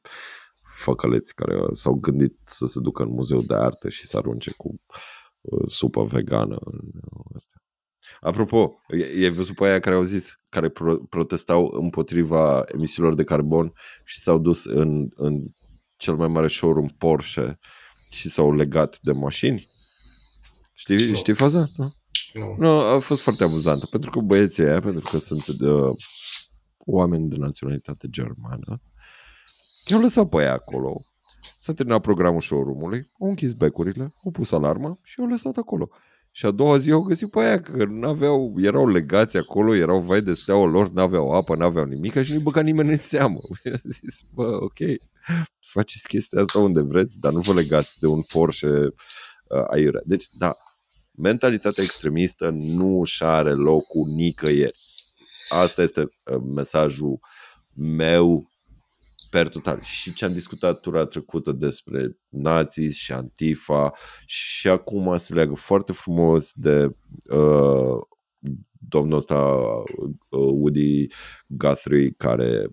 făcăleți 0.76 1.34
care 1.34 1.54
s-au 1.72 1.94
gândit 1.94 2.38
să 2.44 2.66
se 2.66 2.80
ducă 2.80 3.02
în 3.02 3.08
muzeu 3.08 3.40
de 3.40 3.54
artă 3.54 3.88
și 3.88 4.06
să 4.06 4.16
arunce 4.16 4.52
cu 4.56 4.80
uh, 5.40 5.68
supă 5.68 6.04
vegană 6.04 6.56
în 6.60 6.80
astea. 7.34 7.62
Apropo, 8.20 8.80
ai 9.22 9.30
văzut 9.30 9.54
pe 9.54 9.64
aia 9.64 9.80
care 9.80 9.96
au 9.96 10.02
zis, 10.02 10.40
care 10.48 10.68
pro- 10.68 10.98
protestau 10.98 11.66
împotriva 11.66 12.64
emisiilor 12.66 13.14
de 13.14 13.24
carbon 13.24 13.72
și 14.04 14.20
s-au 14.20 14.38
dus 14.38 14.64
în, 14.64 15.08
în 15.14 15.44
cel 15.96 16.14
mai 16.14 16.28
mare 16.28 16.48
showroom 16.48 16.88
Porsche 16.98 17.58
și 18.12 18.28
s-au 18.28 18.54
legat 18.54 18.98
de 19.00 19.12
mașini? 19.12 19.68
Știi, 20.72 21.06
no. 21.06 21.14
știi 21.14 21.34
faza? 21.34 21.66
Nu? 21.76 21.92
No. 22.32 22.54
no. 22.58 22.80
a 22.80 22.98
fost 22.98 23.22
foarte 23.22 23.44
amuzantă, 23.44 23.86
pentru 23.86 24.10
că 24.10 24.20
băieții 24.20 24.62
aia, 24.62 24.80
pentru 24.80 25.10
că 25.10 25.18
sunt 25.18 25.46
uh, 25.46 25.96
oameni 26.78 27.28
de 27.28 27.36
naționalitate 27.36 28.08
germană, 28.10 28.80
i-au 29.86 30.00
lăsat 30.00 30.28
pe 30.28 30.36
aia 30.36 30.52
acolo. 30.52 31.00
S-a 31.58 31.72
terminat 31.72 32.00
programul 32.00 32.40
showroom-ului, 32.40 33.10
au 33.20 33.28
închis 33.28 33.52
becurile, 33.52 34.12
au 34.24 34.30
pus 34.30 34.50
alarma 34.50 34.98
și 35.04 35.20
i-au 35.20 35.28
lăsat 35.28 35.56
acolo. 35.56 35.88
Și 36.30 36.46
a 36.46 36.50
doua 36.50 36.78
zi 36.78 36.90
au 36.90 37.00
găsit 37.00 37.30
pe 37.30 37.40
aia 37.40 37.60
că 37.60 37.84
n-aveau, 37.88 38.54
erau 38.56 38.88
legați 38.88 39.36
acolo, 39.36 39.74
erau 39.74 40.00
vai 40.00 40.22
de 40.22 40.32
steaua 40.32 40.66
lor, 40.66 40.90
n-aveau 40.90 41.32
apă, 41.32 41.56
n-aveau 41.56 41.84
nimic 41.84 42.22
și 42.22 42.32
nu-i 42.32 42.42
băga 42.42 42.60
nimeni 42.60 42.90
în 42.90 42.98
seamă. 42.98 43.38
a 43.72 43.80
zis, 43.82 44.20
bă, 44.34 44.58
ok, 44.60 44.78
faceți 45.60 46.06
chestia 46.06 46.40
asta 46.40 46.58
unde 46.58 46.80
vreți, 46.80 47.18
dar 47.18 47.32
nu 47.32 47.40
vă 47.40 47.52
legați 47.52 48.00
de 48.00 48.06
un 48.06 48.22
Porsche 48.22 48.68
uh, 48.68 49.64
aiurea. 49.70 50.00
Deci, 50.04 50.24
da, 50.38 50.52
mentalitatea 51.16 51.84
extremistă 51.84 52.50
nu 52.50 53.00
își 53.00 53.24
are 53.24 53.52
locul 53.52 54.08
nicăieri. 54.14 54.76
Asta 55.48 55.82
este 55.82 56.00
uh, 56.00 56.40
mesajul 56.54 57.20
meu 57.74 58.50
per 59.30 59.48
total. 59.48 59.80
Și 59.80 60.14
ce 60.14 60.24
am 60.24 60.32
discutat 60.32 60.80
tura 60.80 61.04
trecută 61.04 61.52
despre 61.52 62.16
nații 62.28 62.92
și 62.92 63.12
Antifa 63.12 63.92
și 64.26 64.68
acum 64.68 65.16
se 65.16 65.34
leagă 65.34 65.54
foarte 65.54 65.92
frumos 65.92 66.52
de 66.54 66.84
uh, 67.28 68.00
domnul 68.88 69.16
ăsta 69.16 69.56
uh, 69.56 70.14
Woody 70.28 71.06
Guthrie 71.46 72.10
care 72.16 72.68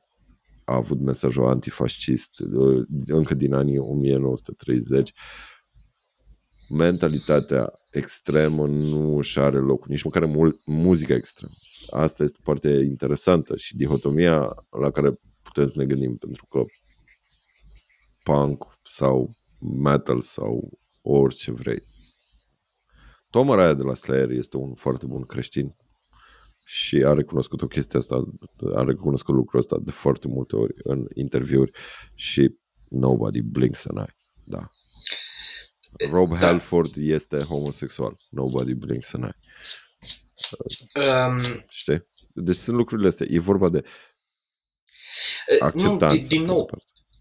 a 0.70 0.76
avut 0.76 1.00
mesajul 1.00 1.48
antifascist 1.48 2.40
uh, 2.40 2.86
încă 3.06 3.34
din 3.34 3.54
anii 3.54 3.78
1930 3.78 5.14
mentalitatea 6.70 7.74
extremă 7.92 8.68
nu 8.68 9.18
își 9.18 9.40
are 9.40 9.58
loc, 9.58 9.88
nici 9.88 10.04
măcar 10.04 10.26
mul- 10.26 10.62
muzica 10.66 11.14
extremă. 11.14 11.54
Asta 11.90 12.24
este 12.24 12.40
partea 12.44 12.72
interesantă 12.72 13.58
și 13.58 13.76
dihotomia 13.76 14.66
la 14.70 14.92
care 14.92 15.14
putem 15.42 15.68
să 15.68 15.74
ne 15.76 15.86
gândim, 15.86 16.16
pentru 16.18 16.46
că 16.50 16.64
punk 18.24 18.80
sau 18.84 19.30
metal 19.82 20.22
sau 20.22 20.80
orice 21.02 21.52
vrei. 21.52 21.84
Tom 23.30 23.52
Araya 23.52 23.74
de 23.74 23.84
la 23.84 23.94
Slayer 23.94 24.30
este 24.30 24.58
un 24.58 24.74
foarte 24.74 25.06
bun 25.06 25.22
creștin 25.22 25.76
și 26.72 26.96
a 27.06 27.14
recunoscut 27.14 27.62
o 27.62 27.68
chestie 27.68 28.00
asta, 28.00 28.24
a 28.76 28.84
recunoscut 28.84 29.36
lucrul 29.36 29.60
ăsta 29.60 29.78
de 29.82 29.92
foarte 29.92 30.28
multe 30.28 30.56
ori 30.56 30.74
în 30.78 31.08
interviuri 31.14 31.72
și 32.16 32.56
nobody 32.90 33.42
blinks 33.42 33.86
an 33.86 33.98
eye. 33.98 34.16
Da. 34.44 34.70
Rob 36.10 36.30
da. 36.30 36.38
Halford 36.38 36.94
este 36.98 37.40
homosexual. 37.40 38.18
Nobody 38.30 38.74
blinks 38.74 39.14
an 39.14 39.24
eye. 39.24 39.38
Um, 41.28 41.66
Știi? 41.70 42.08
Deci 42.34 42.56
sunt 42.56 42.78
lucrurile 42.78 43.08
astea. 43.08 43.28
E 43.30 43.40
vorba 43.40 43.70
de 43.70 43.84
acceptanță. 45.60 46.16
Nu, 46.16 46.28
din, 46.28 46.44
nou, 46.44 46.70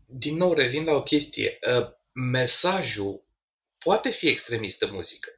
din 0.06 0.36
nou 0.36 0.52
revin 0.52 0.84
la 0.84 0.92
o 0.92 1.02
chestie. 1.02 1.58
Uh, 1.78 1.88
mesajul 2.12 3.26
poate 3.78 4.08
fi 4.08 4.28
extremistă 4.28 4.88
muzică. 4.92 5.30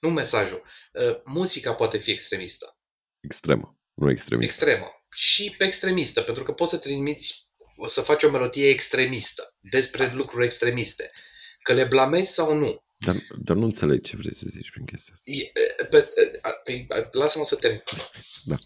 Nu 0.00 0.10
mesajul. 0.10 0.62
Uh, 0.92 1.20
muzica 1.24 1.74
poate 1.74 1.98
fi 1.98 2.10
extremistă. 2.10 2.77
Extremă, 3.20 3.78
nu 3.94 4.10
extremistă. 4.10 4.52
Extremă. 4.52 4.86
Și 5.10 5.56
extremistă, 5.58 6.20
pentru 6.20 6.42
că 6.44 6.52
poți 6.52 6.70
să 6.70 6.78
trimiți, 6.78 7.52
să 7.86 8.00
faci 8.00 8.22
o 8.22 8.30
melodie 8.30 8.68
extremistă 8.68 9.56
despre 9.60 10.12
lucruri 10.12 10.44
extremiste. 10.44 11.10
Că 11.62 11.72
le 11.72 11.84
blamezi 11.84 12.32
sau 12.32 12.54
nu. 12.54 12.84
Dar, 12.96 13.16
dar 13.44 13.56
nu 13.56 13.64
înțeleg 13.64 14.00
ce 14.02 14.16
vrei 14.16 14.34
să 14.34 14.46
zici 14.48 14.70
prin 14.70 14.84
chestia 14.84 15.14
asta. 15.14 15.30
E, 15.30 15.52
pe, 15.84 16.10
pe, 16.64 16.86
lasă-mă 17.10 17.44
să 17.44 17.56
termin. 17.56 17.82
Da. 18.44 18.56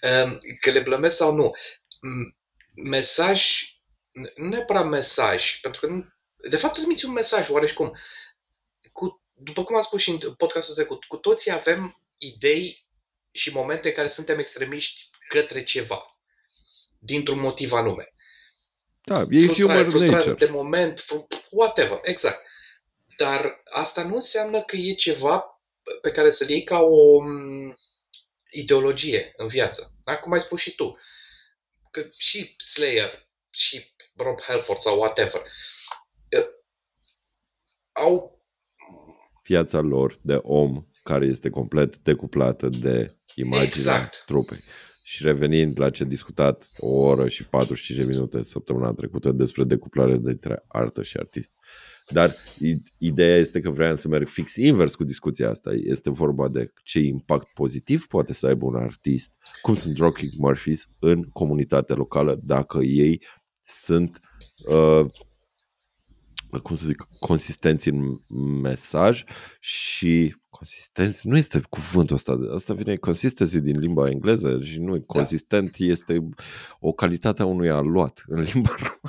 că 0.60 0.70
le 0.70 0.80
blămesc 0.80 1.16
sau 1.16 1.34
nu. 1.34 1.50
Mesaj, 2.84 3.62
nu 4.36 4.48
neapărat 4.48 4.88
mesaj, 4.88 5.60
pentru 5.60 5.80
că 5.80 5.86
nu, 5.86 6.06
de 6.48 6.56
fapt 6.56 6.74
trimiți 6.74 7.04
un 7.04 7.12
mesaj, 7.12 7.48
oareși 7.48 7.74
Cu, 7.74 7.92
după 9.42 9.64
cum 9.64 9.76
am 9.76 9.80
spus 9.80 10.00
și 10.00 10.10
în 10.10 10.34
podcastul 10.34 10.74
trecut, 10.74 11.04
cu 11.04 11.16
toții 11.16 11.52
avem 11.52 12.02
idei 12.18 12.86
și 13.30 13.52
momente 13.52 13.88
în 13.88 13.94
care 13.94 14.08
suntem 14.08 14.38
extremiști 14.38 15.10
către 15.28 15.62
ceva, 15.62 16.18
dintr-un 16.98 17.38
motiv 17.38 17.72
anume. 17.72 18.14
Da, 19.04 19.26
e 19.30 19.44
frustrare, 19.44 19.72
human 19.72 19.90
frustrare 19.90 20.14
nature. 20.14 20.46
de 20.46 20.52
moment, 20.52 21.04
whatever, 21.50 22.00
exact. 22.02 22.46
Dar 23.16 23.62
asta 23.64 24.02
nu 24.02 24.14
înseamnă 24.14 24.62
că 24.62 24.76
e 24.76 24.94
ceva 24.94 25.62
pe 26.02 26.10
care 26.10 26.30
să-l 26.30 26.48
iei 26.48 26.64
ca 26.64 26.78
o 26.78 27.20
mm, 27.20 27.74
ideologie 28.50 29.32
în 29.36 29.46
viață. 29.46 29.94
Acum 30.04 30.32
ai 30.32 30.40
spus 30.40 30.60
și 30.60 30.74
tu. 30.74 30.98
Că 31.90 32.08
și 32.16 32.54
Slayer, 32.58 33.28
și 33.50 33.94
Rob 34.16 34.40
Halford 34.40 34.80
sau 34.80 34.98
whatever, 34.98 35.42
au 37.92 38.40
viața 39.50 39.80
lor 39.80 40.18
de 40.22 40.38
om 40.42 40.84
care 41.02 41.26
este 41.26 41.50
complet 41.50 41.98
decuplată 41.98 42.68
de 42.68 43.16
imaginea 43.34 43.66
exact. 43.66 44.22
trupei. 44.26 44.58
Și 45.02 45.22
revenind 45.22 45.80
la 45.80 45.90
ce 45.90 46.04
discutat 46.04 46.68
o 46.76 46.88
oră 46.88 47.28
și 47.28 47.44
45 47.44 47.98
de 47.98 48.06
minute 48.14 48.42
săptămâna 48.42 48.92
trecută 48.92 49.32
despre 49.32 49.64
decuplare 49.64 50.18
dintre 50.18 50.64
artă 50.68 51.02
și 51.02 51.16
artist. 51.16 51.52
Dar 52.10 52.30
ideea 52.98 53.36
este 53.36 53.60
că 53.60 53.70
vreau 53.70 53.94
să 53.96 54.08
merg 54.08 54.28
fix 54.28 54.56
invers 54.56 54.94
cu 54.94 55.04
discuția 55.04 55.50
asta. 55.50 55.70
Este 55.72 56.10
vorba 56.10 56.48
de 56.48 56.72
ce 56.84 56.98
impact 56.98 57.48
pozitiv 57.54 58.06
poate 58.06 58.32
să 58.32 58.46
aibă 58.46 58.66
un 58.66 58.76
artist, 58.76 59.32
cum 59.62 59.74
sunt 59.74 59.96
Rocky 59.96 60.28
Murphys, 60.38 60.86
în 61.00 61.22
comunitatea 61.22 61.94
locală, 61.94 62.40
dacă 62.42 62.78
ei 62.78 63.22
sunt 63.62 64.20
uh, 64.68 65.04
cum 66.58 66.76
să 66.76 66.86
zic, 66.86 67.06
consistenți 67.18 67.88
în 67.88 68.00
mesaj 68.60 69.24
și 69.60 70.36
consistenți 70.48 71.26
nu 71.26 71.36
este 71.36 71.62
cuvântul 71.68 72.16
ăsta, 72.16 72.38
asta 72.54 72.74
vine 72.74 72.96
consistency 72.96 73.60
din 73.60 73.78
limba 73.78 74.08
engleză 74.08 74.60
și 74.62 74.78
nu, 74.78 74.96
da. 74.96 75.04
consistent 75.06 75.76
este 75.78 76.28
o 76.80 76.92
calitate 76.92 77.42
a 77.42 77.44
unui 77.44 77.70
aluat 77.70 78.24
în 78.26 78.40
limba 78.40 78.74
română. 78.78 79.00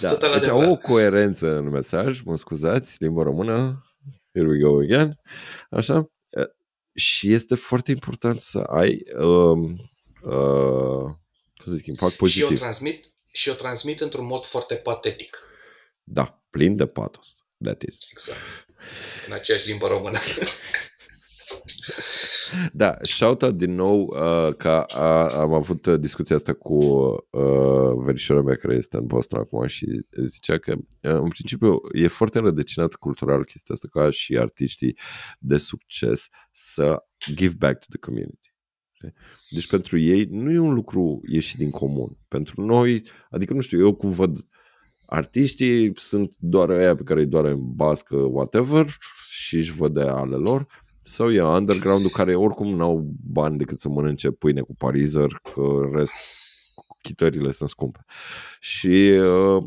da, 0.00 0.08
Total 0.08 0.40
deci 0.40 0.48
au 0.48 0.70
o 0.70 0.76
coerență 0.76 1.56
în 1.56 1.68
mesaj, 1.68 2.20
mă 2.20 2.36
scuzați, 2.36 2.96
limba 2.98 3.22
română, 3.22 3.84
here 4.32 4.48
we 4.48 4.58
go 4.58 4.78
again, 4.78 5.20
așa, 5.70 6.08
și 6.94 7.32
este 7.32 7.54
foarte 7.54 7.90
important 7.90 8.40
să 8.40 8.58
ai 8.58 9.02
um, 9.18 9.62
uh, 10.22 11.04
cum 11.54 11.64
să 11.64 11.74
zic, 11.74 11.86
impact 11.86 12.16
pozitiv. 12.16 12.46
Și 12.46 12.52
eu 12.52 12.58
transmit 12.58 13.13
și 13.34 13.48
o 13.48 13.54
transmit 13.54 14.00
într-un 14.00 14.26
mod 14.26 14.44
foarte 14.44 14.74
patetic. 14.74 15.38
Da, 16.02 16.42
plin 16.50 16.76
de 16.76 16.86
patos. 16.86 17.44
That 17.64 17.82
is. 17.82 17.98
Exact. 18.10 18.66
În 19.26 19.32
aceeași 19.32 19.68
limbă 19.68 19.86
română. 19.86 20.18
da, 22.72 22.96
shout 23.00 23.44
din 23.44 23.74
nou 23.74 24.00
uh, 24.00 24.54
că 24.56 24.84
a, 24.88 25.40
am 25.40 25.52
avut 25.52 25.88
discuția 25.88 26.36
asta 26.36 26.52
cu 26.52 26.74
uh, 27.30 27.92
verișoara 28.04 28.42
mea 28.42 28.56
care 28.56 28.74
este 28.74 28.96
în 28.96 29.06
Boston 29.06 29.40
acum 29.40 29.66
și 29.66 29.86
zicea 30.24 30.58
că 30.58 30.72
uh, 30.72 30.80
în 31.00 31.28
principiu 31.28 31.80
e 31.92 32.08
foarte 32.08 32.38
înrădăcinat 32.38 32.94
cultural 32.94 33.44
chestia 33.44 33.74
asta 33.74 33.88
ca 33.90 34.10
și 34.10 34.36
artiștii 34.38 34.98
de 35.38 35.56
succes 35.56 36.28
să 36.52 37.04
give 37.34 37.54
back 37.58 37.78
to 37.78 37.86
the 37.88 37.98
community. 37.98 38.53
Deci 39.50 39.68
pentru 39.68 39.98
ei 39.98 40.28
nu 40.30 40.50
e 40.50 40.58
un 40.58 40.74
lucru 40.74 41.20
ieșit 41.26 41.58
din 41.58 41.70
comun. 41.70 42.08
Pentru 42.28 42.64
noi, 42.64 43.02
adică 43.30 43.54
nu 43.54 43.60
știu, 43.60 43.78
eu 43.78 43.94
cum 43.94 44.10
văd 44.10 44.46
artiștii 45.06 45.92
sunt 45.94 46.34
doar 46.38 46.70
aia 46.70 46.94
pe 46.94 47.02
care 47.02 47.20
îi 47.20 47.26
doare 47.26 47.50
în 47.50 47.74
bască, 47.74 48.16
whatever, 48.16 48.96
și 49.28 49.56
își 49.56 49.72
văd 49.72 49.94
de 49.94 50.02
ale 50.02 50.36
lor, 50.36 50.66
sau 51.02 51.30
e 51.30 51.42
underground-ul 51.42 52.10
care 52.10 52.34
oricum 52.34 52.76
n-au 52.76 53.14
bani 53.22 53.58
decât 53.58 53.80
să 53.80 53.88
mănânce 53.88 54.30
pâine 54.30 54.60
cu 54.60 54.74
parizer, 54.78 55.40
că 55.54 55.90
rest 55.92 56.14
chitările 57.02 57.50
sunt 57.50 57.68
scumpe. 57.68 58.04
Și 58.60 59.10
uh, 59.20 59.64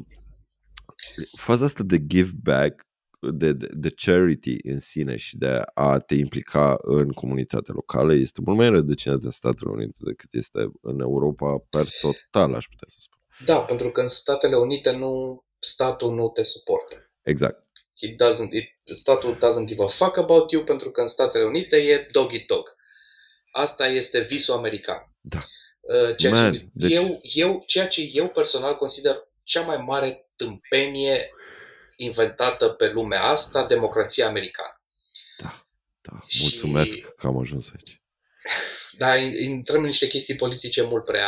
faza 1.38 1.66
asta 1.66 1.84
de 1.84 2.06
give 2.06 2.32
back 2.42 2.87
de, 3.20 3.54
de, 3.54 3.68
de 3.72 3.90
charity 3.90 4.58
în 4.64 4.80
sine 4.80 5.16
și 5.16 5.38
de 5.38 5.62
a 5.74 6.00
te 6.00 6.16
implica 6.16 6.78
în 6.82 7.12
comunitatea 7.12 7.74
locală 7.74 8.14
este 8.14 8.42
mult 8.46 8.58
mai 8.58 8.70
rădăcinat 8.70 9.24
în 9.24 9.30
Statele 9.30 9.72
Unite 9.72 10.00
decât 10.04 10.34
este 10.34 10.72
în 10.82 11.00
Europa 11.00 11.66
per 11.70 11.88
total, 12.02 12.54
aș 12.54 12.66
putea 12.66 12.88
să 12.88 12.98
spun. 13.00 13.20
Da, 13.46 13.62
pentru 13.62 13.92
că 13.92 14.02
în 14.02 14.08
Statele 14.08 14.56
Unite 14.56 14.92
nu 14.92 15.44
statul 15.60 16.14
nu 16.14 16.30
te 16.30 16.44
suportă. 16.44 17.12
Exact. 17.22 17.66
He 18.02 18.08
doesn't, 18.08 18.52
it, 18.52 18.66
statul 18.84 19.36
doesn't 19.36 19.66
give 19.66 19.84
a 19.84 19.88
fuck 19.88 20.18
about 20.18 20.52
you 20.52 20.64
pentru 20.64 20.92
că 20.92 21.02
în 21.02 21.08
Statele 21.08 21.44
Unite 21.44 21.76
e 21.76 22.08
dog 22.12 22.34
eat 22.34 22.46
dog. 22.46 22.76
Asta 23.52 23.88
este 23.88 24.20
visul 24.20 24.54
american. 24.54 25.14
Da. 25.22 25.40
Uh, 25.82 26.16
ceea, 26.18 26.32
Man, 26.32 26.54
ce 26.54 26.70
deci... 26.74 26.92
eu, 26.92 27.20
eu, 27.22 27.64
ceea 27.66 27.88
ce 27.88 28.10
eu 28.14 28.28
personal 28.28 28.76
consider 28.76 29.28
cea 29.44 29.62
mai 29.62 29.78
mare 29.78 30.26
tâmpenie 30.36 31.30
inventată 31.98 32.70
pe 32.70 32.92
lumea 32.92 33.24
asta, 33.24 33.66
democrația 33.66 34.28
americană. 34.28 34.82
Da, 35.38 35.68
da. 36.02 36.24
Mulțumesc 36.42 36.92
și... 36.92 37.06
că 37.18 37.28
am 37.28 37.38
ajuns 37.38 37.72
aici. 37.76 38.02
Da, 38.98 39.08
intrăm 39.46 39.82
în 39.82 39.86
niște 39.86 40.08
chestii 40.08 40.36
politice 40.36 40.88
mult 40.90 41.06
prea... 41.06 41.28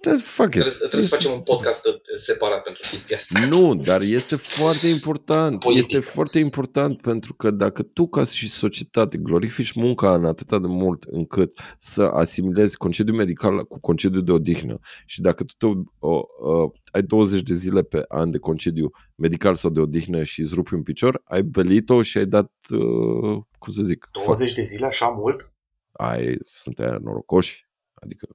Da, 0.00 0.10
fuck 0.22 0.50
trebuie, 0.50 0.72
trebuie 0.78 1.02
să 1.02 1.14
facem 1.14 1.30
un 1.32 1.40
podcast 1.40 1.86
separat 2.16 2.62
pentru 2.62 2.82
chestia 2.90 3.16
asta. 3.16 3.46
Nu, 3.56 3.74
dar 3.74 4.00
este 4.00 4.36
foarte 4.36 4.86
important. 4.86 5.60
Politic. 5.60 5.92
Este 5.92 6.10
foarte 6.10 6.38
important 6.38 7.00
pentru 7.00 7.34
că 7.34 7.50
dacă 7.50 7.82
tu 7.82 8.08
ca 8.08 8.24
și 8.24 8.50
societate 8.50 9.18
glorifici 9.18 9.72
munca 9.72 10.14
în 10.14 10.24
atâta 10.24 10.58
de 10.58 10.66
mult 10.66 11.02
încât 11.10 11.58
să 11.78 12.02
asimilezi 12.02 12.76
concediu 12.76 13.14
medical 13.14 13.64
cu 13.64 13.80
concediu 13.80 14.20
de 14.20 14.32
odihnă 14.32 14.78
și 15.06 15.20
dacă 15.20 15.44
tu 15.58 15.94
o, 15.98 16.20
o, 16.38 16.70
ai 16.92 17.02
20 17.02 17.42
de 17.42 17.54
zile 17.54 17.82
pe 17.82 18.04
an 18.08 18.30
de 18.30 18.38
concediu 18.38 18.90
medical 19.14 19.54
sau 19.54 19.70
de 19.70 19.80
odihnă 19.80 20.22
și 20.22 20.40
îți 20.40 20.54
rupi 20.54 20.74
un 20.74 20.82
picior, 20.82 21.22
ai 21.24 21.42
belit-o 21.42 22.02
și 22.02 22.18
ai 22.18 22.26
dat, 22.26 22.52
uh, 22.70 23.38
cum 23.58 23.72
să 23.72 23.82
zic... 23.82 24.08
20 24.24 24.52
de 24.52 24.62
zile 24.62 24.86
așa 24.86 25.06
mult? 25.06 25.52
Ai, 25.98 26.38
sunt 26.40 26.78
aia 26.78 26.98
norocoși. 26.98 27.68
Adică 27.94 28.28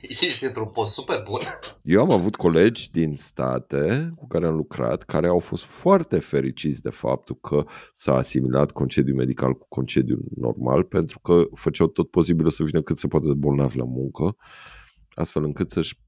Ești 0.00 0.44
într-un 0.44 0.68
post 0.68 0.92
super 0.92 1.22
bun. 1.22 1.40
Eu 1.82 2.00
am 2.00 2.10
avut 2.10 2.36
colegi 2.36 2.90
din 2.90 3.16
state 3.16 4.12
cu 4.16 4.26
care 4.26 4.46
am 4.46 4.54
lucrat 4.54 5.02
care 5.02 5.26
au 5.26 5.38
fost 5.38 5.64
foarte 5.64 6.18
fericiți 6.18 6.82
de 6.82 6.90
faptul 6.90 7.36
că 7.36 7.64
s-a 7.92 8.14
asimilat 8.14 8.70
concediu 8.70 9.14
medical 9.14 9.54
cu 9.54 9.66
concediu 9.68 10.18
normal 10.36 10.84
pentru 10.84 11.18
că 11.18 11.42
făceau 11.54 11.86
tot 11.86 12.10
posibilul 12.10 12.50
să 12.50 12.64
vină 12.64 12.82
cât 12.82 12.98
se 12.98 13.06
poate 13.08 13.26
de 13.26 13.34
bolnavi 13.34 13.76
la 13.76 13.84
muncă 13.84 14.36
astfel 15.14 15.44
încât 15.44 15.70
să-și 15.70 15.98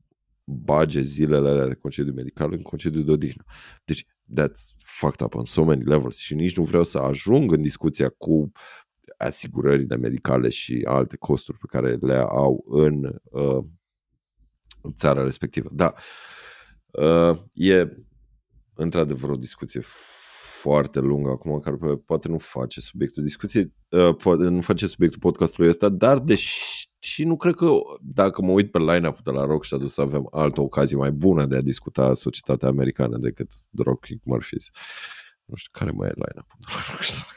bage 0.45 1.01
zilele 1.01 1.49
alea 1.49 1.67
de 1.67 1.75
concediu 1.75 2.13
medical 2.13 2.53
în 2.53 2.63
concediu 2.63 3.03
de 3.03 3.11
odihnă. 3.11 3.45
Deci, 3.85 4.07
that's 4.41 4.77
fucked 4.85 5.21
up 5.27 5.35
on 5.35 5.45
so 5.45 5.65
many 5.65 5.85
levels 5.85 6.17
și 6.17 6.35
nici 6.35 6.57
nu 6.57 6.65
vreau 6.65 6.85
să 6.85 6.99
ajung 6.99 7.53
în 7.53 7.63
discuția 7.63 8.09
cu 8.09 8.53
asigurările 9.23 9.97
medicale 9.97 10.49
și 10.49 10.83
alte 10.89 11.17
costuri 11.17 11.59
pe 11.59 11.67
care 11.69 11.95
le 12.01 12.17
au 12.17 12.65
în, 12.67 13.21
uh, 13.23 13.65
în 14.83 14.93
țara 14.95 15.23
respectivă. 15.23 15.69
Da, 15.73 15.95
uh, 16.91 17.39
e 17.53 17.97
într-adevăr 18.75 19.31
o 19.31 19.37
discuție 19.37 19.81
foarte 20.61 21.01
lungă 21.01 21.31
acum, 21.31 21.61
care 21.61 21.77
poate 22.07 22.29
nu 22.29 22.39
face 22.39 22.81
subiectul 22.81 23.23
discuției, 23.23 23.75
uh, 23.89 24.17
poate 24.17 24.43
nu 24.43 24.61
face 24.61 24.87
subiectul 24.87 25.21
podcastului 25.21 25.69
ăsta, 25.69 25.89
dar 25.89 26.19
deși 26.19 26.91
și 27.05 27.25
nu 27.25 27.37
cred 27.37 27.55
că 27.55 27.67
dacă 28.01 28.43
mă 28.43 28.51
uit 28.51 28.71
pe 28.71 28.79
line-up 28.79 29.21
de 29.21 29.31
la 29.31 29.45
Rockstead 29.45 29.89
să 29.89 30.01
avem 30.01 30.29
altă 30.31 30.61
ocazie 30.61 30.97
mai 30.97 31.11
bună 31.11 31.47
de 31.47 31.57
a 31.57 31.61
discuta 31.61 32.15
societatea 32.15 32.69
americană 32.69 33.19
decât 33.19 33.53
Dropkick 33.71 34.25
Murphys. 34.25 34.69
Nu 35.45 35.55
știu 35.57 35.71
care 35.73 35.91
mai 35.91 36.09
e 36.09 36.13
line-up 36.15 36.47
de 36.59 36.67
la 36.67 36.93
Rockstead. 36.93 37.32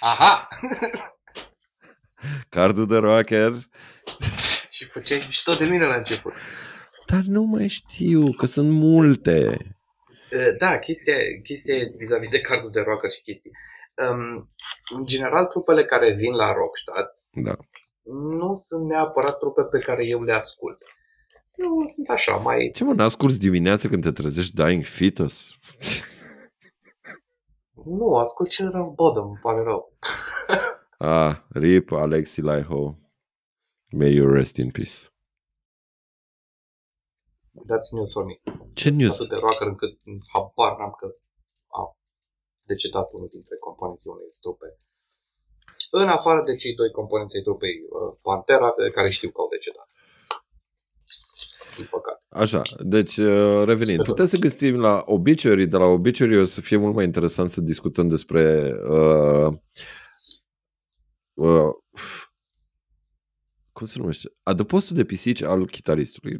Aha! 0.00 0.48
Cardul 2.48 2.86
de 2.86 2.96
rocker. 2.96 3.52
și 4.70 4.84
făceai 4.84 5.22
mișto 5.26 5.52
de 5.54 5.64
mine 5.64 5.86
la 5.86 5.94
început. 5.94 6.32
Dar 7.06 7.20
nu 7.26 7.42
mai 7.42 7.68
știu, 7.68 8.32
că 8.32 8.46
sunt 8.46 8.70
multe. 8.70 9.58
Da, 10.58 10.78
chestia, 10.78 11.14
chestia 11.42 11.74
vis-a-vis 11.96 12.28
de 12.28 12.40
cardul 12.40 12.70
de 12.70 12.80
rocker 12.80 13.10
și 13.10 13.20
chestii. 13.20 13.50
Um, 14.10 14.50
în 14.96 15.04
general, 15.04 15.46
trupele 15.46 15.84
care 15.84 16.12
vin 16.12 16.32
la 16.32 16.52
Rockstad 16.52 17.10
da. 17.32 17.56
nu 18.38 18.54
sunt 18.54 18.88
neapărat 18.88 19.38
trupe 19.38 19.62
pe 19.62 19.78
care 19.78 20.04
eu 20.06 20.22
le 20.22 20.32
ascult. 20.32 20.82
Eu 21.56 21.86
sunt 21.86 22.08
așa, 22.08 22.36
mai... 22.36 22.70
Ce 22.74 22.84
mă, 22.84 22.92
n-asculti 22.92 23.38
dimineața 23.38 23.88
când 23.88 24.02
te 24.02 24.12
trezești 24.12 24.54
Dying 24.54 24.84
Fetus? 24.84 25.58
Nu, 27.84 28.16
ascult 28.16 28.48
cel 28.48 28.70
rău 28.70 28.90
Bottom, 28.90 29.28
îmi 29.28 29.38
pare 29.42 29.62
rău. 29.62 29.92
ah, 30.98 31.36
RIP 31.48 31.92
Alexi 31.92 32.40
Laiho. 32.40 32.98
May 33.90 34.12
you 34.12 34.32
rest 34.32 34.56
in 34.56 34.70
peace. 34.70 35.08
That's 37.70 37.90
news 37.92 38.12
for 38.12 38.24
me. 38.24 38.40
Ce 38.74 38.90
news? 38.90 39.14
Atât 39.14 39.28
de 39.28 39.36
rocker 39.36 39.66
încât 39.66 39.98
habar 40.32 40.78
n-am 40.78 40.94
că 40.98 41.06
a 41.66 41.96
decedat 42.62 43.12
unul 43.12 43.28
dintre 43.32 43.56
componenții 43.56 44.10
unei 44.10 44.36
trupe 44.40 44.78
în 46.00 46.08
afară 46.08 46.42
de 46.42 46.54
cei 46.56 46.74
doi 46.74 46.90
componenți 46.90 47.36
ai 47.36 47.42
trupei 47.42 47.76
uh, 47.82 48.16
Pantera, 48.22 48.74
care 48.94 49.10
știu 49.10 49.30
că 49.30 49.40
au 49.40 49.48
decedat. 49.48 49.88
Din 51.76 51.86
păcate. 51.90 52.23
Așa, 52.34 52.62
deci 52.78 53.16
uh, 53.16 53.64
revenind, 53.64 54.02
putem 54.02 54.26
să 54.26 54.36
găsim 54.36 54.80
la 54.80 55.02
obituary, 55.06 55.66
de 55.66 55.76
la 55.76 55.84
obituary 55.84 56.38
o 56.38 56.44
să 56.44 56.60
fie 56.60 56.76
mult 56.76 56.94
mai 56.94 57.04
interesant 57.04 57.50
să 57.50 57.60
discutăm 57.60 58.08
despre 58.08 58.72
uh, 58.88 59.52
uh, 61.34 61.70
cum 63.72 63.86
se 63.86 63.98
numește? 63.98 64.32
Adăpostul 64.42 64.96
de 64.96 65.04
pisici 65.04 65.42
al 65.42 65.66
chitaristului. 65.70 66.36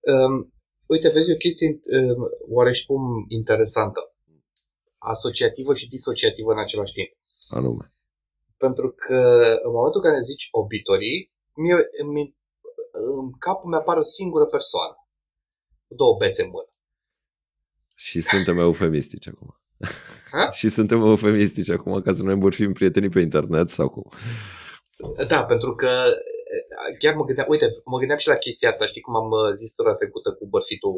Um, 0.00 0.52
uite, 0.86 1.08
vezi 1.08 1.32
o 1.32 1.36
chestie 1.36 1.68
um, 1.68 2.16
oareșcum 2.48 3.24
interesantă. 3.28 4.00
Asociativă 4.98 5.74
și 5.74 5.88
disociativă 5.88 6.52
în 6.52 6.58
același 6.58 6.92
timp. 6.92 7.08
Anume. 7.48 7.92
Pentru 8.56 8.88
că 8.90 9.18
în 9.62 9.72
momentul 9.72 10.00
în 10.02 10.10
care 10.10 10.22
zici 10.22 10.48
obitorii, 10.50 11.32
mie, 11.54 11.74
mi, 12.12 12.36
în 13.12 13.30
capul 13.38 13.70
mi 13.70 13.76
apare 13.76 13.98
o 13.98 14.02
singură 14.02 14.46
persoană. 14.46 14.94
Cu 15.86 15.94
două 15.94 16.16
bețe 16.18 16.42
în 16.42 16.50
mână. 16.50 16.72
Și 17.96 18.20
suntem 18.20 18.58
eufemistici 18.58 19.28
acum. 19.28 19.60
și 20.58 20.68
suntem 20.68 21.00
eufemistici 21.00 21.70
acum 21.70 22.00
ca 22.02 22.12
să 22.14 22.22
noi 22.22 22.32
îmbărfim 22.32 22.72
prietenii 22.72 23.08
pe 23.08 23.20
internet 23.20 23.68
sau 23.70 23.88
cum? 23.88 24.12
Da, 25.28 25.44
pentru 25.44 25.74
că 25.74 25.90
chiar 26.98 27.14
mă 27.14 27.24
gândeam, 27.24 27.46
uite, 27.48 27.66
mă 27.84 27.98
gândeam 27.98 28.18
și 28.18 28.28
la 28.28 28.36
chestia 28.36 28.68
asta, 28.68 28.86
știi 28.86 29.00
cum 29.00 29.16
am 29.16 29.30
uh, 29.30 29.52
zis 29.52 29.72
tura 29.72 29.94
trecută 29.94 30.32
cu 30.34 30.46
bărfitul, 30.46 30.94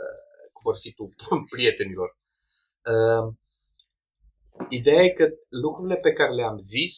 uh, 0.00 0.50
cu 0.52 0.60
bărfitul 0.64 1.08
prietenilor. 1.52 2.18
Uh, 2.92 3.34
ideea 4.68 5.02
e 5.02 5.08
că 5.10 5.28
lucrurile 5.48 5.96
pe 5.96 6.12
care 6.12 6.32
le-am 6.32 6.58
zis 6.58 6.94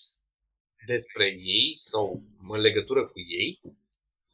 despre 0.87 1.27
ei 1.27 1.75
sau 1.77 2.23
în 2.49 2.61
legătură 2.61 3.07
cu 3.07 3.19
ei, 3.39 3.61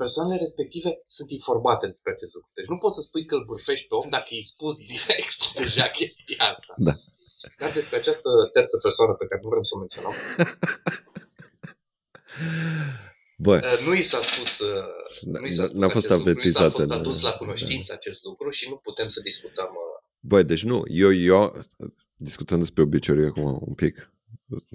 persoanele 0.03 0.39
respective 0.45 0.91
sunt 1.07 1.31
informate 1.39 1.85
despre 1.93 2.11
acest 2.12 2.35
lucru. 2.35 2.51
Deci 2.59 2.71
nu 2.73 2.77
poți 2.83 2.97
să 2.97 3.03
spui 3.09 3.25
că 3.27 3.35
îl 3.35 3.45
bârfești 3.51 3.87
pe 3.87 3.95
om 3.95 4.09
dacă 4.16 4.29
i-ai 4.31 4.53
spus 4.55 4.75
direct 4.95 5.41
deja 5.61 5.87
chestia 5.99 6.45
asta. 6.53 6.75
Da. 6.89 6.95
Dar 7.61 7.73
despre 7.73 7.97
această 7.97 8.31
terță 8.53 8.77
persoană 8.87 9.12
pe 9.15 9.27
care 9.27 9.41
nu 9.45 9.49
vrem 9.53 9.66
să 9.69 9.75
o 9.75 9.79
menționăm. 9.85 10.15
Bă. 13.47 13.55
Uh, 13.55 13.87
nu 13.87 13.95
i 13.95 14.03
s-a 14.03 14.21
spus, 14.21 14.59
uh, 14.59 14.85
da, 15.23 15.39
nu 15.39 15.47
i 15.47 15.53
s-a 15.53 15.65
spus 15.65 15.79
n-a 15.79 15.89
fost 15.89 16.09
lucru, 16.09 16.33
nu 16.33 16.41
i 16.41 16.51
s-a 16.51 16.71
fost 16.71 16.91
adus 16.91 17.21
la 17.21 17.33
cunoștință 17.33 17.93
da. 17.93 17.95
acest 17.95 18.25
lucru 18.25 18.51
și 18.51 18.69
nu 18.69 18.77
putem 18.77 19.09
să 19.09 19.21
discutăm. 19.21 19.71
Uh, 19.71 20.03
Băi, 20.21 20.45
deci 20.45 20.62
nu, 20.62 20.83
eu, 20.89 21.12
eu 21.12 21.61
discutăm 22.16 22.59
despre 22.59 22.83
obiceiuri 22.83 23.27
acum 23.27 23.59
un 23.66 23.75
pic, 23.75 24.12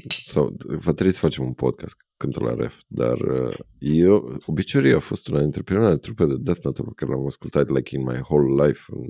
sau 0.07 0.55
va 0.63 0.93
trebui 0.93 1.13
să 1.13 1.19
facem 1.19 1.45
un 1.45 1.53
podcast 1.53 1.95
când 2.17 2.41
la 2.41 2.53
ref, 2.53 2.81
dar 2.87 3.17
eu, 3.79 4.37
obiceiuri 4.45 4.93
a 4.93 4.99
fost 4.99 5.27
una 5.27 5.41
dintre 5.41 5.61
primele 5.61 5.97
trupe 5.97 6.25
de 6.25 6.37
death 6.37 6.63
metal 6.63 6.85
pe 6.85 6.91
care 6.95 7.11
l-am 7.11 7.25
ascultat 7.25 7.69
like 7.69 7.95
in 7.95 8.03
my 8.03 8.19
whole 8.19 8.65
life 8.65 8.83
în 8.87 9.07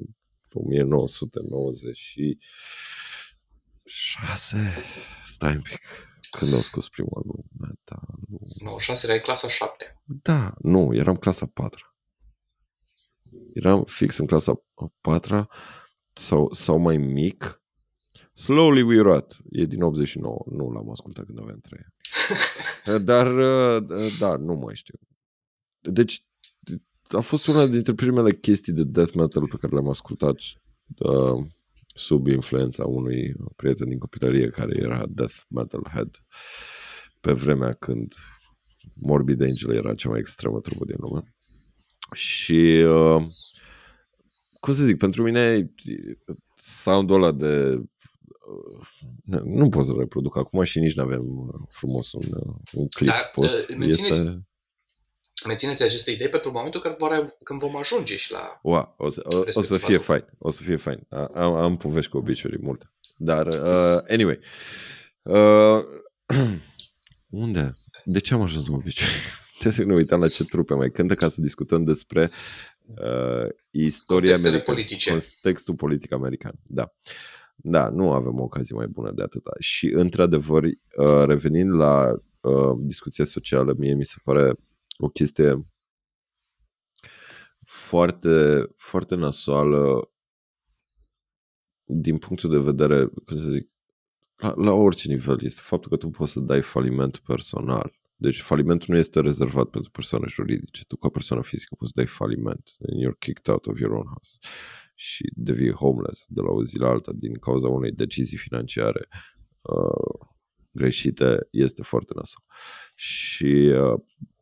1996, 0.49 2.37
stai 5.25 5.55
un 5.55 5.61
pic, 5.61 5.79
când 6.31 6.53
au 6.53 6.59
scos 6.59 6.89
primul 6.89 7.13
album 7.15 7.43
metal? 7.59 7.99
96 8.63 9.11
era 9.11 9.21
clasa 9.21 9.47
7. 9.47 10.01
Da, 10.03 10.53
nu, 10.61 10.95
eram 10.95 11.15
clasa 11.15 11.45
4. 11.45 11.95
Eram 13.53 13.83
fix 13.83 14.17
în 14.17 14.25
clasa 14.25 14.61
4 15.01 15.47
sau, 16.13 16.53
sau 16.53 16.77
mai 16.77 16.97
mic. 16.97 17.58
Slowly 18.39 18.81
We 18.81 19.01
Rot 19.01 19.37
e 19.51 19.65
din 19.65 19.81
89. 19.81 20.45
Nu 20.51 20.71
l-am 20.71 20.89
ascultat 20.89 21.25
când 21.25 21.39
aveam 21.39 21.59
3 21.59 21.79
Dar, 23.09 23.27
da, 24.19 24.35
nu 24.35 24.53
mai 24.53 24.75
știu. 24.75 24.99
Deci, 25.79 26.25
a 27.09 27.19
fost 27.19 27.47
una 27.47 27.67
dintre 27.67 27.93
primele 27.93 28.33
chestii 28.33 28.73
de 28.73 28.83
death 28.83 29.13
metal 29.13 29.47
pe 29.47 29.57
care 29.59 29.73
le-am 29.73 29.89
ascultat. 29.89 30.35
Uh, 30.97 31.45
sub 31.95 32.27
influența 32.27 32.85
unui 32.85 33.35
prieten 33.55 33.89
din 33.89 33.97
copilărie 33.97 34.49
care 34.49 34.77
era 34.77 35.05
death 35.09 35.35
metal 35.49 35.81
head 35.93 36.23
pe 37.21 37.31
vremea 37.31 37.73
când 37.73 38.13
Morbid 38.93 39.41
Angel 39.41 39.75
era 39.75 39.95
cea 39.95 40.09
mai 40.09 40.19
extremă 40.19 40.59
trupă 40.59 40.85
din 40.85 40.95
lume. 40.97 41.35
Și 42.13 42.85
uh, 42.87 43.27
cum 44.59 44.73
să 44.73 44.83
zic, 44.83 44.97
pentru 44.97 45.23
mine 45.23 45.73
soundul 46.55 47.15
ăla 47.15 47.31
de 47.31 47.75
uh, 47.75 47.83
nu 49.43 49.69
pot 49.69 49.85
să 49.85 49.93
reproduc 49.97 50.37
acum 50.37 50.63
și 50.63 50.79
nici 50.79 50.95
nu 50.95 51.03
avem 51.03 51.25
frumos 51.69 52.11
un, 52.11 52.27
un 52.73 52.87
clip. 52.87 53.07
Dar, 53.07 53.31
post, 53.33 53.69
uh, 53.69 53.87
este 53.87 54.43
mențineți 55.47 55.83
aceste 55.83 56.11
idei 56.11 56.29
pentru 56.29 56.51
momentul 56.51 56.81
când, 56.81 56.97
vor, 56.97 57.35
când 57.43 57.59
vom 57.59 57.77
ajunge 57.77 58.17
și 58.17 58.31
la... 58.31 58.59
Wow, 58.63 58.93
o 58.97 59.09
să, 59.09 59.21
o, 59.35 59.43
o 59.53 59.61
să 59.61 59.77
fie 59.77 59.97
fain. 59.97 60.25
O 60.37 60.51
să 60.51 60.63
fie 60.63 60.75
fain. 60.75 61.07
Am, 61.33 61.53
am 61.53 61.77
povești 61.77 62.11
cu 62.11 62.17
obiceiuri 62.17 62.61
multe. 62.61 62.91
Dar, 63.17 63.47
uh, 63.47 64.01
anyway. 64.07 64.39
Uh, 65.21 65.83
unde? 67.29 67.73
De 68.03 68.19
ce 68.19 68.33
am 68.33 68.41
ajuns 68.41 68.67
la 68.67 68.75
obiceiuri? 68.75 69.15
Trebuie 69.59 69.73
să 69.73 69.83
ne 69.83 69.93
uităm 69.93 70.19
la 70.19 70.27
ce 70.27 70.43
trupe 70.43 70.73
mai 70.73 70.91
cântă 70.91 71.15
ca 71.15 71.29
să 71.29 71.41
discutăm 71.41 71.83
despre 71.83 72.29
uh, 72.85 73.49
istoria 73.71 74.35
americană. 74.35 74.63
politice. 74.63 75.09
Contextul 75.09 75.75
politic 75.75 76.11
american. 76.11 76.53
Da. 76.63 76.93
Da, 77.61 77.89
nu 77.89 78.11
avem 78.11 78.39
o 78.39 78.43
ocazie 78.43 78.75
mai 78.75 78.87
bună 78.87 79.11
de 79.11 79.23
atâta. 79.23 79.51
Și, 79.59 79.87
într-adevăr, 79.87 80.63
uh, 80.63 81.23
revenind 81.25 81.73
la 81.73 82.19
uh, 82.41 82.77
discuția 82.81 83.25
socială, 83.25 83.73
mie 83.77 83.93
mi 83.93 84.05
se 84.05 84.15
pare 84.23 84.53
o 84.97 85.07
chestie 85.09 85.65
foarte, 87.61 88.67
foarte 88.75 89.15
nasoală 89.15 90.11
din 91.83 92.17
punctul 92.17 92.49
de 92.49 92.59
vedere, 92.59 93.05
cum 93.05 93.37
să 93.37 93.49
zic, 93.49 93.69
la, 94.35 94.53
la 94.57 94.71
orice 94.71 95.07
nivel, 95.07 95.43
este 95.43 95.61
faptul 95.63 95.91
că 95.91 95.97
tu 95.97 96.09
poți 96.09 96.31
să 96.31 96.39
dai 96.39 96.61
faliment 96.61 97.17
personal. 97.17 97.99
Deci 98.15 98.41
falimentul 98.41 98.87
nu 98.89 98.97
este 98.97 99.19
rezervat 99.19 99.69
pentru 99.69 99.91
persoane 99.91 100.25
juridice. 100.27 100.85
Tu 100.87 100.95
ca 100.95 101.09
persoană 101.09 101.43
fizică 101.43 101.75
poți 101.77 101.91
să 101.93 102.01
dai 102.01 102.05
faliment 102.05 102.75
and 102.87 103.01
you're 103.01 103.19
kicked 103.19 103.53
out 103.53 103.65
of 103.65 103.79
your 103.79 103.93
own 103.93 104.05
house 104.05 104.37
și 104.99 105.31
devii 105.35 105.71
homeless 105.71 106.25
de 106.27 106.41
la 106.41 106.49
o 106.49 106.63
zi 106.63 106.77
la 106.77 106.89
alta 106.89 107.11
din 107.15 107.33
cauza 107.33 107.67
unei 107.67 107.91
decizii 107.91 108.37
financiare 108.37 109.07
uh, 109.61 110.27
greșite 110.71 111.47
este 111.51 111.83
foarte 111.83 112.13
nasol. 112.15 112.43
Și 112.95 113.71
uh, 113.75 113.99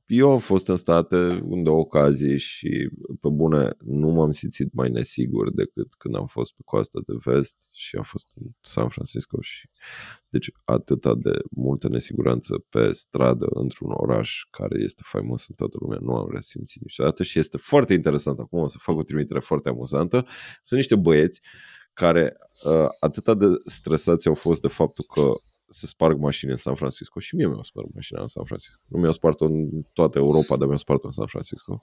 eu 0.08 0.32
am 0.32 0.40
fost 0.40 0.68
în 0.68 0.76
state 0.76 1.16
în 1.50 1.64
două 1.64 1.80
ocazii 1.80 2.38
și 2.38 2.90
pe 3.22 3.30
bune 3.30 3.70
nu 3.86 4.08
m-am 4.08 4.32
simțit 4.32 4.74
mai 4.74 4.90
nesigur 4.90 5.54
decât 5.54 5.94
când 5.98 6.16
am 6.16 6.26
fost 6.26 6.54
pe 6.54 6.62
coasta 6.66 7.00
de 7.06 7.14
vest 7.24 7.58
și 7.76 7.96
am 7.96 8.04
fost 8.04 8.32
în 8.36 8.44
San 8.62 8.90
Francisco 8.90 9.42
și 9.42 9.70
deci 10.30 10.52
atâta 10.64 11.16
de 11.16 11.32
multă 11.52 11.88
nesiguranță 11.88 12.66
pe 12.70 12.92
stradă 12.92 13.48
într-un 13.50 13.92
oraș 13.94 14.42
care 14.50 14.84
este 14.84 15.02
faimos 15.06 15.48
în 15.48 15.56
toată 15.56 15.78
lumea 15.80 16.00
nu 16.02 16.16
am 16.16 16.32
resimțit 16.32 16.82
niciodată 16.82 17.24
și 17.24 17.40
este 17.40 17.58
foarte 17.58 17.94
interesant. 17.94 18.40
Acum 18.40 18.60
o 18.60 18.68
să 18.68 18.78
fac 18.80 18.96
o 18.96 19.04
trimitere 19.04 19.40
foarte 19.40 19.70
amuzantă. 19.70 20.26
Sunt 20.62 20.80
niște 20.80 20.96
băieți 20.96 21.42
care 21.94 22.38
uh, 22.66 22.88
atâta 23.00 23.34
de 23.34 23.46
stresați 23.66 24.28
au 24.28 24.34
fost 24.34 24.62
de 24.62 24.68
faptul 24.68 25.06
că 25.14 25.34
se 25.70 25.86
sparg 25.86 26.20
mașini 26.20 26.52
în 26.52 26.58
San 26.58 26.76
Francisco 26.76 27.20
și 27.20 27.36
mie 27.36 27.48
mi-au 27.48 27.64
spart 27.64 27.88
mașina 27.94 28.22
în 28.22 28.28
San 28.28 28.44
Francisco. 28.44 28.82
Nu 28.86 29.00
mi-au 29.00 29.12
spart 29.12 29.42
în 29.42 29.70
toată 29.94 30.18
Europa, 30.18 30.56
dar 30.56 30.66
mi-au 30.66 30.78
spart 30.78 31.04
în 31.04 31.12
San 31.12 31.26
Francisco. 31.26 31.82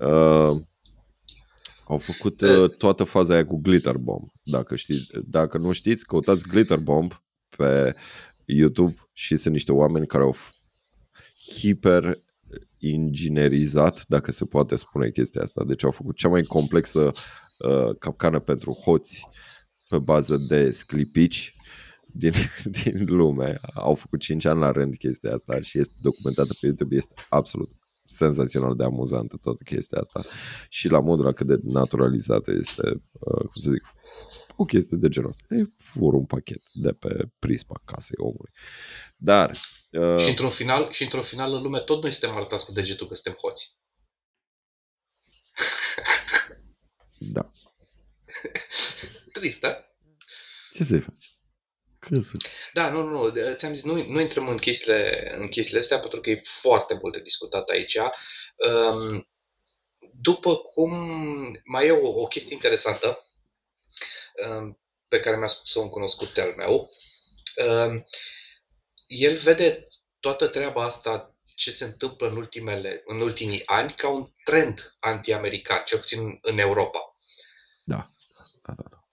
Uh, 0.00 0.60
au 1.84 1.98
făcut 1.98 2.40
uh, 2.40 2.70
toată 2.70 3.04
faza 3.04 3.34
aia 3.34 3.46
cu 3.46 3.60
Glitter 3.60 3.96
Bomb. 3.96 4.28
Dacă, 4.42 4.76
știți, 4.76 5.10
dacă 5.24 5.58
nu 5.58 5.72
știți, 5.72 6.06
căutați 6.06 6.48
Glitter 6.48 6.78
Bomb 6.78 7.22
pe 7.56 7.94
YouTube 8.44 8.94
și 9.12 9.36
sunt 9.36 9.54
niște 9.54 9.72
oameni 9.72 10.06
care 10.06 10.22
au 10.22 10.36
hiper 11.58 12.18
inginerizat, 12.78 14.04
dacă 14.08 14.32
se 14.32 14.44
poate 14.44 14.76
spune 14.76 15.10
chestia 15.10 15.42
asta. 15.42 15.64
Deci 15.64 15.84
au 15.84 15.90
făcut 15.90 16.16
cea 16.16 16.28
mai 16.28 16.42
complexă 16.42 17.10
uh, 17.58 17.96
capcană 17.98 18.40
pentru 18.40 18.72
hoți 18.72 19.26
pe 19.88 19.98
bază 19.98 20.36
de 20.48 20.70
sclipici 20.70 21.54
din, 22.12 22.32
din 22.82 23.04
lume. 23.06 23.60
Au 23.74 23.94
făcut 23.94 24.20
5 24.20 24.44
ani 24.44 24.60
la 24.60 24.70
rând 24.70 24.96
chestia 24.96 25.34
asta 25.34 25.60
și 25.60 25.78
este 25.78 25.94
documentată 26.00 26.56
pe 26.60 26.66
YouTube. 26.66 26.96
Este 26.96 27.14
absolut 27.28 27.68
senzațional 28.06 28.76
de 28.76 28.84
amuzantă 28.84 29.36
toată 29.42 29.62
chestia 29.64 29.98
asta 29.98 30.20
și 30.68 30.88
la 30.88 31.00
modul 31.00 31.24
la 31.24 31.32
cât 31.32 31.46
de 31.46 31.58
naturalizată 31.62 32.52
este, 32.52 32.82
uh, 33.12 33.38
cum 33.38 33.62
să 33.62 33.70
zic, 33.70 33.82
o 34.56 34.64
chestie 34.64 34.96
de 34.96 35.08
genul 35.08 35.28
ăsta. 35.28 35.54
E 35.54 35.66
fur 35.78 36.14
un 36.14 36.24
pachet 36.24 36.62
de 36.72 36.92
pe 36.92 37.30
prisma 37.38 37.82
casei 37.84 38.18
omului. 38.18 38.50
Dar... 39.16 39.50
Uh... 39.90 40.18
Și, 40.18 40.28
într-un 40.28 40.48
final, 40.48 40.90
și 40.90 41.02
într-un 41.02 41.22
final 41.22 41.54
în 41.54 41.62
lume 41.62 41.78
tot 41.78 42.02
noi 42.02 42.12
suntem 42.12 42.36
arătați 42.36 42.66
cu 42.66 42.72
degetul 42.72 43.06
că 43.06 43.14
suntem 43.14 43.40
hoți. 43.42 43.78
da. 47.18 47.52
Tristă. 49.32 49.84
Ce 50.72 50.84
să-i 50.84 51.00
faci? 51.00 51.29
Da, 52.72 52.90
nu, 52.90 53.02
nu, 53.02 53.32
ți-am 53.54 53.74
zis, 53.74 53.84
nu, 53.84 54.04
nu 54.06 54.20
intrăm 54.20 54.48
în 54.48 54.58
chestiile, 54.58 55.32
în 55.34 55.48
chestiile 55.48 55.80
astea 55.80 55.98
pentru 55.98 56.20
că 56.20 56.30
e 56.30 56.40
foarte 56.44 56.98
mult 57.00 57.12
de 57.12 57.20
discutat 57.20 57.68
aici. 57.68 57.96
Um, 57.96 59.28
după 60.12 60.56
cum 60.56 60.92
mai 61.64 61.86
e 61.86 61.90
o, 61.90 62.08
o 62.08 62.26
chestie 62.26 62.54
interesantă 62.54 63.24
um, 64.48 64.80
pe 65.08 65.20
care 65.20 65.36
mi-a 65.36 65.46
spus-o 65.46 65.80
un 65.80 65.88
cunoscut 65.88 66.38
al 66.38 66.54
meu, 66.56 66.90
um, 67.66 68.04
el 69.06 69.36
vede 69.36 69.86
toată 70.20 70.46
treaba 70.46 70.84
asta 70.84 71.34
ce 71.54 71.70
se 71.70 71.84
întâmplă 71.84 72.28
în, 72.28 72.36
ultimele, 72.36 73.02
în 73.06 73.20
ultimii 73.20 73.66
ani 73.66 73.92
ca 73.92 74.08
un 74.08 74.32
trend 74.44 74.96
anti-american, 74.98 75.82
cel 75.84 75.98
puțin 75.98 76.38
în 76.42 76.58
Europa. 76.58 77.16
Da. 77.84 78.10
da, 78.62 78.72
da, 78.76 78.82
da. 78.90 79.04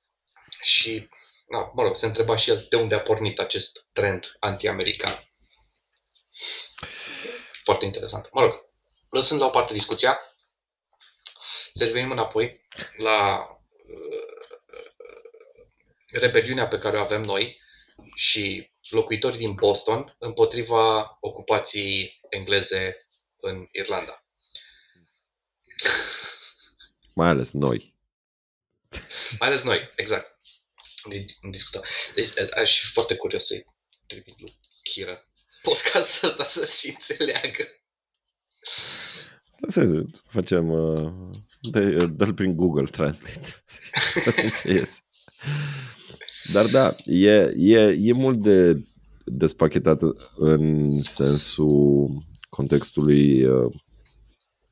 Și, 0.61 1.09
na, 1.47 1.71
mă 1.75 1.81
rog, 1.83 1.95
se 1.95 2.05
întreba 2.05 2.35
și 2.35 2.49
el 2.49 2.65
de 2.69 2.75
unde 2.75 2.95
a 2.95 3.01
pornit 3.01 3.39
acest 3.39 3.87
trend 3.93 4.35
anti-american. 4.39 5.29
Foarte 7.63 7.85
interesant. 7.85 8.29
Mă 8.31 8.41
rog, 8.41 8.65
lăsând 9.09 9.39
la 9.39 9.45
o 9.45 9.49
parte 9.49 9.73
discuția, 9.73 10.19
să 11.73 11.85
revenim 11.85 12.11
înapoi 12.11 12.67
la 12.97 13.47
uh, 13.87 14.37
rebeliunea 16.11 16.67
pe 16.67 16.79
care 16.79 16.97
o 16.97 17.01
avem 17.01 17.21
noi 17.21 17.61
și 18.15 18.71
locuitorii 18.89 19.37
din 19.37 19.53
Boston 19.53 20.15
împotriva 20.19 21.17
ocupației 21.19 22.19
engleze 22.29 23.07
în 23.37 23.67
Irlanda. 23.71 24.25
Mai 27.13 27.27
ales 27.27 27.51
noi. 27.51 27.95
Mai 29.39 29.47
ales 29.47 29.63
noi, 29.63 29.89
exact. 29.95 30.36
Discutăm. 31.51 31.81
Deci, 32.15 32.29
aș 32.61 32.79
fi 32.79 32.85
foarte 32.85 33.15
curios 33.15 33.45
să-i 33.45 33.65
trimit 34.05 34.39
lui 34.39 34.59
Kira 34.83 35.27
podcastul 35.61 36.29
ăsta 36.29 36.43
să 36.43 36.65
și 36.65 36.87
înțeleagă. 36.89 37.63
Să 39.67 40.03
facem... 40.29 40.69
Uh, 40.69 41.11
dă-l 42.15 42.33
prin 42.33 42.55
Google 42.55 42.85
Translate. 42.85 43.63
yes. 44.77 45.01
Dar 46.53 46.65
da, 46.65 46.95
e, 47.05 47.45
e, 47.57 47.97
e 47.99 48.13
mult 48.13 48.41
de 48.41 48.83
despachetat 49.25 50.01
în 50.35 50.91
sensul 51.01 52.09
contextului 52.49 53.45
uh, 53.45 53.73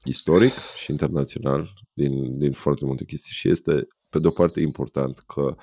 istoric 0.03 0.53
și 0.78 0.91
internațional 0.91 1.74
din, 1.94 2.38
din 2.38 2.53
foarte 2.53 2.86
multe 2.86 3.06
chestii 3.06 3.34
și 3.34 3.49
este 3.49 3.88
pe 4.10 4.20
de 4.20 4.28
o 4.28 4.32
parte 4.32 4.60
important 4.60 5.20
că 5.20 5.56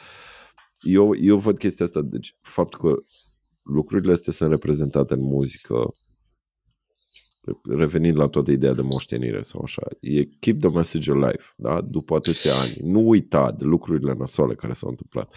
eu, 0.82 1.16
eu 1.16 1.38
văd 1.38 1.58
chestia 1.58 1.84
asta, 1.84 2.00
deci 2.02 2.36
faptul 2.40 2.80
că 2.80 3.02
lucrurile 3.62 4.12
astea 4.12 4.32
sunt 4.32 4.50
reprezentate 4.50 5.14
în 5.14 5.22
muzică 5.22 5.94
revenind 7.62 8.16
la 8.16 8.26
toată 8.26 8.50
ideea 8.50 8.72
de 8.72 8.82
moștenire 8.82 9.42
sau 9.42 9.60
așa, 9.64 9.82
e 10.00 10.24
keep 10.24 10.60
the 10.60 10.68
message 10.68 11.10
alive, 11.10 11.44
da? 11.56 11.80
după 11.80 12.14
atâția 12.14 12.52
ani. 12.54 12.90
Nu 12.90 13.08
uita 13.08 13.52
de 13.52 13.64
lucrurile 13.64 14.12
nasoale 14.12 14.54
care 14.54 14.72
s-au 14.72 14.88
întâmplat. 14.88 15.34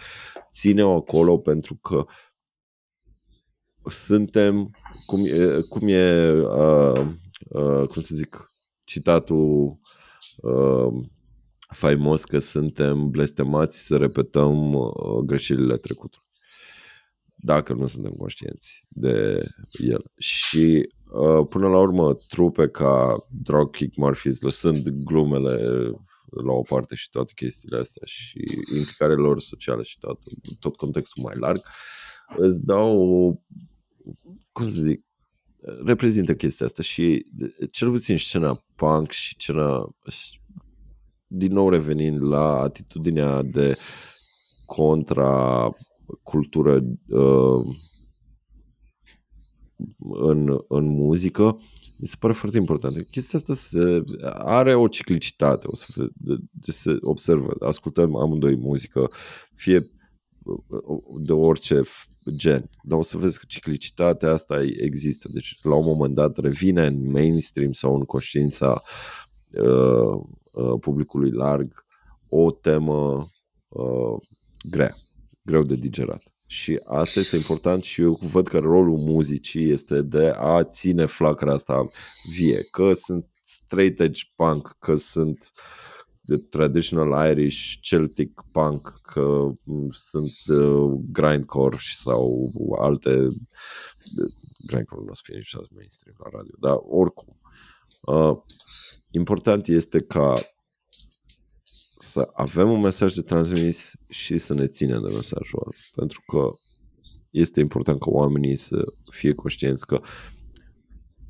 Ține-o 0.50 0.96
acolo 0.96 1.38
pentru 1.38 1.74
că 1.74 2.06
suntem, 3.84 4.70
cum 5.06 5.24
e, 5.24 5.60
cum 5.68 5.88
e 5.88 6.30
uh, 6.32 7.06
uh, 7.48 7.88
cum 7.88 8.02
să 8.02 8.14
zic, 8.14 8.50
citatul 8.84 9.78
uh, 10.36 11.04
faimos 11.74 12.24
că 12.24 12.38
suntem 12.38 13.10
blestemați 13.10 13.86
să 13.86 13.96
repetăm 13.96 14.72
uh, 14.72 14.92
greșelile 15.24 15.76
trecutului 15.76 16.26
dacă 17.46 17.72
nu 17.72 17.86
suntem 17.86 18.12
conștienți 18.12 18.80
de 18.90 19.44
el. 19.72 20.04
Și 20.18 20.88
uh, 21.10 21.46
până 21.48 21.68
la 21.68 21.78
urmă, 21.78 22.14
trupe 22.28 22.68
ca 22.68 23.16
Dropkick 23.42 23.96
Murphys, 23.96 24.40
lăsând 24.40 24.88
glumele 24.88 25.56
la 26.44 26.52
o 26.52 26.62
parte 26.68 26.94
și 26.94 27.10
toate 27.10 27.32
chestiile 27.34 27.78
astea 27.78 28.02
și 28.04 28.44
implicarea 28.76 29.16
lor 29.16 29.40
socială 29.40 29.82
și 29.82 29.98
tot, 29.98 30.18
tot 30.60 30.76
contextul 30.76 31.22
mai 31.22 31.34
larg, 31.40 31.60
îți 32.36 32.64
dau, 32.64 32.94
cum 34.52 34.64
să 34.64 34.80
zic, 34.80 35.04
reprezintă 35.84 36.34
chestia 36.34 36.66
asta 36.66 36.82
și 36.82 37.26
cel 37.70 37.90
puțin 37.90 38.18
scena 38.18 38.64
punk 38.76 39.10
și 39.10 39.34
scena 39.38 39.96
din 41.26 41.52
nou 41.52 41.68
revenind 41.68 42.22
la 42.22 42.60
atitudinea 42.60 43.42
de 43.42 43.76
contra 44.66 45.70
cultură 46.22 46.74
uh, 47.08 47.64
în, 49.98 50.58
în 50.68 50.84
muzică, 50.86 51.60
mi 51.98 52.06
se 52.06 52.16
pare 52.18 52.32
foarte 52.32 52.56
important. 52.56 53.06
Chestia 53.10 53.38
asta 53.38 53.54
se, 53.54 54.04
are 54.34 54.74
o 54.74 54.88
ciclicitate, 54.88 55.66
o 55.70 55.76
să, 55.76 55.86
de, 56.14 56.34
de 56.50 56.70
se 56.70 56.96
observă. 57.00 57.56
Ascultăm 57.60 58.16
amândoi 58.16 58.56
muzică, 58.56 59.06
fie 59.54 59.86
de 61.20 61.32
orice 61.32 61.82
gen, 62.36 62.70
dar 62.82 62.98
o 62.98 63.02
să 63.02 63.16
vezi 63.16 63.38
că 63.38 63.44
ciclicitatea 63.48 64.32
asta 64.32 64.62
există. 64.62 65.28
Deci, 65.32 65.58
la 65.62 65.74
un 65.74 65.84
moment 65.84 66.14
dat, 66.14 66.38
revine 66.38 66.86
în 66.86 67.10
mainstream 67.10 67.72
sau 67.72 67.94
în 67.94 68.02
conștiința 68.02 68.70
uh, 68.70 69.25
uh, 69.50 70.78
publicului 70.80 71.30
larg 71.30 71.84
o 72.28 72.50
temă 72.50 73.26
uh, 73.68 74.16
grea 74.70 74.94
greu 75.46 75.62
de 75.62 75.74
digerat. 75.74 76.22
Și 76.46 76.80
asta 76.84 77.20
este 77.20 77.36
important 77.36 77.82
și 77.82 78.00
eu 78.00 78.18
văd 78.32 78.48
că 78.48 78.58
rolul 78.58 78.96
muzicii 78.96 79.70
este 79.70 80.02
de 80.02 80.32
a 80.36 80.62
ține 80.62 81.06
flacăra 81.06 81.52
asta 81.52 81.88
vie. 82.36 82.58
Că 82.70 82.92
sunt 82.92 83.26
straight 83.42 84.00
edge 84.00 84.22
punk, 84.34 84.76
că 84.78 84.96
sunt 84.96 85.52
de 86.20 86.36
traditional 86.36 87.30
Irish, 87.30 87.74
Celtic 87.80 88.40
punk, 88.50 89.00
că 89.02 89.48
sunt 89.90 90.32
uh, 90.46 90.98
grindcore 91.12 91.76
sau 91.80 92.50
alte 92.78 93.28
grindcore 94.66 95.02
nu 95.04 95.10
o 95.10 95.14
să 95.14 95.20
fie 95.24 95.36
niciodată 95.36 95.70
mainstream 95.74 96.16
la 96.18 96.30
radio, 96.32 96.54
dar 96.60 96.76
oricum. 96.88 97.40
Uh, 98.00 98.36
important 99.16 99.66
este 99.66 100.00
ca 100.00 100.34
să 101.98 102.30
avem 102.34 102.70
un 102.70 102.80
mesaj 102.80 103.12
de 103.12 103.22
transmis 103.22 103.92
și 104.08 104.38
să 104.38 104.54
ne 104.54 104.66
ținem 104.66 105.02
de 105.02 105.08
mesajul 105.08 105.60
ăla. 105.60 105.76
Pentru 105.94 106.22
că 106.26 106.50
este 107.30 107.60
important 107.60 108.00
ca 108.00 108.10
oamenii 108.10 108.56
să 108.56 108.84
fie 109.10 109.34
conștienți 109.34 109.86
că 109.86 110.00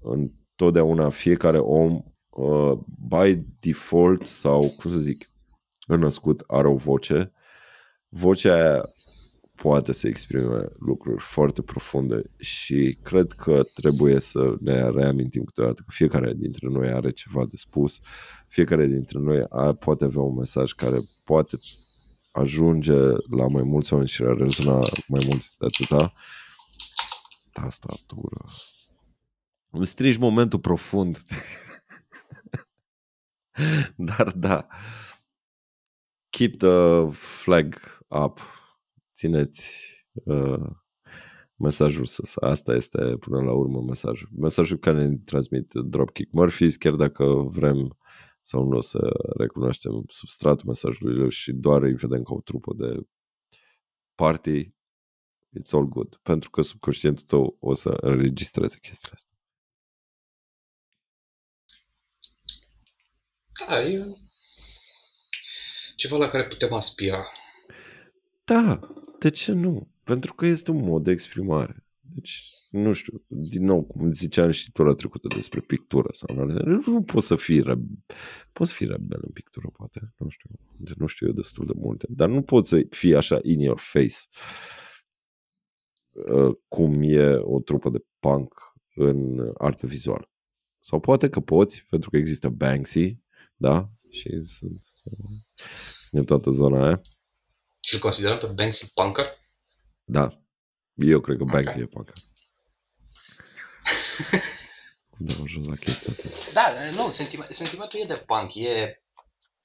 întotdeauna 0.01 1.11
fiecare 1.11 1.59
om 1.59 2.03
uh, 2.29 2.73
by 3.09 3.43
default 3.61 4.27
sau, 4.27 4.61
cum 4.61 4.91
să 4.91 4.99
zic, 4.99 5.31
născut 5.87 6.43
are 6.47 6.69
o 6.69 6.77
voce. 6.77 7.33
Vocea 8.09 8.55
aia 8.55 8.85
poate 9.57 9.93
să 9.93 10.09
exprime 10.09 10.69
lucruri 10.78 11.23
foarte 11.23 11.62
profunde 11.62 12.23
și 12.37 12.99
cred 13.03 13.33
că 13.33 13.62
trebuie 13.74 14.20
să 14.20 14.57
ne 14.61 14.91
reamintim 14.91 15.45
câteodată 15.45 15.83
că 15.87 15.93
fiecare 15.93 16.35
dintre 16.35 16.69
noi 16.69 16.89
are 16.89 17.11
ceva 17.11 17.45
de 17.45 17.57
spus, 17.57 18.01
fiecare 18.49 18.87
dintre 18.87 19.19
noi 19.19 19.45
are, 19.49 19.73
poate 19.73 20.05
avea 20.05 20.23
un 20.23 20.37
mesaj 20.37 20.73
care 20.73 20.99
poate 21.24 21.57
ajunge 22.33 22.97
la 23.37 23.47
mai 23.49 23.62
mulți 23.62 23.93
oameni 23.93 24.11
și 24.11 24.23
a 24.23 24.35
rezona 24.39 24.81
mai 25.07 25.24
mult 25.28 25.57
de 25.57 25.66
atâta. 25.66 26.12
Da, 27.53 27.62
asta 27.62 27.89
dură. 28.07 28.45
Îmi 29.70 29.87
strici 29.87 30.16
momentul 30.16 30.59
profund. 30.59 31.23
Dar 33.97 34.31
da. 34.31 34.66
Keep 36.28 36.57
the 36.57 37.11
flag 37.11 38.01
up 38.09 38.56
țineți 39.16 39.90
uh, 40.12 40.70
mesajul 41.55 42.05
sus. 42.05 42.36
Asta 42.36 42.74
este 42.74 43.16
până 43.16 43.43
la 43.43 43.52
urmă 43.52 43.82
mesajul. 43.82 44.28
Mesajul 44.36 44.78
care 44.78 45.06
ne 45.06 45.16
transmit 45.16 45.72
Dropkick 45.72 46.32
Murphys, 46.32 46.76
chiar 46.76 46.94
dacă 46.94 47.24
vrem 47.48 47.98
sau 48.40 48.64
nu 48.64 48.80
să 48.80 48.98
recunoaștem 49.38 50.05
substratul 50.09 50.66
mesajului 50.66 51.30
și 51.30 51.52
doar 51.52 51.82
îi 51.82 51.94
vedem 51.94 52.22
ca 52.22 52.34
o 52.34 52.40
trupă 52.40 52.74
de 52.74 53.06
party, 54.14 54.74
it's 55.59 55.70
all 55.70 55.88
good. 55.88 56.16
Pentru 56.22 56.51
că 56.51 56.62
subconștientul 56.62 57.24
tău 57.24 57.56
o 57.60 57.74
să 57.74 57.88
înregistreze 57.88 58.78
chestiile 58.80 59.14
astea. 59.14 59.30
Da, 63.68 63.82
e 63.82 64.05
ceva 65.97 66.16
la 66.16 66.28
care 66.28 66.47
putem 66.47 66.72
aspira. 66.72 67.26
Da, 68.44 68.80
de 69.18 69.30
ce 69.30 69.52
nu? 69.52 69.88
Pentru 70.05 70.34
că 70.34 70.47
este 70.47 70.70
un 70.70 70.84
mod 70.84 71.05
de 71.05 71.10
exprimare. 71.10 71.86
Deci, 72.01 72.44
nu 72.70 72.93
știu, 72.93 73.24
din 73.26 73.64
nou, 73.64 73.82
cum 73.82 74.10
ziceam 74.10 74.51
și 74.51 74.72
tura 74.72 74.94
trecută 74.94 75.28
despre 75.34 75.60
pictură 75.60 76.09
sau 76.12 76.44
nu 76.86 77.02
poți 77.02 77.26
să 77.26 77.36
fii 77.36 77.60
rebe- 77.60 78.05
poți 78.52 78.72
fi 78.72 78.84
rebel 78.84 79.20
în 79.22 79.30
pictură, 79.32 79.68
poate, 79.72 80.14
nu 80.18 80.28
știu, 80.28 80.51
nu 80.97 81.06
știu 81.06 81.26
eu 81.26 81.32
destul 81.32 81.66
de 81.66 81.72
multe, 81.76 82.06
dar 82.10 82.28
nu 82.28 82.43
poți 82.43 82.68
să 82.68 82.86
fii 82.90 83.16
așa 83.16 83.38
in 83.43 83.60
your 83.60 83.78
face. 83.78 84.16
uh, 86.10 86.56
cum 86.68 87.02
e 87.02 87.36
o 87.36 87.60
trupă 87.60 87.90
de 87.90 88.05
punk 88.18 88.55
în 88.94 89.51
artă 89.59 89.86
vizuală. 89.86 90.30
Sau 90.80 91.01
poate 91.01 91.28
că 91.28 91.40
poți, 91.40 91.84
pentru 91.88 92.10
că 92.10 92.16
există 92.16 92.48
Banksy, 92.48 93.18
da? 93.56 93.90
Și 94.10 94.40
sunt 94.43 94.80
uh, 95.05 95.59
în 96.10 96.24
toată 96.24 96.51
zona 96.51 96.84
aia. 96.86 97.01
Și 97.87 97.95
îl 97.95 98.01
considerăm 98.01 98.39
pe 98.39 98.47
Banksy 98.47 98.93
punker? 98.93 99.39
Da. 100.05 100.41
Eu 100.95 101.21
cred 101.21 101.37
că 101.37 101.45
Banksy 101.45 101.69
okay. 101.69 101.83
e 101.83 101.87
punker. 101.87 102.15
Cum 105.11 105.27
dau 105.27 105.47
jos 105.47 105.67
la 105.67 105.75
chestia 105.75 106.13
asta? 106.13 106.29
Da, 106.53 106.91
nu, 106.91 107.11
sentiment, 107.11 107.51
sentimentul 107.51 108.01
e 108.01 108.05
de 108.05 108.17
punk, 108.17 108.55
e 108.55 109.03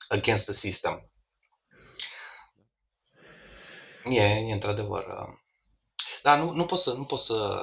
against 0.07 0.43
the 0.43 0.53
system. 0.53 1.11
E, 4.03 4.23
e 4.23 4.53
într-adevăr. 4.53 5.05
Uh, 5.05 5.37
dar 6.23 6.39
nu, 6.39 6.51
nu 6.51 6.65
pot 6.65 6.79
să, 6.79 6.93
nu 6.93 7.03
pot 7.03 7.19
să, 7.19 7.61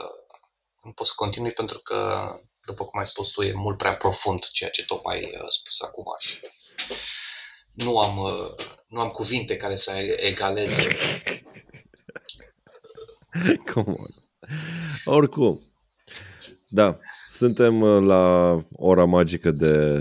nu 0.82 0.92
pot 0.92 1.06
să 1.06 1.12
continui 1.16 1.52
pentru 1.52 1.78
că, 1.78 2.30
după 2.60 2.84
cum 2.84 2.98
ai 2.98 3.06
spus 3.06 3.28
tu, 3.28 3.42
e 3.42 3.52
mult 3.52 3.76
prea 3.76 3.96
profund 3.96 4.44
ceea 4.44 4.70
ce 4.70 4.84
tocmai 4.84 5.16
ai 5.16 5.24
uh, 5.24 5.48
spus 5.48 5.80
acum 5.80 6.04
și 6.18 6.40
nu 7.84 7.98
am, 7.98 8.18
uh, 8.18 8.64
nu 8.88 9.00
am 9.00 9.08
cuvinte 9.08 9.56
care 9.56 9.74
să 9.74 9.92
egaleze. 10.16 10.88
Come 13.72 13.94
on. 13.96 14.06
Oricum, 15.04 15.60
da, 16.68 16.98
suntem 17.28 17.84
la 17.84 18.56
ora 18.72 19.04
magică 19.04 19.50
de 19.50 20.00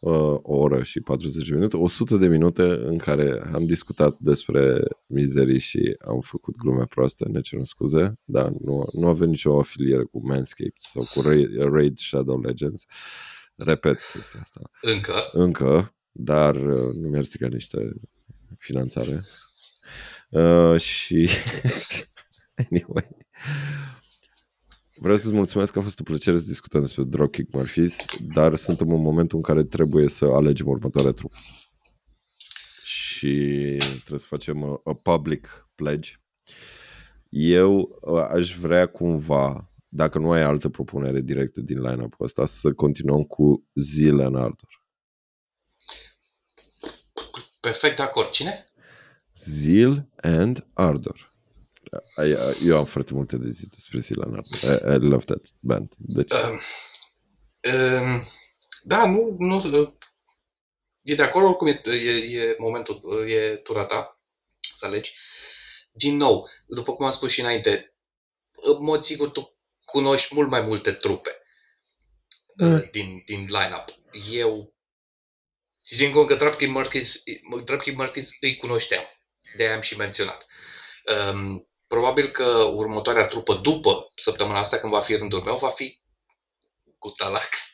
uh, 0.00 0.36
o 0.42 0.56
oră 0.56 0.82
și 0.82 1.00
40 1.00 1.48
de 1.48 1.54
minute, 1.54 1.76
100 1.76 2.16
de 2.16 2.26
minute 2.26 2.62
în 2.62 2.98
care 2.98 3.50
am 3.52 3.64
discutat 3.64 4.16
despre 4.18 4.82
mizerii 5.06 5.58
și 5.58 5.96
am 6.06 6.20
făcut 6.20 6.56
glume 6.56 6.84
proaste, 6.84 7.24
ne 7.28 7.40
cerem 7.40 7.64
scuze, 7.64 8.18
dar 8.24 8.48
nu, 8.48 8.88
nu 8.92 9.08
avem 9.08 9.28
nicio 9.28 9.58
afiliere 9.58 10.02
cu 10.02 10.26
Manscaped 10.26 10.72
sau 10.76 11.06
cu 11.14 11.28
Raid 11.72 11.98
Shadow 11.98 12.40
Legends. 12.40 12.84
Repet 13.54 13.98
chestia 14.12 14.40
asta. 14.40 14.60
Încă. 14.80 15.12
Încă, 15.32 15.94
dar 16.12 16.54
uh, 16.54 16.94
nu 17.00 17.08
mi-ar 17.08 17.24
strica 17.24 17.46
niște 17.46 17.94
finanțare. 18.58 19.20
Uh, 20.30 20.80
și 20.80 21.28
anyway, 22.70 23.08
Vreau 25.00 25.16
să-ți 25.16 25.34
mulțumesc 25.34 25.72
că 25.72 25.78
a 25.78 25.82
fost 25.82 26.00
o 26.00 26.02
plăcere 26.02 26.36
să 26.36 26.46
discutăm 26.46 26.80
despre 26.80 27.02
Dropkick 27.02 27.54
Murphys, 27.54 27.96
dar 28.34 28.54
suntem 28.54 28.92
în 28.92 29.00
momentul 29.00 29.36
în 29.36 29.42
care 29.42 29.64
trebuie 29.64 30.08
să 30.08 30.24
alegem 30.24 30.66
următoarea 30.66 31.12
trupă. 31.12 31.34
Și 32.84 33.76
trebuie 33.98 34.18
să 34.18 34.26
facem 34.28 34.64
a, 34.64 34.80
a 34.84 34.94
public 34.94 35.68
pledge. 35.74 36.12
Eu 37.28 38.00
aș 38.32 38.58
vrea 38.58 38.86
cumva, 38.86 39.72
dacă 39.88 40.18
nu 40.18 40.30
ai 40.30 40.42
altă 40.42 40.68
propunere 40.68 41.20
directă 41.20 41.60
din 41.60 41.80
line-up-ul 41.80 42.24
ăsta, 42.26 42.46
să 42.46 42.72
continuăm 42.72 43.22
cu 43.22 43.68
Zile 43.74 44.24
în 44.24 44.34
Ardor. 44.34 44.79
Perfect 47.60 47.96
de 47.96 48.02
acord. 48.02 48.30
Cine? 48.30 48.72
Zil 49.34 50.08
and 50.22 50.66
Ardor. 50.72 51.30
Eu 52.64 52.76
am 52.76 52.84
foarte 52.84 53.14
multe 53.14 53.36
de 53.36 53.50
zis 53.50 53.68
despre 53.68 54.00
Silan 54.00 54.42
I, 54.62 54.66
I 54.66 54.98
love 54.98 55.24
that 55.24 55.46
band. 55.58 55.92
Deci... 55.98 56.32
Uh, 56.32 56.60
uh, 57.72 58.26
da, 58.82 59.06
nu, 59.06 59.36
nu, 59.38 59.94
e 61.02 61.14
de 61.14 61.22
acord, 61.22 61.44
oricum 61.44 61.66
e, 61.66 61.82
e, 61.84 62.40
e 62.40 62.56
momentul, 62.58 63.26
e 63.28 63.56
tura 63.56 63.84
ta 63.84 64.20
să 64.74 64.86
alegi. 64.86 65.12
Din 65.92 66.16
nou, 66.16 66.48
după 66.66 66.92
cum 66.92 67.04
am 67.04 67.10
spus 67.10 67.30
și 67.30 67.40
înainte, 67.40 67.94
în 68.50 68.84
mod 68.84 69.02
sigur 69.02 69.30
tu 69.30 69.56
cunoști 69.84 70.34
mult 70.34 70.50
mai 70.50 70.60
multe 70.60 70.92
trupe 70.92 71.30
mm. 72.56 72.88
din, 72.90 73.22
din 73.24 73.38
line-up. 73.38 73.88
Eu 74.32 74.74
țin 75.96 76.26
că 76.26 76.34
Dropkick 76.34 76.70
Murphys, 76.70 77.22
Dropkick 77.64 77.96
Murphys 77.96 78.30
îi 78.40 78.56
cunoșteam. 78.56 79.02
De 79.56 79.64
aia 79.64 79.74
am 79.74 79.80
și 79.80 79.96
menționat. 79.96 80.46
Um, 81.32 81.70
probabil 81.86 82.28
că 82.28 82.44
următoarea 82.74 83.26
trupă 83.26 83.54
după 83.54 84.06
săptămâna 84.14 84.58
asta, 84.58 84.78
când 84.78 84.92
va 84.92 85.00
fi 85.00 85.16
rândul 85.16 85.42
meu, 85.42 85.56
va 85.56 85.68
fi 85.68 86.00
Gutalax. 86.98 87.70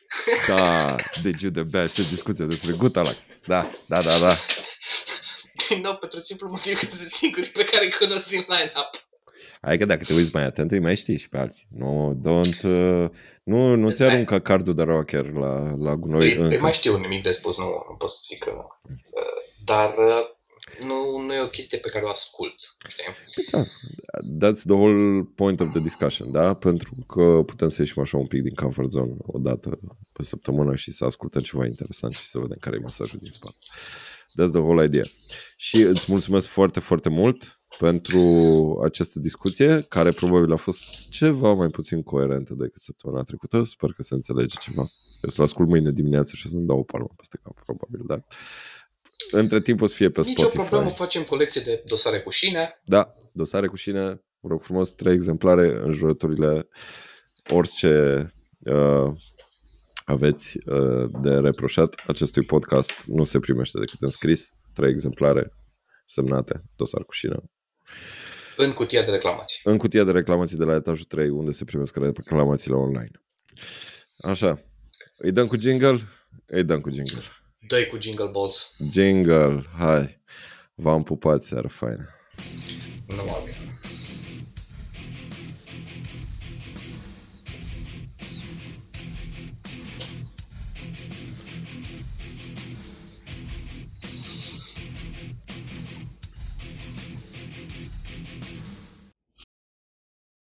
Da, 0.47 0.95
deci 1.23 1.41
de 1.41 1.63
bea 1.63 1.87
ce 1.87 2.01
discuție 2.01 2.45
despre 2.45 2.71
Gutalax. 2.71 3.17
Da, 3.45 3.71
da, 3.85 4.01
da, 4.01 4.19
da. 4.19 4.37
nu, 5.81 5.95
pentru 5.95 6.21
simplu 6.21 6.49
motiv 6.49 6.79
că 6.79 6.95
sunt 6.95 7.09
singurii 7.09 7.49
pe 7.49 7.65
care 7.65 7.85
îi 7.85 7.91
cunosc 7.91 8.27
din 8.27 8.45
line-up. 8.47 9.06
Hai 9.61 9.77
că 9.77 9.85
dacă 9.85 10.03
te 10.03 10.13
uiți 10.13 10.29
mai 10.33 10.45
atent, 10.45 10.71
îi 10.71 10.79
mai 10.79 10.95
știi 10.95 11.17
și 11.17 11.29
pe 11.29 11.37
alții. 11.37 11.67
Nu, 11.69 12.21
don't, 12.25 12.61
uh, 12.63 13.09
nu, 13.43 13.75
nu 13.75 13.91
ți 13.91 14.03
arunca 14.03 14.39
cardul 14.39 14.75
de 14.75 14.83
rocker 14.83 15.31
la, 15.31 15.75
la 15.79 15.95
gunoi 15.95 16.31
îi, 16.31 16.37
încă. 16.37 16.55
Îi 16.55 16.61
mai 16.61 16.73
știu 16.73 16.97
nimic 16.97 17.23
de 17.23 17.31
spus, 17.31 17.57
nu, 17.57 17.63
nu 17.63 17.95
pot 17.97 18.09
să 18.09 18.17
zic 18.27 18.43
că... 18.43 18.51
Uh, 18.51 19.45
dar 19.65 19.87
uh, 19.97 20.35
nu, 20.87 21.21
nu 21.25 21.33
e 21.33 21.41
o 21.41 21.47
chestie 21.47 21.77
pe 21.77 21.89
care 21.89 22.05
o 22.05 22.09
ascult, 22.09 22.55
știi? 22.87 23.03
Da, 23.51 23.63
that's 24.47 24.61
the 24.63 24.73
whole 24.73 25.23
point 25.35 25.59
of 25.59 25.71
the 25.71 25.79
discussion, 25.79 26.31
da? 26.31 26.53
Pentru 26.53 26.95
că 27.07 27.41
putem 27.45 27.67
să 27.67 27.81
ieșim 27.81 28.01
așa 28.01 28.17
un 28.17 28.27
pic 28.27 28.41
din 28.41 28.53
comfort 28.53 28.91
zone 28.91 29.15
o 29.17 29.39
dată 29.39 29.79
pe 30.13 30.23
săptămână 30.23 30.75
și 30.75 30.91
să 30.91 31.05
ascultăm 31.05 31.41
ceva 31.41 31.65
interesant 31.65 32.13
și 32.13 32.25
să 32.25 32.39
vedem 32.39 32.57
care 32.59 32.75
e 32.75 32.79
mesajul 32.79 33.19
din 33.21 33.31
spate. 33.31 33.55
That's 34.41 34.51
the 34.51 34.59
whole 34.59 34.85
idea. 34.85 35.05
Și 35.57 35.81
îți 35.81 36.05
mulțumesc 36.07 36.47
foarte, 36.47 36.79
foarte 36.79 37.09
mult 37.09 37.56
pentru 37.79 38.21
această 38.83 39.19
discuție, 39.19 39.81
care 39.81 40.11
probabil 40.11 40.51
a 40.51 40.55
fost 40.55 41.09
ceva 41.09 41.53
mai 41.53 41.67
puțin 41.67 42.03
coerentă 42.03 42.53
decât 42.53 42.81
săptămâna 42.81 43.23
trecută. 43.23 43.63
Sper 43.63 43.89
că 43.91 44.01
se 44.01 44.13
înțelege 44.13 44.55
ceva. 44.59 44.85
Eu 45.21 45.29
să-l 45.29 45.43
ascult 45.43 45.67
mâine 45.67 45.91
dimineață 45.91 46.35
și 46.35 46.47
o 46.47 46.49
să-mi 46.49 46.67
dau 46.67 46.79
o 46.79 46.83
palmă 46.83 47.09
peste 47.15 47.39
cap, 47.43 47.63
probabil, 47.63 48.01
da? 48.07 48.19
Între 49.31 49.61
timp 49.61 49.81
o 49.81 49.85
să 49.85 49.95
fie 49.95 50.09
pe 50.09 50.21
Nici 50.21 50.29
Spotify. 50.29 50.57
Nici 50.57 50.65
o 50.65 50.69
problemă, 50.69 50.89
facem 50.89 51.23
colecție 51.23 51.61
de 51.61 51.83
dosare 51.85 52.19
cu 52.19 52.29
șine. 52.29 52.81
Da, 52.85 53.11
dosare 53.31 53.67
cu 53.67 53.75
șine, 53.75 54.23
vă 54.39 54.47
rog 54.47 54.63
frumos, 54.63 54.91
trei 54.91 55.13
exemplare 55.13 55.79
în 55.83 55.91
jurăturile 55.91 56.67
orice 57.49 58.33
uh, 58.59 59.11
aveți 60.05 60.57
uh, 60.65 61.09
de 61.21 61.29
reproșat. 61.29 62.03
Acestui 62.07 62.43
podcast 62.43 63.05
nu 63.05 63.23
se 63.23 63.39
primește 63.39 63.79
decât 63.79 64.01
în 64.01 64.09
scris, 64.09 64.53
trei 64.73 64.89
exemplare 64.89 65.53
semnate, 66.05 66.63
dosar 66.75 67.03
cu 67.03 67.11
șine. 67.11 67.35
În 68.55 68.71
cutia 68.73 69.03
de 69.03 69.11
reclamații. 69.11 69.61
În 69.63 69.77
cutia 69.77 70.03
de 70.03 70.11
reclamații 70.11 70.57
de 70.57 70.63
la 70.63 70.75
etajul 70.75 71.05
3, 71.05 71.29
unde 71.29 71.51
se 71.51 71.65
primesc 71.65 71.95
reclamațiile 71.95 72.75
online. 72.75 73.11
Așa. 74.19 74.61
Îi 75.17 75.31
dăm 75.31 75.47
cu 75.47 75.57
jingle? 75.59 76.01
Îi 76.45 76.63
dăm 76.63 76.81
cu 76.81 76.89
jingle 76.89 77.23
dă 77.67 77.87
cu 77.89 77.97
Jingle 78.01 78.29
Balls. 78.31 78.75
Jingle, 78.91 79.65
hai. 79.77 80.21
V-am 80.75 81.03
pupat, 81.03 81.43
seară 81.43 81.67
faină. 81.67 82.09
Nu 83.07 83.15
mă 83.15 83.37